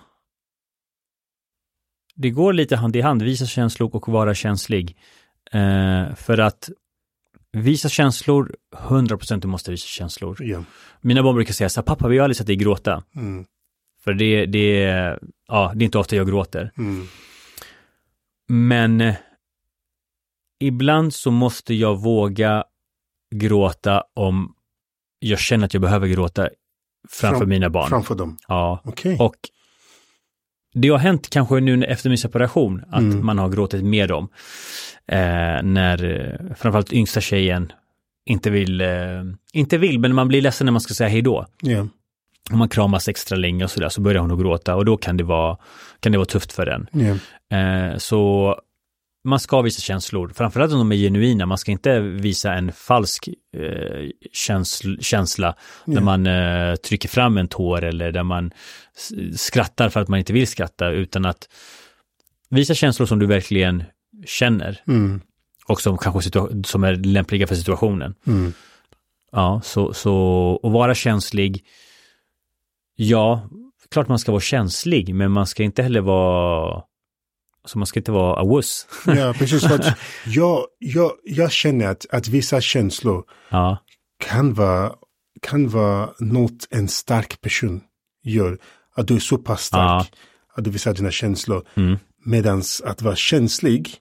Det 2.15 2.31
går 2.31 2.53
lite 2.53 2.77
hand 2.77 2.97
i 2.97 3.01
hand, 3.01 3.23
visa 3.23 3.47
känslor 3.47 3.97
och 3.97 4.09
vara 4.09 4.35
känslig. 4.35 4.97
Eh, 5.53 6.15
för 6.15 6.39
att 6.39 6.71
visa 7.53 7.89
känslor, 7.89 8.57
100% 8.77 9.41
du 9.41 9.49
måste 9.49 9.71
visa 9.71 9.87
känslor. 9.87 10.37
Ja. 10.43 10.65
Mina 11.01 11.23
barn 11.23 11.35
brukar 11.35 11.53
säga 11.53 11.69
så 11.69 11.81
här, 11.81 11.85
pappa 11.87 12.09
vi 12.09 12.19
har 12.19 12.25
aldrig 12.25 12.37
sett 12.37 12.47
dig 12.47 12.57
gråta. 12.57 13.05
Mm. 13.17 13.45
För 14.05 14.15
det, 14.15 14.47
det, 14.47 14.79
ja, 15.49 15.73
det 15.75 15.83
är 15.83 15.85
inte 15.85 15.99
ofta 15.99 16.17
jag 16.17 16.27
gråter. 16.27 16.73
Mm. 16.79 17.07
Men 18.49 19.01
eh, 19.01 19.15
ibland 20.61 21.15
så 21.15 21.31
måste 21.31 21.75
jag 21.75 22.01
våga 22.03 22.65
gråta 23.35 24.05
om 24.15 24.55
jag 25.19 25.39
känner 25.39 25.65
att 25.67 25.75
jag 25.75 25.81
behöver 25.81 26.07
gråta 26.09 26.49
framför 27.09 27.39
Fram- 27.39 27.49
mina 27.49 27.71
barn. 27.71 27.89
Framför 27.89 28.15
dem. 28.15 28.37
Ja, 28.49 28.81
Okej. 28.85 29.17
och 29.19 29.37
det 30.75 30.89
har 30.89 30.99
hänt 30.99 31.31
kanske 31.31 31.61
nu 31.61 31.85
efter 31.85 32.09
min 32.09 32.19
separation 32.19 32.85
att 32.91 33.01
Mm. 33.01 33.27
man 33.27 33.39
har 33.39 33.49
gråtit 33.49 33.85
med 33.85 34.09
dem. 34.09 34.29
Eh, 35.09 35.63
när 35.63 36.05
eh, 36.05 36.55
framförallt 36.57 36.93
yngsta 36.93 37.21
tjejen 37.21 37.73
inte 38.27 38.51
vill, 38.51 38.81
eh, 38.81 38.89
inte 39.53 39.79
vill, 39.79 39.99
men 39.99 40.15
man 40.15 40.29
blir 40.29 40.43
ledsen 40.43 40.65
när 40.65 40.73
man 40.73 40.81
ska 40.81 40.95
säga 40.95 41.09
hej 41.09 41.23
då. 41.23 41.47
Ja. 41.63 41.87
Om 42.53 42.59
man 42.59 42.69
kramas 42.69 43.09
extra 43.09 43.37
länge 43.37 43.65
och 43.65 43.71
sådär 43.71 43.89
så 43.89 44.01
börjar 44.01 44.21
hon 44.21 44.31
att 44.33 44.39
gråta 44.39 44.77
och 44.77 44.85
då 44.85 44.97
kan 44.97 45.17
det 45.17 45.25
vara, 45.25 45.57
kan 46.01 46.13
det 46.13 46.19
vara 46.19 46.27
tufft 46.27 46.53
för 46.53 46.67
den. 46.67 46.87
Ja. 46.93 47.17
Eh, 47.59 47.97
så 47.97 48.55
man 49.25 49.41
ska 49.41 49.63
visa 49.63 49.81
känslor, 49.81 50.33
framförallt 50.35 50.73
om 50.73 50.79
de 50.79 50.93
är 50.93 50.97
genuina. 50.97 51.47
Man 51.47 51.59
ska 51.59 51.73
inte 51.73 52.01
visa 52.01 52.55
en 52.55 52.73
falsk 52.73 53.29
eh, 53.57 54.09
känsl- 54.33 55.01
känsla 55.03 55.57
när 55.85 55.95
Ja. 55.97 56.01
man 56.01 56.27
eh, 56.27 56.75
trycker 56.77 57.09
fram 57.09 57.39
en 57.39 57.49
tår 57.49 57.85
eller 57.85 58.13
där 58.13 58.23
man 58.23 58.51
skrattar 59.37 59.89
för 59.89 60.01
att 60.01 60.09
man 60.09 60.19
inte 60.19 60.33
vill 60.33 60.47
skratta, 60.47 60.89
utan 60.91 61.25
att 61.25 61.49
visa 62.49 62.75
känslor 62.75 63.07
som 63.07 63.19
du 63.19 63.27
verkligen 63.27 63.85
känner 64.27 64.81
Mm. 64.87 65.21
och 65.67 65.81
som 65.81 65.99
kanske 65.99 66.31
som 66.65 66.85
är 66.85 66.95
lämpliga 66.97 67.47
för 67.47 67.55
situationen. 67.55 68.15
Mm. 68.27 68.53
Ja, 69.33 69.61
så, 69.65 69.93
så 69.93 70.61
att 70.63 70.73
vara 70.73 70.95
känslig, 70.95 71.65
ja, 72.97 73.49
klart 73.91 74.09
man 74.09 74.19
ska 74.19 74.33
vara 74.33 74.41
känslig, 74.41 75.15
men 75.15 75.31
man 75.31 75.47
ska 75.47 75.63
inte 75.63 75.83
heller 75.83 76.01
vara, 76.01 76.83
alltså 77.63 77.79
man 77.79 77.87
ska 77.87 78.01
inte 78.01 78.13
vara 78.13 78.41
a 78.41 78.45
wuss. 78.57 78.87
Ja, 79.07 79.35
precis. 79.39 79.67
För 79.69 79.75
att 79.75 79.99
jag, 80.27 80.65
jag, 80.79 81.13
jag 81.25 81.53
känner 81.53 81.87
att, 81.87 82.07
att 82.11 82.29
vissa 82.29 82.61
känslor 82.61 83.25
Ja, 83.51 83.79
kan 84.25 84.55
vara, 84.55 84.93
kan 85.43 85.69
vara 85.69 86.11
något 86.19 86.67
en 86.71 86.89
stark 86.89 87.41
person 87.41 87.81
gör. 88.25 88.59
Att 88.95 89.07
du 89.09 89.15
är 89.15 89.19
så 89.21 89.39
pass 89.39 89.65
stark 89.65 90.13
att 90.55 90.65
du 90.65 90.71
visar 90.71 90.95
dina 90.95 91.11
känslor. 91.11 91.67
Mm. 91.75 91.99
Medan 92.25 92.63
att 92.85 93.03
vara 93.03 93.17
känslig 93.17 93.95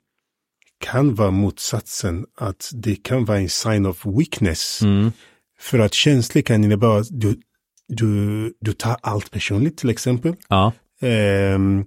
kan 0.79 1.15
vara 1.15 1.31
motsatsen. 1.31 2.25
Att 2.37 2.69
det 2.73 2.95
kan 2.95 3.25
vara 3.25 3.37
en 3.39 3.49
sign 3.49 3.85
of 3.85 4.05
weakness. 4.05 4.81
mm. 4.81 5.11
För 5.59 5.79
att 5.79 5.93
känslig 5.93 6.45
kan 6.47 6.63
innebära 6.63 6.99
att 6.99 7.07
du, 7.09 7.39
du, 7.87 8.53
du 8.61 8.73
tar 8.73 8.97
allt 9.01 9.31
personligt 9.31 9.77
till 9.77 9.89
exempel. 9.89 10.35
ja, 10.49 10.71
Ehm, 11.01 11.85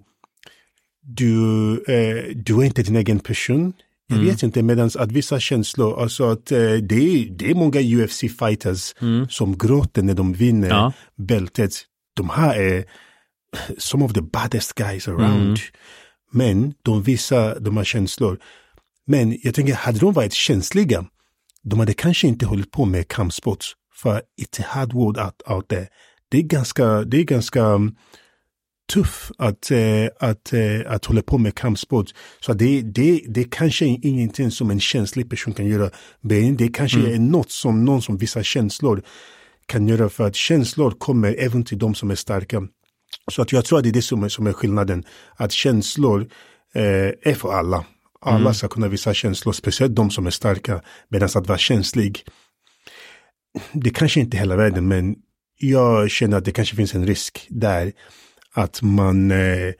du, 1.06 1.72
eh, 1.88 2.36
du 2.36 2.58
är 2.60 2.64
inte 2.64 2.82
din 2.82 2.96
egen 2.96 3.18
person. 3.20 3.72
Jag 4.06 4.18
Mm. 4.18 4.30
vet 4.30 4.42
inte, 4.42 4.62
medan 4.62 4.90
att 4.98 5.12
vissa 5.12 5.40
känslor, 5.40 6.02
alltså 6.02 6.24
att 6.24 6.52
eh, 6.52 6.58
det, 6.58 6.94
är, 6.94 7.30
det 7.30 7.50
är 7.50 7.54
många 7.54 7.80
UFC-fighters 7.80 8.94
som 9.30 9.58
gråter 9.58 10.02
när 10.02 10.14
de 10.14 10.32
vinner 10.32 10.66
Mm. 10.70 10.78
Ja. 10.78 10.92
bältet. 11.16 11.72
De 12.16 12.30
här 12.30 12.56
är 12.60 12.84
some 13.78 14.04
of 14.04 14.12
the 14.12 14.20
baddest 14.22 14.72
guys 14.74 15.08
around. 15.08 15.42
Mm. 15.42 15.56
Men 16.32 16.74
de 16.82 17.02
visar 17.02 17.60
de 17.60 17.76
här 17.76 17.84
känslor. 17.84 18.38
Men 19.06 19.38
jag 19.42 19.54
tänker, 19.54 19.74
hade 19.74 19.98
de 19.98 20.12
varit 20.12 20.32
känsliga, 20.32 21.04
de 21.62 21.78
hade 21.78 21.94
kanske 21.94 22.26
inte 22.28 22.46
hållit 22.46 22.70
på 22.70 22.84
med 22.84 23.08
kampsport. 23.08 23.64
För 23.94 24.12
it's 24.42 24.60
a 24.62 24.64
hard 24.68 24.92
world 24.92 25.18
out, 25.18 25.42
out 25.46 25.68
there. 25.68 25.86
Det 26.28 26.38
är 26.38 26.42
ganska, 26.42 26.86
det 27.04 27.16
är 27.20 27.24
ganska 27.24 27.80
tuff 28.92 29.30
att, 29.38 29.70
eh, 29.70 30.06
att, 30.18 30.52
eh, 30.52 30.80
att 30.86 31.04
hålla 31.04 31.22
på 31.22 31.38
med 31.38 31.54
kampsport. 31.54 32.06
Så 32.40 32.52
det, 32.52 32.82
det, 32.82 33.22
det 33.28 33.40
är 33.40 33.48
kanske 33.50 33.84
ingenting 33.84 34.50
som 34.50 34.70
en 34.70 34.80
känslig 34.80 35.30
person 35.30 35.54
kan 35.54 35.66
göra. 35.66 35.90
Men 36.20 36.56
det 36.56 36.68
kanske 36.68 36.98
är 36.98 37.18
något 37.18 37.50
som 37.50 37.84
någon 37.84 38.02
som 38.02 38.16
visar 38.16 38.42
känslor 38.42 39.02
kan 39.66 39.88
göra 39.88 40.08
för 40.08 40.26
att 40.26 40.36
känslor 40.36 40.90
kommer 40.90 41.36
även 41.38 41.64
till 41.64 41.78
de 41.78 41.94
som 41.94 42.10
är 42.10 42.14
starka. 42.14 42.62
Så 43.30 43.42
att 43.42 43.52
jag 43.52 43.64
tror 43.64 43.78
att 43.78 43.84
det 43.84 43.90
är 43.90 43.92
det 43.92 44.02
som 44.02 44.22
är, 44.22 44.28
som 44.28 44.46
är 44.46 44.52
skillnaden. 44.52 45.04
Att 45.36 45.52
känslor 45.52 46.28
eh, 46.74 47.30
är 47.30 47.34
för 47.34 47.52
alla. 47.52 47.84
Alla 48.20 48.54
ska 48.54 48.68
kunna 48.68 48.88
visa 48.88 49.14
känslor, 49.14 49.52
speciellt 49.52 49.96
de 49.96 50.10
som 50.10 50.26
är 50.26 50.30
starka. 50.30 50.82
Medan 51.08 51.28
att 51.34 51.46
vara 51.46 51.58
känslig, 51.58 52.24
det 53.72 53.90
kanske 53.90 54.20
inte 54.20 54.36
är 54.36 54.38
hela 54.38 54.56
världen, 54.56 54.88
men 54.88 55.16
jag 55.58 56.10
känner 56.10 56.36
att 56.36 56.44
det 56.44 56.52
kanske 56.52 56.76
finns 56.76 56.94
en 56.94 57.06
risk 57.06 57.46
där. 57.50 57.92
Att 58.54 58.82
man, 58.82 59.30
eh, 59.30 59.72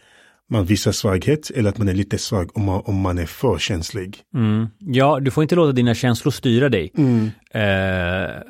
man 0.51 0.65
visar 0.65 0.93
svaghet 0.93 1.51
eller 1.51 1.70
att 1.70 1.78
man 1.78 1.89
är 1.89 1.94
lite 1.94 2.19
svag 2.19 2.57
om 2.57 2.65
man, 2.65 2.82
om 2.85 3.01
man 3.01 3.19
är 3.19 3.27
för 3.27 3.59
känslig. 3.59 4.19
Mm. 4.35 4.66
Ja, 4.78 5.20
du 5.20 5.31
får 5.31 5.43
inte 5.43 5.55
låta 5.55 5.73
dina 5.73 5.94
känslor 5.94 6.32
styra 6.32 6.69
dig. 6.69 6.93
Eh, 7.51 8.43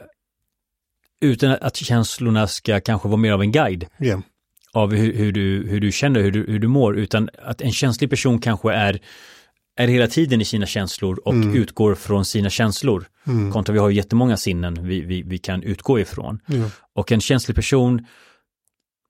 utan 1.21 1.57
att 1.61 1.77
känslorna 1.77 2.47
ska 2.47 2.81
kanske 2.81 3.09
vara 3.09 3.17
mer 3.17 3.33
av 3.33 3.43
en 3.43 3.53
guide 3.53 3.87
Ja, 3.99 4.23
av 4.73 4.95
hur, 4.95 5.15
hur, 5.15 5.33
du, 5.33 5.67
hur 5.69 5.81
du 5.81 5.93
känner, 5.93 6.21
hur 6.21 6.31
du, 6.31 6.45
hur 6.49 6.59
du 6.59 6.69
mår, 6.69 6.97
utan 6.97 7.29
att 7.43 7.61
en 7.61 7.73
känslig 7.73 8.11
person 8.11 8.39
kanske 8.39 8.73
är, 8.73 9.01
är 9.77 9.89
hela 9.89 10.07
tiden 10.07 10.41
i 10.41 10.45
sina 10.45 10.67
känslor 10.67 11.21
och 11.25 11.35
utgår 11.35 11.95
från 11.95 12.25
sina 12.25 12.51
känslor. 12.51 13.05
Kontra 13.53 13.73
vi 13.73 13.79
har 13.79 13.89
ju 13.89 13.97
jättemånga 13.97 14.37
sinnen 14.37 14.89
vi, 14.89 15.01
vi, 15.01 15.23
vi 15.23 15.39
kan 15.39 15.63
utgå 15.63 16.01
ifrån. 16.01 16.41
Ja. 16.47 16.71
Och 16.95 17.13
en 17.13 17.21
känslig 17.21 17.55
person 17.55 18.07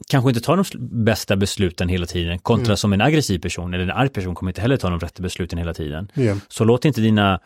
kanske 0.08 0.30
inte 0.30 0.40
tar 0.40 0.56
de 0.56 0.64
bästa 1.04 1.36
besluten 1.36 1.88
hela 1.88 2.06
tiden, 2.06 2.38
kontra 2.38 2.76
som 2.76 2.92
en 2.92 3.00
aggressiv 3.00 3.38
person 3.38 3.74
eller 3.74 3.84
en 3.84 3.90
arg 3.90 4.08
person 4.08 4.34
kommer 4.34 4.50
inte 4.50 4.60
heller 4.60 4.76
ta 4.76 4.90
de 4.90 4.98
rätta 4.98 5.22
besluten 5.22 5.58
hela 5.58 5.74
tiden. 5.74 6.08
ja, 6.14 6.36
Så 6.48 6.64
låt 6.64 6.84
inte 6.84 7.00
dina 7.00 7.40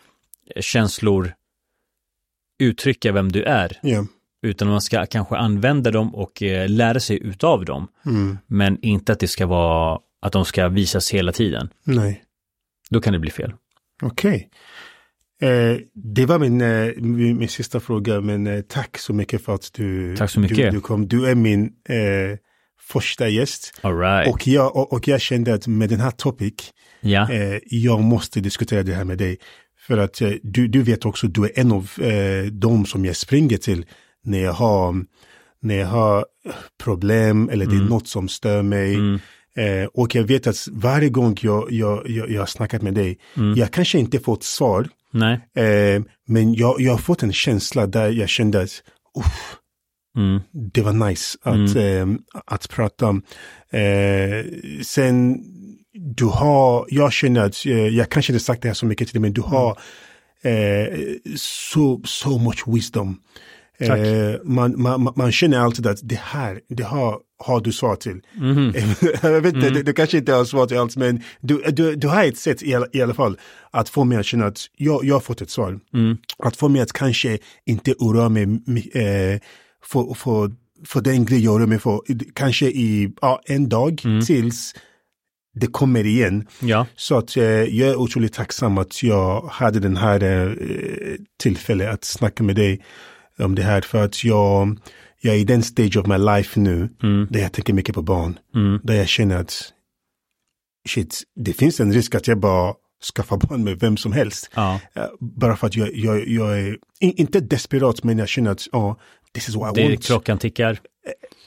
eh, 0.54 0.62
känslor 0.62 1.32
uttrycka 2.58 3.12
vem 3.12 3.32
du 3.32 3.42
är, 3.42 3.78
ja. 3.82 4.06
utan 4.42 4.68
man 4.68 4.80
ska 4.80 5.06
kanske 5.06 5.36
använda 5.36 5.90
dem 5.90 6.14
och 6.14 6.42
eh, 6.42 6.68
lära 6.68 7.00
sig 7.00 7.22
utav 7.22 7.64
dem. 7.64 7.88
Mm. 8.06 8.38
Men 8.46 8.78
inte 8.82 9.12
att 9.12 9.20
det 9.20 9.28
ska 9.28 9.46
vara 9.46 10.00
att 10.20 10.32
de 10.32 10.44
ska 10.44 10.68
visas 10.68 11.10
hela 11.10 11.32
tiden. 11.32 11.68
Nej. 11.84 12.22
Då 12.90 13.00
kan 13.00 13.12
det 13.12 13.18
bli 13.18 13.30
fel. 13.30 13.52
Okej. 14.02 14.50
Eh, 15.40 15.76
det 15.94 16.26
var 16.26 16.38
min, 16.38 16.60
eh, 16.60 16.92
min, 16.96 17.38
min, 17.38 17.48
sista 17.48 17.80
fråga, 17.80 18.20
men 18.20 18.46
eh, 18.46 18.60
tack 18.60 18.98
så 18.98 19.12
mycket 19.12 19.44
för 19.44 19.54
att 19.54 19.72
du, 19.72 20.16
tack 20.16 20.30
så 20.30 20.40
mycket. 20.40 20.56
du, 20.56 20.70
du 20.70 20.80
kom. 20.80 21.08
Du 21.08 21.26
är 21.26 21.34
min 21.34 21.64
eh, 21.88 22.38
första 22.86 23.28
gäst. 23.28 23.80
Right. 23.82 24.34
och, 24.34 24.46
jag, 24.46 24.76
och, 24.76 24.92
och, 24.92 25.08
jag 25.08 25.20
kände 25.20 25.54
att 25.54 25.66
med 25.66 25.88
den 25.88 26.00
här 26.00 26.10
topic, 26.10 26.54
ja. 27.00 27.32
eh, 27.32 27.58
jag 27.64 28.00
måste 28.00 28.40
diskutera 28.40 28.82
det 28.82 28.94
här 28.94 29.04
med 29.04 29.18
dig. 29.18 29.38
För 29.86 29.98
att 29.98 30.20
eh, 30.20 30.30
du, 30.42 30.68
du 30.68 30.82
vet 30.82 31.04
också, 31.04 31.26
du 31.26 31.44
är 31.44 31.50
en 31.54 31.72
av 31.72 31.90
eh, 32.00 32.44
de 32.52 32.86
som 32.86 33.04
jag 33.04 33.16
springer 33.16 33.56
till 33.56 33.86
när 34.24 34.38
jag 34.38 34.52
har, 34.52 35.04
när 35.62 35.74
jag 35.74 35.86
har 35.86 36.26
problem 36.84 37.48
eller 37.48 37.66
det 37.66 37.74
är 37.74 37.76
mm. 37.76 37.88
något 37.88 38.08
som 38.08 38.28
stör 38.28 38.62
mig. 38.62 38.94
Mm. 38.94 39.20
Eh, 39.56 39.84
och 39.94 40.14
jag 40.14 40.24
vet 40.24 40.46
att 40.46 40.68
varje 40.72 41.08
gång 41.08 41.36
jag, 41.40 41.72
jag, 41.72 42.10
jag, 42.10 42.30
jag 42.30 42.40
har 42.40 42.46
snackat 42.46 42.82
med 42.82 42.94
dig, 42.94 43.18
mm. 43.36 43.54
jag 43.54 43.70
kanske 43.70 43.98
inte 43.98 44.18
fått 44.18 44.44
svar, 44.44 44.88
eh, 45.54 46.02
men 46.26 46.54
jag, 46.54 46.80
jag 46.80 46.92
har 46.92 46.98
fått 46.98 47.22
en 47.22 47.32
känsla 47.32 47.86
där 47.86 48.10
jag 48.10 48.28
kände 48.28 48.60
att 48.60 48.82
mm. 50.16 50.40
det 50.52 50.82
var 50.82 51.08
nice 51.08 51.38
att, 51.42 51.76
mm. 51.76 52.14
eh, 52.14 52.40
att 52.46 52.68
prata 52.68 53.06
om. 53.06 53.22
Eh, 53.70 54.44
sen, 54.82 55.38
du 55.92 56.24
har, 56.24 56.86
jag 56.88 57.12
känner 57.12 57.40
att, 57.40 57.66
eh, 57.66 57.88
jag 57.88 58.10
kanske 58.10 58.32
inte 58.32 58.44
sagt 58.44 58.62
det 58.62 58.68
här 58.68 58.74
så 58.74 58.86
mycket 58.86 59.08
till 59.08 59.14
dig, 59.14 59.22
men 59.22 59.32
du 59.32 59.40
har 59.40 59.78
mm. 60.42 60.82
eh, 60.84 60.98
så, 61.36 62.00
so 62.04 62.38
much 62.38 62.62
wisdom. 62.66 63.20
Eh, 63.78 64.40
man, 64.44 64.82
man, 64.82 65.12
man 65.16 65.32
känner 65.32 65.58
alltid 65.58 65.86
att 65.86 65.98
det 66.02 66.20
här, 66.22 66.60
det 66.68 66.82
har, 66.82 67.18
har 67.38 67.60
du 67.60 67.72
svar 67.72 67.96
till. 67.96 68.20
Mm. 68.36 68.72
jag 69.22 69.40
vet 69.40 69.54
inte, 69.54 69.66
mm. 69.66 69.74
du, 69.74 69.82
du, 69.82 69.92
kanske 69.92 70.18
inte 70.18 70.32
har 70.32 70.44
svar 70.44 70.66
till 70.66 70.78
allt, 70.78 70.96
men 70.96 71.22
du, 71.40 71.62
du, 71.62 71.94
du 71.94 72.08
har 72.08 72.24
ett 72.24 72.38
sätt 72.38 72.62
i 72.62 72.74
alla, 72.74 72.86
i 72.92 73.02
alla 73.02 73.14
fall 73.14 73.38
att 73.70 73.88
få 73.88 74.04
mig 74.04 74.18
att 74.18 74.26
känna 74.26 74.46
att 74.46 74.58
jag, 74.76 75.04
jag 75.04 75.14
har 75.14 75.20
fått 75.20 75.40
ett 75.40 75.50
svar. 75.50 75.78
Mm. 75.94 76.16
Att 76.38 76.56
få 76.56 76.68
mig 76.68 76.80
att 76.82 76.92
kanske 76.92 77.38
inte 77.66 77.94
oroa 77.98 78.28
mig 78.28 78.44
eh, 78.94 79.40
för, 79.86 80.14
för, 80.14 80.52
för 80.84 81.00
den 81.00 81.24
grej 81.24 81.44
jag 81.44 81.54
oroar 81.54 81.66
mig 81.66 81.78
för, 81.78 82.00
kanske 82.34 82.66
i 82.66 83.12
ja, 83.20 83.40
en 83.44 83.68
dag 83.68 84.02
mm. 84.04 84.20
tills 84.24 84.74
det 85.60 85.66
kommer 85.66 86.06
igen. 86.06 86.46
Ja. 86.60 86.86
Så 86.96 87.18
att 87.18 87.36
eh, 87.36 87.44
jag 87.44 87.88
är 87.88 87.96
otroligt 87.96 88.32
tacksam 88.32 88.78
att 88.78 89.02
jag 89.02 89.40
hade 89.42 89.80
den 89.80 89.96
här 89.96 90.22
eh, 90.24 91.16
tillfället 91.38 91.94
att 91.94 92.04
snacka 92.04 92.42
med 92.42 92.56
dig 92.56 92.84
om 93.38 93.54
det 93.54 93.62
här 93.62 93.80
för 93.80 94.04
att 94.04 94.24
jag, 94.24 94.78
jag 95.20 95.34
är 95.34 95.38
i 95.38 95.44
den 95.44 95.62
stage 95.62 95.96
of 95.96 96.06
my 96.06 96.18
life 96.18 96.60
nu 96.60 96.88
mm. 97.02 97.26
där 97.30 97.40
jag 97.40 97.52
tänker 97.52 97.72
mycket 97.72 97.94
på 97.94 98.02
barn. 98.02 98.38
Mm. 98.54 98.80
Där 98.82 98.94
jag 98.94 99.08
känner 99.08 99.36
att 99.36 99.72
shit, 100.88 101.22
det 101.36 101.52
finns 101.52 101.80
en 101.80 101.92
risk 101.92 102.14
att 102.14 102.28
jag 102.28 102.40
bara 102.40 102.74
skaffar 103.14 103.36
barn 103.36 103.64
med 103.64 103.80
vem 103.80 103.96
som 103.96 104.12
helst. 104.12 104.50
Ja. 104.54 104.80
Uh, 104.96 105.04
bara 105.20 105.56
för 105.56 105.66
att 105.66 105.76
jag, 105.76 105.96
jag, 105.96 106.28
jag 106.28 106.58
är, 106.60 106.78
in, 107.00 107.12
inte 107.16 107.40
desperat, 107.40 108.04
men 108.04 108.18
jag 108.18 108.28
känner 108.28 108.50
att 108.50 108.68
oh, 108.72 108.96
this 109.36 109.48
is 109.48 109.56
what 109.56 109.78
I 109.78 109.80
det 109.80 109.88
want. 109.88 110.04
Klockan 110.04 110.38
tickar. 110.38 110.70
Eh, 110.70 110.78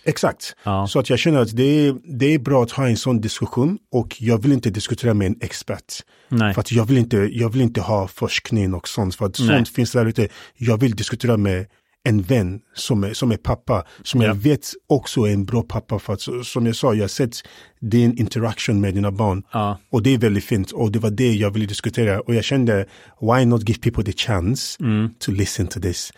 exakt. 0.03 0.55
Ja. 0.63 0.87
Så 0.87 0.99
att 0.99 1.09
jag 1.09 1.19
känner 1.19 1.39
att 1.39 1.55
det 1.55 1.63
är, 1.87 1.95
det 2.19 2.33
är 2.33 2.39
bra 2.39 2.63
att 2.63 2.71
ha 2.71 2.87
en 2.87 2.97
sån 2.97 3.21
diskussion 3.21 3.77
och 3.91 4.15
jag 4.19 4.41
vill 4.41 4.51
inte 4.51 4.69
diskutera 4.69 5.13
med 5.13 5.27
en 5.27 5.35
expert. 5.41 5.93
Nej. 6.29 6.53
För 6.53 6.61
att 6.61 6.71
jag 6.71 6.85
vill 6.85 6.97
inte, 6.97 7.17
jag 7.17 7.49
vill 7.49 7.61
inte 7.61 7.81
ha 7.81 8.07
forskning 8.07 8.73
och 8.73 8.87
sånt. 8.87 9.15
För 9.15 9.25
att 9.25 9.39
Nej. 9.39 9.47
sånt 9.47 9.69
finns 9.69 9.91
där 9.91 10.05
ute. 10.05 10.27
Jag 10.57 10.77
vill 10.79 10.95
diskutera 10.95 11.37
med 11.37 11.65
en 12.03 12.21
vän 12.21 12.59
som 12.75 13.03
är, 13.03 13.13
som 13.13 13.31
är 13.31 13.37
pappa, 13.37 13.85
som 14.03 14.21
ja. 14.21 14.27
jag 14.27 14.35
vet 14.35 14.73
också 14.87 15.27
är 15.27 15.33
en 15.33 15.45
bra 15.45 15.61
pappa. 15.63 15.99
För 15.99 16.13
att, 16.13 16.21
som 16.45 16.65
jag 16.65 16.75
sa, 16.75 16.93
jag 16.93 17.03
har 17.03 17.07
sett 17.07 17.35
din 17.79 18.17
interaktion 18.17 18.81
med 18.81 18.93
dina 18.93 19.11
barn. 19.11 19.43
Ja. 19.51 19.79
Och 19.89 20.03
det 20.03 20.13
är 20.13 20.17
väldigt 20.17 20.43
fint. 20.43 20.71
Och 20.71 20.91
det 20.91 20.99
var 20.99 21.09
det 21.09 21.33
jag 21.33 21.51
ville 21.51 21.65
diskutera. 21.65 22.19
Och 22.19 22.35
jag 22.35 22.43
kände, 22.43 22.85
why 23.21 23.45
not 23.45 23.69
give 23.69 23.79
people 23.79 24.03
the 24.03 24.13
chance 24.13 24.83
mm. 24.83 25.09
to 25.19 25.31
listen 25.31 25.67
to 25.67 25.79
this? 25.79 26.11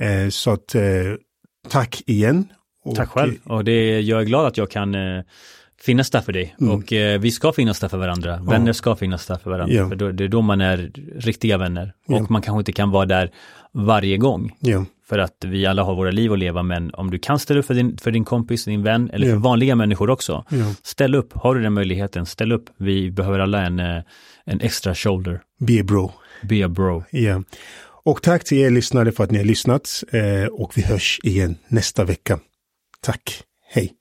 Eh, 0.00 0.28
så 0.28 0.50
att, 0.50 0.74
eh, 0.74 0.82
tack 1.68 2.02
igen. 2.06 2.48
Och, 2.84 2.96
tack 2.96 3.08
själv. 3.08 3.34
Och 3.44 3.64
det, 3.64 4.00
jag 4.00 4.20
är 4.20 4.24
glad 4.24 4.46
att 4.46 4.56
jag 4.56 4.70
kan 4.70 4.94
eh, 4.94 5.22
finnas 5.80 6.10
där 6.10 6.20
för 6.20 6.32
dig. 6.32 6.56
Mm. 6.60 6.74
Och 6.74 6.92
eh, 6.92 7.20
vi 7.20 7.30
ska 7.30 7.52
finnas 7.52 7.80
där 7.80 7.88
för 7.88 7.98
varandra. 7.98 8.36
Vänner 8.36 8.66
ja. 8.66 8.72
ska 8.72 8.96
finnas 8.96 9.26
där 9.26 9.36
för 9.36 9.50
varandra. 9.50 9.74
Ja. 9.74 9.88
För 9.88 9.96
då, 9.96 10.12
det 10.12 10.24
är 10.24 10.28
då 10.28 10.42
man 10.42 10.60
är 10.60 10.90
riktiga 11.16 11.58
vänner. 11.58 11.92
Och 12.06 12.30
man 12.30 12.42
kanske 12.42 12.58
inte 12.58 12.72
kan 12.72 12.90
vara 12.90 13.06
där 13.06 13.30
varje 13.72 14.16
gång. 14.16 14.52
För 15.08 15.18
att 15.18 15.44
vi 15.44 15.66
alla 15.66 15.82
har 15.82 15.94
våra 15.94 16.10
liv 16.10 16.32
att 16.32 16.38
leva, 16.38 16.62
men 16.62 16.94
om 16.94 17.10
du 17.10 17.18
kan 17.18 17.38
ställa 17.38 17.60
upp 17.60 17.66
för 17.66 17.74
din, 17.74 17.96
för 17.96 18.10
din 18.10 18.24
kompis, 18.24 18.64
din 18.64 18.82
vän 18.82 19.10
eller 19.12 19.30
för 19.30 19.36
vanliga 19.36 19.74
människor 19.74 20.10
också. 20.10 20.44
Ställ 20.82 21.14
upp, 21.14 21.32
har 21.32 21.54
du 21.54 21.62
den 21.62 21.72
möjligheten, 21.72 22.26
ställ 22.26 22.52
upp. 22.52 22.64
Vi 22.76 23.10
behöver 23.10 23.38
alla 23.38 23.62
en, 23.62 23.80
eh, 23.80 24.02
en 24.44 24.60
extra 24.60 24.94
shoulder. 24.94 25.40
Be 25.58 25.80
a 25.80 25.84
bro. 25.84 26.12
Be 26.42 26.64
a 26.64 26.68
bro. 26.68 27.04
Ja. 27.10 27.42
Och 28.04 28.22
tack 28.22 28.44
till 28.44 28.58
er 28.58 28.70
lyssnare 28.70 29.12
för 29.12 29.24
att 29.24 29.30
ni 29.30 29.38
har 29.38 29.44
lyssnat. 29.44 30.04
Eh, 30.12 30.44
och 30.44 30.78
vi 30.78 30.82
hörs 30.82 31.20
igen 31.22 31.58
nästa 31.68 32.04
vecka. 32.04 32.40
Tack. 33.00 33.42
Hej. 33.68 33.92